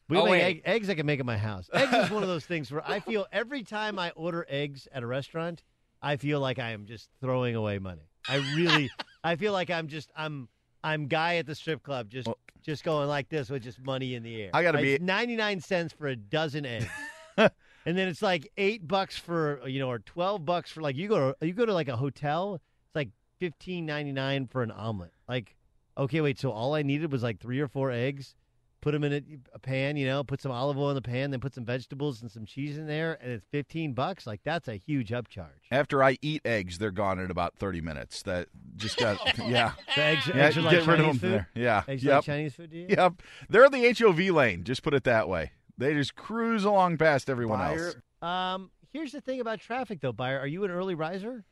We 0.08 0.18
Oh, 0.18 0.26
make 0.26 0.42
egg, 0.42 0.62
eggs 0.64 0.90
I 0.90 0.94
can 0.94 1.06
make 1.06 1.20
at 1.20 1.26
my 1.26 1.38
house. 1.38 1.70
Eggs 1.72 1.92
is 1.92 2.10
one 2.10 2.22
of 2.22 2.28
those 2.28 2.44
things 2.52 2.70
where 2.70 2.86
I 2.86 3.00
feel 3.00 3.26
every 3.32 3.62
time 3.62 3.98
I 3.98 4.10
order 4.10 4.44
eggs 4.48 4.86
at 4.92 5.02
a 5.02 5.06
restaurant, 5.06 5.62
I 6.02 6.16
feel 6.16 6.40
like 6.40 6.58
I 6.58 6.70
am 6.72 6.84
just 6.84 7.08
throwing 7.20 7.54
away 7.56 7.78
money. 7.78 8.10
I 8.28 8.36
really, 8.56 8.90
I 9.24 9.36
feel 9.36 9.52
like 9.52 9.70
I'm 9.70 9.88
just 9.88 10.10
I'm 10.16 10.48
I'm 10.82 11.06
guy 11.06 11.36
at 11.36 11.46
the 11.46 11.54
strip 11.54 11.82
club, 11.82 12.10
just 12.10 12.28
just 12.62 12.84
going 12.84 13.08
like 13.08 13.28
this 13.30 13.48
with 13.48 13.62
just 13.62 13.80
money 13.82 14.14
in 14.14 14.22
the 14.22 14.42
air. 14.42 14.50
I 14.52 14.62
gotta 14.62 14.78
Like, 14.78 15.00
be- 15.00 15.04
99 15.04 15.60
cents 15.60 15.94
for 15.94 16.06
a 16.08 16.16
dozen 16.16 16.66
eggs. 16.66 16.88
and 17.38 17.50
then 17.84 18.08
it's 18.08 18.22
like 18.22 18.50
8 18.56 18.86
bucks 18.86 19.18
for, 19.18 19.66
you 19.66 19.78
know, 19.80 19.88
or 19.88 19.98
12 19.98 20.44
bucks 20.44 20.70
for 20.70 20.80
like 20.82 20.96
you 20.96 21.08
go 21.08 21.32
to 21.32 21.46
you 21.46 21.54
go 21.54 21.64
to 21.66 21.72
like 21.74 21.88
a 21.88 21.96
hotel, 21.96 22.54
it's 22.56 22.94
like 22.94 23.08
15.99 23.40 24.50
for 24.50 24.62
an 24.62 24.70
omelet. 24.70 25.12
Like 25.28 25.56
okay, 25.96 26.20
wait, 26.20 26.38
so 26.38 26.50
all 26.50 26.74
I 26.74 26.82
needed 26.82 27.10
was 27.12 27.22
like 27.22 27.40
3 27.40 27.60
or 27.60 27.68
4 27.68 27.90
eggs, 27.92 28.34
put 28.84 28.92
them 28.92 29.02
in 29.02 29.12
a, 29.14 29.22
a 29.54 29.58
pan, 29.58 29.96
you 29.96 30.06
know, 30.06 30.22
put 30.22 30.42
some 30.42 30.52
olive 30.52 30.76
oil 30.76 30.90
in 30.90 30.94
the 30.94 31.02
pan, 31.02 31.30
then 31.30 31.40
put 31.40 31.54
some 31.54 31.64
vegetables 31.64 32.20
and 32.20 32.30
some 32.30 32.44
cheese 32.44 32.76
in 32.76 32.86
there 32.86 33.18
and 33.22 33.32
it's 33.32 33.46
15 33.50 33.94
bucks. 33.94 34.26
Like 34.26 34.42
that's 34.44 34.68
a 34.68 34.76
huge 34.76 35.08
upcharge. 35.08 35.48
After 35.70 36.04
I 36.04 36.18
eat 36.20 36.42
eggs, 36.44 36.76
they're 36.76 36.90
gone 36.90 37.18
in 37.18 37.30
about 37.30 37.56
30 37.56 37.80
minutes. 37.80 38.22
That 38.22 38.48
just 38.76 38.98
got, 38.98 39.18
yeah. 39.48 39.72
So 39.94 40.02
eggs- 40.02 40.26
yeah, 40.28 40.34
eggs 40.34 40.58
are 40.58 40.62
like 40.62 40.72
get 40.72 40.86
rid 40.86 41.00
of 41.00 41.06
Chinese 41.06 41.20
them 41.20 41.30
food? 41.30 41.32
there. 41.32 41.48
Yeah. 41.54 41.82
Eggs 41.88 42.04
yep. 42.04 42.14
like 42.16 42.24
Chinese 42.24 42.54
food 42.54 42.70
to 42.70 42.76
you? 42.76 42.86
Yep. 42.90 43.22
They're 43.48 43.70
the 43.70 43.94
HOV 43.98 44.18
lane. 44.34 44.64
Just 44.64 44.82
put 44.82 44.92
it 44.92 45.04
that 45.04 45.30
way. 45.30 45.52
They 45.78 45.94
just 45.94 46.14
cruise 46.14 46.64
along 46.64 46.98
past 46.98 47.30
everyone 47.30 47.62
else. 47.62 47.96
Um, 48.20 48.70
here's 48.92 49.12
the 49.12 49.22
thing 49.22 49.40
about 49.40 49.60
traffic, 49.60 50.00
though, 50.02 50.12
Beyer. 50.12 50.38
Are 50.38 50.46
you 50.46 50.62
an 50.64 50.70
early 50.70 50.94
riser? 50.94 51.44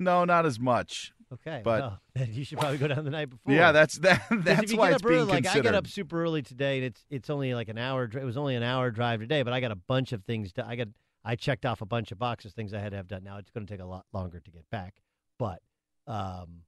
No, 0.00 0.24
not 0.24 0.44
as 0.44 0.58
much. 0.58 1.12
Okay, 1.34 1.62
But 1.64 1.80
well, 1.80 2.26
you 2.30 2.44
should 2.44 2.58
probably 2.58 2.78
go 2.78 2.88
down 2.88 3.04
the 3.04 3.10
night 3.10 3.30
before. 3.30 3.52
yeah, 3.52 3.72
that's 3.72 3.98
that. 3.98 4.26
That's 4.30 4.72
why 4.74 4.92
it's 4.92 5.04
early, 5.04 5.16
being 5.16 5.28
like 5.28 5.38
I 5.38 5.40
considered. 5.42 5.64
got 5.64 5.74
up 5.74 5.86
super 5.86 6.22
early 6.22 6.42
today, 6.42 6.76
and 6.78 6.86
it's 6.86 7.04
it's 7.10 7.30
only 7.30 7.54
like 7.54 7.68
an 7.68 7.78
hour. 7.78 8.04
It 8.04 8.24
was 8.24 8.36
only 8.36 8.54
an 8.56 8.62
hour 8.62 8.90
drive 8.90 9.20
today, 9.20 9.42
but 9.42 9.52
I 9.52 9.60
got 9.60 9.70
a 9.70 9.76
bunch 9.76 10.12
of 10.12 10.24
things. 10.24 10.52
To, 10.54 10.66
I 10.66 10.76
got 10.76 10.88
I 11.24 11.36
checked 11.36 11.64
off 11.66 11.80
a 11.80 11.86
bunch 11.86 12.12
of 12.12 12.18
boxes, 12.18 12.52
things 12.52 12.74
I 12.74 12.80
had 12.80 12.90
to 12.90 12.96
have 12.96 13.08
done. 13.08 13.24
Now 13.24 13.38
it's 13.38 13.50
going 13.50 13.66
to 13.66 13.72
take 13.72 13.80
a 13.80 13.86
lot 13.86 14.04
longer 14.12 14.40
to 14.40 14.50
get 14.50 14.68
back, 14.70 14.94
but 15.38 15.60
um, 16.06 16.62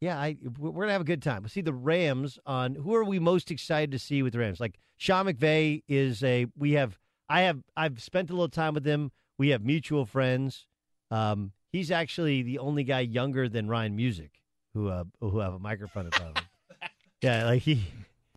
yeah, 0.00 0.18
I 0.18 0.36
we're 0.58 0.72
gonna 0.84 0.92
have 0.92 1.00
a 1.02 1.04
good 1.04 1.22
time. 1.22 1.42
We 1.42 1.48
see 1.50 1.60
the 1.60 1.74
Rams 1.74 2.38
on. 2.46 2.74
Who 2.74 2.94
are 2.94 3.04
we 3.04 3.18
most 3.18 3.50
excited 3.50 3.90
to 3.92 3.98
see 3.98 4.22
with 4.22 4.32
the 4.32 4.38
Rams? 4.38 4.60
Like 4.60 4.78
Sean 4.96 5.26
McVay 5.26 5.82
is 5.88 6.22
a. 6.24 6.46
We 6.56 6.72
have. 6.72 6.98
I 7.28 7.42
have. 7.42 7.60
I've 7.76 8.00
spent 8.02 8.30
a 8.30 8.32
little 8.32 8.48
time 8.48 8.74
with 8.74 8.86
him. 8.86 9.12
We 9.38 9.50
have 9.50 9.62
mutual 9.64 10.06
friends. 10.06 10.66
Um, 11.10 11.52
he's 11.70 11.90
actually 11.90 12.42
the 12.42 12.58
only 12.58 12.84
guy 12.84 13.00
younger 13.00 13.48
than 13.48 13.68
Ryan 13.68 13.96
Music 13.96 14.30
who 14.74 14.88
uh, 14.88 15.04
who 15.20 15.38
have 15.38 15.54
a 15.54 15.58
microphone 15.58 16.06
in 16.06 16.12
front 16.12 16.36
of 16.36 16.42
him. 16.42 16.48
yeah, 17.22 17.44
like 17.46 17.62
he. 17.62 17.84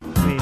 I 0.01 0.26
mean, 0.26 0.39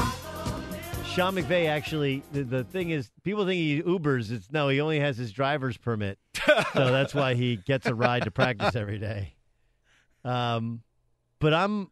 Sean 1.04 1.34
McVay 1.34 1.68
actually. 1.68 2.22
The, 2.32 2.44
the 2.44 2.64
thing 2.64 2.90
is, 2.90 3.10
people 3.22 3.44
think 3.44 3.58
he 3.58 3.82
Ubers. 3.82 4.30
It's 4.30 4.50
no, 4.50 4.68
he 4.68 4.80
only 4.80 5.00
has 5.00 5.16
his 5.16 5.32
driver's 5.32 5.76
permit, 5.76 6.18
so 6.74 6.90
that's 6.90 7.14
why 7.14 7.34
he 7.34 7.56
gets 7.56 7.86
a 7.86 7.94
ride 7.94 8.24
to 8.24 8.30
practice 8.30 8.74
every 8.74 8.98
day. 8.98 9.34
Um, 10.24 10.82
but 11.38 11.52
I'm, 11.52 11.90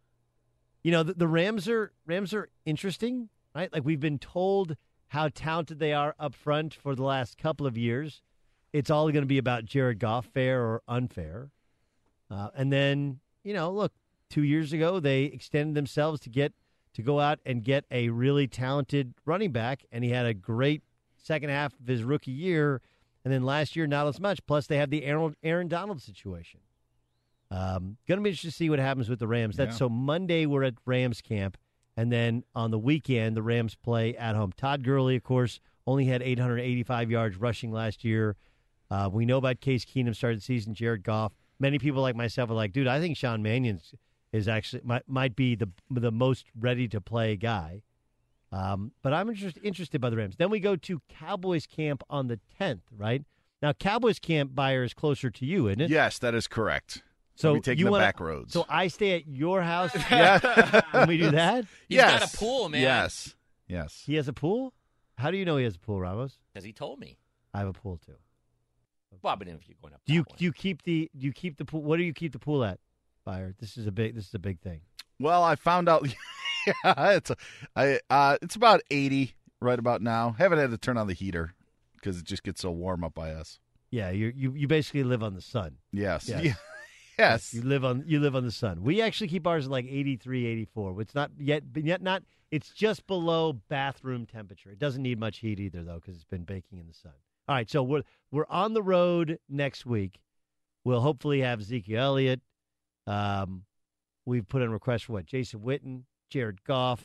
you 0.82 0.92
know, 0.92 1.02
the, 1.02 1.14
the 1.14 1.28
Rams 1.28 1.68
are 1.68 1.92
Rams 2.06 2.32
are 2.32 2.48
interesting, 2.64 3.28
right? 3.54 3.72
Like 3.72 3.84
we've 3.84 4.00
been 4.00 4.18
told 4.18 4.76
how 5.08 5.28
talented 5.28 5.80
they 5.80 5.92
are 5.92 6.14
up 6.18 6.34
front 6.34 6.74
for 6.74 6.94
the 6.94 7.02
last 7.02 7.36
couple 7.36 7.66
of 7.66 7.76
years. 7.76 8.22
It's 8.72 8.90
all 8.90 9.04
going 9.10 9.22
to 9.22 9.26
be 9.26 9.38
about 9.38 9.64
Jared 9.64 9.98
Goff, 9.98 10.26
fair 10.26 10.62
or 10.62 10.82
unfair. 10.86 11.50
Uh, 12.30 12.50
and 12.54 12.72
then, 12.72 13.20
you 13.42 13.52
know, 13.52 13.70
look, 13.72 13.92
two 14.28 14.44
years 14.44 14.72
ago 14.72 15.00
they 15.00 15.24
extended 15.24 15.74
themselves 15.74 16.20
to 16.20 16.30
get 16.30 16.52
to 16.94 17.02
go 17.02 17.20
out 17.20 17.38
and 17.46 17.62
get 17.62 17.84
a 17.90 18.08
really 18.08 18.46
talented 18.48 19.14
running 19.24 19.52
back, 19.52 19.84
and 19.92 20.02
he 20.04 20.10
had 20.10 20.26
a 20.26 20.34
great 20.34 20.82
second 21.16 21.50
half 21.50 21.72
of 21.78 21.86
his 21.86 22.02
rookie 22.02 22.30
year, 22.32 22.80
and 23.24 23.32
then 23.32 23.42
last 23.44 23.76
year 23.76 23.86
not 23.86 24.06
as 24.06 24.18
much. 24.20 24.44
Plus, 24.46 24.66
they 24.66 24.76
have 24.76 24.90
the 24.90 25.04
Aaron, 25.04 25.36
Aaron 25.42 25.68
Donald 25.68 26.00
situation. 26.02 26.60
Um, 27.50 27.96
going 28.06 28.18
to 28.18 28.22
be 28.22 28.30
interesting 28.30 28.50
to 28.50 28.56
see 28.56 28.70
what 28.70 28.78
happens 28.78 29.08
with 29.08 29.18
the 29.18 29.26
Rams. 29.26 29.56
That's 29.56 29.74
Yeah. 29.74 29.78
so 29.78 29.88
Monday 29.88 30.46
we're 30.46 30.62
at 30.64 30.74
Rams 30.86 31.20
camp, 31.20 31.56
and 31.96 32.12
then 32.12 32.44
on 32.54 32.70
the 32.70 32.78
weekend 32.78 33.36
the 33.36 33.42
Rams 33.42 33.74
play 33.74 34.16
at 34.16 34.36
home. 34.36 34.52
Todd 34.56 34.84
Gurley, 34.84 35.16
of 35.16 35.24
course, 35.24 35.60
only 35.86 36.04
had 36.06 36.22
885 36.22 37.10
yards 37.10 37.36
rushing 37.36 37.72
last 37.72 38.04
year. 38.04 38.36
Uh, 38.90 39.08
we 39.12 39.24
know 39.24 39.38
about 39.38 39.60
Case 39.60 39.84
Keenum 39.84 40.14
started 40.16 40.40
the 40.40 40.44
season. 40.44 40.74
Jared 40.74 41.02
Goff. 41.04 41.32
Many 41.58 41.78
people 41.78 42.02
like 42.02 42.16
myself 42.16 42.50
are 42.50 42.54
like, 42.54 42.72
dude, 42.72 42.86
I 42.88 43.00
think 43.00 43.16
Sean 43.16 43.42
Mannion's 43.42 43.94
is 44.32 44.48
actually 44.48 44.82
might 44.84 45.08
might 45.08 45.34
be 45.36 45.54
the 45.54 45.68
the 45.90 46.10
most 46.12 46.46
ready 46.58 46.88
to 46.88 47.00
play 47.00 47.36
guy. 47.36 47.82
Um, 48.52 48.92
but 49.02 49.12
I'm 49.12 49.28
interest, 49.28 49.58
interested 49.62 50.00
by 50.00 50.10
the 50.10 50.16
Rams. 50.16 50.36
Then 50.36 50.50
we 50.50 50.58
go 50.58 50.74
to 50.74 51.00
Cowboys 51.08 51.66
camp 51.66 52.02
on 52.10 52.26
the 52.26 52.40
10th, 52.60 52.80
right? 52.96 53.22
Now 53.62 53.72
Cowboys 53.72 54.18
camp 54.18 54.54
Beyer 54.56 54.82
is 54.82 54.92
closer 54.94 55.30
to 55.30 55.46
you, 55.46 55.68
isn't 55.68 55.82
it? 55.82 55.90
Yes, 55.90 56.18
that 56.18 56.34
is 56.34 56.48
correct. 56.48 57.02
So 57.36 57.52
We'll 57.52 57.60
be 57.60 57.64
taking 57.64 57.78
you 57.80 57.84
the 57.86 57.90
wanna- 57.92 58.04
back 58.04 58.18
roads. 58.20 58.52
So 58.52 58.66
I 58.68 58.88
stay 58.88 59.12
at 59.14 59.28
your 59.28 59.62
house. 59.62 59.92
Yeah. 60.10 60.38
Can 60.90 61.08
we 61.08 61.18
do 61.18 61.30
that? 61.30 61.64
He's 61.88 61.96
yes. 61.98 62.20
got 62.20 62.34
a 62.34 62.36
pool, 62.36 62.68
man. 62.68 62.82
Yes. 62.82 63.36
Yes. 63.68 64.02
He 64.04 64.16
has 64.16 64.26
a 64.26 64.32
pool. 64.32 64.74
How 65.16 65.30
do 65.30 65.36
you 65.36 65.44
know 65.44 65.56
he 65.56 65.64
has 65.64 65.76
a 65.76 65.78
pool, 65.78 66.00
Ramos? 66.00 66.38
Because 66.52 66.64
he 66.64 66.72
told 66.72 66.98
me. 66.98 67.18
I 67.54 67.58
have 67.58 67.68
a 67.68 67.72
pool 67.72 67.98
too. 68.04 68.16
Well, 69.22 69.36
but 69.36 69.48
if 69.48 69.68
you're 69.68 69.76
going 69.80 69.94
up, 69.94 70.00
Do 70.06 70.14
you 70.14 70.24
that 70.28 70.36
do 70.38 70.44
you 70.44 70.52
keep 70.52 70.82
the 70.82 71.10
do 71.16 71.26
you 71.26 71.32
keep 71.32 71.56
the 71.56 71.64
pool? 71.64 71.82
What 71.82 71.96
do 71.98 72.02
you 72.02 72.12
keep 72.14 72.32
the 72.32 72.38
pool 72.38 72.64
at, 72.64 72.78
Beyer? 73.24 73.54
This 73.58 73.76
is 73.76 73.86
a 73.86 73.92
big 73.92 74.14
this 74.14 74.28
is 74.28 74.34
a 74.34 74.38
big 74.38 74.60
thing. 74.60 74.80
Well, 75.18 75.42
I 75.42 75.54
found 75.56 75.88
out. 75.88 76.06
yeah, 76.66 77.10
it's 77.12 77.30
a, 77.30 77.36
I 77.76 78.00
uh, 78.08 78.38
it's 78.42 78.56
about 78.56 78.80
eighty 78.90 79.34
right 79.60 79.78
about 79.78 80.02
now. 80.02 80.34
Haven't 80.38 80.58
had 80.58 80.70
to 80.70 80.78
turn 80.78 80.96
on 80.96 81.06
the 81.06 81.14
heater 81.14 81.54
because 81.94 82.18
it 82.18 82.24
just 82.24 82.42
gets 82.42 82.62
so 82.62 82.70
warm 82.70 83.04
up 83.04 83.14
by 83.14 83.32
us. 83.32 83.58
Yeah, 83.90 84.10
you 84.10 84.32
you 84.34 84.52
you 84.54 84.68
basically 84.68 85.02
live 85.04 85.22
on 85.22 85.34
the 85.34 85.40
sun. 85.42 85.76
Yes. 85.92 86.28
Yes. 86.28 86.44
Yeah. 86.44 86.54
Yes. 87.18 87.52
You 87.52 87.60
live 87.62 87.84
on 87.84 88.02
you 88.06 88.18
live 88.18 88.34
on 88.34 88.44
the 88.46 88.52
sun. 88.52 88.82
We 88.82 89.02
actually 89.02 89.28
keep 89.28 89.46
ours 89.46 89.66
at 89.66 89.70
like 89.70 89.84
83, 89.84 90.46
84. 90.46 91.02
It's 91.02 91.14
not 91.14 91.30
yet 91.38 91.70
but 91.70 91.84
yet 91.84 92.00
not 92.00 92.22
it's 92.50 92.70
just 92.70 93.06
below 93.06 93.52
bathroom 93.52 94.24
temperature. 94.24 94.70
It 94.70 94.78
doesn't 94.78 95.02
need 95.02 95.20
much 95.20 95.38
heat 95.38 95.60
either 95.60 95.82
though 95.82 96.00
cuz 96.00 96.14
it's 96.14 96.24
been 96.24 96.44
baking 96.44 96.78
in 96.78 96.86
the 96.86 96.94
sun. 96.94 97.12
All 97.48 97.54
right, 97.56 97.68
so 97.68 97.82
we're 97.82 98.02
we're 98.30 98.46
on 98.48 98.74
the 98.74 98.82
road 98.82 99.38
next 99.48 99.84
week. 99.84 100.20
We'll 100.84 101.00
hopefully 101.00 101.40
have 101.40 101.62
Zeke 101.62 101.90
Elliott. 101.90 102.40
Um, 103.06 103.64
we've 104.24 104.48
put 104.48 104.62
in 104.62 104.70
requests 104.70 105.02
for 105.02 105.14
what? 105.14 105.26
Jason 105.26 105.60
Witten, 105.60 106.02
Jared 106.30 106.62
Goff, 106.64 107.04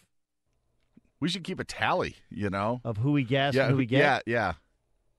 We 1.19 1.29
should 1.29 1.43
keep 1.43 1.59
a 1.59 1.63
tally. 1.63 2.15
You 2.29 2.49
know. 2.49 2.81
of 2.83 2.97
who 2.97 3.11
we 3.11 3.23
guess 3.23 3.55
yeah. 3.55 3.63
and 3.63 3.71
who 3.71 3.77
we 3.77 3.85
get. 3.85 3.99
Yeah. 3.99 4.19
Yeah. 4.25 4.53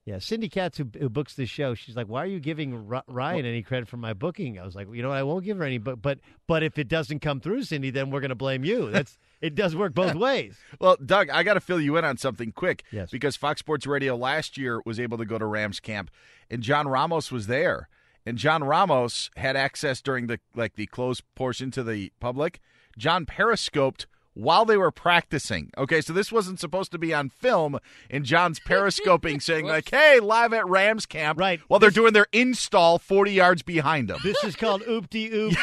Yeah, 0.05 0.19
Cindy 0.19 0.47
Katz, 0.47 0.77
who, 0.77 0.89
who 0.97 1.09
books 1.09 1.33
this 1.33 1.49
show, 1.49 1.73
she's 1.75 1.97
like, 1.97 2.07
"Why 2.07 2.23
are 2.23 2.27
you 2.27 2.39
giving 2.39 2.87
R- 2.89 3.03
Ryan 3.09 3.45
any 3.45 3.61
credit 3.61 3.89
for 3.89 3.97
my 3.97 4.13
booking?" 4.13 4.57
I 4.57 4.63
was 4.63 4.73
like, 4.73 4.87
"You 4.89 5.01
know 5.01 5.09
what? 5.09 5.17
I 5.17 5.23
won't 5.23 5.43
give 5.43 5.57
her 5.57 5.65
any, 5.65 5.79
but 5.79 6.01
but 6.01 6.19
but 6.47 6.63
if 6.63 6.79
it 6.79 6.87
doesn't 6.87 7.19
come 7.19 7.41
through, 7.41 7.63
Cindy, 7.63 7.89
then 7.89 8.09
we're 8.09 8.21
going 8.21 8.29
to 8.29 8.35
blame 8.35 8.63
you. 8.63 8.89
That's 8.89 9.17
it. 9.41 9.55
Does 9.55 9.75
work 9.75 9.93
both 9.93 10.15
ways." 10.27 10.57
Well, 10.79 10.97
Doug, 11.03 11.29
I 11.29 11.43
got 11.43 11.55
to 11.55 11.59
fill 11.61 11.79
you 11.79 11.97
in 11.97 12.05
on 12.05 12.17
something 12.17 12.51
quick. 12.51 12.83
Yes. 12.91 13.09
Because 13.11 13.35
Fox 13.35 13.59
Sports 13.59 13.87
Radio 13.87 14.15
last 14.15 14.57
year 14.57 14.81
was 14.85 14.99
able 14.99 15.17
to 15.17 15.25
go 15.25 15.37
to 15.37 15.45
Rams 15.45 15.79
camp, 15.79 16.11
and 16.49 16.61
John 16.61 16.87
Ramos 16.87 17.31
was 17.31 17.47
there, 17.47 17.89
and 18.25 18.37
John 18.37 18.63
Ramos 18.63 19.29
had 19.37 19.55
access 19.55 20.01
during 20.01 20.27
the 20.27 20.39
like 20.55 20.75
the 20.75 20.87
closed 20.87 21.23
portion 21.35 21.71
to 21.71 21.83
the 21.83 22.11
public. 22.19 22.59
John 22.97 23.25
periscoped 23.25 24.07
while 24.37 24.65
they 24.65 24.77
were 24.77 24.91
practicing. 24.91 25.71
Okay, 25.77 25.99
so 26.01 26.13
this 26.13 26.31
wasn't 26.31 26.59
supposed 26.59 26.91
to 26.91 26.97
be 26.97 27.13
on 27.13 27.29
film, 27.29 27.79
and 28.09 28.23
John's 28.23 28.59
periscoping, 28.65 29.39
saying 29.41 29.65
like, 29.65 29.89
"Hey, 29.89 30.19
live 30.19 30.53
at 30.53 30.67
Rams 30.67 31.05
camp," 31.05 31.39
right? 31.39 31.59
While 31.67 31.79
they're 31.79 31.89
doing 31.89 32.13
their 32.13 32.27
install 32.31 32.99
forty 32.99 33.31
yards 33.31 33.63
behind 33.63 34.07
them. 34.09 34.19
This 34.23 34.43
is 34.43 34.55
called 34.55 34.83
oop-de 34.87 35.31
oop, 35.33 35.53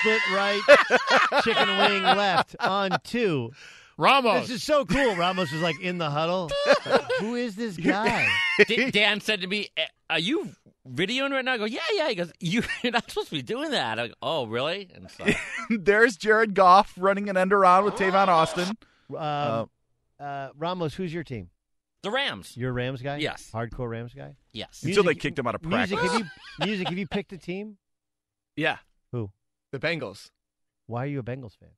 split 0.00 0.20
right, 0.32 0.60
chicken 1.42 1.68
wing 1.78 2.02
left 2.02 2.56
on 2.60 2.98
two. 3.04 3.52
Ramos. 3.96 4.48
This 4.48 4.56
is 4.56 4.62
so 4.64 4.84
cool. 4.84 5.14
Ramos 5.14 5.52
was 5.52 5.62
like 5.62 5.80
in 5.80 5.98
the 5.98 6.10
huddle. 6.10 6.50
Who 7.20 7.36
is 7.36 7.54
this 7.54 7.76
guy? 7.76 8.26
D- 8.66 8.90
Dan 8.90 9.20
said 9.20 9.42
to 9.42 9.46
me, 9.46 9.68
"Eh, 9.76 9.86
"Are 10.10 10.18
you 10.18 10.50
videoing 10.88 11.30
right 11.30 11.44
now?" 11.44 11.52
I 11.54 11.58
go, 11.58 11.64
"Yeah, 11.64 11.80
yeah." 11.94 12.08
He 12.08 12.14
goes, 12.14 12.32
"You, 12.40 12.62
you're 12.82 12.92
not 12.92 13.08
supposed 13.10 13.28
to 13.28 13.34
be 13.34 13.42
doing 13.42 13.70
that." 13.72 13.98
I 13.98 14.08
go, 14.08 14.14
"Oh, 14.22 14.46
really?" 14.46 14.90
And 14.94 15.10
so, 15.10 15.24
There's 15.70 16.16
Jared 16.16 16.54
Goff 16.54 16.94
running 16.96 17.28
an 17.28 17.36
end 17.36 17.52
around 17.52 17.84
with 17.84 17.94
Tavon 17.94 18.28
Austin. 18.28 18.76
Um, 19.16 19.70
uh, 20.20 20.48
Ramos, 20.56 20.94
who's 20.94 21.12
your 21.12 21.24
team? 21.24 21.50
the 22.02 22.10
Rams. 22.10 22.54
You're 22.54 22.68
a 22.68 22.72
Rams 22.74 23.00
guy. 23.00 23.16
Yes. 23.16 23.50
hardcore 23.52 23.88
Rams 23.88 24.12
guy. 24.12 24.36
Yes. 24.52 24.82
Until 24.82 25.04
they 25.04 25.14
kicked 25.14 25.38
him 25.38 25.46
out 25.46 25.54
of 25.54 25.64
Music, 25.64 25.98
practice. 25.98 26.12
have 26.20 26.28
you 26.60 26.66
music? 26.66 26.88
Have 26.90 26.98
you 26.98 27.06
picked 27.06 27.32
a 27.32 27.38
team? 27.38 27.78
Yeah. 28.56 28.76
Who? 29.10 29.30
The 29.72 29.78
Bengals. 29.80 30.30
Why 30.86 31.04
are 31.04 31.06
you 31.06 31.18
a 31.18 31.22
Bengals 31.24 31.56
fan? 31.58 31.70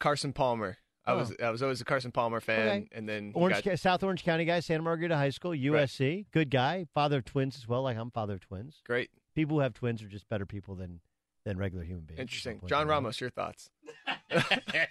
Carson 0.00 0.32
Palmer. 0.32 0.78
I 1.06 1.12
Oh. 1.12 1.18
was 1.18 1.34
I 1.42 1.50
was 1.50 1.62
always 1.62 1.80
a 1.80 1.84
Carson 1.84 2.12
Palmer 2.12 2.40
fan, 2.40 2.66
Okay. 2.68 2.88
and 2.92 3.08
then 3.08 3.32
Orange, 3.34 3.62
got- 3.64 3.78
South 3.78 4.02
Orange 4.02 4.24
County 4.24 4.44
guy, 4.44 4.60
Santa 4.60 4.82
Margarita 4.82 5.16
High 5.16 5.30
School, 5.30 5.52
USC. 5.54 6.26
Good 6.30 6.50
guy, 6.50 6.86
father 6.94 7.18
of 7.18 7.24
twins 7.24 7.56
as 7.56 7.68
well. 7.68 7.82
Like 7.82 7.96
I'm 7.98 8.10
father 8.10 8.34
of 8.34 8.40
twins. 8.40 8.80
Great. 8.86 9.10
People 9.34 9.56
who 9.58 9.60
have 9.60 9.74
twins 9.74 10.02
are 10.02 10.08
just 10.08 10.28
better 10.28 10.46
people 10.46 10.74
than 10.76 11.00
than 11.44 11.58
regular 11.58 11.84
human 11.84 12.04
beings. 12.04 12.20
interesting. 12.20 12.60
John. 12.66 12.88
Ramos, 12.88 13.20
your 13.20 13.30
thoughts? 13.30 13.70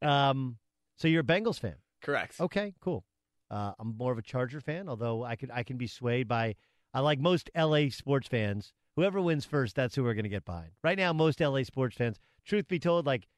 Um, 0.00 0.56
so 0.96 1.06
you're 1.08 1.20
a 1.20 1.24
Bengals 1.24 1.60
fan. 1.60 1.76
Correct. 2.00 2.40
Okay, 2.40 2.74
cool. 2.80 3.04
Uh, 3.50 3.72
I'm 3.78 3.96
more 3.96 4.10
of 4.12 4.18
a 4.18 4.22
Charger 4.22 4.60
fan, 4.60 4.88
although 4.88 5.22
I 5.22 5.36
could 5.36 5.50
I 5.52 5.62
can 5.62 5.76
be 5.76 5.86
swayed 5.86 6.26
by 6.26 6.56
I 6.94 7.00
like 7.00 7.20
most 7.20 7.50
LA 7.56 7.88
sports 7.90 8.26
fans. 8.28 8.72
Whoever 8.96 9.20
wins 9.20 9.44
first, 9.44 9.76
that's 9.76 9.94
who 9.94 10.02
we're 10.02 10.14
going 10.14 10.24
to 10.24 10.28
get 10.28 10.44
behind. 10.44 10.72
Right 10.82 10.98
now, 10.98 11.12
most 11.12 11.40
LA 11.40 11.62
sports 11.62 11.96
fans, 11.96 12.18
truth 12.44 12.66
be 12.68 12.78
told, 12.78 13.06
like 13.06 13.28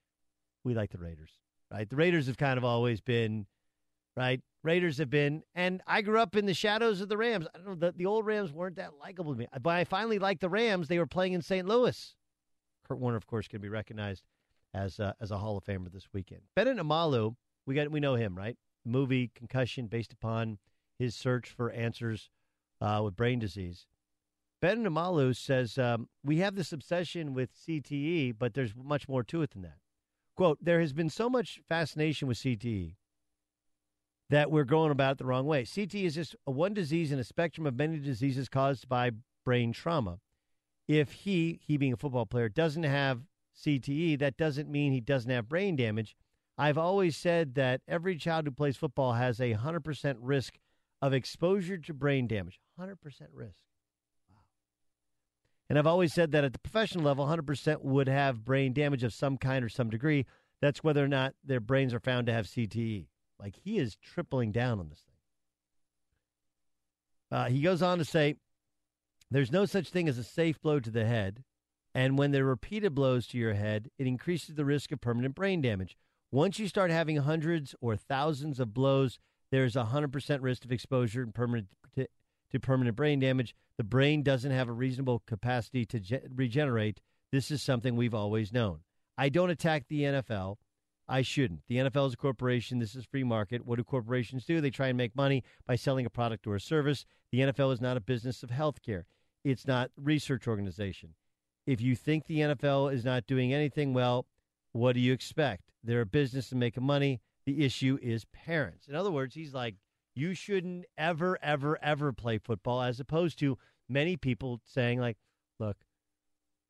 we 0.64 0.74
like 0.74 0.90
the 0.90 0.98
Raiders, 0.98 1.30
right? 1.70 1.88
The 1.88 1.96
Raiders 1.96 2.26
have 2.26 2.36
kind 2.36 2.58
of 2.58 2.64
always 2.64 3.00
been, 3.00 3.46
right? 4.16 4.40
Raiders 4.62 4.98
have 4.98 5.10
been, 5.10 5.42
and 5.54 5.82
I 5.86 6.02
grew 6.02 6.18
up 6.18 6.36
in 6.36 6.46
the 6.46 6.54
shadows 6.54 7.00
of 7.00 7.08
the 7.08 7.16
Rams. 7.16 7.46
I 7.54 7.58
don't 7.58 7.66
know, 7.66 7.74
the, 7.74 7.92
the 7.92 8.06
old 8.06 8.24
Rams 8.24 8.52
weren't 8.52 8.76
that 8.76 8.92
likable 8.98 9.32
to 9.32 9.38
me. 9.38 9.46
But 9.60 9.70
I 9.70 9.84
finally 9.84 10.18
liked 10.18 10.40
the 10.40 10.48
Rams. 10.48 10.88
They 10.88 10.98
were 10.98 11.06
playing 11.06 11.34
in 11.34 11.42
St. 11.42 11.66
Louis. 11.66 12.14
Kurt 12.88 12.98
Warner, 12.98 13.16
of 13.16 13.26
course, 13.26 13.48
can 13.48 13.60
be 13.60 13.68
recognized 13.68 14.24
as 14.72 14.98
a, 14.98 15.14
as 15.20 15.30
a 15.30 15.38
Hall 15.38 15.56
of 15.56 15.64
Famer 15.64 15.92
this 15.92 16.08
weekend. 16.12 16.42
Bennet 16.54 16.78
Omalu, 16.78 17.36
we 17.66 17.74
got 17.74 17.90
we 17.90 18.00
know 18.00 18.14
him, 18.14 18.36
right? 18.36 18.56
Movie 18.84 19.30
Concussion, 19.34 19.86
based 19.86 20.12
upon 20.12 20.58
his 20.98 21.14
search 21.14 21.48
for 21.48 21.70
answers 21.70 22.30
uh, 22.80 23.00
with 23.02 23.16
brain 23.16 23.38
disease. 23.38 23.86
Ben 24.60 24.84
Omalu 24.84 25.36
says 25.36 25.76
um, 25.78 26.08
we 26.22 26.38
have 26.38 26.54
this 26.54 26.72
obsession 26.72 27.34
with 27.34 27.50
CTE, 27.54 28.34
but 28.38 28.54
there's 28.54 28.74
much 28.74 29.08
more 29.08 29.22
to 29.24 29.42
it 29.42 29.50
than 29.50 29.62
that. 29.62 29.78
Quote: 30.36 30.58
There 30.60 30.80
has 30.80 30.92
been 30.92 31.10
so 31.10 31.30
much 31.30 31.60
fascination 31.68 32.28
with 32.28 32.38
CTE 32.38 32.96
that 34.30 34.50
we're 34.50 34.64
going 34.64 34.90
about 34.90 35.12
it 35.12 35.18
the 35.18 35.26
wrong 35.26 35.46
way. 35.46 35.62
CTE 35.62 36.04
is 36.04 36.14
just 36.14 36.34
one 36.44 36.74
disease 36.74 37.12
in 37.12 37.18
a 37.18 37.24
spectrum 37.24 37.66
of 37.66 37.76
many 37.76 37.98
diseases 37.98 38.48
caused 38.48 38.88
by 38.88 39.10
brain 39.44 39.72
trauma. 39.72 40.18
If 40.88 41.12
he, 41.12 41.60
he 41.62 41.76
being 41.76 41.92
a 41.92 41.96
football 41.96 42.26
player, 42.26 42.48
doesn't 42.48 42.82
have 42.82 43.22
CTE, 43.56 44.18
that 44.18 44.36
doesn't 44.36 44.68
mean 44.68 44.92
he 44.92 45.00
doesn't 45.00 45.30
have 45.30 45.48
brain 45.48 45.76
damage. 45.76 46.16
I've 46.58 46.78
always 46.78 47.16
said 47.16 47.54
that 47.54 47.80
every 47.88 48.16
child 48.16 48.46
who 48.46 48.50
plays 48.50 48.76
football 48.76 49.14
has 49.14 49.40
a 49.40 49.54
100% 49.54 50.16
risk 50.20 50.58
of 51.00 51.12
exposure 51.12 51.78
to 51.78 51.94
brain 51.94 52.26
damage. 52.26 52.60
100% 52.78 52.96
risk. 53.32 53.63
And 55.68 55.78
I've 55.78 55.86
always 55.86 56.12
said 56.12 56.32
that 56.32 56.44
at 56.44 56.52
the 56.52 56.58
professional 56.58 57.04
level, 57.04 57.26
100% 57.26 57.82
would 57.82 58.08
have 58.08 58.44
brain 58.44 58.72
damage 58.72 59.02
of 59.02 59.14
some 59.14 59.38
kind 59.38 59.64
or 59.64 59.68
some 59.68 59.90
degree. 59.90 60.26
That's 60.60 60.84
whether 60.84 61.02
or 61.02 61.08
not 61.08 61.34
their 61.44 61.60
brains 61.60 61.94
are 61.94 62.00
found 62.00 62.26
to 62.26 62.32
have 62.32 62.46
CTE. 62.46 63.06
Like 63.40 63.56
he 63.56 63.78
is 63.78 63.96
tripling 63.96 64.52
down 64.52 64.78
on 64.78 64.88
this 64.88 65.00
thing. 65.00 65.14
Uh, 67.38 67.48
he 67.48 67.62
goes 67.62 67.82
on 67.82 67.98
to 67.98 68.04
say, 68.04 68.36
there's 69.30 69.50
no 69.50 69.64
such 69.64 69.88
thing 69.88 70.08
as 70.08 70.18
a 70.18 70.24
safe 70.24 70.60
blow 70.60 70.80
to 70.80 70.90
the 70.90 71.04
head. 71.04 71.42
And 71.94 72.18
when 72.18 72.32
there 72.32 72.44
are 72.44 72.48
repeated 72.48 72.94
blows 72.94 73.26
to 73.28 73.38
your 73.38 73.54
head, 73.54 73.90
it 73.98 74.06
increases 74.06 74.54
the 74.54 74.64
risk 74.64 74.92
of 74.92 75.00
permanent 75.00 75.34
brain 75.34 75.60
damage. 75.60 75.96
Once 76.30 76.58
you 76.58 76.66
start 76.66 76.90
having 76.90 77.16
hundreds 77.16 77.74
or 77.80 77.96
thousands 77.96 78.58
of 78.58 78.74
blows, 78.74 79.18
there's 79.50 79.76
a 79.76 79.84
100% 79.84 80.38
risk 80.42 80.64
of 80.64 80.72
exposure 80.72 81.22
and 81.22 81.34
permanent 81.34 81.68
to, 81.94 82.08
to, 82.50 82.58
permanent 82.58 82.96
brain 82.96 83.20
damage. 83.20 83.54
The 83.76 83.84
brain 83.84 84.22
doesn't 84.22 84.50
have 84.50 84.68
a 84.68 84.72
reasonable 84.72 85.22
capacity 85.26 85.84
to 85.86 86.00
ge- 86.00 86.22
regenerate. 86.34 87.00
This 87.32 87.50
is 87.50 87.62
something 87.62 87.96
we've 87.96 88.14
always 88.14 88.52
known. 88.52 88.80
I 89.18 89.28
don't 89.28 89.50
attack 89.50 89.86
the 89.88 90.02
NFL. 90.02 90.56
I 91.06 91.22
shouldn't. 91.22 91.62
The 91.68 91.76
NFL 91.76 92.08
is 92.08 92.14
a 92.14 92.18
corporation. 92.18 92.78
This 92.78 92.94
is 92.94 93.04
free 93.04 93.24
market. 93.24 93.66
What 93.66 93.76
do 93.76 93.84
corporations 93.84 94.46
do? 94.46 94.60
They 94.60 94.70
try 94.70 94.88
and 94.88 94.96
make 94.96 95.14
money 95.14 95.42
by 95.66 95.76
selling 95.76 96.06
a 96.06 96.10
product 96.10 96.46
or 96.46 96.54
a 96.54 96.60
service. 96.60 97.04
The 97.30 97.40
NFL 97.40 97.72
is 97.72 97.80
not 97.80 97.96
a 97.96 98.00
business 98.00 98.42
of 98.42 98.50
healthcare. 98.50 99.02
It's 99.44 99.66
not 99.66 99.90
research 99.96 100.48
organization. 100.48 101.14
If 101.66 101.80
you 101.80 101.96
think 101.96 102.26
the 102.26 102.40
NFL 102.40 102.92
is 102.92 103.04
not 103.04 103.26
doing 103.26 103.52
anything 103.52 103.92
well, 103.92 104.26
what 104.72 104.94
do 104.94 105.00
you 105.00 105.12
expect? 105.12 105.72
They're 105.82 106.00
a 106.00 106.06
business 106.06 106.48
to 106.48 106.56
make 106.56 106.80
money. 106.80 107.20
The 107.44 107.64
issue 107.64 107.98
is 108.00 108.24
parents. 108.32 108.88
In 108.88 108.94
other 108.94 109.10
words, 109.10 109.34
he's 109.34 109.52
like, 109.52 109.76
you 110.14 110.34
shouldn't 110.34 110.84
ever, 110.96 111.38
ever, 111.42 111.78
ever 111.82 112.12
play 112.12 112.38
football, 112.38 112.82
as 112.82 113.00
opposed 113.00 113.38
to 113.40 113.58
many 113.88 114.16
people 114.16 114.60
saying, 114.64 115.00
like, 115.00 115.16
look, 115.58 115.76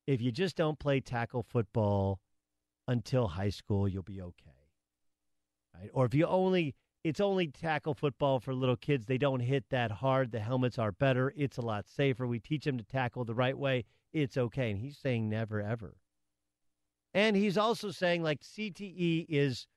if 0.07 0.21
you 0.21 0.31
just 0.31 0.55
don't 0.55 0.79
play 0.79 0.99
tackle 0.99 1.43
football 1.43 2.19
until 2.87 3.27
high 3.27 3.49
school, 3.49 3.87
you'll 3.87 4.03
be 4.03 4.21
okay. 4.21 4.69
Right? 5.73 5.89
Or 5.93 6.05
if 6.05 6.13
you 6.13 6.25
only 6.25 6.75
it's 7.05 7.19
only 7.19 7.49
tackle 7.49 7.93
football 7.93 8.39
for 8.39 8.55
little 8.55 8.75
kids. 8.75 9.05
They 9.05 9.19
don't 9.19 9.39
hit 9.39 9.65
that 9.69 9.91
hard. 9.91 10.31
The 10.31 10.39
helmets 10.39 10.79
are 10.79 10.91
better. 10.91 11.31
It's 11.37 11.57
a 11.57 11.61
lot 11.61 11.87
safer. 11.87 12.25
We 12.25 12.39
teach 12.39 12.65
them 12.65 12.79
to 12.79 12.83
tackle 12.83 13.25
the 13.25 13.35
right 13.35 13.55
way. 13.55 13.85
It's 14.11 14.37
okay. 14.37 14.71
And 14.71 14.79
he's 14.79 14.97
saying 14.97 15.29
never 15.29 15.61
ever. 15.61 15.97
And 17.13 17.35
he's 17.35 17.59
also 17.59 17.91
saying 17.91 18.23
like 18.23 18.41
CTE 18.41 19.27
is 19.29 19.67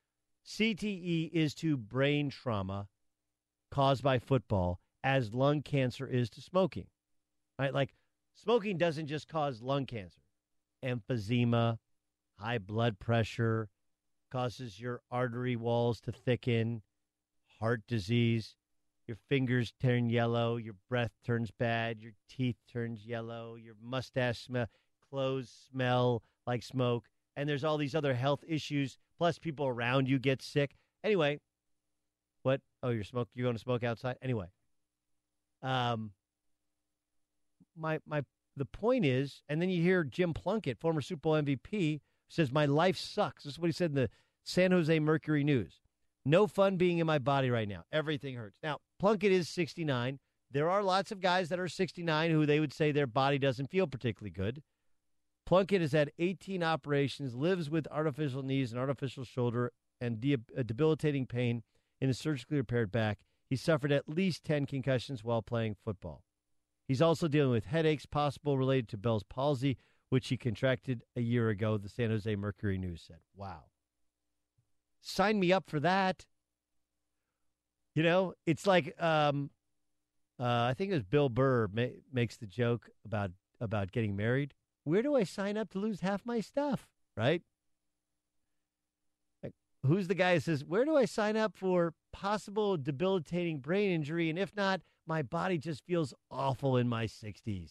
CTE 0.47 1.31
is 1.31 1.55
to 1.57 1.77
brain 1.77 2.31
trauma 2.31 2.89
caused 3.71 4.03
by 4.03 4.19
football 4.19 4.81
as 5.05 5.35
lung 5.35 5.63
cancer 5.63 6.07
is 6.07 6.31
to 6.31 6.41
smoking. 6.41 6.87
Right? 7.59 7.73
Like 7.73 7.95
smoking 8.35 8.79
doesn't 8.79 9.07
just 9.07 9.29
cause 9.29 9.63
lung 9.63 9.87
cancer. 9.87 10.21
Emphysema, 10.85 11.79
high 12.39 12.59
blood 12.59 12.99
pressure, 12.99 13.69
causes 14.31 14.81
your 14.81 15.01
artery 15.11 15.57
walls 15.57 16.01
to 16.03 16.13
thicken, 16.13 16.83
heart 17.59 17.83
disease, 17.89 18.57
your 19.07 19.17
fingers 19.29 19.73
turn 19.81 20.11
yellow, 20.11 20.57
your 20.57 20.75
breath 20.89 21.13
turns 21.25 21.51
bad, 21.51 22.01
your 22.01 22.13
teeth 22.29 22.59
turns 22.71 23.07
yellow, 23.07 23.57
your 23.57 23.75
mustache 23.83 24.45
smell, 24.45 24.67
clothes 25.11 25.51
smell 25.71 26.23
like 26.47 26.63
smoke, 26.63 27.07
and 27.37 27.49
there's 27.49 27.65
all 27.65 27.79
these 27.79 27.95
other 27.95 28.15
health 28.15 28.45
issues. 28.47 28.99
Plus, 29.17 29.39
people 29.39 29.67
around 29.67 30.09
you 30.09 30.19
get 30.19 30.43
sick. 30.43 30.77
Anyway, 31.03 31.41
what? 32.43 32.61
Oh, 32.83 32.91
you're 32.91 33.05
smoke. 33.05 33.29
You're 33.35 33.45
going 33.45 33.57
to 33.57 33.63
smoke 33.63 33.83
outside. 33.83 34.17
Anyway, 34.23 34.47
um, 35.63 36.13
my 37.77 37.99
my 38.07 38.23
the 38.57 38.65
point 38.65 39.05
is, 39.05 39.43
and 39.49 39.63
then 39.63 39.71
you 39.71 39.83
hear 39.83 40.05
Jim 40.05 40.35
Plunkett, 40.35 40.79
former 40.81 41.01
Super 41.01 41.21
Bowl 41.21 41.35
MVP, 41.35 42.01
says 42.29 42.53
my 42.53 42.67
life 42.67 42.97
sucks. 42.97 43.45
This 43.45 43.55
is 43.55 43.59
what 43.59 43.69
he 43.69 43.73
said 43.73 43.91
in 43.91 43.97
the 43.97 44.11
San 44.45 44.73
Jose 44.73 44.99
Mercury 44.99 45.45
News. 45.45 45.81
No 46.25 46.47
fun 46.47 46.77
being 46.77 46.99
in 46.99 47.07
my 47.07 47.19
body 47.19 47.51
right 47.51 47.69
now. 47.69 47.85
Everything 47.93 48.35
hurts. 48.35 48.59
Now, 48.63 48.79
Plunkett 48.99 49.33
is 49.33 49.49
69. 49.49 50.19
There 50.51 50.69
are 50.69 50.83
lots 50.83 51.13
of 51.13 51.21
guys 51.21 51.49
that 51.49 51.61
are 51.61 51.69
69 51.69 52.31
who 52.31 52.45
they 52.45 52.61
would 52.61 52.73
say 52.73 52.91
their 52.91 53.07
body 53.07 53.39
doesn't 53.39 53.71
feel 53.71 53.87
particularly 53.87 54.31
good. 54.31 54.63
Plunkett 55.47 55.81
has 55.81 55.93
had 55.93 56.13
18 56.19 56.63
operations, 56.63 57.35
lives 57.35 57.71
with 57.71 57.87
artificial 57.91 58.43
knees 58.43 58.73
and 58.73 58.81
artificial 58.81 59.25
shoulder, 59.25 59.73
and 60.01 60.21
de- 60.21 60.37
debilitating 60.37 61.27
pain 61.27 61.63
in 62.01 62.09
his 62.09 62.19
surgically 62.19 62.57
repaired 62.57 62.93
back. 62.93 63.19
He 63.49 63.57
suffered 63.57 63.93
at 63.93 64.09
least 64.09 64.45
10 64.45 64.67
concussions 64.67 65.25
while 65.25 65.43
playing 65.43 65.77
football. 65.85 66.23
He's 66.87 67.03
also 67.03 67.29
dealing 67.29 67.51
with 67.51 67.67
headaches, 67.67 68.07
possible 68.07 68.59
related 68.59 68.89
to 68.91 68.97
Bell's 68.97 69.25
palsy, 69.25 69.77
which 70.09 70.29
he 70.29 70.37
contracted 70.37 71.03
a 71.17 71.21
year 71.21 71.49
ago, 71.51 71.77
the 71.77 71.89
San 71.89 72.11
Jose 72.11 72.35
Mercury 72.37 72.79
News 72.79 73.03
said. 73.07 73.19
Wow. 73.37 73.65
Sign 75.01 75.39
me 75.39 75.53
up 75.53 75.69
for 75.69 75.81
that. 75.81 76.27
You 77.95 78.03
know, 78.03 78.35
it's 78.47 78.67
like 78.67 79.01
um, 79.03 79.51
uh, 80.39 80.45
I 80.45 80.75
think 80.75 80.91
it 80.91 80.95
was 80.95 81.03
Bill 81.03 81.29
Burr 81.29 81.69
ma- 81.73 81.87
makes 82.13 82.37
the 82.37 82.47
joke 82.47 82.91
about 83.05 83.33
about 83.61 83.91
getting 83.91 84.15
married 84.15 84.55
where 84.89 85.03
do 85.03 85.15
I 85.15 85.25
sign 85.25 85.57
up 85.57 85.71
to 85.71 85.79
lose 85.79 86.01
half 86.01 86.25
my 86.25 86.41
stuff? 86.41 86.89
Right? 87.17 87.43
Who's 89.87 90.09
the 90.09 90.15
guy 90.15 90.35
who 90.35 90.41
says, 90.41 90.65
where 90.65 90.85
do 90.85 90.97
I 90.97 91.05
sign 91.05 91.37
up 91.37 91.57
for 91.57 91.95
possible 92.13 92.77
debilitating 92.77 93.59
brain 93.59 93.91
injury? 93.91 94.29
And 94.29 94.39
if 94.39 94.55
not, 94.57 94.81
my 95.07 95.23
body 95.23 95.57
just 95.57 95.85
feels 95.85 96.13
awful 96.31 96.77
in 96.77 96.89
my 96.89 97.07
60s. 97.07 97.71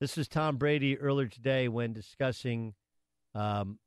This 0.00 0.16
was 0.16 0.28
Tom 0.28 0.56
Brady 0.56 0.98
earlier 0.98 1.28
today 1.28 1.68
when 1.68 1.92
discussing 1.92 2.74
um, 3.34 3.78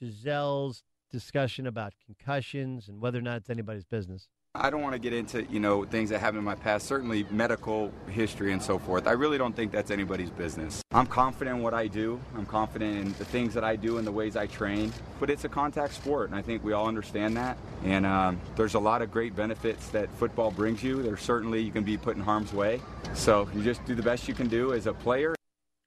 Gisele's 0.00 0.82
discussion 1.10 1.66
about 1.66 1.92
concussions 2.04 2.88
and 2.88 3.00
whether 3.00 3.18
or 3.18 3.22
not 3.22 3.36
it's 3.36 3.50
anybody's 3.50 3.84
business. 3.84 4.26
I 4.54 4.68
don't 4.68 4.82
want 4.82 4.92
to 4.92 4.98
get 4.98 5.14
into, 5.14 5.44
you 5.44 5.60
know, 5.60 5.86
things 5.86 6.10
that 6.10 6.18
happened 6.18 6.40
in 6.40 6.44
my 6.44 6.54
past, 6.54 6.86
certainly 6.86 7.24
medical 7.30 7.90
history 8.10 8.52
and 8.52 8.62
so 8.62 8.78
forth. 8.78 9.06
I 9.06 9.12
really 9.12 9.38
don't 9.38 9.56
think 9.56 9.72
that's 9.72 9.90
anybody's 9.90 10.28
business. 10.28 10.82
I'm 10.90 11.06
confident 11.06 11.56
in 11.56 11.62
what 11.62 11.72
I 11.72 11.86
do. 11.86 12.20
I'm 12.36 12.44
confident 12.44 12.98
in 12.98 13.12
the 13.14 13.24
things 13.24 13.54
that 13.54 13.64
I 13.64 13.76
do 13.76 13.96
and 13.96 14.06
the 14.06 14.12
ways 14.12 14.36
I 14.36 14.46
train. 14.46 14.92
But 15.18 15.30
it's 15.30 15.44
a 15.44 15.48
contact 15.48 15.94
sport, 15.94 16.28
and 16.28 16.36
I 16.38 16.42
think 16.42 16.62
we 16.62 16.74
all 16.74 16.86
understand 16.86 17.34
that. 17.38 17.56
And 17.82 18.04
um, 18.04 18.38
there's 18.54 18.74
a 18.74 18.78
lot 18.78 19.00
of 19.00 19.10
great 19.10 19.34
benefits 19.34 19.88
that 19.88 20.10
football 20.18 20.50
brings 20.50 20.82
you. 20.82 21.02
There's 21.02 21.22
certainly 21.22 21.62
you 21.62 21.72
can 21.72 21.82
be 21.82 21.96
put 21.96 22.16
in 22.16 22.22
harm's 22.22 22.52
way. 22.52 22.82
So 23.14 23.48
you 23.54 23.62
just 23.62 23.82
do 23.86 23.94
the 23.94 24.02
best 24.02 24.28
you 24.28 24.34
can 24.34 24.48
do 24.48 24.74
as 24.74 24.86
a 24.86 24.92
player. 24.92 25.34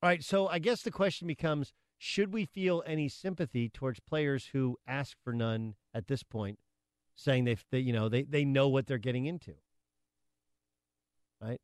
All 0.01 0.09
right, 0.09 0.23
so 0.23 0.47
I 0.47 0.57
guess 0.57 0.81
the 0.81 0.89
question 0.89 1.27
becomes 1.27 1.71
should 1.99 2.33
we 2.33 2.45
feel 2.45 2.81
any 2.87 3.09
sympathy 3.09 3.69
towards 3.69 3.99
players 3.99 4.49
who 4.53 4.77
ask 4.87 5.17
for 5.23 5.33
none 5.33 5.75
at 5.93 6.07
this 6.07 6.23
point 6.23 6.57
saying 7.15 7.45
they, 7.45 7.57
they 7.71 7.79
you 7.79 7.93
know 7.93 8.09
they, 8.09 8.23
they 8.23 8.45
know 8.45 8.67
what 8.67 8.87
they're 8.87 8.97
getting 8.97 9.25
into. 9.25 9.53
Right? 11.41 11.59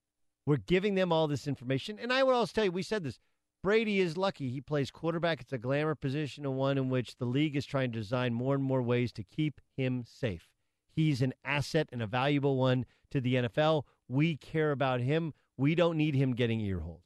We're 0.45 0.57
giving 0.57 0.95
them 0.95 1.11
all 1.11 1.28
this 1.28 1.48
information. 1.48 1.98
And 1.99 2.11
i 2.11 2.23
would 2.23 2.34
also 2.34 2.52
tell 2.53 2.65
you 2.65 2.72
we 2.72 2.84
said 2.84 3.03
this 3.03 3.19
brady 3.64 3.99
is 3.99 4.18
lucky. 4.18 4.49
He 4.49 4.61
plays 4.61 4.91
quarterback. 4.91 5.41
It's 5.41 5.53
a 5.53 5.57
glamour 5.57 5.95
position 5.95 6.45
and 6.45 6.57
one 6.57 6.78
in 6.78 6.90
which 6.90 7.18
the 7.18 7.26
league 7.26 7.56
is 7.56 7.65
trying 7.65 7.91
to 7.91 7.99
design 7.99 8.34
more 8.34 8.56
and 8.56 8.64
more 8.64 8.82
ways 8.82 9.11
to 9.14 9.23
keep 9.23 9.61
him 9.76 10.03
safe. 10.06 10.49
He's 10.94 11.22
an 11.22 11.34
asset 11.45 11.88
and 11.91 12.02
a 12.02 12.07
valuable 12.07 12.57
one 12.57 12.86
to 13.11 13.22
the 13.22 13.36
nfl 13.36 13.84
we 14.11 14.36
care 14.36 14.72
about 14.72 14.99
him. 14.99 15.34
We 15.57 15.73
don't 15.73 15.98
need 15.98 16.15
him 16.15 16.34
getting 16.34 16.60
earholed. 16.60 17.02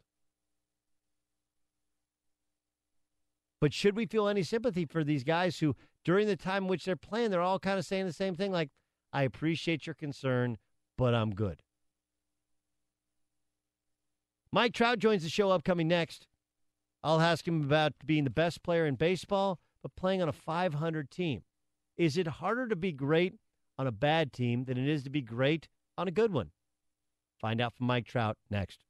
But 3.62 3.74
should 3.74 3.96
we 3.96 4.06
feel 4.06 4.28
any 4.28 4.44
sympathy 4.44 4.86
for 4.86 5.04
these 5.04 5.24
guys 5.24 5.60
who, 5.60 5.76
during 6.06 6.28
the 6.28 6.38
time 6.38 6.64
in 6.64 6.70
which 6.70 6.86
they're 6.86 6.96
playing, 6.96 7.32
they're 7.32 7.42
all 7.42 7.60
kind 7.60 7.78
of 7.80 7.86
saying 7.86 8.06
the 8.06 8.14
same 8.14 8.36
thing 8.36 8.52
like, 8.52 8.70
I 9.12 9.24
appreciate 9.24 9.88
your 9.88 9.96
concern, 9.96 10.58
but 10.98 11.14
I'm 11.14 11.32
good. 11.32 11.64
Mike 14.52 14.74
Trout 14.74 15.00
joins 15.00 15.24
the 15.24 15.30
show 15.30 15.52
upcoming 15.52 15.88
next. 15.88 16.28
I'll 17.04 17.20
ask 17.20 17.48
him 17.48 17.64
about 17.64 17.94
being 18.06 18.24
the 18.24 18.30
best 18.30 18.64
player 18.64 18.86
in 18.86 18.96
baseball, 18.96 19.60
but 19.82 19.96
playing 19.96 20.22
on 20.22 20.30
a 20.30 20.34
500 20.34 21.12
team. 21.12 21.44
Is 21.98 22.18
it 22.18 22.28
harder 22.28 22.68
to 22.68 22.76
be 22.76 22.92
great 22.92 23.36
on 23.78 23.88
a 23.88 23.92
bad 23.92 24.32
team 24.32 24.66
than 24.66 24.78
it 24.78 24.88
is 24.88 25.04
to 25.04 25.10
be 25.10 25.22
great 25.22 25.68
on 25.98 26.08
a 26.08 26.12
good 26.12 26.32
one? 26.32 26.52
Find 27.40 27.60
out 27.60 27.74
from 27.76 27.88
Mike 27.88 28.06
Trout 28.06 28.38
next. 28.50 28.86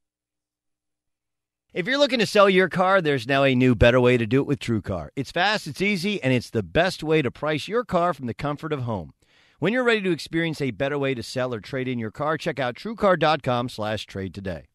If 1.76 1.88
you're 1.88 1.98
looking 1.98 2.20
to 2.20 2.26
sell 2.26 2.50
your 2.50 2.70
car, 2.70 3.02
there's 3.02 3.28
now 3.28 3.44
a 3.44 3.54
new, 3.54 3.76
better 3.76 4.00
way 4.00 4.16
to 4.16 4.26
do 4.26 4.40
it 4.40 4.48
with 4.48 4.60
TrueCar. 4.60 5.10
It's 5.18 5.30
fast, 5.30 5.68
it's 5.68 5.82
easy, 5.82 6.24
and 6.24 6.32
it's 6.32 6.50
the 6.50 6.64
best 6.64 7.04
way 7.04 7.22
to 7.22 7.30
price 7.30 7.68
your 7.68 7.84
car 7.84 8.14
from 8.14 8.28
the 8.28 8.34
comfort 8.34 8.72
of 8.72 8.84
home. 8.84 9.12
When 9.60 9.74
you're 9.74 9.84
ready 9.84 10.02
to 10.04 10.12
experience 10.12 10.62
a 10.62 10.72
better 10.72 10.98
way 10.98 11.14
to 11.16 11.22
sell 11.22 11.54
or 11.54 11.60
trade 11.60 11.90
in 11.90 12.00
your 12.00 12.12
car, 12.12 12.38
check 12.38 12.62
out 12.62 12.76
TrueCar.com 12.76 13.68
slash 13.68 14.06
trade 14.06 14.34
today. 14.34 14.68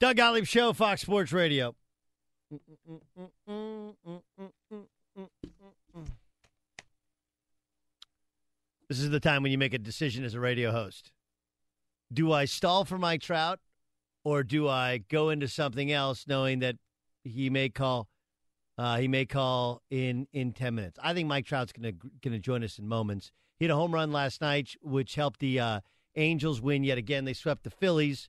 Doug 0.00 0.16
Gottlieb 0.16 0.46
Show, 0.46 0.72
Fox 0.72 1.02
Sports 1.02 1.32
Radio. 1.32 1.76
This 8.88 9.00
is 9.00 9.10
the 9.10 9.20
time 9.20 9.42
when 9.42 9.52
you 9.52 9.58
make 9.58 9.74
a 9.74 9.78
decision 9.78 10.24
as 10.24 10.34
a 10.34 10.40
radio 10.40 10.70
host. 10.70 11.12
Do 12.12 12.32
I 12.32 12.44
stall 12.44 12.84
for 12.84 12.98
Mike 12.98 13.22
Trout 13.22 13.60
or 14.24 14.42
do 14.42 14.68
I 14.68 14.98
go 15.08 15.30
into 15.30 15.48
something 15.48 15.90
else 15.90 16.26
knowing 16.26 16.60
that 16.60 16.76
he 17.24 17.50
may 17.50 17.68
call 17.68 18.08
uh, 18.76 18.98
he 18.98 19.06
may 19.06 19.24
call 19.24 19.82
in 19.90 20.26
in 20.32 20.52
10 20.52 20.74
minutes. 20.74 20.98
I 21.02 21.14
think 21.14 21.28
Mike 21.28 21.46
Trout's 21.46 21.72
going 21.72 21.92
to 21.92 22.10
going 22.22 22.32
to 22.32 22.40
join 22.40 22.64
us 22.64 22.78
in 22.78 22.88
moments. 22.88 23.30
He 23.58 23.64
had 23.64 23.70
a 23.70 23.76
home 23.76 23.94
run 23.94 24.10
last 24.10 24.40
night 24.40 24.74
which 24.82 25.14
helped 25.14 25.40
the 25.40 25.60
uh, 25.60 25.80
Angels 26.16 26.60
win 26.60 26.84
yet 26.84 26.98
again. 26.98 27.24
They 27.24 27.34
swept 27.34 27.64
the 27.64 27.70
Phillies 27.70 28.28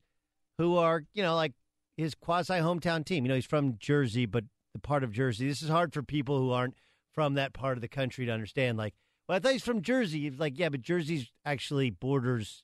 who 0.58 0.78
are, 0.78 1.04
you 1.14 1.24
know, 1.24 1.36
like 1.36 1.54
his 1.98 2.16
quasi 2.16 2.54
hometown 2.56 3.04
team. 3.06 3.26
You 3.26 3.30
know, 3.30 3.36
he's 3.36 3.46
from 3.46 3.78
Jersey, 3.80 4.26
but 4.26 4.44
the 4.74 4.80
part 4.80 5.04
of 5.04 5.12
Jersey. 5.12 5.48
This 5.48 5.62
is 5.62 5.70
hard 5.70 5.94
for 5.94 6.04
people 6.04 6.38
who 6.38 6.52
aren't 6.52 6.76
from 7.12 7.34
that 7.36 7.54
part 7.54 7.78
of 7.78 7.82
the 7.82 7.88
country 7.88 8.26
to 8.26 8.32
understand. 8.32 8.78
Like, 8.78 8.94
well, 9.28 9.38
I 9.38 9.40
thought 9.40 9.54
he's 9.54 9.64
from 9.64 9.82
Jersey. 9.82 10.30
He's 10.30 10.40
like, 10.40 10.58
yeah, 10.58 10.70
but 10.70 10.82
Jersey's 10.82 11.32
actually 11.46 11.90
borders 11.90 12.64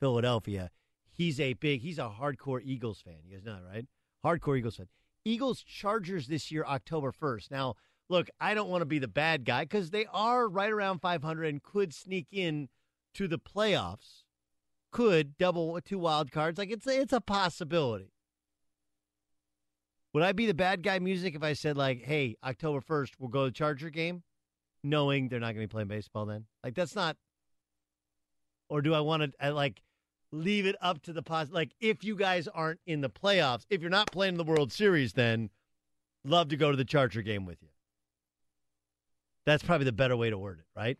Philadelphia. 0.00 0.70
He's 1.10 1.40
a 1.40 1.54
big, 1.54 1.82
he's 1.82 1.98
a 1.98 2.12
hardcore 2.20 2.60
Eagles 2.62 3.00
fan. 3.00 3.16
Know 3.44 3.54
that, 3.54 3.62
right? 3.68 3.86
Hardcore 4.24 4.58
Eagles 4.58 4.76
fan. 4.76 4.88
Eagles 5.24 5.62
Chargers 5.62 6.28
this 6.28 6.50
year, 6.50 6.64
October 6.64 7.12
1st. 7.12 7.50
Now, 7.50 7.74
look, 8.08 8.28
I 8.40 8.54
don't 8.54 8.70
want 8.70 8.82
to 8.82 8.86
be 8.86 8.98
the 8.98 9.08
bad 9.08 9.44
guy 9.44 9.64
because 9.64 9.90
they 9.90 10.06
are 10.12 10.48
right 10.48 10.70
around 10.70 11.00
500 11.00 11.44
and 11.44 11.62
could 11.62 11.92
sneak 11.92 12.28
in 12.32 12.68
to 13.14 13.28
the 13.28 13.38
playoffs. 13.38 14.22
Could 14.90 15.36
double 15.36 15.78
two 15.82 15.98
wild 15.98 16.30
cards. 16.30 16.58
Like 16.58 16.70
it's 16.70 16.86
a, 16.86 17.00
it's 17.00 17.12
a 17.12 17.20
possibility. 17.20 18.12
Would 20.14 20.22
I 20.22 20.32
be 20.32 20.46
the 20.46 20.54
bad 20.54 20.82
guy 20.82 20.98
music 20.98 21.34
if 21.34 21.42
I 21.42 21.52
said 21.52 21.76
like, 21.76 22.04
"Hey, 22.04 22.36
October 22.42 22.80
first, 22.80 23.14
we'll 23.18 23.28
go 23.28 23.44
to 23.44 23.50
the 23.50 23.54
Charger 23.54 23.90
game," 23.90 24.22
knowing 24.82 25.28
they're 25.28 25.40
not 25.40 25.54
going 25.54 25.62
to 25.62 25.68
be 25.68 25.70
playing 25.70 25.88
baseball 25.88 26.26
then? 26.26 26.44
Like 26.62 26.74
that's 26.74 26.94
not. 26.94 27.16
Or 28.68 28.82
do 28.82 28.94
I 28.94 29.00
want 29.00 29.34
to 29.40 29.52
like 29.52 29.82
leave 30.30 30.66
it 30.66 30.76
up 30.80 31.02
to 31.02 31.12
the 31.12 31.22
pos? 31.22 31.50
Like 31.50 31.72
if 31.80 32.04
you 32.04 32.16
guys 32.16 32.48
aren't 32.48 32.80
in 32.86 33.00
the 33.00 33.10
playoffs, 33.10 33.64
if 33.70 33.80
you're 33.80 33.90
not 33.90 34.12
playing 34.12 34.36
the 34.36 34.44
World 34.44 34.72
Series, 34.72 35.14
then 35.14 35.50
love 36.24 36.48
to 36.48 36.56
go 36.56 36.70
to 36.70 36.76
the 36.76 36.84
Charger 36.84 37.22
game 37.22 37.46
with 37.46 37.62
you. 37.62 37.68
That's 39.46 39.62
probably 39.62 39.86
the 39.86 39.92
better 39.92 40.16
way 40.16 40.28
to 40.28 40.36
word 40.36 40.58
it, 40.58 40.66
right? 40.76 40.98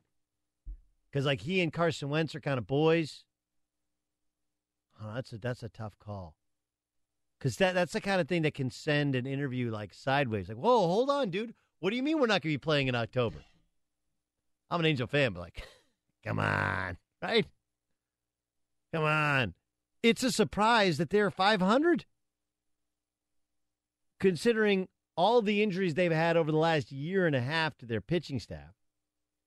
Because 1.10 1.26
like 1.26 1.42
he 1.42 1.60
and 1.60 1.72
Carson 1.72 2.08
Wentz 2.08 2.34
are 2.34 2.40
kind 2.40 2.58
of 2.58 2.66
boys. 2.66 3.24
Oh, 5.02 5.12
that's 5.14 5.32
a 5.32 5.38
that's 5.38 5.62
a 5.62 5.68
tough 5.68 5.98
call. 5.98 6.34
Because 7.38 7.56
that, 7.56 7.74
that's 7.74 7.92
the 7.92 8.00
kind 8.00 8.20
of 8.20 8.28
thing 8.28 8.42
that 8.42 8.54
can 8.54 8.70
send 8.70 9.14
an 9.14 9.26
interview 9.26 9.70
like 9.70 9.94
sideways. 9.94 10.48
Like, 10.48 10.56
whoa, 10.56 10.86
hold 10.86 11.08
on, 11.08 11.30
dude. 11.30 11.54
What 11.78 11.90
do 11.90 11.96
you 11.96 12.02
mean 12.02 12.18
we're 12.18 12.26
not 12.26 12.42
going 12.42 12.52
to 12.52 12.54
be 12.54 12.58
playing 12.58 12.88
in 12.88 12.96
October? 12.96 13.38
I'm 14.70 14.80
an 14.80 14.86
Angel 14.86 15.06
fan, 15.06 15.32
but 15.32 15.40
like, 15.40 15.62
come 16.24 16.38
on, 16.38 16.96
right? 17.22 17.46
Come 18.92 19.04
on. 19.04 19.54
It's 20.02 20.22
a 20.22 20.32
surprise 20.32 20.98
that 20.98 21.10
they're 21.10 21.30
500. 21.30 22.04
Considering 24.20 24.88
all 25.16 25.42
the 25.42 25.62
injuries 25.62 25.94
they've 25.94 26.12
had 26.12 26.36
over 26.36 26.50
the 26.50 26.58
last 26.58 26.90
year 26.90 27.26
and 27.26 27.36
a 27.36 27.40
half 27.40 27.76
to 27.78 27.86
their 27.86 28.00
pitching 28.00 28.38
staff, 28.38 28.74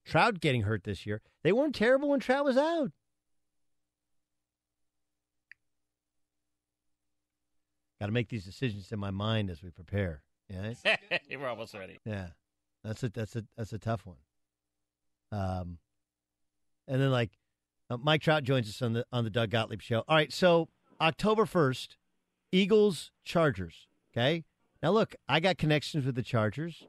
Trout 0.06 0.40
getting 0.40 0.64
hurt 0.64 0.84
this 0.84 1.06
year, 1.06 1.22
they 1.44 1.52
weren't 1.52 1.76
terrible 1.76 2.10
when 2.10 2.20
Trout 2.20 2.46
was 2.46 2.58
out. 2.58 2.92
Got 8.00 8.08
to 8.08 8.12
make 8.12 8.30
these 8.30 8.46
decisions 8.46 8.92
in 8.92 9.00
my 9.00 9.12
mind 9.12 9.52
as 9.52 9.62
we 9.62 9.70
prepare. 9.70 10.24
Yeah, 10.50 10.74
we're 11.30 11.48
almost 11.48 11.76
ready. 11.76 12.00
Yeah, 12.04 12.30
that's 12.84 13.04
a 13.04 13.10
that's 13.10 13.36
a 13.36 13.44
that's 13.56 13.74
a 13.74 13.78
tough 13.78 14.06
one. 14.06 14.18
Um, 15.32 15.78
and 16.88 17.02
then 17.02 17.12
like 17.12 17.32
uh, 17.90 17.98
Mike 17.98 18.22
Trout 18.22 18.44
joins 18.44 18.70
us 18.70 18.82
on 18.82 18.94
the 18.94 19.06
on 19.12 19.24
the 19.24 19.30
Doug 19.30 19.50
Gottlieb 19.50 19.82
show. 19.82 20.04
All 20.08 20.16
right, 20.16 20.32
so 20.32 20.70
October 21.00 21.46
first, 21.46 21.98
Eagles 22.52 23.12
Chargers. 23.24 23.88
Okay, 24.14 24.44
now 24.84 24.92
look, 24.92 25.16
I 25.28 25.40
got 25.40 25.58
connections 25.58 26.06
with 26.06 26.16
the 26.16 26.24
Chargers. 26.24 26.86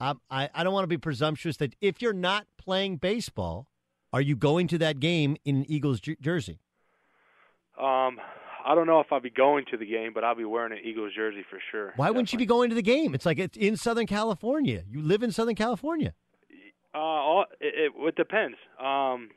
I 0.00 0.14
I, 0.30 0.50
I 0.54 0.64
don't 0.64 0.72
want 0.72 0.84
to 0.84 0.88
be 0.88 0.98
presumptuous 0.98 1.56
that 1.58 1.74
if 1.80 2.02
you're 2.02 2.12
not 2.12 2.46
playing 2.58 2.96
baseball, 2.96 3.66
are 4.12 4.20
you 4.20 4.36
going 4.36 4.68
to 4.68 4.78
that 4.78 5.00
game 5.00 5.36
in 5.44 5.64
Eagles 5.70 6.00
jer- 6.00 6.16
jersey? 6.20 6.60
Um, 7.78 8.18
I 8.66 8.74
don't 8.74 8.86
know 8.86 9.00
if 9.00 9.06
I'll 9.12 9.20
be 9.20 9.30
going 9.30 9.64
to 9.70 9.76
the 9.76 9.86
game, 9.86 10.12
but 10.14 10.24
I'll 10.24 10.34
be 10.34 10.44
wearing 10.44 10.72
an 10.72 10.78
Eagles 10.82 11.12
jersey 11.14 11.44
for 11.48 11.60
sure. 11.70 11.92
Why 11.96 12.10
wouldn't 12.10 12.32
you 12.32 12.38
be 12.38 12.46
going 12.46 12.70
to 12.70 12.74
the 12.74 12.82
game? 12.82 13.14
It's 13.14 13.24
like 13.24 13.38
it's 13.38 13.56
in 13.56 13.76
Southern 13.76 14.06
California. 14.06 14.82
You 14.90 15.02
live 15.02 15.22
in 15.22 15.30
Southern 15.30 15.54
California. 15.54 16.14
Uh, 16.96 17.00
all, 17.00 17.44
it, 17.60 17.74
it, 17.74 17.92
it 17.96 18.16
depends. 18.16 18.56
Um, 18.80 19.30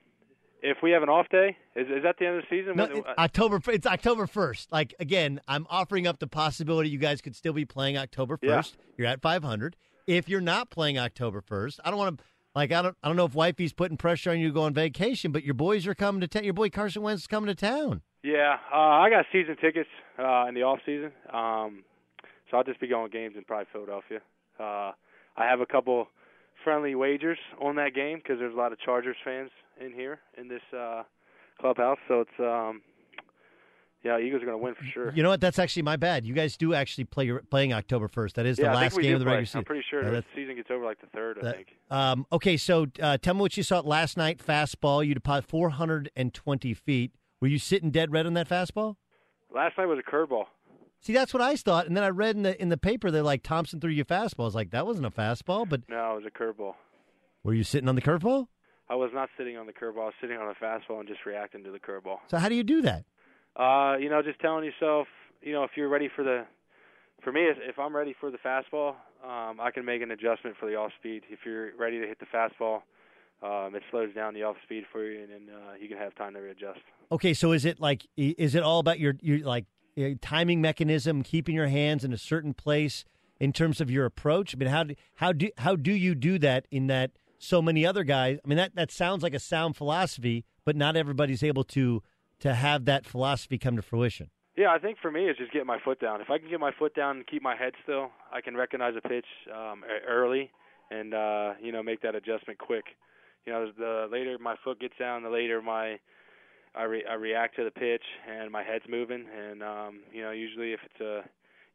if 0.61 0.77
we 0.83 0.91
have 0.91 1.03
an 1.03 1.09
off 1.09 1.27
day, 1.29 1.57
is, 1.75 1.87
is 1.87 2.03
that 2.03 2.15
the 2.19 2.25
end 2.27 2.37
of 2.37 2.43
the 2.49 2.55
season? 2.57 2.75
No, 2.75 2.85
When- 2.85 2.97
it- 2.97 3.05
October. 3.17 3.59
It's 3.67 3.85
October 3.85 4.27
first. 4.27 4.71
Like 4.71 4.93
again, 4.99 5.41
I'm 5.47 5.67
offering 5.69 6.07
up 6.07 6.19
the 6.19 6.27
possibility 6.27 6.89
you 6.89 6.97
guys 6.99 7.21
could 7.21 7.35
still 7.35 7.53
be 7.53 7.65
playing 7.65 7.97
October 7.97 8.37
first. 8.37 8.77
You're 8.97 9.07
at 9.07 9.21
500. 9.21 9.75
If 10.07 10.27
you're 10.29 10.41
not 10.41 10.69
playing 10.69 10.97
October 10.97 11.41
first, 11.41 11.79
I 11.83 11.89
don't 11.91 11.99
want 11.99 12.17
to. 12.17 12.23
Like 12.55 12.71
I 12.71 12.81
don't. 12.81 12.97
I 13.03 13.07
don't 13.07 13.15
know 13.15 13.25
if 13.25 13.35
wifey's 13.35 13.73
putting 13.73 13.95
pressure 13.95 14.31
on 14.31 14.39
you 14.39 14.47
to 14.47 14.53
go 14.53 14.63
on 14.63 14.73
vacation, 14.73 15.31
but 15.31 15.43
your 15.43 15.53
boys 15.53 15.85
are 15.85 15.93
coming 15.95 16.19
to 16.21 16.27
town. 16.27 16.43
Your 16.43 16.53
boy 16.53 16.69
Carson 16.69 17.01
Wentz 17.03 17.21
is 17.23 17.27
coming 17.27 17.47
to 17.47 17.55
town. 17.55 18.01
yeah, 18.23 18.57
uh, 18.73 18.75
I 18.75 19.09
got 19.11 19.25
season 19.31 19.55
tickets 19.61 19.89
uh, 20.17 20.45
in 20.47 20.55
the 20.55 20.63
off 20.63 20.79
season, 20.85 21.11
um, 21.31 21.83
so 22.49 22.57
I'll 22.57 22.63
just 22.63 22.79
be 22.79 22.87
going 22.87 23.11
games 23.11 23.35
in 23.37 23.43
probably 23.43 23.67
Philadelphia. 23.71 24.19
Uh, 24.59 24.91
I 25.37 25.45
have 25.47 25.61
a 25.61 25.65
couple 25.67 26.07
friendly 26.63 26.95
wagers 26.95 27.37
on 27.61 27.75
that 27.77 27.93
game 27.93 28.17
because 28.19 28.39
there's 28.39 28.53
a 28.53 28.57
lot 28.57 28.71
of 28.71 28.79
Chargers 28.79 29.15
fans 29.23 29.49
in 29.79 29.93
here 29.93 30.19
in 30.37 30.47
this 30.47 30.61
uh, 30.77 31.03
clubhouse, 31.59 31.97
so 32.07 32.21
it's 32.21 32.39
um, 32.39 32.81
yeah, 34.03 34.17
Eagles 34.17 34.41
are 34.41 34.45
going 34.45 34.57
to 34.57 34.63
win 34.63 34.75
for 34.75 34.83
sure. 34.85 35.11
You 35.13 35.23
know 35.23 35.29
what? 35.29 35.41
That's 35.41 35.59
actually 35.59 35.81
my 35.83 35.97
bad. 35.97 36.25
You 36.25 36.33
guys 36.33 36.55
do 36.55 36.73
actually 36.73 37.03
play 37.03 37.25
your 37.25 37.41
playing 37.41 37.73
October 37.73 38.07
first. 38.07 38.35
That 38.35 38.45
is 38.45 38.55
the 38.57 38.67
I 38.67 38.73
last 38.75 38.97
game 38.97 39.13
of 39.13 39.19
the 39.19 39.25
play. 39.25 39.31
regular 39.33 39.45
season. 39.45 39.57
I'm 39.59 39.65
pretty 39.65 39.83
sure 39.89 40.01
Yeah, 40.03 40.09
the 40.09 40.15
that- 40.17 40.25
season 40.35 40.55
gets 40.55 40.71
over 40.71 40.85
like 40.85 41.01
the 41.01 41.07
third. 41.07 41.37
I 41.39 41.43
that- 41.43 41.55
think. 41.55 41.67
Um, 41.91 42.25
okay, 42.31 42.55
so 42.55 42.87
uh, 43.01 43.17
tell 43.17 43.33
me 43.33 43.41
what 43.41 43.57
you 43.57 43.63
saw 43.63 43.79
last 43.81 44.15
night. 44.15 44.37
Fastball, 44.39 45.05
you 45.05 45.13
deposited 45.13 45.49
420 45.49 46.73
feet. 46.73 47.11
Were 47.41 47.47
you 47.47 47.59
sitting 47.59 47.91
dead 47.91 48.11
red 48.11 48.25
on 48.25 48.33
that 48.35 48.47
fastball? 48.47 48.95
Last 49.53 49.77
night 49.77 49.87
was 49.87 49.99
a 49.99 50.09
curveball. 50.09 50.45
See, 51.01 51.13
that's 51.13 51.33
what 51.33 51.41
I 51.41 51.55
thought, 51.55 51.87
and 51.87 51.95
then 51.95 52.03
I 52.03 52.09
read 52.09 52.35
in 52.35 52.43
the 52.43 52.61
in 52.61 52.69
the 52.69 52.77
paper 52.77 53.09
that 53.11 53.23
like 53.23 53.41
Thompson 53.43 53.79
threw 53.79 53.89
you 53.91 54.03
fastball. 54.03 54.41
I 54.41 54.45
was 54.45 54.55
like, 54.55 54.71
that 54.71 54.85
wasn't 54.85 55.05
a 55.05 55.11
fastball, 55.11 55.67
but 55.67 55.81
No, 55.89 56.13
it 56.17 56.23
was 56.23 56.25
a 56.25 56.31
curveball. 56.31 56.73
were 57.43 57.53
you 57.53 57.63
sitting 57.63 57.87
on 57.87 57.95
the 57.95 58.01
curveball? 58.01 58.47
I 58.89 58.95
was 58.95 59.11
not 59.13 59.29
sitting 59.37 59.55
on 59.55 59.65
the 59.65 59.71
curveball. 59.73 60.01
I 60.01 60.05
was 60.05 60.13
sitting 60.19 60.37
on 60.37 60.49
a 60.49 60.55
fastball 60.55 60.99
and 60.99 61.07
just 61.07 61.25
reacting 61.25 61.63
to 61.63 61.71
the 61.71 61.79
curveball. 61.79 62.17
So 62.27 62.37
how 62.37 62.49
do 62.49 62.55
you 62.55 62.63
do 62.63 62.81
that? 62.81 63.05
Uh, 63.55 63.97
you 63.97 64.09
know, 64.09 64.21
just 64.21 64.39
telling 64.39 64.65
yourself, 64.65 65.07
you 65.41 65.53
know, 65.53 65.63
if 65.63 65.71
you're 65.75 65.89
ready 65.89 66.09
for 66.13 66.23
the, 66.23 66.45
for 67.23 67.31
me, 67.31 67.41
if, 67.41 67.57
if 67.61 67.77
I'm 67.79 67.95
ready 67.95 68.15
for 68.19 68.31
the 68.31 68.37
fastball, 68.37 68.95
um, 69.23 69.59
I 69.61 69.69
can 69.71 69.85
make 69.85 70.01
an 70.01 70.11
adjustment 70.11 70.55
for 70.59 70.65
the 70.65 70.75
off 70.75 70.91
speed. 70.99 71.23
If 71.29 71.39
you're 71.45 71.75
ready 71.77 71.99
to 71.99 72.07
hit 72.07 72.17
the 72.19 72.25
fastball, 72.25 72.81
um, 73.43 73.75
it 73.75 73.83
slows 73.91 74.13
down 74.13 74.33
the 74.33 74.43
off 74.43 74.55
speed 74.63 74.85
for 74.91 75.03
you, 75.03 75.21
and 75.21 75.29
then 75.31 75.55
uh, 75.55 75.73
you 75.79 75.87
can 75.87 75.97
have 75.97 76.15
time 76.15 76.33
to 76.33 76.39
readjust. 76.39 76.79
Okay, 77.11 77.33
so 77.33 77.51
is 77.51 77.65
it 77.65 77.79
like 77.79 78.05
is 78.17 78.55
it 78.55 78.63
all 78.63 78.79
about 78.79 78.99
your 78.99 79.13
your 79.21 79.39
like 79.45 79.65
timing 80.21 80.61
mechanism, 80.61 81.23
keeping 81.23 81.55
your 81.55 81.67
hands 81.67 82.03
in 82.03 82.13
a 82.13 82.17
certain 82.17 82.53
place 82.53 83.05
in 83.39 83.53
terms 83.53 83.81
of 83.81 83.89
your 83.89 84.05
approach? 84.05 84.55
I 84.55 84.57
mean, 84.57 84.69
how 84.69 84.83
do, 84.83 84.95
how 85.15 85.33
do 85.33 85.49
how 85.57 85.75
do 85.75 85.91
you 85.91 86.15
do 86.15 86.39
that 86.39 86.67
in 86.71 86.87
that 86.87 87.11
so 87.37 87.61
many 87.61 87.85
other 87.85 88.03
guys? 88.03 88.39
I 88.43 88.47
mean, 88.47 88.57
that 88.57 88.75
that 88.75 88.91
sounds 88.91 89.23
like 89.23 89.33
a 89.33 89.39
sound 89.39 89.75
philosophy, 89.75 90.45
but 90.65 90.75
not 90.75 90.95
everybody's 90.95 91.43
able 91.43 91.63
to 91.65 92.01
to 92.39 92.53
have 92.53 92.85
that 92.85 93.05
philosophy 93.05 93.57
come 93.57 93.75
to 93.75 93.81
fruition? 93.81 94.29
Yeah, 94.55 94.71
I 94.71 94.79
think 94.79 94.97
for 95.01 95.11
me 95.11 95.25
it's 95.25 95.39
just 95.39 95.53
getting 95.53 95.67
my 95.67 95.79
foot 95.79 95.99
down. 96.01 96.21
If 96.21 96.29
I 96.29 96.37
can 96.37 96.49
get 96.49 96.59
my 96.59 96.71
foot 96.77 96.93
down 96.93 97.17
and 97.17 97.27
keep 97.27 97.41
my 97.41 97.55
head 97.55 97.73
still, 97.83 98.09
I 98.31 98.41
can 98.41 98.57
recognize 98.57 98.93
a 98.97 99.07
pitch 99.07 99.25
um, 99.53 99.83
early 100.07 100.51
and 100.91 101.13
uh, 101.13 101.53
you 101.61 101.71
know 101.71 101.83
make 101.83 102.01
that 102.01 102.15
adjustment 102.15 102.59
quick. 102.59 102.85
You 103.45 103.53
know, 103.53 103.71
the 103.77 104.07
later 104.11 104.37
my 104.39 104.55
foot 104.63 104.79
gets 104.79 104.95
down, 104.99 105.23
the 105.23 105.29
later 105.29 105.61
my 105.61 105.99
I, 106.75 106.83
re- 106.83 107.05
I 107.09 107.15
react 107.15 107.55
to 107.57 107.63
the 107.63 107.71
pitch 107.71 108.03
and 108.29 108.51
my 108.51 108.63
head's 108.63 108.85
moving. 108.89 109.25
And 109.35 109.63
um, 109.63 109.99
you 110.13 110.21
know, 110.21 110.31
usually 110.31 110.73
if 110.73 110.79
it's 110.83 111.01
a 111.01 111.21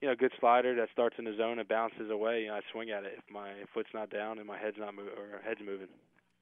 you 0.00 0.08
know 0.08 0.14
good 0.14 0.32
slider 0.38 0.74
that 0.76 0.88
starts 0.92 1.16
in 1.18 1.24
the 1.24 1.36
zone 1.36 1.58
and 1.58 1.68
bounces 1.68 2.10
away, 2.10 2.42
you 2.42 2.48
know, 2.48 2.54
I 2.54 2.60
swing 2.72 2.90
at 2.90 3.04
it. 3.04 3.14
If 3.18 3.32
my 3.32 3.50
foot's 3.72 3.90
not 3.94 4.10
down 4.10 4.38
and 4.38 4.46
my 4.46 4.58
head's 4.58 4.76
not 4.78 4.94
move 4.94 5.08
or 5.08 5.40
head's 5.44 5.60
moving. 5.60 5.88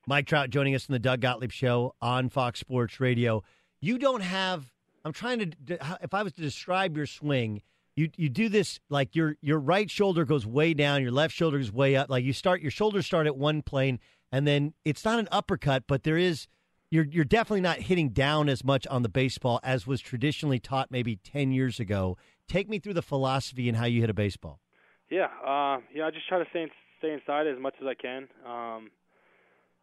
Mike 0.06 0.26
Trout 0.26 0.50
joining 0.50 0.74
us 0.74 0.86
in 0.86 0.92
the 0.92 0.98
Doug 0.98 1.20
Gottlieb 1.20 1.52
Show 1.52 1.94
on 2.02 2.28
Fox 2.28 2.58
Sports 2.58 2.98
Radio. 2.98 3.42
You 3.80 3.98
don't 3.98 4.22
have. 4.22 4.72
I'm 5.04 5.12
trying 5.12 5.38
to. 5.66 5.78
If 6.02 6.14
I 6.14 6.22
was 6.22 6.32
to 6.34 6.40
describe 6.40 6.96
your 6.96 7.06
swing, 7.06 7.62
you 7.94 8.10
you 8.16 8.28
do 8.28 8.48
this 8.48 8.80
like 8.88 9.14
your 9.14 9.36
your 9.40 9.58
right 9.58 9.90
shoulder 9.90 10.24
goes 10.24 10.46
way 10.46 10.74
down, 10.74 11.02
your 11.02 11.12
left 11.12 11.34
shoulder 11.34 11.58
goes 11.58 11.72
way 11.72 11.96
up. 11.96 12.10
Like 12.10 12.24
you 12.24 12.32
start 12.32 12.62
your 12.62 12.70
shoulders 12.70 13.06
start 13.06 13.26
at 13.26 13.36
one 13.36 13.62
plane, 13.62 14.00
and 14.30 14.46
then 14.46 14.74
it's 14.84 15.04
not 15.04 15.18
an 15.18 15.28
uppercut, 15.30 15.84
but 15.86 16.02
there 16.02 16.18
is. 16.18 16.46
You're 16.92 17.06
you're 17.06 17.24
definitely 17.24 17.62
not 17.62 17.78
hitting 17.78 18.10
down 18.10 18.50
as 18.50 18.62
much 18.62 18.86
on 18.86 19.00
the 19.00 19.08
baseball 19.08 19.60
as 19.62 19.86
was 19.86 20.02
traditionally 20.02 20.58
taught 20.58 20.90
maybe 20.90 21.16
ten 21.16 21.50
years 21.50 21.80
ago. 21.80 22.18
Take 22.46 22.68
me 22.68 22.78
through 22.78 22.92
the 22.92 23.02
philosophy 23.02 23.66
and 23.66 23.78
how 23.78 23.86
you 23.86 24.02
hit 24.02 24.10
a 24.10 24.14
baseball. 24.14 24.60
Yeah, 25.08 25.28
uh, 25.42 25.80
yeah. 25.94 26.04
I 26.04 26.10
just 26.10 26.28
try 26.28 26.38
to 26.38 26.44
stay 26.50 26.66
stay 26.98 27.14
inside 27.14 27.46
as 27.46 27.58
much 27.58 27.76
as 27.80 27.86
I 27.86 27.94
can. 27.94 28.28
Um, 28.46 28.90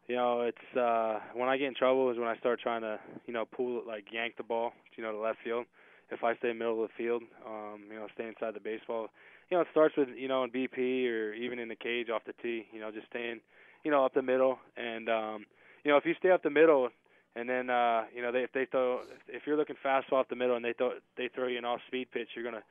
you 0.08 0.18
know, 0.18 0.42
it's 0.42 0.78
uh 0.78 1.18
when 1.34 1.50
I 1.50 1.58
get 1.58 1.70
in 1.70 1.74
trouble 1.74 2.12
is 2.12 2.20
when 2.20 2.28
I 2.28 2.38
start 2.38 2.60
trying 2.62 2.82
to, 2.82 3.00
you 3.26 3.34
know, 3.34 3.46
pull 3.46 3.82
like 3.88 4.06
yank 4.12 4.38
the 4.38 4.44
ball, 4.44 4.74
you 4.96 5.04
know, 5.04 5.12
to 5.12 5.18
left 5.18 5.40
field. 5.44 5.66
If 6.12 6.24
I 6.24 6.36
stay 6.36 6.54
middle 6.54 6.84
of 6.84 6.90
the 6.90 7.04
field, 7.04 7.24
um, 7.44 7.86
you 7.90 7.96
know, 7.96 8.06
stay 8.14 8.28
inside 8.28 8.54
the 8.54 8.60
baseball. 8.60 9.08
You 9.50 9.58
know, 9.58 9.62
it 9.62 9.68
starts 9.72 9.98
with, 9.98 10.10
you 10.16 10.28
know, 10.28 10.44
in 10.44 10.52
BP 10.52 11.10
or 11.10 11.34
even 11.34 11.58
in 11.58 11.70
the 11.70 11.76
cage 11.76 12.10
off 12.12 12.22
the 12.28 12.34
tee, 12.40 12.68
you 12.72 12.80
know, 12.80 12.92
just 12.92 13.08
staying, 13.08 13.40
you 13.84 13.90
know, 13.90 14.06
up 14.06 14.14
the 14.14 14.22
middle 14.22 14.60
and 14.78 15.10
um 15.10 15.46
you 15.84 15.92
know, 15.92 15.98
if 15.98 16.06
you 16.06 16.14
stay 16.20 16.32
up 16.32 16.44
the 16.44 16.50
middle 16.50 16.90
and 17.36 17.48
then 17.48 17.70
uh, 17.70 18.04
you 18.14 18.22
know, 18.22 18.32
they 18.32 18.40
if 18.40 18.52
they 18.54 18.66
throw 18.66 19.02
if 19.28 19.44
you're 19.46 19.58
looking 19.58 19.76
fastball 19.84 20.20
off 20.20 20.30
the 20.30 20.36
middle 20.36 20.56
and 20.56 20.66
they 20.66 20.74
throw 20.74 20.92
they 21.18 21.30
throw 21.34 21.48
you 21.48 21.58
an 21.58 21.66
off 21.66 21.80
speed 21.88 22.08
pitch, 22.12 22.30
you're 22.36 22.46
gonna 22.46 22.64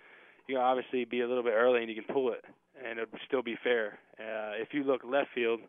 you 0.46 0.54
know, 0.54 0.62
obviously 0.62 1.04
be 1.04 1.20
a 1.20 1.28
little 1.28 1.42
bit 1.42 1.52
early 1.54 1.80
and 1.80 1.90
you 1.90 1.94
can 1.94 2.14
pull 2.14 2.32
it 2.32 2.44
and 2.84 2.98
it'll 2.98 3.18
still 3.26 3.42
be 3.42 3.56
fair. 3.62 3.98
Uh 4.18 4.60
if 4.60 4.68
you 4.72 4.84
look 4.84 5.02
left 5.04 5.28
field 5.34 5.60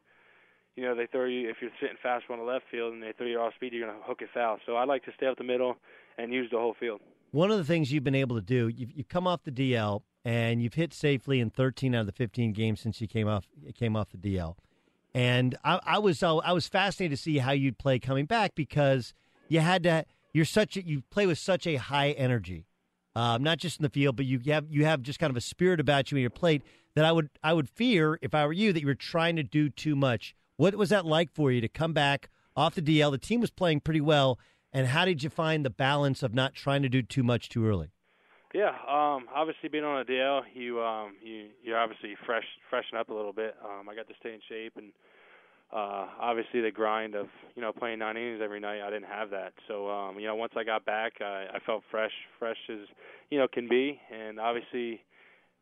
you 0.80 0.86
know, 0.86 0.95
they 0.95 1.07
throw 1.07 1.26
you 1.26 1.49
if 1.49 1.57
you're 1.61 1.72
sitting 1.82 1.98
fastball 2.03 2.36
in 2.36 2.40
the 2.40 2.45
left 2.45 2.66
field 2.72 2.94
and 2.94 3.03
they 3.03 3.11
throw 3.18 3.28
you 3.28 3.38
off 3.38 3.53
speed, 3.56 3.74
you're 3.74 3.86
to 3.86 3.94
hook 4.03 4.22
it 4.22 4.30
foul. 4.34 4.60
So 4.66 4.76
I 4.76 4.86
like 4.86 5.03
to 5.06 5.11
stay 5.16 5.26
up 5.26 5.38
the 5.38 5.44
middle 5.44 5.76
and 6.18 6.32
use 6.32 6.49
the 6.52 6.57
whole 6.57 6.76
field. 6.80 7.02
One 7.32 7.52
of 7.52 7.57
the 7.57 7.66
things 7.66 7.91
you've 7.91 8.06
been 8.06 8.16
able 8.16 8.38
to 8.38 8.41
do, 8.41 8.70
you've, 8.70 8.91
you've 8.94 9.10
come 9.10 9.28
off 9.28 9.44
the 9.44 9.52
DL 9.52 10.03
and 10.24 10.64
you've 10.64 10.76
hit 10.76 10.94
safely 10.94 11.41
in 11.41 11.49
13 11.49 11.94
out 11.94 12.02
of 12.02 12.06
the 12.06 12.14
15 12.14 12.53
games 12.53 12.80
since 12.80 13.02
you 13.02 13.07
came 13.07 13.28
off 13.28 13.45
came 13.76 13.98
off 13.98 14.10
the 14.10 14.18
DL. 14.18 14.56
And 15.14 15.57
I, 15.64 15.80
I 15.86 15.98
was 15.99 16.22
I 16.22 16.52
was 16.52 16.68
fascinated 16.68 17.18
to 17.18 17.22
see 17.22 17.40
how 17.40 17.52
you'd 17.52 17.77
play 17.77 17.99
coming 17.99 18.26
back 18.26 18.56
because 18.56 19.14
you 19.48 19.60
had 19.60 19.84
to. 19.84 20.06
You're 20.31 20.45
such 20.45 20.77
a, 20.77 20.86
you 20.86 21.02
play 21.10 21.26
with 21.26 21.40
such 21.40 21.65
a 21.65 21.77
high 21.77 22.11
energy, 22.11 22.68
um, 23.15 23.41
not 23.41 23.57
just 23.57 23.80
in 23.80 23.84
the 23.84 23.90
field, 23.90 24.15
but 24.15 24.27
you 24.27 24.40
have 24.45 24.68
you 24.69 24.86
have 24.86 25.02
just 25.02 25.19
kind 25.19 25.31
of 25.31 25.38
a 25.38 25.41
spirit 25.41 25.80
about 25.80 26.11
you 26.11 26.18
in 26.18 26.22
your 26.22 26.30
plate 26.30 26.61
that 26.94 27.03
I 27.03 27.11
would 27.11 27.30
I 27.44 27.53
would 27.53 27.68
fear 27.68 28.19
if 28.22 28.36
I 28.36 28.45
were 28.45 28.53
you 28.53 28.72
that 28.72 28.81
you 28.81 28.88
were 28.88 28.94
trying 28.94 29.36
to 29.38 29.44
do 29.44 29.69
too 29.69 29.95
much 29.95 30.36
what 30.60 30.76
was 30.76 30.90
that 30.90 31.06
like 31.06 31.31
for 31.31 31.53
you 31.53 31.61
to 31.61 31.69
come 31.69 31.94
back 31.94 32.30
off 32.53 32.76
the 32.76 32.81
DL? 32.81 33.11
The 33.11 33.18
team 33.18 33.40
was 33.40 33.49
playing 33.49 33.80
pretty 33.80 34.02
well, 34.02 34.38
and 34.73 34.88
how 34.88 35.06
did 35.06 35.23
you 35.23 35.30
find 35.30 35.64
the 35.64 35.69
balance 35.69 36.22
of 36.22 36.34
not 36.34 36.53
trying 36.53 36.81
to 36.81 36.90
do 36.90 37.02
too 37.02 37.23
much 37.23 37.48
too 37.48 37.65
early? 37.65 37.91
Yeah, 38.53 38.69
um, 38.88 39.27
obviously 39.34 39.69
being 39.69 39.84
on 39.84 40.01
a 40.01 40.05
DL, 40.05 40.41
you 40.55 40.81
um, 40.81 41.13
you 41.23 41.49
you're 41.63 41.77
obviously 41.77 42.15
fresh 42.26 42.45
freshen 42.69 42.97
up 42.97 43.09
a 43.09 43.13
little 43.13 43.34
bit. 43.34 43.55
Um, 43.63 43.88
I 43.88 43.95
got 43.95 44.07
to 44.07 44.15
stay 44.19 44.34
in 44.34 44.39
shape, 44.49 44.73
and 44.76 44.91
uh, 45.71 46.07
obviously 46.19 46.61
the 46.61 46.71
grind 46.71 47.13
of 47.13 47.27
you 47.55 47.61
know 47.61 47.71
playing 47.71 47.99
nine 47.99 48.17
innings 48.17 48.41
every 48.43 48.59
night, 48.59 48.81
I 48.81 48.89
didn't 48.89 49.07
have 49.07 49.30
that. 49.30 49.53
So 49.67 49.88
um, 49.89 50.19
you 50.19 50.26
know 50.26 50.35
once 50.35 50.53
I 50.57 50.63
got 50.63 50.84
back, 50.84 51.13
I, 51.21 51.45
I 51.53 51.59
felt 51.63 51.84
fresh, 51.91 52.11
fresh 52.39 52.57
as 52.71 52.88
you 53.30 53.38
know 53.38 53.47
can 53.47 53.69
be, 53.69 53.99
and 54.11 54.39
obviously 54.39 55.01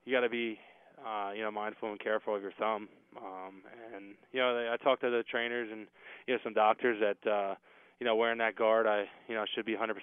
you 0.06 0.14
got 0.14 0.22
to 0.22 0.30
be 0.30 0.58
uh, 1.06 1.32
you 1.36 1.42
know 1.44 1.52
mindful 1.52 1.92
and 1.92 2.00
careful 2.00 2.38
of 2.38 2.42
your 2.42 2.54
thumb. 2.58 2.88
Um, 3.18 3.64
and 3.94 4.16
you 4.32 4.40
know, 4.40 4.72
I 4.72 4.82
talked 4.82 5.02
to 5.02 5.10
the 5.10 5.24
trainers 5.30 5.68
and 5.72 5.88
you 6.26 6.36
know 6.36 6.40
some 6.42 6.54
doctors 6.54 7.02
that 7.02 7.30
uh, 7.30 7.56
you 8.00 8.06
know 8.06 8.16
wearing 8.16 8.38
that 8.40 8.56
guard, 8.56 8.88
I 8.88 9.06
you 9.28 9.36
know 9.36 9.46
should 9.56 9.66
be 9.66 9.76
100% 9.76 9.94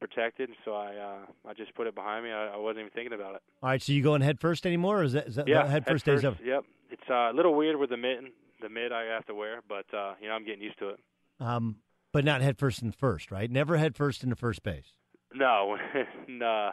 protected. 0.00 0.50
So 0.64 0.74
I 0.74 0.96
uh, 0.96 1.48
I 1.48 1.54
just 1.54 1.74
put 1.74 1.86
it 1.86 1.94
behind 1.94 2.24
me. 2.24 2.30
I, 2.30 2.54
I 2.54 2.56
wasn't 2.56 2.80
even 2.80 2.90
thinking 2.92 3.12
about 3.12 3.34
it. 3.34 3.42
All 3.62 3.70
right, 3.70 3.82
so 3.82 3.92
you 3.92 4.02
going 4.02 4.22
head 4.22 4.40
first 4.40 4.66
anymore, 4.66 5.00
or 5.00 5.04
is 5.04 5.12
that, 5.12 5.28
is 5.28 5.34
that 5.36 5.48
yeah, 5.48 5.66
head 5.66 5.84
first 5.86 6.06
head 6.06 6.12
days 6.12 6.22
first, 6.22 6.40
up? 6.40 6.44
Yep, 6.44 6.64
it's 6.90 7.10
uh, 7.10 7.30
a 7.30 7.34
little 7.34 7.54
weird 7.54 7.76
with 7.76 7.90
the 7.90 7.96
mitten, 7.96 8.32
the 8.60 8.68
mid 8.68 8.92
I 8.92 9.04
have 9.04 9.26
to 9.26 9.34
wear, 9.34 9.60
but 9.68 9.86
uh, 9.94 10.14
you 10.20 10.28
know 10.28 10.34
I'm 10.34 10.44
getting 10.44 10.62
used 10.62 10.78
to 10.78 10.90
it. 10.90 11.00
Um, 11.40 11.76
but 12.12 12.24
not 12.24 12.40
head 12.42 12.58
first 12.58 12.82
in 12.82 12.92
first, 12.92 13.30
right? 13.30 13.50
Never 13.50 13.76
head 13.76 13.96
first 13.96 14.22
into 14.22 14.36
first 14.36 14.62
base. 14.62 14.94
No, 15.34 15.78
no. 16.28 16.70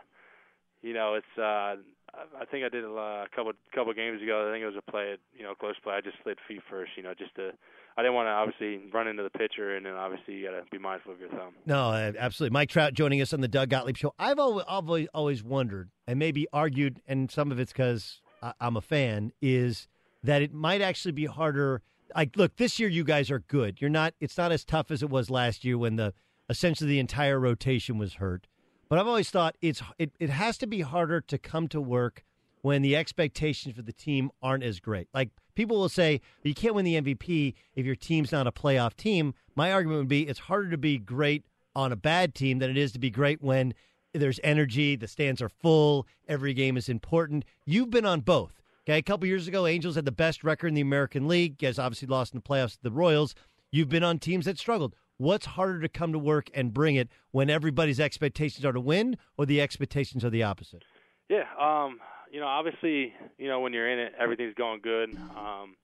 You 0.82 0.94
know, 0.94 1.16
it's 1.16 1.38
uh 1.38 1.76
I 2.14 2.46
think 2.46 2.66
I 2.66 2.70
did 2.70 2.84
a 2.84 3.26
couple 3.36 3.54
couple 3.74 3.94
games 3.94 4.22
ago. 4.22 4.48
I 4.48 4.54
think 4.54 4.64
it 4.64 4.68
was 4.68 4.82
a 4.88 4.92
play, 4.92 5.16
you 5.34 5.44
know, 5.44 5.54
close 5.56 5.76
play. 5.84 5.94
I 5.94 6.02
just 6.02 6.18
slid 6.24 6.38
feet 6.48 6.62
first, 6.70 6.92
you 6.96 7.04
know, 7.04 7.14
just 7.14 7.36
to. 7.36 7.52
I 8.00 8.02
didn't 8.02 8.14
want 8.16 8.28
to 8.28 8.32
obviously 8.32 8.90
run 8.94 9.10
into 9.10 9.24
the 9.24 9.30
pitcher, 9.30 9.76
and 9.76 9.86
then 9.86 9.92
obviously 9.92 10.36
you 10.36 10.50
got 10.50 10.52
to 10.52 10.64
be 10.72 10.78
mindful 10.78 11.12
of 11.12 11.20
your 11.20 11.28
thumb. 11.28 11.52
No, 11.66 11.92
absolutely. 11.92 12.54
Mike 12.54 12.70
Trout 12.70 12.94
joining 12.94 13.22
us 13.22 13.34
on 13.34 13.42
the 13.42 13.50
Doug 13.50 13.68
Gottlieb 13.68 13.98
Show. 13.98 14.14
I've 14.18 14.40
always 14.40 14.64
always, 14.70 15.08
always 15.14 15.44
wondered, 15.44 15.90
and 16.08 16.18
maybe 16.18 16.48
argued, 16.54 17.02
and 17.10 17.30
some 17.30 17.52
of 17.52 17.60
it's 17.60 17.74
because 17.74 18.22
I'm 18.62 18.78
a 18.78 18.82
fan, 18.82 19.34
is 19.42 19.90
that 20.24 20.42
it 20.42 20.54
might 20.54 20.80
actually 20.80 21.12
be 21.12 21.26
harder. 21.26 21.82
Like, 22.16 22.38
look, 22.38 22.56
this 22.56 22.80
year 22.80 22.88
you 22.88 23.04
guys 23.04 23.30
are 23.30 23.40
good. 23.40 23.82
You're 23.82 23.90
not. 23.90 24.14
It's 24.22 24.38
not 24.38 24.54
as 24.54 24.64
tough 24.64 24.92
as 24.92 25.04
it 25.04 25.10
was 25.10 25.30
last 25.30 25.66
year 25.66 25.78
when 25.78 25.98
the 25.98 26.14
essentially 26.50 26.90
the 26.90 27.00
entire 27.00 27.38
rotation 27.38 27.98
was 27.98 28.14
hurt. 28.14 28.48
But 28.88 29.00
I've 29.00 29.08
always 29.08 29.30
thought 29.30 29.58
it's 29.60 29.84
it, 29.98 30.14
it 30.22 30.30
has 30.30 30.58
to 30.60 30.68
be 30.68 30.82
harder 30.82 31.20
to 31.20 31.38
come 31.38 31.68
to 31.68 31.82
work 31.82 32.24
when 32.62 32.82
the 32.82 32.96
expectations 32.96 33.76
for 33.76 33.82
the 33.82 33.94
team 33.94 34.32
aren't 34.42 34.64
as 34.64 34.80
great. 34.80 35.08
Like 35.14 35.30
people 35.56 35.78
will 35.78 35.90
say 35.90 36.22
you 36.44 36.54
can't 36.54 36.76
win 36.76 36.86
the 36.86 37.02
MVP 37.02 37.54
if 37.76 37.86
your 37.86 37.96
team's 37.96 38.32
not 38.32 38.48
a 38.48 38.52
playoff 38.52 38.96
team. 38.96 39.34
My 39.56 39.72
argument 39.72 40.00
would 40.00 40.08
be 40.08 40.28
it's 40.28 40.40
harder 40.40 40.70
to 40.70 40.78
be 40.78 40.98
great 40.98 41.46
on 41.76 41.92
a 41.92 41.96
bad 41.96 42.36
team 42.36 42.60
than 42.60 42.70
it 42.70 42.78
is 42.78 42.92
to 42.94 43.00
be 43.00 43.10
great 43.10 43.42
when 43.42 43.74
there's 44.14 44.40
energy, 44.44 44.96
the 44.96 45.08
stands 45.08 45.42
are 45.42 45.50
full, 45.50 46.08
every 46.28 46.54
game 46.54 46.78
is 46.78 46.90
important. 46.90 47.46
You've 47.66 47.90
been 47.90 48.06
on 48.06 48.22
both. 48.22 48.62
Okay, 48.88 48.98
a 48.98 49.04
couple 49.04 49.28
years 49.28 49.48
ago, 49.48 49.68
Angels 49.68 49.96
had 49.96 50.06
the 50.06 50.12
best 50.12 50.44
record 50.44 50.68
in 50.68 50.74
the 50.74 50.82
American 50.82 51.28
League. 51.28 51.62
You 51.62 51.68
guys 51.68 51.78
obviously 51.78 52.08
lost 52.08 52.34
in 52.34 52.40
the 52.40 52.48
playoffs 52.48 52.74
to 52.74 52.84
the 52.84 52.92
Royals. 52.92 53.36
You've 53.72 53.90
been 53.90 54.04
on 54.04 54.18
teams 54.18 54.46
that 54.46 54.58
struggled. 54.58 54.96
What's 55.18 55.46
harder 55.46 55.82
to 55.82 55.90
come 55.90 56.12
to 56.14 56.18
work 56.18 56.50
and 56.54 56.74
bring 56.74 56.96
it 56.96 57.10
when 57.32 57.50
everybody's 57.50 58.00
expectations 58.00 58.66
are 58.66 58.72
to 58.72 58.80
win 58.80 59.18
or 59.38 59.46
the 59.46 59.62
expectations 59.62 60.26
are 60.26 60.30
the 60.30 60.44
opposite? 60.44 60.86
Yeah, 61.28 61.44
um, 61.60 62.00
you 62.32 62.40
know, 62.40 62.48
obviously, 62.48 63.14
you 63.38 63.48
know, 63.48 63.60
when 63.60 63.74
you're 63.74 63.90
in 63.90 64.00
it, 64.00 64.14
everything's 64.20 64.54
going 64.56 64.82
good. 64.82 65.10
Um, 65.16 65.76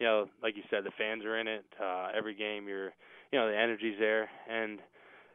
you 0.00 0.06
know, 0.06 0.26
like 0.42 0.56
you 0.56 0.62
said, 0.70 0.84
the 0.84 0.90
fans 0.98 1.24
are 1.24 1.38
in 1.38 1.46
it. 1.46 1.64
Uh, 1.80 2.08
every 2.16 2.34
game, 2.34 2.66
you're, 2.68 2.92
you 3.32 3.38
know, 3.38 3.48
the 3.50 3.56
energy's 3.56 3.96
there, 3.98 4.28
and 4.50 4.78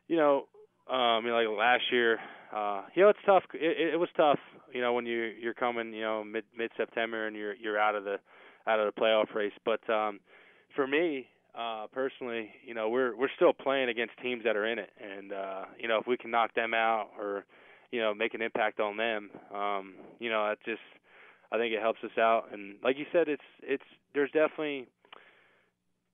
you 0.07 0.18
know, 0.18 0.45
um, 0.90 1.23
you 1.23 1.31
know, 1.31 1.38
like 1.38 1.57
last 1.57 1.84
year, 1.91 2.19
uh, 2.56 2.84
you 2.95 3.03
know, 3.03 3.10
it's 3.10 3.19
tough. 3.26 3.44
It, 3.53 3.94
it 3.94 3.98
was 3.98 4.10
tough, 4.18 4.40
you 4.73 4.81
know, 4.81 4.94
when 4.94 5.06
you 5.06 5.31
you're 5.40 5.53
coming, 5.53 5.94
you 5.94 6.02
know, 6.02 6.23
mid 6.23 6.44
mid 6.57 6.72
September 6.77 7.27
and 7.27 7.36
you're 7.36 7.56
you're 7.56 7.80
out 7.80 7.95
of 7.95 8.03
the 8.03 8.18
out 8.68 8.80
of 8.80 8.94
the 8.94 9.02
playoff 9.02 9.34
race. 9.34 9.53
But 9.64 9.88
um, 9.90 10.19
for 10.76 10.88
me, 10.88 11.27
uh, 11.57 11.88
personally, 11.91 12.49
you 12.65 12.73
know, 12.73 12.90
we're 12.90 13.15
we're 13.15 13.30
still 13.36 13.53
playing 13.53 13.90
against 13.90 14.14
teams 14.22 14.44
that 14.44 14.56
are 14.56 14.65
in 14.65 14.80
it, 14.80 14.90
and 14.99 15.31
uh, 15.31 15.65
you 15.80 15.88
know, 15.88 15.99
if 15.99 16.07
we 16.07 16.18
can 16.18 16.31
knock 16.31 16.53
them 16.56 16.73
out 16.73 17.10
or 17.18 17.45
you 17.91 18.02
know 18.02 18.14
make 18.14 18.34
an 18.34 18.41
impact 18.41 18.80
on 18.80 18.98
them, 18.98 19.30
um, 19.53 19.95
you 20.20 20.30
know, 20.30 20.48
that 20.48 20.57
just 20.66 20.82
I 21.52 21.57
think 21.57 21.74
it 21.74 21.82
helps 21.82 22.03
us 22.03 22.18
out. 22.18 22.45
And 22.52 22.76
like 22.84 22.98
you 22.98 23.06
said, 23.11 23.28
it's 23.28 23.44
it's 23.61 23.84
there's 24.14 24.32
definitely 24.32 24.88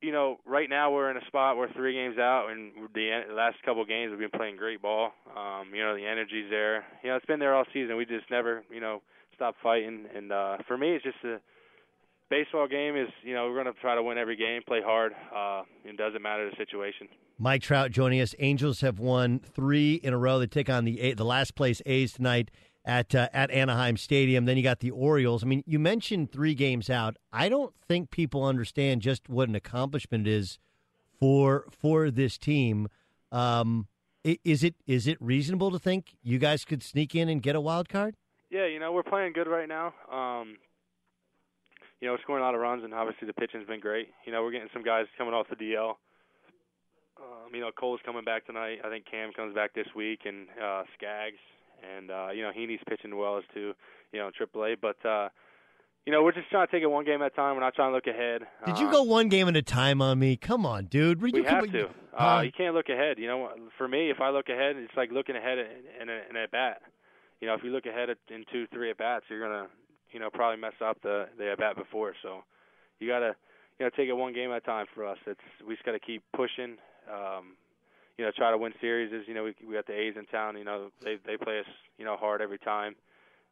you 0.01 0.11
know, 0.11 0.37
right 0.45 0.69
now 0.69 0.91
we're 0.91 1.09
in 1.09 1.17
a 1.17 1.25
spot 1.25 1.57
where 1.57 1.67
three 1.75 1.93
games 1.93 2.17
out, 2.19 2.49
and 2.51 2.71
the 2.93 3.23
last 3.33 3.57
couple 3.65 3.81
of 3.81 3.87
games 3.87 4.11
we've 4.11 4.19
been 4.19 4.37
playing 4.37 4.55
great 4.55 4.81
ball. 4.81 5.11
Um, 5.35 5.73
you 5.73 5.81
know, 5.81 5.95
the 5.95 6.05
energy's 6.05 6.49
there. 6.49 6.85
You 7.01 7.09
know, 7.09 7.15
it's 7.15 7.25
been 7.25 7.39
there 7.39 7.55
all 7.55 7.65
season. 7.73 7.97
We 7.97 8.05
just 8.05 8.29
never, 8.29 8.63
you 8.71 8.79
know, 8.79 9.01
stop 9.33 9.55
fighting. 9.63 10.05
And 10.15 10.31
uh, 10.31 10.57
for 10.67 10.77
me, 10.77 10.91
it's 10.91 11.03
just 11.03 11.17
a 11.23 11.39
baseball 12.29 12.67
game 12.67 12.95
is 12.95 13.09
you 13.23 13.33
know 13.33 13.47
we're 13.47 13.61
going 13.61 13.73
to 13.73 13.79
try 13.81 13.95
to 13.95 14.03
win 14.03 14.17
every 14.17 14.35
game, 14.35 14.61
play 14.67 14.81
hard. 14.83 15.13
Uh, 15.35 15.63
it 15.83 15.97
doesn't 15.97 16.21
matter 16.21 16.49
the 16.49 16.55
situation. 16.57 17.07
Mike 17.37 17.61
Trout 17.61 17.91
joining 17.91 18.21
us. 18.21 18.33
Angels 18.39 18.81
have 18.81 18.99
won 18.99 19.39
three 19.39 19.95
in 19.95 20.13
a 20.13 20.17
row. 20.17 20.39
They 20.39 20.47
take 20.47 20.69
on 20.69 20.85
the 20.85 21.13
the 21.13 21.25
last 21.25 21.55
place 21.55 21.81
A's 21.85 22.13
tonight 22.13 22.51
at 22.85 23.13
uh, 23.13 23.29
at 23.33 23.51
Anaheim 23.51 23.97
Stadium. 23.97 24.45
Then 24.45 24.57
you 24.57 24.63
got 24.63 24.79
the 24.79 24.91
Orioles. 24.91 25.43
I 25.43 25.47
mean, 25.47 25.63
you 25.65 25.79
mentioned 25.79 26.31
three 26.31 26.53
games 26.55 26.89
out. 26.89 27.17
I 27.33 27.49
don't 27.49 27.73
think 27.87 28.09
people 28.11 28.43
understand 28.43 29.01
just 29.01 29.29
what 29.29 29.49
an 29.49 29.55
accomplishment 29.55 30.27
it 30.27 30.31
is 30.31 30.59
for 31.19 31.65
for 31.71 32.09
this 32.11 32.37
team. 32.37 32.87
Um, 33.31 33.87
Is 34.23 34.63
it 34.63 34.75
is 34.87 35.07
it 35.07 35.17
reasonable 35.19 35.71
to 35.71 35.77
think 35.79 36.15
you 36.23 36.39
guys 36.39 36.65
could 36.65 36.81
sneak 36.81 37.13
in 37.15 37.29
and 37.29 37.41
get 37.41 37.55
a 37.55 37.61
wild 37.61 37.89
card? 37.89 38.15
Yeah, 38.49 38.65
you 38.65 38.79
know 38.79 38.91
we're 38.91 39.03
playing 39.03 39.33
good 39.33 39.47
right 39.47 39.67
now. 39.67 39.93
Um, 40.09 40.57
you 42.01 42.07
know, 42.07 42.17
scoring 42.23 42.41
a 42.43 42.45
lot 42.45 42.55
of 42.55 42.61
runs, 42.61 42.83
and 42.83 42.93
obviously 42.93 43.27
the 43.27 43.33
pitching's 43.33 43.67
been 43.67 43.79
great. 43.79 44.09
You 44.25 44.31
know, 44.31 44.43
we're 44.43 44.51
getting 44.51 44.69
some 44.73 44.83
guys 44.83 45.05
coming 45.17 45.33
off 45.33 45.47
the 45.49 45.55
DL. 45.55 45.95
Um, 47.17 47.53
you 47.53 47.61
know, 47.61 47.71
Cole's 47.71 47.99
coming 48.05 48.23
back 48.23 48.45
tonight. 48.45 48.79
I 48.83 48.89
think 48.89 49.05
Cam 49.09 49.31
comes 49.33 49.55
back 49.55 49.73
this 49.73 49.87
week, 49.95 50.21
and 50.25 50.47
uh, 50.61 50.83
Skaggs, 50.97 51.39
and 51.95 52.11
uh, 52.11 52.27
you 52.33 52.43
know 52.43 52.51
Heaney's 52.55 52.81
pitching 52.89 53.15
well 53.17 53.37
as 53.37 53.43
too. 53.53 53.73
You 54.11 54.19
know, 54.19 54.31
AAA, 54.37 54.75
but 54.81 55.03
uh, 55.07 55.29
you 56.05 56.11
know 56.11 56.23
we're 56.23 56.33
just 56.33 56.49
trying 56.49 56.67
to 56.67 56.71
take 56.71 56.83
it 56.83 56.87
one 56.87 57.05
game 57.05 57.21
at 57.21 57.31
a 57.31 57.35
time. 57.35 57.55
We're 57.55 57.61
not 57.61 57.73
trying 57.75 57.91
to 57.91 57.95
look 57.95 58.07
ahead. 58.07 58.41
Did 58.65 58.77
you 58.79 58.87
Uh, 58.87 58.91
go 58.91 59.03
one 59.03 59.29
game 59.29 59.47
at 59.47 59.55
a 59.55 59.61
time 59.61 60.01
on 60.01 60.19
me? 60.19 60.35
Come 60.35 60.65
on, 60.65 60.85
dude. 60.85 61.21
we 61.21 61.31
you 61.33 61.43
have 61.45 61.63
come- 61.63 61.71
to. 61.71 61.89
Uh, 62.17 62.41
you 62.41 62.51
can't 62.51 62.73
look 62.75 62.87
ahead. 62.89 63.17
You 63.17 63.27
know, 63.27 63.49
for 63.77 63.87
me, 63.87 64.09
if 64.09 64.19
I 64.21 64.29
look 64.29 64.47
ahead, 64.49 64.75
it's 64.77 64.95
like 64.95 65.11
looking 65.11 65.35
ahead 65.35 65.57
in, 65.57 66.01
in, 66.03 66.09
a, 66.09 66.21
in 66.29 66.35
a 66.37 66.47
bat. 66.49 66.81
You 67.41 67.47
know, 67.47 67.53
if 67.55 67.63
you 67.63 67.71
look 67.71 67.85
ahead 67.85 68.07
in 68.29 68.45
two, 68.51 68.67
three 68.73 68.89
at 68.89 68.97
bats, 68.97 69.25
you're 69.29 69.41
gonna, 69.41 69.67
you 70.15 70.21
know, 70.21 70.29
probably 70.29 70.61
mess 70.61 70.79
up 70.81 70.95
the 71.03 71.27
the 71.37 71.51
at 71.51 71.57
bat 71.57 71.75
before. 71.75 72.13
So, 72.23 72.45
you 72.99 73.09
gotta, 73.09 73.35
you 73.77 73.85
know, 73.85 73.89
take 73.97 74.07
it 74.07 74.13
one 74.13 74.31
game 74.31 74.49
at 74.51 74.63
a 74.63 74.65
time. 74.65 74.85
For 74.95 75.05
us, 75.05 75.17
it's 75.27 75.41
we 75.67 75.73
just 75.75 75.85
gotta 75.85 75.99
keep 75.99 76.23
pushing. 76.33 76.77
Um, 77.11 77.57
you 78.17 78.23
know, 78.23 78.31
try 78.31 78.49
to 78.49 78.57
win 78.57 78.71
series. 78.79 79.11
You 79.27 79.33
know, 79.33 79.43
we 79.43 79.53
we 79.67 79.73
got 79.73 79.87
the 79.87 79.93
A's 79.93 80.15
in 80.17 80.25
town. 80.27 80.57
You 80.57 80.63
know, 80.63 80.89
they 81.03 81.17
they 81.25 81.35
play 81.35 81.59
us, 81.59 81.65
you 81.97 82.05
know, 82.05 82.15
hard 82.15 82.41
every 82.41 82.59
time, 82.59 82.95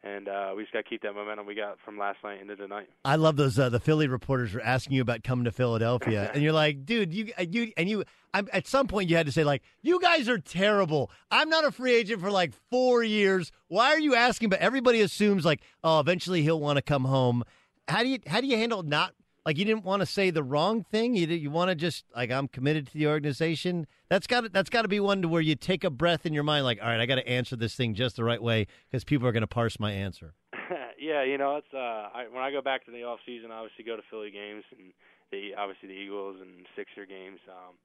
and 0.04 0.28
uh, 0.28 0.54
we 0.56 0.64
just 0.64 0.74
gotta 0.74 0.84
keep 0.84 1.02
that 1.04 1.14
momentum 1.14 1.46
we 1.46 1.56
got 1.56 1.78
from 1.86 1.98
last 1.98 2.18
night 2.24 2.42
into 2.42 2.56
tonight. 2.56 2.90
I 3.06 3.16
love 3.16 3.38
those. 3.38 3.58
Uh, 3.58 3.70
the 3.70 3.80
Philly 3.80 4.08
reporters 4.08 4.54
were 4.54 4.62
asking 4.62 4.94
you 4.94 5.02
about 5.02 5.24
coming 5.24 5.46
to 5.46 5.52
Philadelphia, 5.52 6.30
and 6.34 6.44
you're 6.44 6.54
like, 6.54 6.86
dude, 6.86 7.14
you, 7.14 7.32
uh, 7.38 7.46
you, 7.50 7.72
and 7.78 7.90
you. 7.90 8.04
I'm, 8.34 8.50
at 8.52 8.68
some 8.68 8.88
point, 8.88 9.10
you 9.10 9.16
had 9.16 9.28
to 9.28 9.32
say 9.32 9.44
like, 9.44 9.62
you 9.82 10.00
guys 10.00 10.28
are 10.28 10.40
terrible. 10.40 11.12
I'm 11.32 11.50
not 11.50 11.66
a 11.66 11.72
free 11.72 11.94
agent 11.94 12.20
for 12.20 12.32
like 12.32 12.52
four 12.70 13.04
years. 13.04 13.52
Why 13.68 13.92
are 13.92 14.00
you 14.00 14.16
asking? 14.16 14.50
But 14.50 14.60
everybody 14.60 15.02
assumes 15.02 15.46
like, 15.46 15.62
oh, 15.84 16.00
eventually 16.00 16.42
he'll 16.42 16.60
want 16.60 16.78
to 16.78 16.82
come 16.82 17.06
home. 17.06 17.44
How 17.88 18.02
do 18.02 18.10
you 18.10 18.20
how 18.28 18.42
do 18.42 18.48
you 18.48 18.58
handle 18.58 18.84
not 18.84 19.14
like 19.45 19.57
you 19.57 19.65
didn't 19.65 19.84
want 19.84 20.02
to 20.02 20.06
say 20.06 20.30
the 20.30 20.44
wrong 20.44 20.84
thing? 20.84 21.15
You 21.15 21.28
you 21.28 21.52
want 21.52 21.70
to 21.70 21.76
just 21.76 22.06
like 22.15 22.32
I'm 22.32 22.48
committed 22.48 22.88
to 22.88 22.94
the 22.94 23.07
organization. 23.07 23.88
That's 24.10 24.28
got 24.28 24.52
that's 24.53 24.70
got 24.70 24.84
to 24.84 24.88
be 24.88 24.99
one 24.99 25.22
to 25.22 25.28
where 25.28 25.41
you 25.41 25.56
take 25.56 25.84
a 25.84 25.90
breath 25.90 26.26
in 26.26 26.34
your 26.34 26.44
mind, 26.44 26.65
like, 26.65 26.80
all 26.82 26.88
right, 26.88 26.99
I 26.99 27.06
got 27.06 27.15
to 27.15 27.28
answer 27.28 27.56
this 27.56 27.76
thing 27.76 27.94
just 27.94 28.15
the 28.15 28.24
right 28.24 28.41
way 28.41 28.68
because 28.90 29.03
people 29.03 29.28
are 29.28 29.32
going 29.32 29.41
to 29.41 29.48
parse 29.48 29.80
my 29.80 29.91
answer. 29.91 30.34
yeah, 30.99 31.24
you 31.24 31.38
know, 31.38 31.57
it's 31.57 31.74
uh 31.74 32.10
I 32.14 32.26
when 32.32 32.44
I 32.44 32.52
go 32.52 32.61
back 32.61 32.86
to 32.86 32.91
the 32.91 33.03
off 33.03 33.20
season, 33.26 33.52
I 33.52 33.56
obviously 33.56 33.84
go 33.84 33.95
to 33.95 34.03
Philly 34.10 34.32
games 34.32 34.64
and 34.78 34.94
the 35.32 35.52
obviously 35.57 35.90
the 35.90 35.95
Eagles 35.95 36.38
and 36.40 36.65
Sixer 36.76 37.06
games. 37.06 37.40
Um 37.49 37.76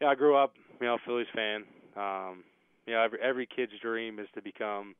yeah, 0.00 0.08
I 0.08 0.14
grew 0.14 0.36
up, 0.36 0.54
you 0.80 0.86
know, 0.86 0.98
Phillies 1.06 1.28
fan. 1.34 1.64
Um 1.96 2.44
you 2.86 2.94
know, 2.94 3.02
every 3.02 3.18
every 3.22 3.46
kid's 3.46 3.72
dream 3.80 4.18
is 4.18 4.28
to 4.34 4.42
become, 4.42 4.96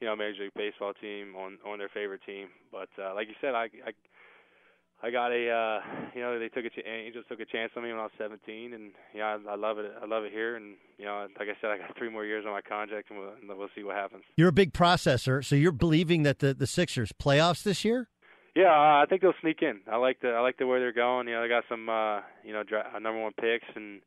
you 0.00 0.06
know, 0.06 0.14
Major 0.14 0.44
League 0.44 0.54
Baseball 0.54 0.92
team 0.94 1.34
on 1.34 1.58
on 1.66 1.78
their 1.78 1.90
favorite 1.92 2.20
team. 2.24 2.48
But 2.70 2.88
uh 3.02 3.14
like 3.14 3.26
you 3.26 3.34
said, 3.40 3.54
I 3.54 3.64
I 3.84 3.92
I 5.04 5.10
got 5.10 5.32
a, 5.32 5.50
uh, 5.50 5.80
you 6.14 6.20
know, 6.20 6.38
they 6.38 6.48
took 6.48 6.64
a 6.64 6.70
ch- 6.70 6.86
Angels 6.86 7.24
took 7.28 7.40
a 7.40 7.44
chance 7.44 7.72
on 7.76 7.82
me 7.82 7.90
when 7.90 7.98
I 7.98 8.04
was 8.04 8.12
17, 8.18 8.72
and 8.72 8.92
yeah, 9.14 9.36
I, 9.48 9.52
I 9.52 9.56
love 9.56 9.78
it. 9.78 9.92
I 10.00 10.06
love 10.06 10.22
it 10.22 10.32
here, 10.32 10.54
and 10.54 10.76
you 10.96 11.04
know, 11.04 11.26
like 11.38 11.48
I 11.48 11.60
said, 11.60 11.70
I 11.70 11.78
got 11.78 11.96
three 11.98 12.08
more 12.08 12.24
years 12.24 12.44
on 12.46 12.52
my 12.52 12.60
contract, 12.60 13.10
and 13.10 13.18
we'll, 13.18 13.30
and 13.30 13.58
we'll 13.58 13.68
see 13.74 13.82
what 13.82 13.96
happens. 13.96 14.22
You're 14.36 14.48
a 14.48 14.52
big 14.52 14.72
processor, 14.72 15.44
so 15.44 15.56
you're 15.56 15.72
believing 15.72 16.22
that 16.22 16.38
the 16.38 16.54
the 16.54 16.68
Sixers 16.68 17.12
playoffs 17.12 17.64
this 17.64 17.84
year. 17.84 18.08
Yeah, 18.54 18.70
uh, 18.70 19.02
I 19.02 19.06
think 19.08 19.22
they'll 19.22 19.32
sneak 19.40 19.62
in. 19.62 19.80
I 19.90 19.96
like 19.96 20.20
the 20.20 20.28
I 20.28 20.40
like 20.40 20.58
the 20.58 20.66
way 20.66 20.78
they're 20.78 20.92
going. 20.92 21.26
You 21.26 21.34
know, 21.34 21.42
they 21.42 21.48
got 21.48 21.64
some 21.68 21.88
uh, 21.88 22.20
you 22.44 22.52
know 22.52 22.62
dra- 22.62 22.92
number 23.00 23.20
one 23.20 23.32
picks, 23.32 23.66
and 23.74 24.02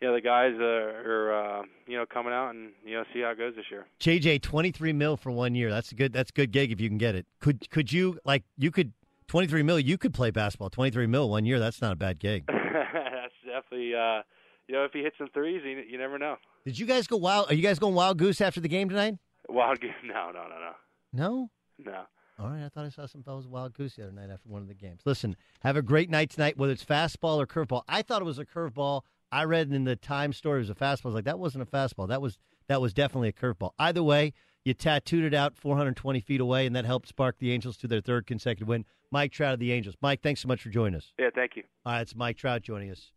yeah, 0.00 0.10
the 0.10 0.20
guys 0.20 0.54
uh, 0.58 1.08
are 1.08 1.60
uh, 1.60 1.62
you 1.86 1.96
know 1.96 2.06
coming 2.06 2.32
out, 2.32 2.50
and 2.50 2.70
you 2.84 2.94
know 2.94 3.04
see 3.14 3.20
how 3.20 3.30
it 3.30 3.38
goes 3.38 3.54
this 3.54 3.66
year. 3.70 3.86
JJ, 4.00 4.42
23 4.42 4.92
mil 4.92 5.16
for 5.16 5.30
one 5.30 5.54
year. 5.54 5.70
That's 5.70 5.92
a 5.92 5.94
good. 5.94 6.12
That's 6.12 6.30
a 6.30 6.32
good 6.32 6.50
gig 6.50 6.72
if 6.72 6.80
you 6.80 6.88
can 6.88 6.98
get 6.98 7.14
it. 7.14 7.26
Could 7.40 7.70
could 7.70 7.92
you 7.92 8.18
like 8.24 8.42
you 8.56 8.72
could 8.72 8.92
23 9.32 9.62
mil? 9.62 9.80
You 9.80 9.96
could 9.96 10.12
play 10.12 10.30
basketball. 10.30 10.68
23 10.68 11.06
mil 11.06 11.30
one 11.30 11.46
year. 11.46 11.58
That's 11.58 11.80
not 11.80 11.92
a 11.92 11.96
bad 11.96 12.18
gig. 12.18 12.44
That's 12.48 13.32
definitely 13.46 13.94
uh, 13.94 14.20
you 14.68 14.74
know 14.74 14.84
if 14.84 14.92
he 14.92 15.00
hits 15.00 15.16
some 15.16 15.28
threes, 15.32 15.62
you, 15.64 15.82
you 15.88 15.96
never 15.96 16.18
know. 16.18 16.36
Did 16.66 16.78
you 16.78 16.84
guys 16.84 17.06
go 17.06 17.16
wild? 17.16 17.50
Are 17.50 17.54
you 17.54 17.62
guys 17.62 17.78
going 17.78 17.94
wild 17.94 18.18
goose 18.18 18.42
after 18.42 18.60
the 18.60 18.68
game 18.68 18.90
tonight? 18.90 19.14
Wild 19.48 19.80
goose? 19.80 19.90
No, 20.04 20.30
no, 20.32 20.42
no, 20.42 20.58
no, 20.60 20.70
No. 21.14 21.50
no. 21.78 22.02
All 22.38 22.50
right, 22.50 22.62
I 22.62 22.68
thought 22.68 22.84
I 22.84 22.90
saw 22.90 23.06
some 23.06 23.22
fellas 23.22 23.46
wild 23.46 23.72
goose 23.72 23.96
the 23.96 24.02
other 24.02 24.12
night 24.12 24.28
after 24.30 24.50
one 24.50 24.60
of 24.60 24.68
the 24.68 24.74
games. 24.74 25.00
Listen, 25.06 25.34
have 25.62 25.76
a 25.78 25.82
great 25.82 26.10
night 26.10 26.28
tonight, 26.28 26.58
whether 26.58 26.72
it's 26.74 26.84
fastball 26.84 27.38
or 27.38 27.46
curveball. 27.46 27.84
I 27.88 28.02
thought 28.02 28.20
it 28.20 28.26
was 28.26 28.38
a 28.38 28.44
curveball. 28.44 29.00
I 29.30 29.44
read 29.44 29.72
in 29.72 29.84
the 29.84 29.96
Time 29.96 30.34
story 30.34 30.58
it 30.58 30.68
was 30.68 30.70
a 30.70 30.74
fastball. 30.74 31.06
I 31.06 31.08
was 31.08 31.14
like, 31.14 31.24
that 31.24 31.38
wasn't 31.38 31.62
a 31.62 31.66
fastball. 31.66 32.06
That 32.08 32.20
was 32.20 32.38
that 32.68 32.82
was 32.82 32.92
definitely 32.92 33.28
a 33.28 33.32
curveball. 33.32 33.70
Either 33.78 34.02
way, 34.02 34.34
you 34.62 34.74
tattooed 34.74 35.24
it 35.24 35.32
out 35.32 35.56
420 35.56 36.20
feet 36.20 36.40
away, 36.42 36.66
and 36.66 36.76
that 36.76 36.84
helped 36.84 37.08
spark 37.08 37.38
the 37.38 37.50
Angels 37.52 37.78
to 37.78 37.88
their 37.88 38.02
third 38.02 38.26
consecutive 38.26 38.68
win. 38.68 38.84
Mike 39.12 39.30
Trout 39.30 39.52
of 39.52 39.60
the 39.60 39.70
Angels. 39.72 39.94
Mike, 40.00 40.22
thanks 40.22 40.40
so 40.40 40.48
much 40.48 40.62
for 40.62 40.70
joining 40.70 40.96
us. 40.96 41.12
Yeah, 41.18 41.28
thank 41.34 41.54
you. 41.54 41.62
All 41.84 41.92
right, 41.92 42.00
it's 42.00 42.16
Mike 42.16 42.38
Trout 42.38 42.62
joining 42.62 42.90
us 42.90 43.12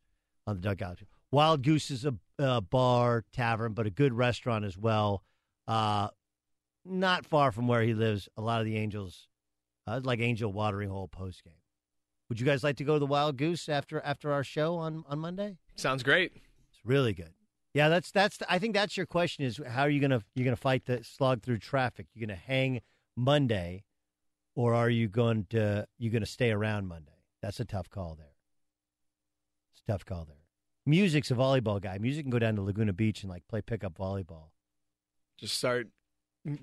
on 0.46 0.58
the 0.58 0.62
Dugout. 0.62 1.00
Wild 1.32 1.64
Goose 1.64 1.90
is 1.90 2.06
a, 2.06 2.14
a 2.38 2.62
bar, 2.62 3.24
tavern, 3.34 3.74
but 3.74 3.88
a 3.88 3.90
good 3.90 4.14
restaurant 4.14 4.66
as 4.66 4.78
well. 4.78 5.24
Uh, 5.68 6.10
not 6.84 7.26
far 7.26 7.52
from 7.52 7.68
where 7.68 7.82
he 7.82 7.94
lives. 7.94 8.30
A 8.38 8.42
lot 8.42 8.60
of 8.60 8.66
the 8.66 8.76
Angels, 8.76 9.28
uh, 9.88 10.02
like 10.04 10.20
Angel 10.20 10.52
Watering 10.52 10.90
Hole 10.90 11.08
post 11.08 11.44
game. 11.44 11.54
Would 12.30 12.40
you 12.40 12.46
guys 12.46 12.64
like 12.64 12.76
to 12.78 12.84
go 12.84 12.94
to 12.94 13.00
the 13.00 13.06
Wild 13.06 13.38
Goose 13.38 13.70
after 13.70 14.02
after 14.02 14.32
our 14.32 14.44
show 14.44 14.76
on 14.76 15.04
on 15.08 15.20
Monday? 15.20 15.58
Sounds 15.76 16.04
great. 16.04 16.34
It's 16.72 16.82
really 16.84 17.14
good. 17.14 17.34
Yeah, 17.74 17.90
that's 17.90 18.12
that's. 18.12 18.40
I 18.50 18.60
think 18.60 18.74
that's 18.74 18.98
your 18.98 19.06
question: 19.06 19.46
is 19.46 19.60
how 19.68 19.84
are 19.84 19.90
you 19.90 20.02
gonna 20.02 20.24
you're 20.36 20.46
gonna 20.46 20.56
fight 20.56 20.86
the 20.86 21.04
slog 21.04 21.42
through 21.42 21.60
traffic? 21.60 22.08
You're 22.14 22.28
gonna 22.28 22.40
hang 22.40 22.82
Monday, 23.16 23.85
or 24.56 24.74
are 24.74 24.90
you 24.90 25.08
going 25.08 25.46
to 25.52 25.88
you 25.98 26.10
gonna 26.10 26.26
stay 26.26 26.52
around 26.52 26.88
Monday? 26.88 27.12
That's 27.42 27.60
a 27.60 27.66
tough 27.66 27.90
call 27.90 28.16
there. 28.16 28.34
It's 29.74 29.84
a 29.88 29.92
tough 29.92 30.06
call 30.06 30.26
there. 30.26 30.38
Music's 30.86 31.32
a 31.32 31.36
volleyball 31.36 31.82
guy. 31.82 31.98
Music 31.98 32.24
can 32.24 32.32
go 32.32 32.40
down 32.40 32.56
to 32.56 32.62
Laguna 32.62 32.94
Beach 32.94 33.22
and 33.24 33.30
like 33.30 33.48
play 33.48 33.62
pickup 33.62 33.98
volleyball. 33.98 34.50
Just 35.38 35.58
start 35.58 35.88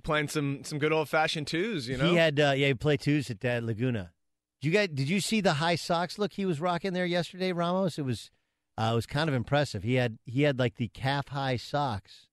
playing 0.02 0.28
some 0.28 0.64
some 0.64 0.78
good 0.78 0.92
old 0.92 1.08
fashioned 1.08 1.46
twos. 1.46 1.88
You 1.88 1.96
know, 1.96 2.10
He 2.10 2.16
had 2.16 2.38
uh, 2.40 2.54
yeah, 2.56 2.68
he 2.68 2.74
played 2.74 3.00
twos 3.00 3.30
at 3.30 3.44
uh, 3.44 3.60
Laguna. 3.62 4.12
Did 4.60 4.68
you 4.68 4.72
guys 4.72 4.88
did 4.94 5.08
you 5.08 5.20
see 5.20 5.40
the 5.40 5.54
high 5.54 5.74
socks 5.74 6.18
look 6.18 6.32
he 6.34 6.46
was 6.46 6.60
rocking 6.60 6.92
there 6.92 7.06
yesterday, 7.06 7.52
Ramos? 7.52 7.98
It 7.98 8.04
was 8.04 8.30
uh, 8.78 8.90
it 8.92 8.94
was 8.94 9.06
kind 9.06 9.28
of 9.28 9.34
impressive. 9.34 9.82
He 9.82 9.94
had 9.94 10.18
he 10.24 10.42
had 10.42 10.58
like 10.58 10.76
the 10.76 10.88
calf 10.88 11.28
high 11.28 11.56
socks. 11.56 12.28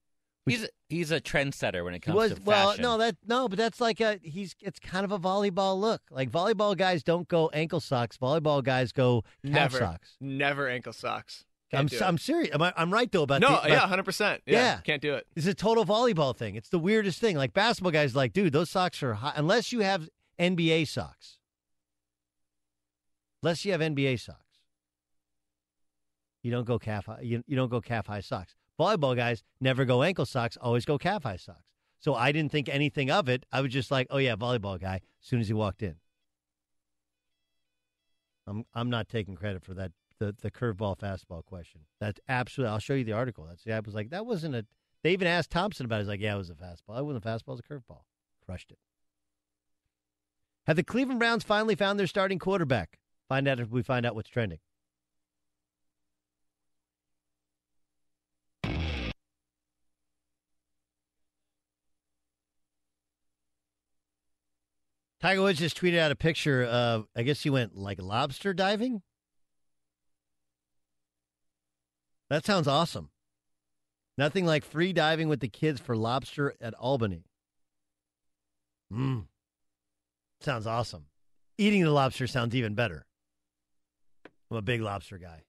He's 0.49 0.63
a, 0.63 0.69
he's 0.89 1.11
a 1.11 1.19
trendsetter 1.21 1.83
when 1.83 1.93
it 1.93 1.99
comes 2.01 2.15
was 2.15 2.29
to 2.33 2.35
fashion. 2.41 2.45
well, 2.45 2.77
no, 2.79 2.97
that 2.97 3.15
no, 3.27 3.47
but 3.47 3.57
that's 3.57 3.79
like 3.81 3.99
a 4.01 4.19
he's 4.23 4.55
it's 4.61 4.79
kind 4.79 5.05
of 5.05 5.11
a 5.11 5.19
volleyball 5.19 5.79
look. 5.79 6.01
Like 6.11 6.29
volleyball 6.31 6.75
guys 6.77 7.03
don't 7.03 7.27
go 7.27 7.49
ankle 7.49 7.79
socks. 7.79 8.17
Volleyball 8.17 8.63
guys 8.63 8.91
go 8.91 9.21
calf 9.45 9.53
never, 9.73 9.77
socks. 9.79 10.15
never 10.19 10.67
ankle 10.67 10.93
socks. 10.93 11.45
Can't 11.71 11.81
I'm 11.81 11.85
do 11.87 11.95
s- 11.97 12.01
it. 12.01 12.05
I'm 12.05 12.17
serious. 12.17 12.49
Am 12.55 12.61
I, 12.63 12.73
I'm 12.75 12.91
right 12.91 13.11
though 13.11 13.23
about 13.23 13.41
no, 13.41 13.49
the, 13.49 13.57
about- 13.59 13.69
yeah, 13.69 13.87
hundred 13.87 14.03
percent. 14.05 14.41
Yeah, 14.47 14.59
Yeah. 14.59 14.77
can't 14.81 15.01
do 15.01 15.13
it. 15.13 15.27
It's 15.35 15.45
a 15.45 15.53
total 15.53 15.85
volleyball 15.85 16.35
thing. 16.35 16.55
It's 16.55 16.69
the 16.69 16.79
weirdest 16.79 17.19
thing. 17.19 17.37
Like 17.37 17.53
basketball 17.53 17.91
guys, 17.91 18.15
like, 18.15 18.33
dude, 18.33 18.53
those 18.53 18.69
socks 18.71 19.03
are 19.03 19.13
high. 19.13 19.33
Unless 19.35 19.71
you 19.71 19.81
have 19.81 20.09
NBA 20.39 20.87
socks. 20.87 21.37
Unless 23.43 23.63
you 23.65 23.71
have 23.71 23.81
NBA 23.81 24.19
socks, 24.19 24.45
you 26.43 26.51
don't 26.51 26.65
go 26.65 26.79
calf 26.79 27.05
high. 27.05 27.21
You, 27.21 27.43
you 27.47 27.55
don't 27.55 27.69
go 27.69 27.79
calf 27.81 28.07
high 28.07 28.19
socks. 28.21 28.55
Volleyball 28.79 29.15
guys 29.15 29.43
never 29.59 29.85
go 29.85 30.03
ankle 30.03 30.25
socks. 30.25 30.57
Always 30.61 30.85
go 30.85 30.97
calf 30.97 31.23
high 31.23 31.35
socks. 31.35 31.65
So 31.99 32.15
I 32.15 32.31
didn't 32.31 32.51
think 32.51 32.69
anything 32.69 33.11
of 33.11 33.27
it. 33.27 33.45
I 33.51 33.59
was 33.61 33.73
just 33.73 33.91
like, 33.91 34.07
oh 34.09 34.17
yeah, 34.17 34.35
volleyball 34.35 34.79
guy. 34.79 34.95
As 34.95 35.27
soon 35.27 35.41
as 35.41 35.47
he 35.47 35.53
walked 35.53 35.83
in, 35.83 35.95
I'm 38.47 38.65
I'm 38.73 38.89
not 38.89 39.09
taking 39.09 39.35
credit 39.35 39.63
for 39.63 39.73
that. 39.73 39.91
The 40.17 40.35
the 40.41 40.49
curveball 40.49 40.97
fastball 40.97 41.43
question. 41.45 41.81
That's 41.99 42.19
absolutely. 42.29 42.71
I'll 42.71 42.79
show 42.79 42.93
you 42.93 43.03
the 43.03 43.13
article. 43.13 43.45
That's 43.45 43.67
I 43.67 43.79
was 43.79 43.93
like 43.93 44.11
that 44.11 44.25
wasn't 44.25 44.55
a. 44.55 44.65
They 45.03 45.11
even 45.11 45.27
asked 45.27 45.51
Thompson 45.51 45.85
about. 45.85 45.97
it. 45.97 45.99
He's 45.99 46.09
like, 46.09 46.21
yeah, 46.21 46.35
it 46.35 46.37
was 46.37 46.49
a 46.49 46.55
fastball. 46.55 46.99
It 46.99 47.05
wasn't 47.05 47.25
a 47.25 47.27
fastball. 47.27 47.49
It 47.49 47.59
was 47.59 47.59
a 47.59 47.73
curveball. 47.73 48.01
Crushed 48.45 48.71
it. 48.71 48.79
Have 50.67 50.75
the 50.75 50.83
Cleveland 50.83 51.19
Browns 51.19 51.43
finally 51.43 51.75
found 51.75 51.99
their 51.99 52.07
starting 52.07 52.39
quarterback? 52.39 52.99
Find 53.27 53.47
out 53.47 53.59
if 53.59 53.69
we 53.69 53.81
find 53.81 54.05
out 54.05 54.15
what's 54.15 54.29
trending. 54.29 54.59
Tiger 65.21 65.41
Woods 65.41 65.59
just 65.59 65.79
tweeted 65.79 65.99
out 65.99 66.11
a 66.11 66.15
picture 66.15 66.63
of, 66.63 67.07
I 67.15 67.23
guess 67.23 67.41
he 67.43 67.49
went 67.49 67.75
like 67.75 68.01
lobster 68.01 68.53
diving. 68.53 69.01
That 72.29 72.45
sounds 72.45 72.67
awesome. 72.67 73.09
Nothing 74.17 74.45
like 74.45 74.63
free 74.63 74.93
diving 74.93 75.27
with 75.27 75.39
the 75.39 75.47
kids 75.47 75.81
for 75.81 75.95
lobster 75.95 76.53
at 76.61 76.73
Albany. 76.75 77.25
Mmm. 78.93 79.25
Sounds 80.41 80.67
awesome. 80.67 81.05
Eating 81.57 81.83
the 81.83 81.91
lobster 81.91 82.27
sounds 82.27 82.55
even 82.55 82.75
better. 82.75 83.05
I'm 84.49 84.57
a 84.57 84.61
big 84.61 84.81
lobster 84.81 85.17
guy. 85.17 85.43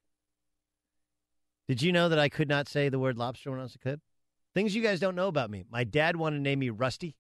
Did 1.69 1.81
you 1.83 1.93
know 1.93 2.09
that 2.09 2.19
I 2.19 2.29
could 2.29 2.49
not 2.49 2.69
say 2.69 2.89
the 2.89 2.99
word 2.99 3.17
lobster 3.17 3.51
when 3.51 3.61
I 3.61 3.63
was 3.63 3.77
a 3.77 3.79
kid? 3.79 4.01
Things 4.55 4.75
you 4.75 4.83
guys 4.83 4.99
don't 4.99 5.15
know 5.15 5.29
about 5.29 5.51
me. 5.51 5.65
My 5.71 5.85
dad 5.85 6.17
wanted 6.17 6.39
to 6.39 6.43
name 6.43 6.59
me 6.59 6.71
Rusty. 6.71 7.15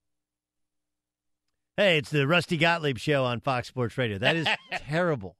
Hey, 1.80 1.96
it's 1.96 2.10
the 2.10 2.26
Rusty 2.26 2.58
Gottlieb 2.58 2.98
show 2.98 3.24
on 3.24 3.40
Fox 3.40 3.68
Sports 3.68 3.96
Radio. 3.96 4.18
That 4.18 4.36
is 4.36 4.46
terrible. 4.86 5.38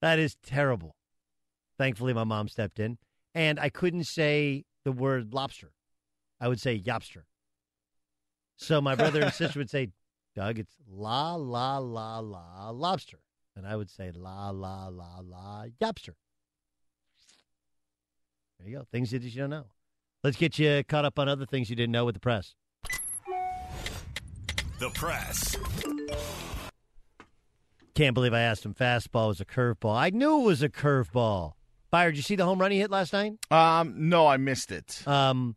That 0.00 0.20
is 0.20 0.36
terrible. 0.44 0.94
Thankfully, 1.76 2.12
my 2.12 2.22
mom 2.22 2.46
stepped 2.46 2.78
in, 2.78 2.98
and 3.34 3.58
I 3.58 3.68
couldn't 3.68 4.04
say 4.04 4.64
the 4.84 4.92
word 4.92 5.34
lobster. 5.34 5.72
I 6.40 6.46
would 6.46 6.60
say 6.60 6.78
yobster. 6.78 7.22
So 8.58 8.80
my 8.80 8.94
brother 8.94 9.22
and 9.22 9.32
sister 9.32 9.58
would 9.58 9.70
say, 9.70 9.88
Doug, 10.36 10.60
it's 10.60 10.76
la, 10.88 11.34
la, 11.34 11.78
la, 11.78 12.20
la, 12.20 12.70
lobster. 12.70 13.18
And 13.56 13.66
I 13.66 13.74
would 13.74 13.90
say 13.90 14.12
la, 14.14 14.50
la, 14.50 14.86
la, 14.86 15.18
la, 15.20 15.64
yobster. 15.82 16.14
There 18.60 18.68
you 18.68 18.78
go. 18.78 18.84
Things 18.92 19.10
that 19.10 19.22
you 19.22 19.40
don't 19.40 19.50
know. 19.50 19.66
Let's 20.22 20.36
get 20.36 20.60
you 20.60 20.84
caught 20.84 21.04
up 21.04 21.18
on 21.18 21.28
other 21.28 21.44
things 21.44 21.70
you 21.70 21.74
didn't 21.74 21.90
know 21.90 22.04
with 22.04 22.14
the 22.14 22.20
press. 22.20 22.54
The 24.80 24.88
press. 24.88 25.58
Can't 27.94 28.14
believe 28.14 28.32
I 28.32 28.40
asked 28.40 28.64
him 28.64 28.72
fastball 28.72 29.28
was 29.28 29.38
a 29.38 29.44
curveball. 29.44 29.94
I 29.94 30.08
knew 30.08 30.40
it 30.40 30.44
was 30.44 30.62
a 30.62 30.70
curveball. 30.70 31.52
Fire, 31.90 32.10
did 32.10 32.16
you 32.16 32.22
see 32.22 32.34
the 32.34 32.46
home 32.46 32.58
run 32.58 32.70
he 32.70 32.78
hit 32.78 32.90
last 32.90 33.12
night? 33.12 33.34
Um, 33.50 34.08
no, 34.08 34.26
I 34.26 34.38
missed 34.38 34.72
it. 34.72 35.06
Um, 35.06 35.54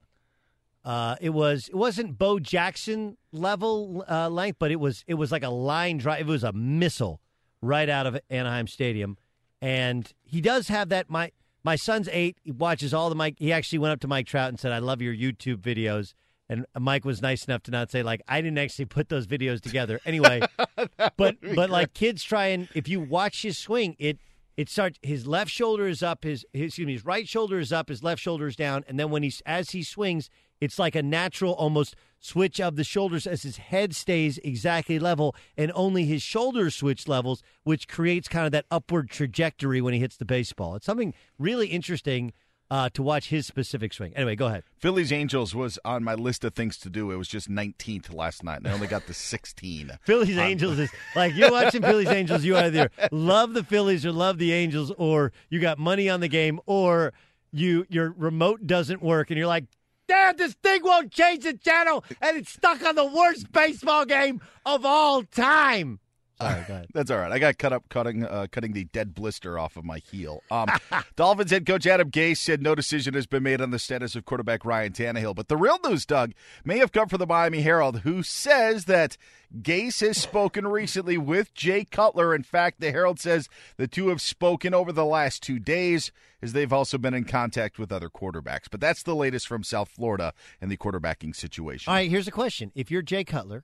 uh, 0.84 1.16
it 1.22 1.30
was 1.30 1.70
it 1.70 1.76
wasn't 1.76 2.18
Bo 2.18 2.38
Jackson 2.38 3.16
level 3.32 4.04
uh, 4.12 4.28
length, 4.28 4.58
but 4.60 4.72
it 4.72 4.80
was 4.82 5.06
it 5.08 5.14
was 5.14 5.32
like 5.32 5.44
a 5.44 5.50
line 5.50 6.00
drive. 6.00 6.20
It 6.20 6.28
was 6.28 6.44
a 6.44 6.52
missile 6.52 7.22
right 7.62 7.88
out 7.88 8.06
of 8.06 8.20
Anaheim 8.30 8.68
Stadium, 8.68 9.18
and 9.62 10.12
he 10.22 10.42
does 10.42 10.68
have 10.68 10.90
that. 10.90 11.10
My 11.10 11.32
my 11.64 11.78
son's 11.78 12.10
eight. 12.12 12.40
He 12.44 12.52
watches 12.52 12.94
all 12.94 13.08
the 13.08 13.16
Mike. 13.16 13.36
He 13.40 13.54
actually 13.54 13.80
went 13.80 13.94
up 13.94 14.02
to 14.02 14.08
Mike 14.10 14.28
Trout 14.28 14.50
and 14.50 14.60
said, 14.60 14.74
"I 14.74 14.80
love 14.80 15.02
your 15.02 15.16
YouTube 15.16 15.62
videos." 15.62 16.14
And 16.50 16.66
Mike 16.78 17.06
was 17.06 17.22
nice 17.22 17.46
enough 17.46 17.64
to 17.64 17.72
not 17.72 17.90
say 17.90 18.04
like 18.04 18.22
I 18.28 18.42
didn't 18.42 18.58
actually 18.58 18.86
put 18.86 19.10
those 19.10 19.28
videos 19.28 19.62
together. 19.62 20.00
Anyway, 20.06 20.42
but 20.78 21.18
but 21.18 21.40
great. 21.42 21.70
like 21.70 21.94
kids 21.94 22.24
try 22.24 22.48
and 22.48 22.68
if 22.76 22.88
you 22.88 23.00
watch 23.00 23.42
his 23.42 23.58
swing, 23.58 23.96
it 23.98 24.20
it 24.58 24.70
starts 24.70 25.00
his 25.02 25.26
left 25.26 25.50
shoulder 25.50 25.88
is 25.88 26.04
up, 26.04 26.24
his, 26.24 26.46
his 26.54 26.68
excuse 26.68 26.86
me, 26.86 26.94
his 26.94 27.06
right 27.06 27.28
shoulder 27.28 27.60
is 27.60 27.74
up, 27.74 27.90
his 27.90 28.04
left 28.04 28.22
shoulder 28.22 28.48
is 28.48 28.56
down, 28.56 28.84
and 28.88 29.00
then 29.00 29.10
when 29.10 29.24
he's 29.24 29.42
as 29.46 29.72
he 29.72 29.84
swings, 29.84 30.30
it's 30.62 30.78
like 30.78 30.96
a 30.96 31.04
natural 31.04 31.54
almost 31.54 31.96
switch 32.20 32.62
of 32.62 32.78
the 32.78 32.84
shoulders 32.84 33.28
as 33.28 33.44
his 33.44 33.58
head 33.58 33.94
stays 33.94 34.38
exactly 34.46 34.98
level 34.98 35.36
and 35.58 35.72
only 35.76 36.06
his 36.06 36.22
shoulders 36.22 36.74
switch 36.76 37.08
levels, 37.08 37.44
which 37.64 37.88
creates 37.88 38.30
kind 38.30 38.46
of 38.46 38.52
that 38.54 38.66
upward 38.72 39.10
trajectory 39.10 39.82
when 39.82 39.94
he 39.94 40.00
hits 40.00 40.16
the 40.16 40.24
baseball. 40.24 40.76
It's 40.76 40.86
something 40.86 41.14
really 41.38 41.68
interesting 41.68 42.32
uh, 42.74 42.90
to 42.90 43.04
watch 43.04 43.30
his 43.30 43.46
specific 43.46 43.94
swing. 43.94 44.12
Anyway, 44.16 44.36
go 44.36 44.48
ahead. 44.48 44.64
Phillies 44.80 45.12
Angels 45.12 45.54
was 45.54 45.78
on 45.86 46.04
my 46.04 46.16
list 46.16 46.44
of 46.44 46.56
things 46.56 46.76
to 46.80 46.90
do. 46.90 47.12
It 47.12 47.18
was 47.18 47.28
just 47.28 47.48
19th 47.48 48.12
last 48.12 48.44
night, 48.44 48.58
and 48.58 48.68
I 48.68 48.72
only 48.72 48.88
got 48.88 49.06
to 49.06 49.14
16. 49.14 49.92
Phillies 50.02 50.36
Um, 50.40 50.44
Angels 50.44 50.80
is 50.80 50.90
like 51.16 51.36
you're 51.36 51.52
watching 51.52 51.84
Phillies 51.84 52.08
Angels. 52.08 52.44
You 52.44 52.58
either 52.58 52.90
love 53.12 53.54
the 53.54 53.64
Phillies 53.64 54.08
or 54.08 54.12
love 54.12 54.40
the 54.40 54.54
Angels, 54.54 54.92
or 54.98 55.32
you 55.52 55.60
got 55.60 55.78
money 55.78 56.10
on 56.10 56.20
the 56.20 56.28
game, 56.28 56.60
or 56.66 57.14
you 57.52 57.86
your 57.90 58.12
remote 58.18 58.66
doesn't 58.66 59.04
work, 59.04 59.30
and 59.30 59.38
you're 59.38 59.46
like, 59.46 59.66
"Damn, 60.08 60.36
this 60.38 60.54
thing 60.54 60.82
won't 60.84 61.12
change 61.12 61.44
the 61.44 61.54
channel," 61.54 62.04
and 62.24 62.38
it's 62.38 62.54
stuck 62.54 62.84
on 62.84 62.96
the 62.96 63.06
worst 63.06 63.52
baseball 63.52 64.04
game 64.06 64.42
of 64.66 64.84
all 64.84 65.22
time. 65.22 66.00
Sorry, 66.42 66.64
go 66.68 66.74
ahead. 66.74 66.88
That's 66.94 67.12
all 67.12 67.20
right. 67.20 67.32
I 67.32 67.40
got 67.40 67.58
cut 67.58 67.74
up 67.74 67.90
cutting 67.90 68.26
uh, 68.26 68.48
cutting 68.52 68.74
the 68.74 68.86
dead 68.86 69.14
blister 69.14 69.58
off 69.58 69.78
of 69.78 69.86
my 69.86 70.00
heel. 70.00 70.42
Um, 70.52 70.68
Dolphins 71.16 71.52
head 71.52 71.66
coach 71.66 71.86
Adam 71.86 72.10
Gase 72.10 72.38
said 72.38 72.62
no 72.62 72.76
decision 72.76 73.14
has 73.14 73.26
been 73.26 73.44
made 73.44 73.62
on 73.62 73.72
the 73.72 73.80
status 73.80 74.16
of 74.16 74.26
quarterback 74.26 74.66
Ryan 74.66 74.94
Tannehill. 74.94 75.36
But 75.36 75.48
the 75.48 75.58
real 75.58 75.78
news, 75.86 76.06
Doug, 76.06 76.34
may 76.64 76.78
have 76.80 76.92
come 76.92 77.10
from 77.10 77.20
the 77.20 77.28
Miami 77.28 77.62
Herald, 77.62 78.00
who 78.00 78.24
says 78.24 78.86
that 78.86 79.18
Gase 79.62 80.06
has 80.06 80.18
spoken 80.18 80.68
recently 80.68 81.18
with 81.18 81.54
Jay 81.54 81.86
Cutler. 81.86 82.34
In 82.34 82.44
fact, 82.44 82.80
the 82.80 82.92
Herald 82.92 83.20
says 83.20 83.50
the 83.78 83.88
two 83.88 84.10
have 84.10 84.22
spoken 84.22 84.74
over 84.74 84.92
the 84.92 85.06
last 85.06 85.44
two 85.44 85.60
days, 85.60 86.12
as 86.42 86.54
they've 86.54 86.74
also 86.74 86.98
been 86.98 87.14
in 87.14 87.26
contact 87.26 87.78
with 87.78 87.92
other 87.92 88.10
quarterbacks. 88.10 88.66
But 88.70 88.82
that's 88.82 89.04
the 89.04 89.16
latest 89.16 89.48
from 89.48 89.64
South 89.64 89.90
Florida 89.90 90.34
and 90.60 90.72
the 90.72 90.78
quarterbacking 90.78 91.36
situation. 91.36 91.92
All 91.92 91.96
right, 91.96 92.10
here's 92.10 92.28
a 92.28 92.32
question: 92.32 92.72
If 92.74 92.90
you're 92.90 93.04
Jay 93.04 93.24
Cutler, 93.24 93.64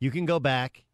you 0.00 0.10
can 0.10 0.24
go 0.26 0.40
back 0.40 0.84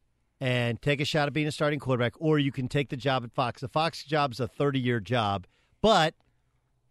and 0.40 0.81
take 0.81 1.01
a 1.01 1.05
shot 1.05 1.27
at 1.27 1.32
being 1.32 1.47
a 1.47 1.52
starting 1.52 1.78
quarterback, 1.78 2.15
or 2.19 2.39
you 2.39 2.52
can 2.52 2.69
take 2.69 2.89
the 2.89 2.97
job 2.97 3.24
at 3.24 3.32
Fox. 3.32 3.60
The 3.60 3.69
Fox 3.69 4.05
job's 4.05 4.40
a 4.40 4.48
30 4.48 4.78
year 4.78 5.01
job, 5.01 5.47
but 5.81 6.15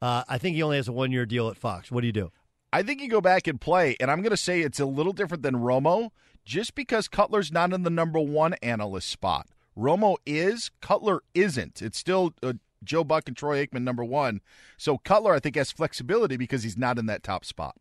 uh, 0.02 0.24
I 0.28 0.38
think 0.38 0.56
he 0.56 0.64
only 0.64 0.78
has 0.78 0.88
a 0.88 0.92
one 0.92 1.12
year 1.12 1.26
deal 1.26 1.50
at 1.50 1.58
Fox. 1.58 1.92
What 1.92 2.02
do 2.02 2.08
you 2.08 2.14
do? 2.14 2.32
I 2.74 2.84
think 2.84 3.02
you 3.02 3.10
go 3.10 3.22
back 3.22 3.48
and 3.48 3.60
play, 3.60 3.96
and 4.00 4.12
I'm 4.12 4.22
going 4.22 4.32
to 4.32 4.38
say 4.38 4.62
it's 4.62 4.80
a 4.80 4.86
little 4.86 5.14
different 5.14 5.44
than 5.44 5.56
Romo, 5.56 6.10
just 6.46 6.76
because 6.76 7.08
Cutler's 7.08 7.52
not 7.52 7.72
in 7.74 7.84
the 7.84 7.90
number 7.90 8.20
one 8.20 8.54
analyst 8.56 9.10
spot. 9.10 9.48
Romo 9.78 10.18
is, 10.26 10.72
Cutler 10.82 11.22
isn't. 11.34 11.82
It's 11.82 11.98
still 11.98 12.34
uh, 12.44 12.54
Joe 12.84 13.04
Buck 13.04 13.28
and 13.28 13.38
Troy 13.38 13.66
Aikman 13.66 13.84
number 13.84 14.04
one. 14.04 14.42
So 14.76 14.98
Cutler, 14.98 15.34
I 15.34 15.40
think, 15.40 15.56
has 15.56 15.72
flexibility 15.72 16.36
because 16.36 16.64
he's 16.64 16.78
not 16.78 16.98
in 16.98 17.06
that 17.06 17.24
top 17.24 17.46
spot. 17.46 17.76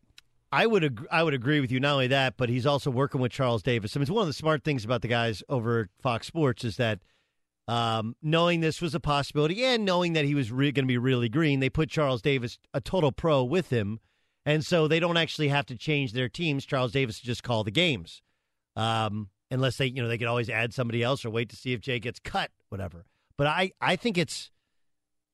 I 0.53 0.67
would 0.67 0.85
ag- 0.85 1.07
I 1.11 1.23
would 1.23 1.35
agree 1.35 1.61
with 1.61 1.73
you. 1.73 1.81
Not 1.81 1.95
only 1.95 2.07
that, 2.09 2.37
but 2.37 2.49
he's 2.49 2.67
also 2.67 2.91
working 2.91 3.21
with 3.21 3.33
Charles 3.33 3.63
Davis. 3.63 3.97
I 3.97 3.99
mean, 3.99 4.03
it's 4.03 4.11
one 4.11 4.23
of 4.23 4.29
the 4.29 4.33
smart 4.33 4.65
things 4.65 4.85
about 4.85 5.03
the 5.03 5.09
guys 5.09 5.43
over 5.49 5.81
at 5.81 5.89
Fox 6.01 6.27
Sports 6.27 6.65
is 6.65 6.77
that 6.77 7.01
um, 7.69 8.15
knowing 8.23 8.61
this 8.61 8.81
was 8.81 8.95
a 8.95 9.01
possibility 9.01 9.65
and 9.65 9.85
knowing 9.85 10.13
that 10.13 10.25
he 10.25 10.35
was 10.35 10.53
re- 10.53 10.71
going 10.71 10.85
to 10.85 10.89
be 10.89 10.99
really 10.99 11.29
green, 11.29 11.61
they 11.61 11.71
put 11.71 11.91
Charles 11.91 12.23
Davis, 12.23 12.59
a 12.73 12.81
total 12.81 13.11
pro, 13.11 13.43
with 13.43 13.71
him, 13.71 13.99
and 14.45 14.65
so 14.65 14.87
they 14.87 15.01
don't 15.01 15.17
actually 15.17 15.49
have 15.49 15.67
to 15.67 15.77
change 15.77 16.13
their 16.13 16.29
teams. 16.29 16.65
Charles 16.65 16.93
Davis 16.93 17.19
just 17.19 17.43
call 17.43 17.65
the 17.65 17.73
games, 17.73 18.23
um, 18.77 19.31
unless 19.51 19.77
they 19.77 19.87
you 19.87 20.01
know 20.01 20.09
they 20.09 20.19
could 20.19 20.29
always 20.29 20.49
add 20.49 20.73
somebody 20.73 21.03
else 21.03 21.25
or 21.25 21.31
wait 21.31 21.49
to 21.49 21.57
see 21.57 21.73
if 21.73 21.81
Jay 21.81 21.99
gets 21.99 22.21
cut, 22.21 22.51
whatever. 22.69 23.05
But 23.37 23.49
I 23.49 23.73
I 23.81 23.97
think 23.97 24.17
it's 24.17 24.53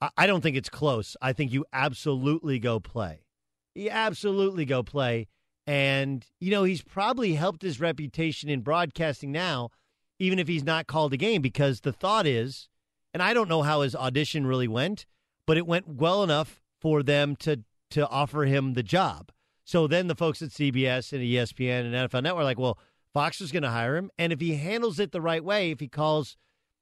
I, 0.00 0.08
I 0.16 0.26
don't 0.26 0.40
think 0.40 0.56
it's 0.56 0.70
close. 0.70 1.16
I 1.20 1.34
think 1.34 1.52
you 1.52 1.66
absolutely 1.72 2.58
go 2.58 2.80
play. 2.80 3.24
You 3.74 3.90
absolutely 3.90 4.64
go 4.64 4.82
play. 4.82 5.28
And, 5.66 6.26
you 6.40 6.50
know, 6.50 6.64
he's 6.64 6.82
probably 6.82 7.34
helped 7.34 7.62
his 7.62 7.80
reputation 7.80 8.48
in 8.48 8.62
broadcasting 8.62 9.30
now, 9.30 9.70
even 10.18 10.38
if 10.38 10.48
he's 10.48 10.64
not 10.64 10.86
called 10.86 11.12
a 11.12 11.16
game, 11.16 11.40
because 11.40 11.80
the 11.80 11.92
thought 11.92 12.26
is, 12.26 12.68
and 13.14 13.22
I 13.22 13.32
don't 13.32 13.48
know 13.48 13.62
how 13.62 13.82
his 13.82 13.94
audition 13.94 14.46
really 14.46 14.68
went, 14.68 15.06
but 15.46 15.56
it 15.56 15.66
went 15.66 15.86
well 15.88 16.22
enough 16.22 16.60
for 16.80 17.02
them 17.02 17.36
to 17.36 17.62
to 17.90 18.08
offer 18.08 18.44
him 18.44 18.72
the 18.72 18.82
job. 18.82 19.30
So 19.64 19.86
then 19.86 20.06
the 20.06 20.14
folks 20.14 20.40
at 20.40 20.48
CBS 20.48 21.12
and 21.12 21.22
ESPN 21.22 21.84
and 21.84 21.94
NFL 21.94 22.22
Network 22.22 22.40
are 22.40 22.44
like, 22.44 22.58
well, 22.58 22.78
Fox 23.12 23.40
is 23.42 23.52
going 23.52 23.62
to 23.62 23.70
hire 23.70 23.96
him, 23.96 24.10
and 24.18 24.32
if 24.32 24.40
he 24.40 24.56
handles 24.56 24.98
it 24.98 25.12
the 25.12 25.20
right 25.20 25.44
way, 25.44 25.70
if 25.70 25.80
he 25.80 25.88
calls, 25.88 26.36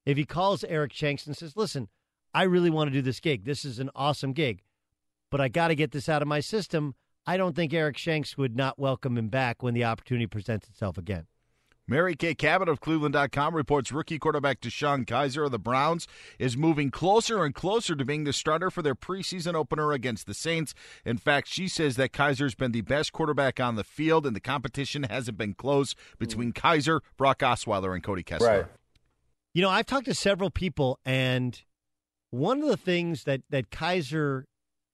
if 0.07 0.17
he 0.17 0.25
calls 0.25 0.63
Eric 0.65 0.93
Shanks 0.93 1.27
and 1.27 1.37
says, 1.37 1.57
listen, 1.57 1.89
I 2.33 2.45
really 2.45 2.71
want 2.71 2.89
to 2.89 2.93
do 2.93 3.03
this 3.03 3.19
gig. 3.19 3.45
This 3.45 3.65
is 3.65 3.81
an 3.81 3.91
awesome 3.97 4.33
gig 4.33 4.63
but 5.31 5.41
I 5.41 5.49
got 5.49 5.69
to 5.69 5.75
get 5.75 5.93
this 5.93 6.09
out 6.09 6.23
of 6.23 6.29
my 6.29 6.41
system. 6.41 6.95
I 7.27 7.37
don't 7.37 7.55
think 7.55 7.73
Eric 7.73 7.97
Shanks 7.97 8.37
would 8.37 8.57
not 8.57 8.79
welcome 8.79 9.17
him 9.17 9.29
back 9.29 9.63
when 9.63 9.75
the 9.75 9.85
opportunity 9.85 10.27
presents 10.27 10.69
itself 10.69 10.99
again. 10.99 11.27
Mary 11.91 12.15
Kay 12.15 12.37
Cabot 12.37 12.69
of 12.69 12.81
Cleveland.com 12.81 13.53
reports 13.53 13.91
rookie 13.91 14.19
quarterback 14.19 14.61
DeShone 14.61 15.05
Kizer 15.05 15.47
of 15.47 15.51
the 15.51 15.59
Browns 15.59 16.07
is 16.39 16.57
moving 16.57 16.89
closer 16.93 17.45
and 17.45 17.53
closer 17.53 17.97
to 17.97 18.05
being 18.05 18.23
the 18.23 18.33
starter 18.33 18.71
for 18.71 18.81
their 18.81 18.95
preseason 18.95 19.55
opener 19.55 19.91
against 19.91 20.29
the 20.29 20.35
Saints. 20.35 20.73
In 21.05 21.19
fact, 21.19 21.49
she 21.49 21.67
says 21.67 21.97
that 21.97 22.13
Kizer's 22.13 22.55
been 22.55 22.71
the 22.71 22.83
best 22.83 23.13
quarterback 23.13 23.59
on 23.59 23.75
the 23.75 23.83
field, 23.83 24.25
and 24.25 24.37
the 24.37 24.41
competition 24.41 25.03
hasn't 25.03 25.37
been 25.37 25.53
close 25.53 25.97
between 26.17 26.53
Kizer, 26.53 27.01
Brock 27.17 27.41
Osweiler, 27.41 27.93
and 27.93 28.05
Cody 28.05 28.23
Kessler. 28.23 28.47
Right. 28.49 28.67
You 29.53 29.63
know, 29.63 29.71
I've 29.71 29.87
talked 29.87 30.07
to 30.07 30.15
several 30.15 30.51
people, 30.51 31.01
and 31.05 31.61
one 32.31 32.63
of 32.63 32.69
the 32.69 32.77
things 32.77 33.25
that 33.25 33.41
that 33.51 33.71
Kizer 33.71 34.45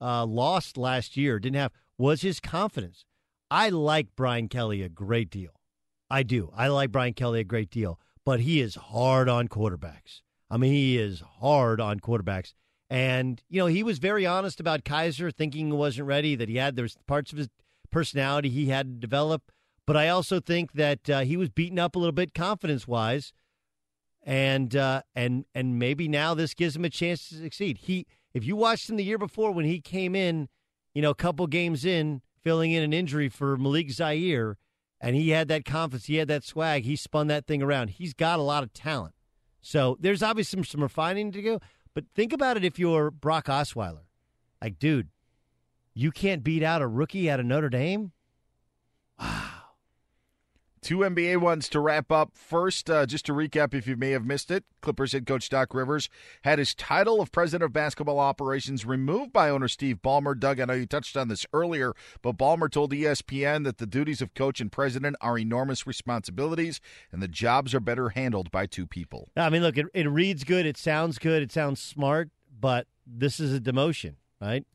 uh, 0.01 0.25
lost 0.25 0.77
last 0.77 1.17
year, 1.17 1.39
didn't 1.39 1.55
have, 1.55 1.71
was 1.97 2.21
his 2.21 2.39
confidence. 2.39 3.05
I 3.49 3.69
like 3.69 4.09
Brian 4.15 4.49
Kelly 4.49 4.81
a 4.81 4.89
great 4.89 5.29
deal. 5.29 5.61
I 6.09 6.23
do. 6.23 6.51
I 6.55 6.67
like 6.67 6.91
Brian 6.91 7.13
Kelly 7.13 7.39
a 7.39 7.43
great 7.45 7.69
deal, 7.69 7.99
but 8.25 8.41
he 8.41 8.61
is 8.61 8.75
hard 8.75 9.29
on 9.29 9.47
quarterbacks. 9.47 10.21
I 10.49 10.57
mean, 10.57 10.71
he 10.71 10.97
is 10.97 11.21
hard 11.39 11.81
on 11.81 11.99
quarterbacks. 11.99 12.53
And, 12.89 13.43
you 13.49 13.59
know, 13.59 13.65
he 13.67 13.83
was 13.83 13.99
very 13.99 14.25
honest 14.25 14.61
about 14.61 14.85
Kizer 14.85 15.33
thinking 15.33 15.67
he 15.67 15.73
wasn't 15.73 16.07
ready, 16.07 16.35
that 16.35 16.47
he 16.47 16.55
had, 16.55 16.75
there's 16.75 16.97
parts 17.05 17.33
of 17.33 17.37
his 17.37 17.49
personality 17.91 18.49
he 18.49 18.67
had 18.67 18.87
to 18.87 18.99
develop. 18.99 19.51
But 19.85 19.97
I 19.97 20.07
also 20.07 20.39
think 20.39 20.73
that 20.73 21.09
uh, 21.09 21.19
he 21.21 21.35
was 21.35 21.49
beaten 21.49 21.79
up 21.79 21.95
a 21.95 21.99
little 21.99 22.13
bit 22.13 22.33
confidence 22.33 22.87
wise. 22.87 23.33
And, 24.23 24.75
uh, 24.75 25.01
and, 25.15 25.45
and 25.55 25.79
maybe 25.79 26.07
now 26.07 26.33
this 26.33 26.53
gives 26.53 26.75
him 26.75 26.85
a 26.85 26.89
chance 26.89 27.27
to 27.29 27.35
succeed. 27.35 27.79
He, 27.79 28.05
if 28.37 28.45
you 28.45 28.55
watched 28.55 28.89
him 28.89 28.95
the 28.95 29.03
year 29.03 29.17
before 29.17 29.51
when 29.51 29.65
he 29.65 29.81
came 29.81 30.15
in, 30.15 30.47
you 30.93 31.01
know, 31.01 31.09
a 31.09 31.15
couple 31.15 31.45
games 31.47 31.83
in, 31.83 32.21
filling 32.43 32.71
in 32.71 32.83
an 32.83 32.93
injury 32.93 33.29
for 33.29 33.57
Malik 33.57 33.89
Zaire, 33.91 34.57
and 35.01 35.15
he 35.15 35.29
had 35.29 35.47
that 35.47 35.65
confidence, 35.65 36.05
he 36.05 36.15
had 36.15 36.27
that 36.27 36.43
swag, 36.43 36.83
he 36.83 36.95
spun 36.95 37.27
that 37.27 37.47
thing 37.47 37.61
around. 37.61 37.89
He's 37.89 38.13
got 38.13 38.39
a 38.39 38.43
lot 38.43 38.63
of 38.63 38.73
talent. 38.73 39.15
So 39.59 39.97
there's 39.99 40.23
obviously 40.23 40.57
some, 40.57 40.63
some 40.63 40.83
refining 40.83 41.31
to 41.31 41.41
go. 41.41 41.59
But 41.93 42.05
think 42.15 42.31
about 42.31 42.57
it 42.57 42.63
if 42.63 42.77
you're 42.79 43.11
Brock 43.11 43.47
Osweiler. 43.47 44.05
Like, 44.61 44.79
dude, 44.79 45.09
you 45.93 46.11
can't 46.11 46.43
beat 46.43 46.63
out 46.63 46.81
a 46.81 46.87
rookie 46.87 47.29
out 47.29 47.39
of 47.39 47.45
Notre 47.47 47.69
Dame? 47.69 48.11
Two 50.87 50.99
NBA 50.99 51.41
ones 51.41 51.67
to 51.67 51.81
wrap 51.81 52.13
up. 52.13 52.31
First, 52.33 52.89
uh, 52.89 53.05
just 53.05 53.25
to 53.25 53.33
recap, 53.33 53.73
if 53.73 53.87
you 53.87 53.97
may 53.97 54.11
have 54.11 54.23
missed 54.23 54.49
it, 54.49 54.63
Clippers 54.79 55.11
head 55.11 55.25
coach 55.25 55.49
Doc 55.49 55.73
Rivers 55.73 56.07
had 56.45 56.59
his 56.59 56.73
title 56.73 57.19
of 57.19 57.29
president 57.33 57.65
of 57.65 57.73
basketball 57.73 58.19
operations 58.19 58.85
removed 58.85 59.33
by 59.33 59.49
owner 59.49 59.67
Steve 59.67 59.97
Ballmer. 60.01 60.39
Doug, 60.39 60.61
I 60.61 60.63
know 60.63 60.75
you 60.75 60.85
touched 60.85 61.17
on 61.17 61.27
this 61.27 61.45
earlier, 61.51 61.91
but 62.21 62.37
Ballmer 62.37 62.71
told 62.71 62.93
ESPN 62.93 63.65
that 63.65 63.79
the 63.79 63.85
duties 63.85 64.21
of 64.21 64.33
coach 64.33 64.61
and 64.61 64.71
president 64.71 65.17
are 65.19 65.37
enormous 65.37 65.85
responsibilities, 65.85 66.79
and 67.11 67.21
the 67.21 67.27
jobs 67.27 67.75
are 67.75 67.81
better 67.81 68.07
handled 68.07 68.49
by 68.49 68.65
two 68.65 68.87
people. 68.87 69.27
I 69.35 69.49
mean, 69.49 69.63
look, 69.63 69.77
it, 69.77 69.87
it 69.93 70.09
reads 70.09 70.45
good, 70.45 70.65
it 70.65 70.77
sounds 70.77 71.19
good, 71.19 71.43
it 71.43 71.51
sounds 71.51 71.81
smart, 71.81 72.29
but 72.57 72.87
this 73.05 73.41
is 73.41 73.53
a 73.53 73.59
demotion, 73.59 74.13
right? 74.39 74.65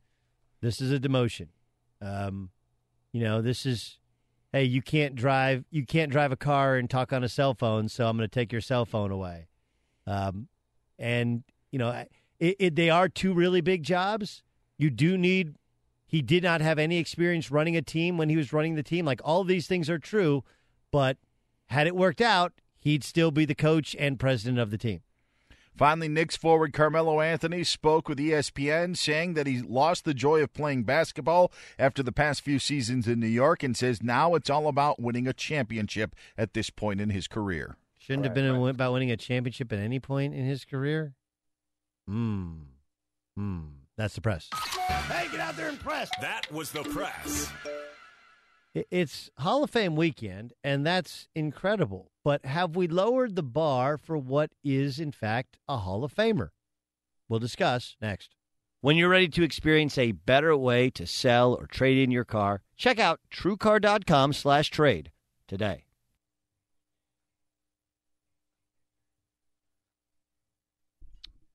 This 0.61 0.79
is 0.83 0.93
a 0.93 0.99
demotion. 0.99 1.47
Um, 2.03 2.51
you 3.15 3.25
know, 3.25 3.41
this 3.41 3.65
is 3.65 3.97
hey, 4.53 4.65
you 4.65 4.83
can't 4.83 5.15
drive 5.15 5.65
you 5.71 5.85
can't 5.85 6.13
drive 6.13 6.33
a 6.33 6.37
car 6.37 6.77
and 6.77 6.89
talk 6.89 7.13
on 7.13 7.25
a 7.25 7.29
cell 7.29 7.55
phone, 7.55 7.89
so 7.89 8.07
I'm 8.07 8.17
going 8.17 8.29
to 8.29 8.33
take 8.33 8.53
your 8.53 8.61
cell 8.61 8.85
phone 8.85 9.11
away. 9.11 9.49
Um, 10.07 10.49
and 10.99 11.43
you 11.71 11.79
know, 11.79 12.05
it, 12.39 12.57
it, 12.59 12.77
they 12.77 12.91
are 12.91 13.09
two 13.09 13.33
really 13.33 13.61
big 13.61 13.83
jobs. 13.83 14.43
You 14.77 14.91
do 14.91 15.17
need. 15.17 15.55
He 16.07 16.21
did 16.21 16.43
not 16.43 16.61
have 16.61 16.79
any 16.79 16.99
experience 16.99 17.51
running 17.51 17.75
a 17.75 17.81
team 17.81 18.19
when 18.19 18.29
he 18.29 18.37
was 18.37 18.53
running 18.53 18.75
the 18.75 18.83
team. 18.83 19.07
Like 19.07 19.23
all 19.25 19.45
these 19.45 19.67
things 19.67 19.89
are 19.89 19.99
true, 19.99 20.45
but 20.91 21.17
had 21.67 21.87
it 21.87 21.97
worked 21.97 22.21
out, 22.21 22.53
he'd 22.79 23.03
still 23.03 23.31
be 23.31 23.47
the 23.47 23.55
coach 23.55 23.97
and 23.99 24.21
president 24.21 24.59
of 24.59 24.71
the 24.71 24.77
team. 24.77 25.01
Finally, 25.77 26.09
Knicks 26.09 26.37
forward 26.37 26.73
Carmelo 26.73 27.21
Anthony 27.21 27.65
spoke 27.65 28.09
with 28.09 28.19
ESPN, 28.19 28.97
saying 28.97 29.35
that 29.35 29.47
he 29.47 29.63
lost 29.63 30.05
the 30.05 30.15
joy 30.15 30.43
of 30.43 30.53
playing 30.53 30.85
basketball 30.85 31.51
after 31.79 32.03
the 32.03 32.13
past 32.13 32.43
few 32.43 32.59
seasons 32.59 33.09
in 33.09 33.19
New 33.19 33.27
York 33.27 33.63
and 33.63 33.77
says 33.77 34.03
now 34.03 34.35
it's 34.35 34.51
all 34.51 34.69
about 34.69 35.01
winning 35.01 35.27
a 35.27 35.33
championship 35.33 36.15
at 36.37 36.53
this 36.53 36.71
point 36.71 37.01
in 37.01 37.11
his 37.11 37.27
career. 37.27 37.77
Shouldn't 37.99 38.23
right, 38.23 38.27
have 38.27 38.35
been 38.35 38.61
right. 38.61 38.71
about 38.71 38.93
winning 38.93 39.11
a 39.11 39.17
championship 39.17 39.73
at 39.73 39.79
any 39.79 40.01
point 40.01 40.35
in 40.35 40.45
his 40.45 40.65
career. 40.65 41.15
Hmm. 42.07 42.53
Hmm. 43.37 43.61
That's 43.97 44.15
the 44.15 44.21
press. 44.21 44.49
Hey, 44.53 45.29
get 45.31 45.41
out 45.41 45.57
there 45.57 45.69
and 45.69 45.79
press. 45.79 46.11
That 46.21 46.51
was 46.51 46.73
the 46.73 46.83
press. 46.83 47.53
It's 48.75 49.31
Hall 49.39 49.63
of 49.63 49.71
Fame 49.71 49.97
weekend, 49.97 50.55
and 50.65 50.87
that's 50.87 51.29
incredible. 51.35 52.11
But 52.25 52.47
have 52.47 52.75
we 52.75 52.89
lowered 52.89 53.37
the 53.37 53.43
bar 53.43 53.99
for 53.99 54.17
what 54.17 54.51
is, 54.65 54.99
in 54.99 55.13
fact, 55.13 55.59
a 55.69 55.79
Hall 55.79 56.05
of 56.05 56.15
Famer? 56.15 56.49
We'll 57.29 57.39
discuss 57.39 57.97
next. 58.01 58.35
When 58.81 58.97
you're 58.97 59.11
ready 59.11 59.29
to 59.29 59.43
experience 59.43 59.99
a 59.99 60.13
better 60.13 60.57
way 60.57 60.89
to 60.91 61.07
sell 61.07 61.53
or 61.55 61.67
trade 61.67 61.99
in 61.99 62.11
your 62.11 62.25
car, 62.25 62.63
check 62.77 62.99
out 62.99 63.21
truecar.com 63.31 64.33
slash 64.33 64.71
trade 64.71 65.13
today. 65.47 65.85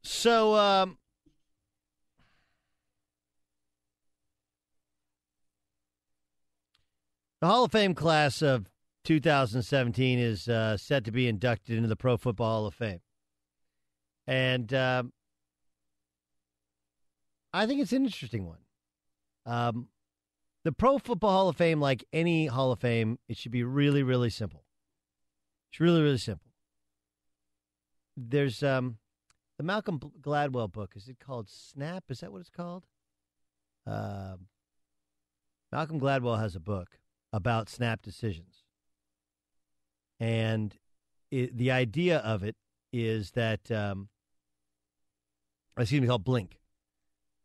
So, 0.04 0.56
um, 0.56 1.00
the 7.40 7.48
Hall 7.48 7.66
of 7.66 7.72
Fame 7.72 7.94
class 7.94 8.42
of 8.42 8.70
2017 9.04 10.20
is 10.20 10.48
uh, 10.48 10.76
set 10.78 11.04
to 11.06 11.12
be 11.12 11.28
inducted 11.28 11.78
into 11.78 11.88
the 11.88 11.96
Pro 11.96 12.18
Football 12.18 12.50
Hall 12.50 12.66
of 12.66 12.74
Fame. 12.74 13.02
And 14.26 14.74
um, 14.74 15.14
I 17.54 17.66
think 17.66 17.82
it's 17.82 17.94
an 17.94 18.06
interesting 18.06 18.46
one. 18.46 18.60
Um, 19.46 19.88
the 20.64 20.72
Pro 20.72 20.98
Football 20.98 21.32
Hall 21.32 21.50
of 21.50 21.56
Fame, 21.56 21.80
like 21.80 22.04
any 22.12 22.48
Hall 22.48 22.72
of 22.72 22.80
Fame, 22.80 23.20
it 23.30 23.38
should 23.38 23.52
be 23.52 23.64
really, 23.64 24.04
really 24.04 24.30
simple. 24.30 24.66
It's 25.72 25.80
really, 25.80 26.02
really 26.02 26.18
simple. 26.18 26.52
There's 28.18 28.64
um, 28.64 28.98
the 29.58 29.64
Malcolm 29.64 30.00
Gladwell 30.22 30.72
book. 30.72 30.94
Is 30.96 31.08
it 31.08 31.20
called 31.20 31.50
Snap? 31.50 32.06
Is 32.10 32.22
that 32.22 32.32
what 32.32 32.42
it's 32.42 32.50
called? 32.50 32.86
Uh, 33.86 34.38
Malcolm 35.72 36.00
Gladwell 36.00 36.40
has 36.40 36.56
a 36.56 36.60
book 36.60 37.00
about 37.38 37.70
snap 37.70 38.02
decisions. 38.02 38.64
And 40.20 40.76
it, 41.30 41.56
the 41.56 41.70
idea 41.70 42.18
of 42.18 42.42
it 42.42 42.56
is 42.92 43.30
that, 43.32 43.70
um, 43.70 44.10
excuse 45.78 46.02
me, 46.02 46.08
called 46.08 46.24
Blink, 46.24 46.58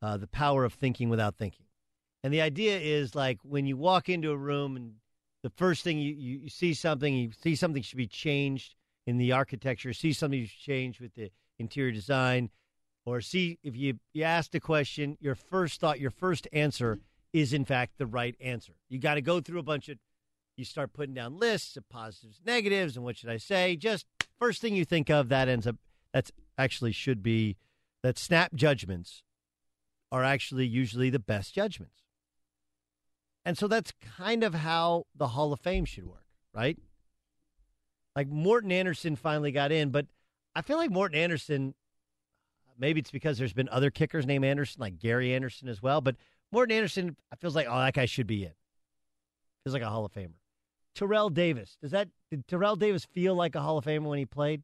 uh, 0.00 0.16
the 0.16 0.26
power 0.26 0.64
of 0.64 0.72
thinking 0.72 1.10
without 1.10 1.36
thinking. 1.36 1.66
And 2.24 2.32
the 2.32 2.40
idea 2.40 2.78
is 2.78 3.14
like 3.14 3.38
when 3.42 3.66
you 3.66 3.76
walk 3.76 4.08
into 4.08 4.30
a 4.30 4.36
room 4.36 4.76
and 4.76 4.94
the 5.42 5.50
first 5.50 5.84
thing 5.84 5.98
you, 5.98 6.14
you, 6.14 6.38
you 6.44 6.48
see 6.48 6.72
something, 6.72 7.14
you 7.14 7.30
see 7.42 7.54
something 7.54 7.82
should 7.82 7.98
be 7.98 8.06
changed 8.06 8.74
in 9.06 9.18
the 9.18 9.32
architecture, 9.32 9.92
see 9.92 10.14
something 10.14 10.46
should 10.46 10.58
change 10.58 11.00
with 11.00 11.14
the 11.16 11.30
interior 11.58 11.92
design, 11.92 12.48
or 13.04 13.20
see 13.20 13.58
if 13.62 13.76
you, 13.76 13.98
you 14.14 14.22
ask 14.22 14.54
a 14.54 14.60
question, 14.60 15.18
your 15.20 15.34
first 15.34 15.80
thought, 15.80 16.00
your 16.00 16.10
first 16.10 16.48
answer 16.50 16.98
is 17.32 17.52
in 17.52 17.64
fact 17.64 17.98
the 17.98 18.06
right 18.06 18.36
answer. 18.40 18.74
You 18.88 18.98
got 18.98 19.14
to 19.14 19.22
go 19.22 19.40
through 19.40 19.58
a 19.58 19.64
bunch 19.64 19.88
of 19.88 19.98
you 20.56 20.64
start 20.64 20.92
putting 20.92 21.14
down 21.14 21.38
lists 21.38 21.76
of 21.76 21.88
positives, 21.88 22.40
negatives, 22.44 22.96
and 22.96 23.04
what 23.04 23.16
should 23.16 23.30
I 23.30 23.38
say? 23.38 23.74
Just 23.74 24.06
first 24.38 24.60
thing 24.60 24.76
you 24.76 24.84
think 24.84 25.08
of 25.08 25.28
that 25.30 25.48
ends 25.48 25.66
up 25.66 25.76
that's 26.12 26.30
actually 26.58 26.92
should 26.92 27.22
be 27.22 27.56
that 28.02 28.18
snap 28.18 28.54
judgments 28.54 29.22
are 30.10 30.22
actually 30.22 30.66
usually 30.66 31.08
the 31.08 31.18
best 31.18 31.54
judgments. 31.54 32.02
And 33.44 33.56
so 33.56 33.66
that's 33.66 33.92
kind 34.18 34.44
of 34.44 34.54
how 34.54 35.06
the 35.16 35.28
Hall 35.28 35.52
of 35.52 35.60
Fame 35.60 35.84
should 35.84 36.06
work, 36.06 36.26
right? 36.54 36.78
Like 38.14 38.28
Morten 38.28 38.70
Andersen 38.70 39.16
finally 39.16 39.52
got 39.52 39.72
in, 39.72 39.90
but 39.90 40.06
I 40.54 40.60
feel 40.60 40.76
like 40.76 40.90
Morten 40.90 41.16
Andersen, 41.16 41.74
maybe 42.78 43.00
it's 43.00 43.10
because 43.10 43.38
there's 43.38 43.54
been 43.54 43.70
other 43.70 43.90
kickers 43.90 44.26
named 44.26 44.44
Anderson, 44.44 44.80
like 44.80 44.98
Gary 44.98 45.34
Anderson 45.34 45.68
as 45.68 45.82
well, 45.82 46.00
but 46.02 46.16
Morten 46.52 46.76
Andersen 46.76 47.16
feels 47.40 47.56
like, 47.56 47.66
oh, 47.68 47.78
that 47.78 47.94
guy 47.94 48.04
should 48.04 48.26
be 48.26 48.44
in. 48.44 48.52
Feels 49.64 49.72
like 49.72 49.82
a 49.82 49.88
Hall 49.88 50.04
of 50.04 50.12
Famer. 50.12 50.34
Terrell 50.94 51.30
Davis. 51.30 51.78
Does 51.80 51.92
that 51.92 52.08
did 52.30 52.46
Terrell 52.46 52.76
Davis 52.76 53.06
feel 53.06 53.34
like 53.34 53.54
a 53.54 53.62
Hall 53.62 53.78
of 53.78 53.86
Famer 53.86 54.02
when 54.02 54.18
he 54.18 54.26
played? 54.26 54.62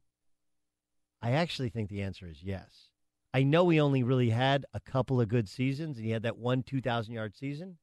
I 1.21 1.31
actually 1.31 1.69
think 1.69 1.89
the 1.89 2.03
answer 2.03 2.27
is 2.27 2.43
yes. 2.43 2.89
I 3.33 3.43
know 3.43 3.69
he 3.69 3.79
only 3.79 4.03
really 4.03 4.29
had 4.29 4.65
a 4.73 4.79
couple 4.79 5.19
of 5.19 5.27
good 5.27 5.49
seasons, 5.49 5.97
and 5.97 6.05
he 6.05 6.11
had 6.11 6.23
that 6.23 6.37
one 6.37 6.63
2,000 6.63 7.13
yard 7.13 7.35
season. 7.35 7.77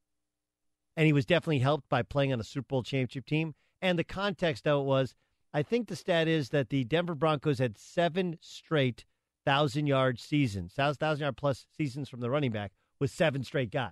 And 0.95 1.05
he 1.05 1.13
was 1.13 1.25
definitely 1.25 1.59
helped 1.59 1.89
by 1.89 2.01
playing 2.01 2.33
on 2.33 2.39
a 2.39 2.45
Super 2.45 2.67
Bowl 2.67 2.83
championship 2.83 3.25
team. 3.25 3.53
And 3.81 3.99
the 3.99 4.03
context 4.03 4.65
of 4.67 4.81
it 4.81 4.85
was 4.85 5.15
I 5.53 5.63
think 5.63 5.87
the 5.87 5.95
stat 5.95 6.27
is 6.27 6.49
that 6.49 6.69
the 6.69 6.85
Denver 6.85 7.15
Broncos 7.15 7.59
had 7.59 7.77
seven 7.77 8.37
straight 8.41 9.05
1,000 9.43 9.87
yard 9.87 10.19
seasons, 10.19 10.73
1,000 10.75 11.21
yard 11.21 11.37
plus 11.37 11.67
seasons 11.75 12.09
from 12.09 12.21
the 12.21 12.29
running 12.29 12.51
back 12.51 12.71
with 12.99 13.11
seven 13.11 13.43
straight 13.43 13.71
guys. 13.71 13.91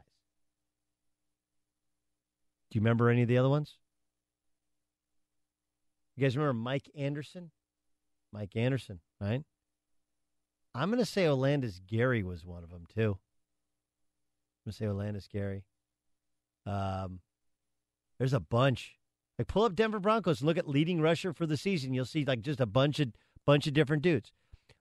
Do 2.70 2.78
you 2.78 2.82
remember 2.82 3.10
any 3.10 3.22
of 3.22 3.28
the 3.28 3.38
other 3.38 3.50
ones? 3.50 3.78
You 6.16 6.24
guys 6.24 6.36
remember 6.36 6.60
Mike 6.60 6.90
Anderson? 6.98 7.52
Mike 8.32 8.56
Anderson, 8.56 9.00
right? 9.20 9.44
I'm 10.74 10.90
going 10.90 11.00
to 11.00 11.10
say 11.10 11.26
Olandis 11.26 11.80
Gary 11.86 12.24
was 12.24 12.46
one 12.46 12.64
of 12.64 12.70
them 12.70 12.86
too. 12.94 13.18
I'm 14.66 14.72
going 14.72 14.72
to 14.72 14.74
say 14.74 14.86
Olandis 14.86 15.30
Gary. 15.30 15.64
Um, 16.66 17.20
there's 18.18 18.34
a 18.34 18.40
bunch. 18.40 18.98
Like 19.38 19.48
pull 19.48 19.64
up 19.64 19.76
Denver 19.76 20.00
Broncos 20.00 20.42
and 20.42 20.48
look 20.48 20.58
at 20.58 20.68
leading 20.68 21.02
rusher 21.02 21.34
for 21.34 21.46
the 21.46 21.58
season. 21.58 21.94
You'll 21.94 22.06
see 22.06 22.26
like 22.26 22.42
just 22.42 22.60
a 22.60 22.66
bunch 22.66 23.00
of 23.00 23.10
bunch 23.46 23.68
of 23.68 23.74
different 23.74 24.02
dudes. 24.02 24.32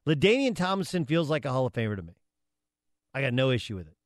LaDainian 0.08 0.54
Thompson 0.54 1.04
feels 1.04 1.30
like 1.30 1.44
a 1.44 1.50
Hall 1.50 1.66
of 1.66 1.72
Famer 1.72 1.96
to 1.96 2.02
me. 2.02 2.14
I 3.12 3.20
got 3.20 3.34
no 3.34 3.50
issue 3.50 3.76
with 3.76 3.88
it. 3.88 3.96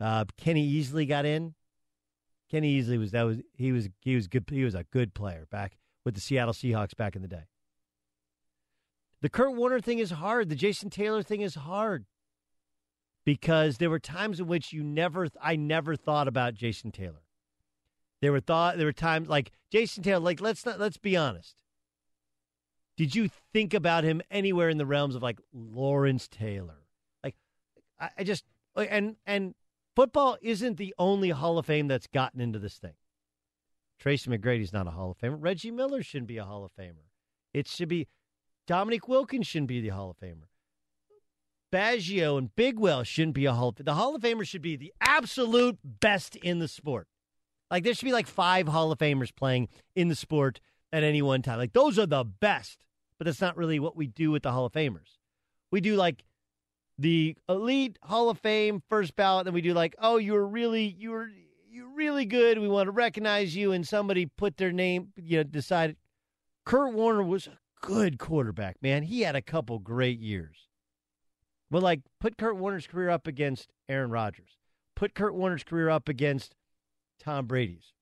Uh, 0.00 0.24
Kenny 0.36 0.70
Easley 0.70 1.08
got 1.08 1.24
in. 1.24 1.54
Kenny 2.50 2.80
Easley 2.80 2.98
was 2.98 3.10
that 3.10 3.24
was 3.24 3.38
he 3.54 3.72
was 3.72 3.88
he 4.00 4.14
was 4.14 4.26
good 4.26 4.44
he 4.50 4.64
was 4.64 4.74
a 4.74 4.84
good 4.84 5.12
player 5.12 5.46
back 5.50 5.76
with 6.04 6.14
the 6.14 6.20
Seattle 6.20 6.54
Seahawks 6.54 6.96
back 6.96 7.14
in 7.14 7.22
the 7.22 7.28
day. 7.28 7.44
The 9.20 9.28
Kurt 9.28 9.54
Warner 9.54 9.80
thing 9.80 9.98
is 9.98 10.12
hard. 10.12 10.48
The 10.48 10.54
Jason 10.54 10.90
Taylor 10.90 11.22
thing 11.22 11.40
is 11.40 11.56
hard 11.56 12.06
because 13.24 13.78
there 13.78 13.90
were 13.90 13.98
times 13.98 14.40
in 14.40 14.46
which 14.46 14.72
you 14.72 14.82
never, 14.82 15.28
I 15.42 15.56
never 15.56 15.96
thought 15.96 16.28
about 16.28 16.54
Jason 16.54 16.92
Taylor. 16.92 17.24
There 18.22 18.32
were 18.32 18.40
thought, 18.40 18.76
there 18.76 18.86
were 18.86 18.92
times 18.92 19.28
like 19.28 19.52
Jason 19.70 20.02
Taylor. 20.02 20.20
Like 20.20 20.40
let's 20.40 20.64
not, 20.64 20.78
let's 20.78 20.96
be 20.96 21.16
honest. 21.16 21.56
Did 22.96 23.14
you 23.14 23.28
think 23.52 23.74
about 23.74 24.02
him 24.02 24.22
anywhere 24.30 24.68
in 24.68 24.78
the 24.78 24.86
realms 24.86 25.14
of 25.14 25.22
like 25.22 25.40
Lawrence 25.52 26.26
Taylor? 26.26 26.86
Like 27.22 27.36
I, 28.00 28.10
I 28.18 28.24
just 28.24 28.44
and 28.76 29.16
and 29.26 29.54
football 29.98 30.38
isn't 30.40 30.76
the 30.76 30.94
only 30.96 31.30
Hall 31.30 31.58
of 31.58 31.66
Fame 31.66 31.88
that's 31.88 32.06
gotten 32.06 32.40
into 32.40 32.60
this 32.60 32.78
thing. 32.78 32.92
Tracy 33.98 34.30
McGrady's 34.30 34.72
not 34.72 34.86
a 34.86 34.92
Hall 34.92 35.10
of 35.10 35.18
Famer. 35.18 35.38
Reggie 35.40 35.72
Miller 35.72 36.04
shouldn't 36.04 36.28
be 36.28 36.36
a 36.36 36.44
Hall 36.44 36.64
of 36.64 36.70
Famer. 36.72 37.08
It 37.52 37.66
should 37.66 37.88
be 37.88 38.06
Dominique 38.68 39.08
Wilkins 39.08 39.48
shouldn't 39.48 39.66
be 39.66 39.80
the 39.80 39.88
Hall 39.88 40.10
of 40.10 40.16
Famer. 40.16 40.46
Baggio 41.72 42.38
and 42.38 42.54
Bigwell 42.54 43.02
shouldn't 43.02 43.34
be 43.34 43.46
a 43.46 43.52
Hall 43.52 43.70
of 43.70 43.74
Famer. 43.74 43.86
The 43.86 43.94
Hall 43.94 44.14
of 44.14 44.22
Famer 44.22 44.46
should 44.46 44.62
be 44.62 44.76
the 44.76 44.92
absolute 45.00 45.78
best 45.82 46.36
in 46.36 46.60
the 46.60 46.68
sport. 46.68 47.08
Like 47.68 47.82
there 47.82 47.92
should 47.92 48.06
be 48.06 48.12
like 48.12 48.28
five 48.28 48.68
Hall 48.68 48.92
of 48.92 49.00
Famers 49.00 49.34
playing 49.34 49.66
in 49.96 50.06
the 50.06 50.14
sport 50.14 50.60
at 50.92 51.02
any 51.02 51.22
one 51.22 51.42
time. 51.42 51.58
Like 51.58 51.72
those 51.72 51.98
are 51.98 52.06
the 52.06 52.22
best, 52.22 52.84
but 53.18 53.24
that's 53.24 53.40
not 53.40 53.56
really 53.56 53.80
what 53.80 53.96
we 53.96 54.06
do 54.06 54.30
with 54.30 54.44
the 54.44 54.52
Hall 54.52 54.66
of 54.66 54.72
Famers. 54.72 55.18
We 55.72 55.80
do 55.80 55.96
like 55.96 56.22
the 56.98 57.36
elite 57.48 57.98
Hall 58.02 58.28
of 58.28 58.38
Fame 58.38 58.82
first 58.88 59.14
ballot, 59.16 59.44
then 59.44 59.54
we 59.54 59.60
do 59.60 59.72
like, 59.72 59.94
oh, 59.98 60.16
you 60.16 60.32
were 60.32 60.46
really 60.46 60.96
you 60.98 61.10
were 61.10 61.30
you're 61.70 61.94
really 61.94 62.24
good. 62.24 62.58
We 62.58 62.68
want 62.68 62.88
to 62.88 62.92
recognize 62.92 63.54
you, 63.54 63.72
and 63.72 63.86
somebody 63.86 64.26
put 64.26 64.56
their 64.56 64.72
name, 64.72 65.12
you 65.16 65.38
know, 65.38 65.42
decided. 65.44 65.96
Kurt 66.64 66.92
Warner 66.92 67.22
was 67.22 67.46
a 67.46 67.58
good 67.80 68.18
quarterback, 68.18 68.76
man. 68.82 69.02
He 69.02 69.22
had 69.22 69.36
a 69.36 69.42
couple 69.42 69.78
great 69.78 70.18
years. 70.18 70.68
But 71.70 71.82
like, 71.82 72.00
put 72.20 72.36
Kurt 72.36 72.56
Warner's 72.56 72.86
career 72.86 73.10
up 73.10 73.26
against 73.26 73.68
Aaron 73.88 74.10
Rodgers. 74.10 74.50
Put 74.96 75.14
Kurt 75.14 75.34
Warner's 75.34 75.64
career 75.64 75.88
up 75.88 76.08
against 76.08 76.54
Tom 77.20 77.46
Brady's. 77.46 77.92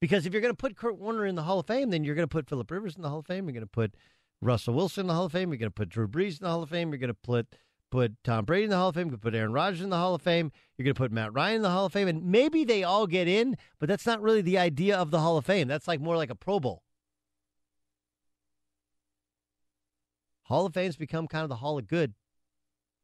Because 0.00 0.26
if 0.26 0.32
you're 0.32 0.42
going 0.42 0.52
to 0.52 0.56
put 0.56 0.76
Kurt 0.76 0.98
Warner 0.98 1.26
in 1.26 1.34
the 1.34 1.42
Hall 1.42 1.60
of 1.60 1.66
Fame, 1.66 1.90
then 1.90 2.04
you're 2.04 2.14
going 2.14 2.28
to 2.28 2.32
put 2.32 2.48
Philip 2.48 2.70
Rivers 2.70 2.94
in 2.94 3.02
the 3.02 3.08
Hall 3.08 3.20
of 3.20 3.26
Fame. 3.26 3.46
You're 3.46 3.54
going 3.54 3.62
to 3.62 3.66
put 3.66 3.96
Russell 4.40 4.74
Wilson 4.74 5.02
in 5.02 5.06
the 5.08 5.14
Hall 5.14 5.24
of 5.24 5.32
Fame. 5.32 5.50
You're 5.50 5.58
going 5.58 5.70
to 5.70 5.74
put 5.74 5.88
Drew 5.88 6.06
Brees 6.06 6.38
in 6.38 6.44
the 6.44 6.50
Hall 6.50 6.62
of 6.62 6.70
Fame. 6.70 6.90
You're 6.90 6.98
going 6.98 7.08
to 7.08 7.14
put 7.14 7.46
put 7.90 8.12
Tom 8.22 8.44
Brady 8.44 8.64
in 8.64 8.70
the 8.70 8.76
Hall 8.76 8.90
of 8.90 8.94
Fame. 8.94 9.06
You're 9.06 9.12
going 9.12 9.20
to 9.20 9.30
put 9.30 9.34
Aaron 9.34 9.52
Rodgers 9.52 9.80
in 9.80 9.90
the 9.90 9.96
Hall 9.96 10.14
of 10.14 10.22
Fame. 10.22 10.52
You're 10.76 10.84
going 10.84 10.94
to 10.94 10.98
put 10.98 11.12
Matt 11.12 11.32
Ryan 11.32 11.56
in 11.56 11.62
the 11.62 11.70
Hall 11.70 11.86
of 11.86 11.92
Fame, 11.92 12.08
and 12.08 12.24
maybe 12.26 12.64
they 12.64 12.84
all 12.84 13.06
get 13.06 13.28
in, 13.28 13.56
but 13.78 13.88
that's 13.88 14.06
not 14.06 14.20
really 14.20 14.42
the 14.42 14.58
idea 14.58 14.96
of 14.96 15.10
the 15.10 15.20
Hall 15.20 15.38
of 15.38 15.46
Fame. 15.46 15.68
That's 15.68 15.88
like 15.88 16.00
more 16.00 16.16
like 16.16 16.30
a 16.30 16.34
Pro 16.34 16.60
Bowl. 16.60 16.82
Hall 20.42 20.66
of 20.66 20.74
Fame's 20.74 20.96
become 20.96 21.28
kind 21.28 21.42
of 21.42 21.48
the 21.48 21.56
Hall 21.56 21.78
of 21.78 21.86
Good, 21.86 22.14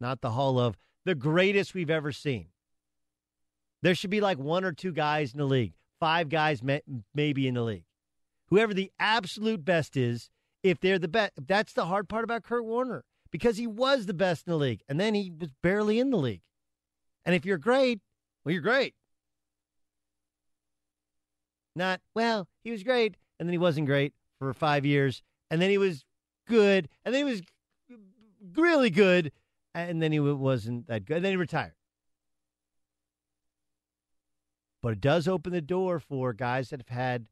not 0.01 0.21
the 0.21 0.31
Hall 0.31 0.59
of 0.59 0.77
the 1.05 1.15
greatest 1.15 1.75
we've 1.75 1.91
ever 1.91 2.13
seen. 2.13 2.49
There 3.83 3.95
should 3.95 4.11
be 4.11 4.23
like 4.23 4.39
one 4.39 4.65
or 4.65 4.73
two 4.73 4.93
guys 4.93 5.33
in 5.33 5.39
the 5.39 5.45
league, 5.45 5.75
five 6.01 6.31
guys 6.31 6.63
may, 6.63 6.81
maybe 7.15 7.47
in 7.47 7.55
the 7.55 7.63
league. 7.63 7.85
Whoever 8.49 8.73
the 8.73 8.91
absolute 8.99 9.65
best 9.65 9.97
is, 9.97 10.31
if 10.65 10.81
they're 10.81 10.99
the 10.99 11.07
best. 11.07 11.33
That's 11.47 11.75
the 11.75 11.85
hard 11.85 12.09
part 12.09 12.25
about 12.25 12.43
Kurt 12.43 12.65
Warner 12.65 13.05
because 13.31 13.59
he 13.59 13.67
was 13.69 14.07
the 14.07 14.15
best 14.15 14.47
in 14.47 14.51
the 14.51 14.57
league 14.57 14.83
and 14.89 14.99
then 14.99 15.15
he 15.15 15.31
was 15.31 15.51
barely 15.63 16.01
in 16.01 16.11
the 16.11 16.17
league. 16.17 16.41
And 17.25 17.37
if 17.37 17.45
you're 17.45 17.59
great, 17.59 18.01
well, 18.45 18.53
you're 18.53 18.63
great. 18.63 18.95
Not, 21.77 22.01
well, 22.15 22.49
he 22.63 22.71
was 22.71 22.83
great 22.83 23.17
and 23.39 23.49
then 23.49 23.53
he 23.53 23.59
wasn't 23.59 23.87
great 23.87 24.15
for 24.39 24.53
five 24.55 24.85
years 24.87 25.23
and 25.51 25.61
then 25.61 25.71
he 25.71 25.79
was 25.79 26.05
good 26.49 26.89
and 27.05 27.15
then 27.15 27.27
he 27.27 27.33
was 27.33 27.43
really 28.57 28.91
good 28.91 29.33
and 29.75 30.03
then 30.03 30.13
he 30.13 30.21
wasn't 30.21 30.87
that 30.87 31.05
good 31.05 31.17
and 31.17 31.25
then 31.25 31.33
he 31.33 31.37
retired. 31.37 31.75
But 34.81 34.93
it 34.93 35.01
does 35.01 35.29
open 35.29 35.53
the 35.53 35.61
door 35.61 35.99
for 35.99 36.33
guys 36.33 36.71
that 36.71 36.81
have 36.81 36.97
had 36.97 37.27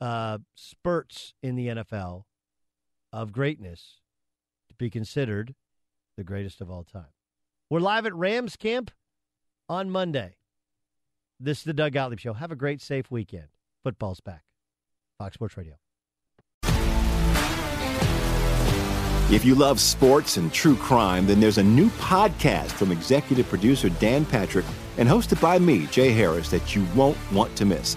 uh, 0.00 0.38
spurts 0.54 1.34
in 1.42 1.56
the 1.56 1.68
NFL 1.68 2.24
of 3.12 3.32
greatness 3.32 4.00
to 4.68 4.74
be 4.74 4.90
considered 4.90 5.54
the 6.16 6.24
greatest 6.24 6.60
of 6.60 6.70
all 6.70 6.84
time. 6.84 7.12
We're 7.68 7.80
live 7.80 8.06
at 8.06 8.14
Rams 8.14 8.56
camp 8.56 8.90
on 9.68 9.90
Monday. 9.90 10.36
This 11.38 11.58
is 11.58 11.64
the 11.64 11.72
Doug 11.72 11.92
Gottlieb 11.92 12.20
Show. 12.20 12.34
Have 12.34 12.52
a 12.52 12.56
great, 12.56 12.82
safe 12.82 13.10
weekend. 13.10 13.48
Football's 13.82 14.20
back. 14.20 14.42
Fox 15.18 15.34
Sports 15.34 15.56
Radio. 15.56 15.74
If 19.32 19.44
you 19.44 19.54
love 19.54 19.78
sports 19.78 20.38
and 20.38 20.52
true 20.52 20.74
crime, 20.74 21.24
then 21.24 21.38
there's 21.38 21.58
a 21.58 21.62
new 21.62 21.88
podcast 21.90 22.72
from 22.72 22.90
executive 22.90 23.48
producer 23.48 23.88
Dan 23.88 24.24
Patrick 24.24 24.66
and 24.98 25.08
hosted 25.08 25.40
by 25.40 25.58
me, 25.58 25.86
Jay 25.86 26.10
Harris, 26.10 26.50
that 26.50 26.74
you 26.74 26.84
won't 26.96 27.16
want 27.30 27.54
to 27.56 27.64
miss. 27.64 27.96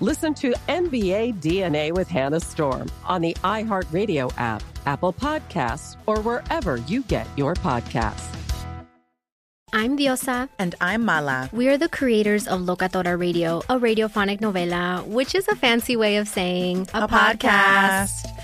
Listen 0.00 0.34
to 0.34 0.52
NBA 0.68 1.40
DNA 1.40 1.92
with 1.92 2.08
Hannah 2.08 2.40
Storm 2.40 2.90
on 3.04 3.20
the 3.20 3.32
iHeartRadio 3.44 4.32
app, 4.36 4.60
Apple 4.86 5.12
Podcasts, 5.12 5.96
or 6.06 6.20
wherever 6.20 6.78
you 6.88 7.02
get 7.02 7.28
your 7.36 7.54
podcasts. 7.54 8.26
I'm 9.72 9.96
Diosa. 9.98 10.48
And 10.58 10.74
I'm 10.80 11.04
Mala. 11.04 11.50
We 11.52 11.68
are 11.68 11.76
the 11.76 11.88
creators 11.88 12.46
of 12.46 12.60
Locatora 12.60 13.18
Radio, 13.18 13.58
a 13.68 13.78
radiophonic 13.78 14.40
novela, 14.40 15.04
which 15.06 15.34
is 15.34 15.48
a 15.48 15.56
fancy 15.56 15.96
way 15.96 16.16
of 16.16 16.28
saying 16.28 16.88
a, 16.94 17.02
a 17.02 17.08
podcast. 17.08 17.38
podcast. 17.38 18.43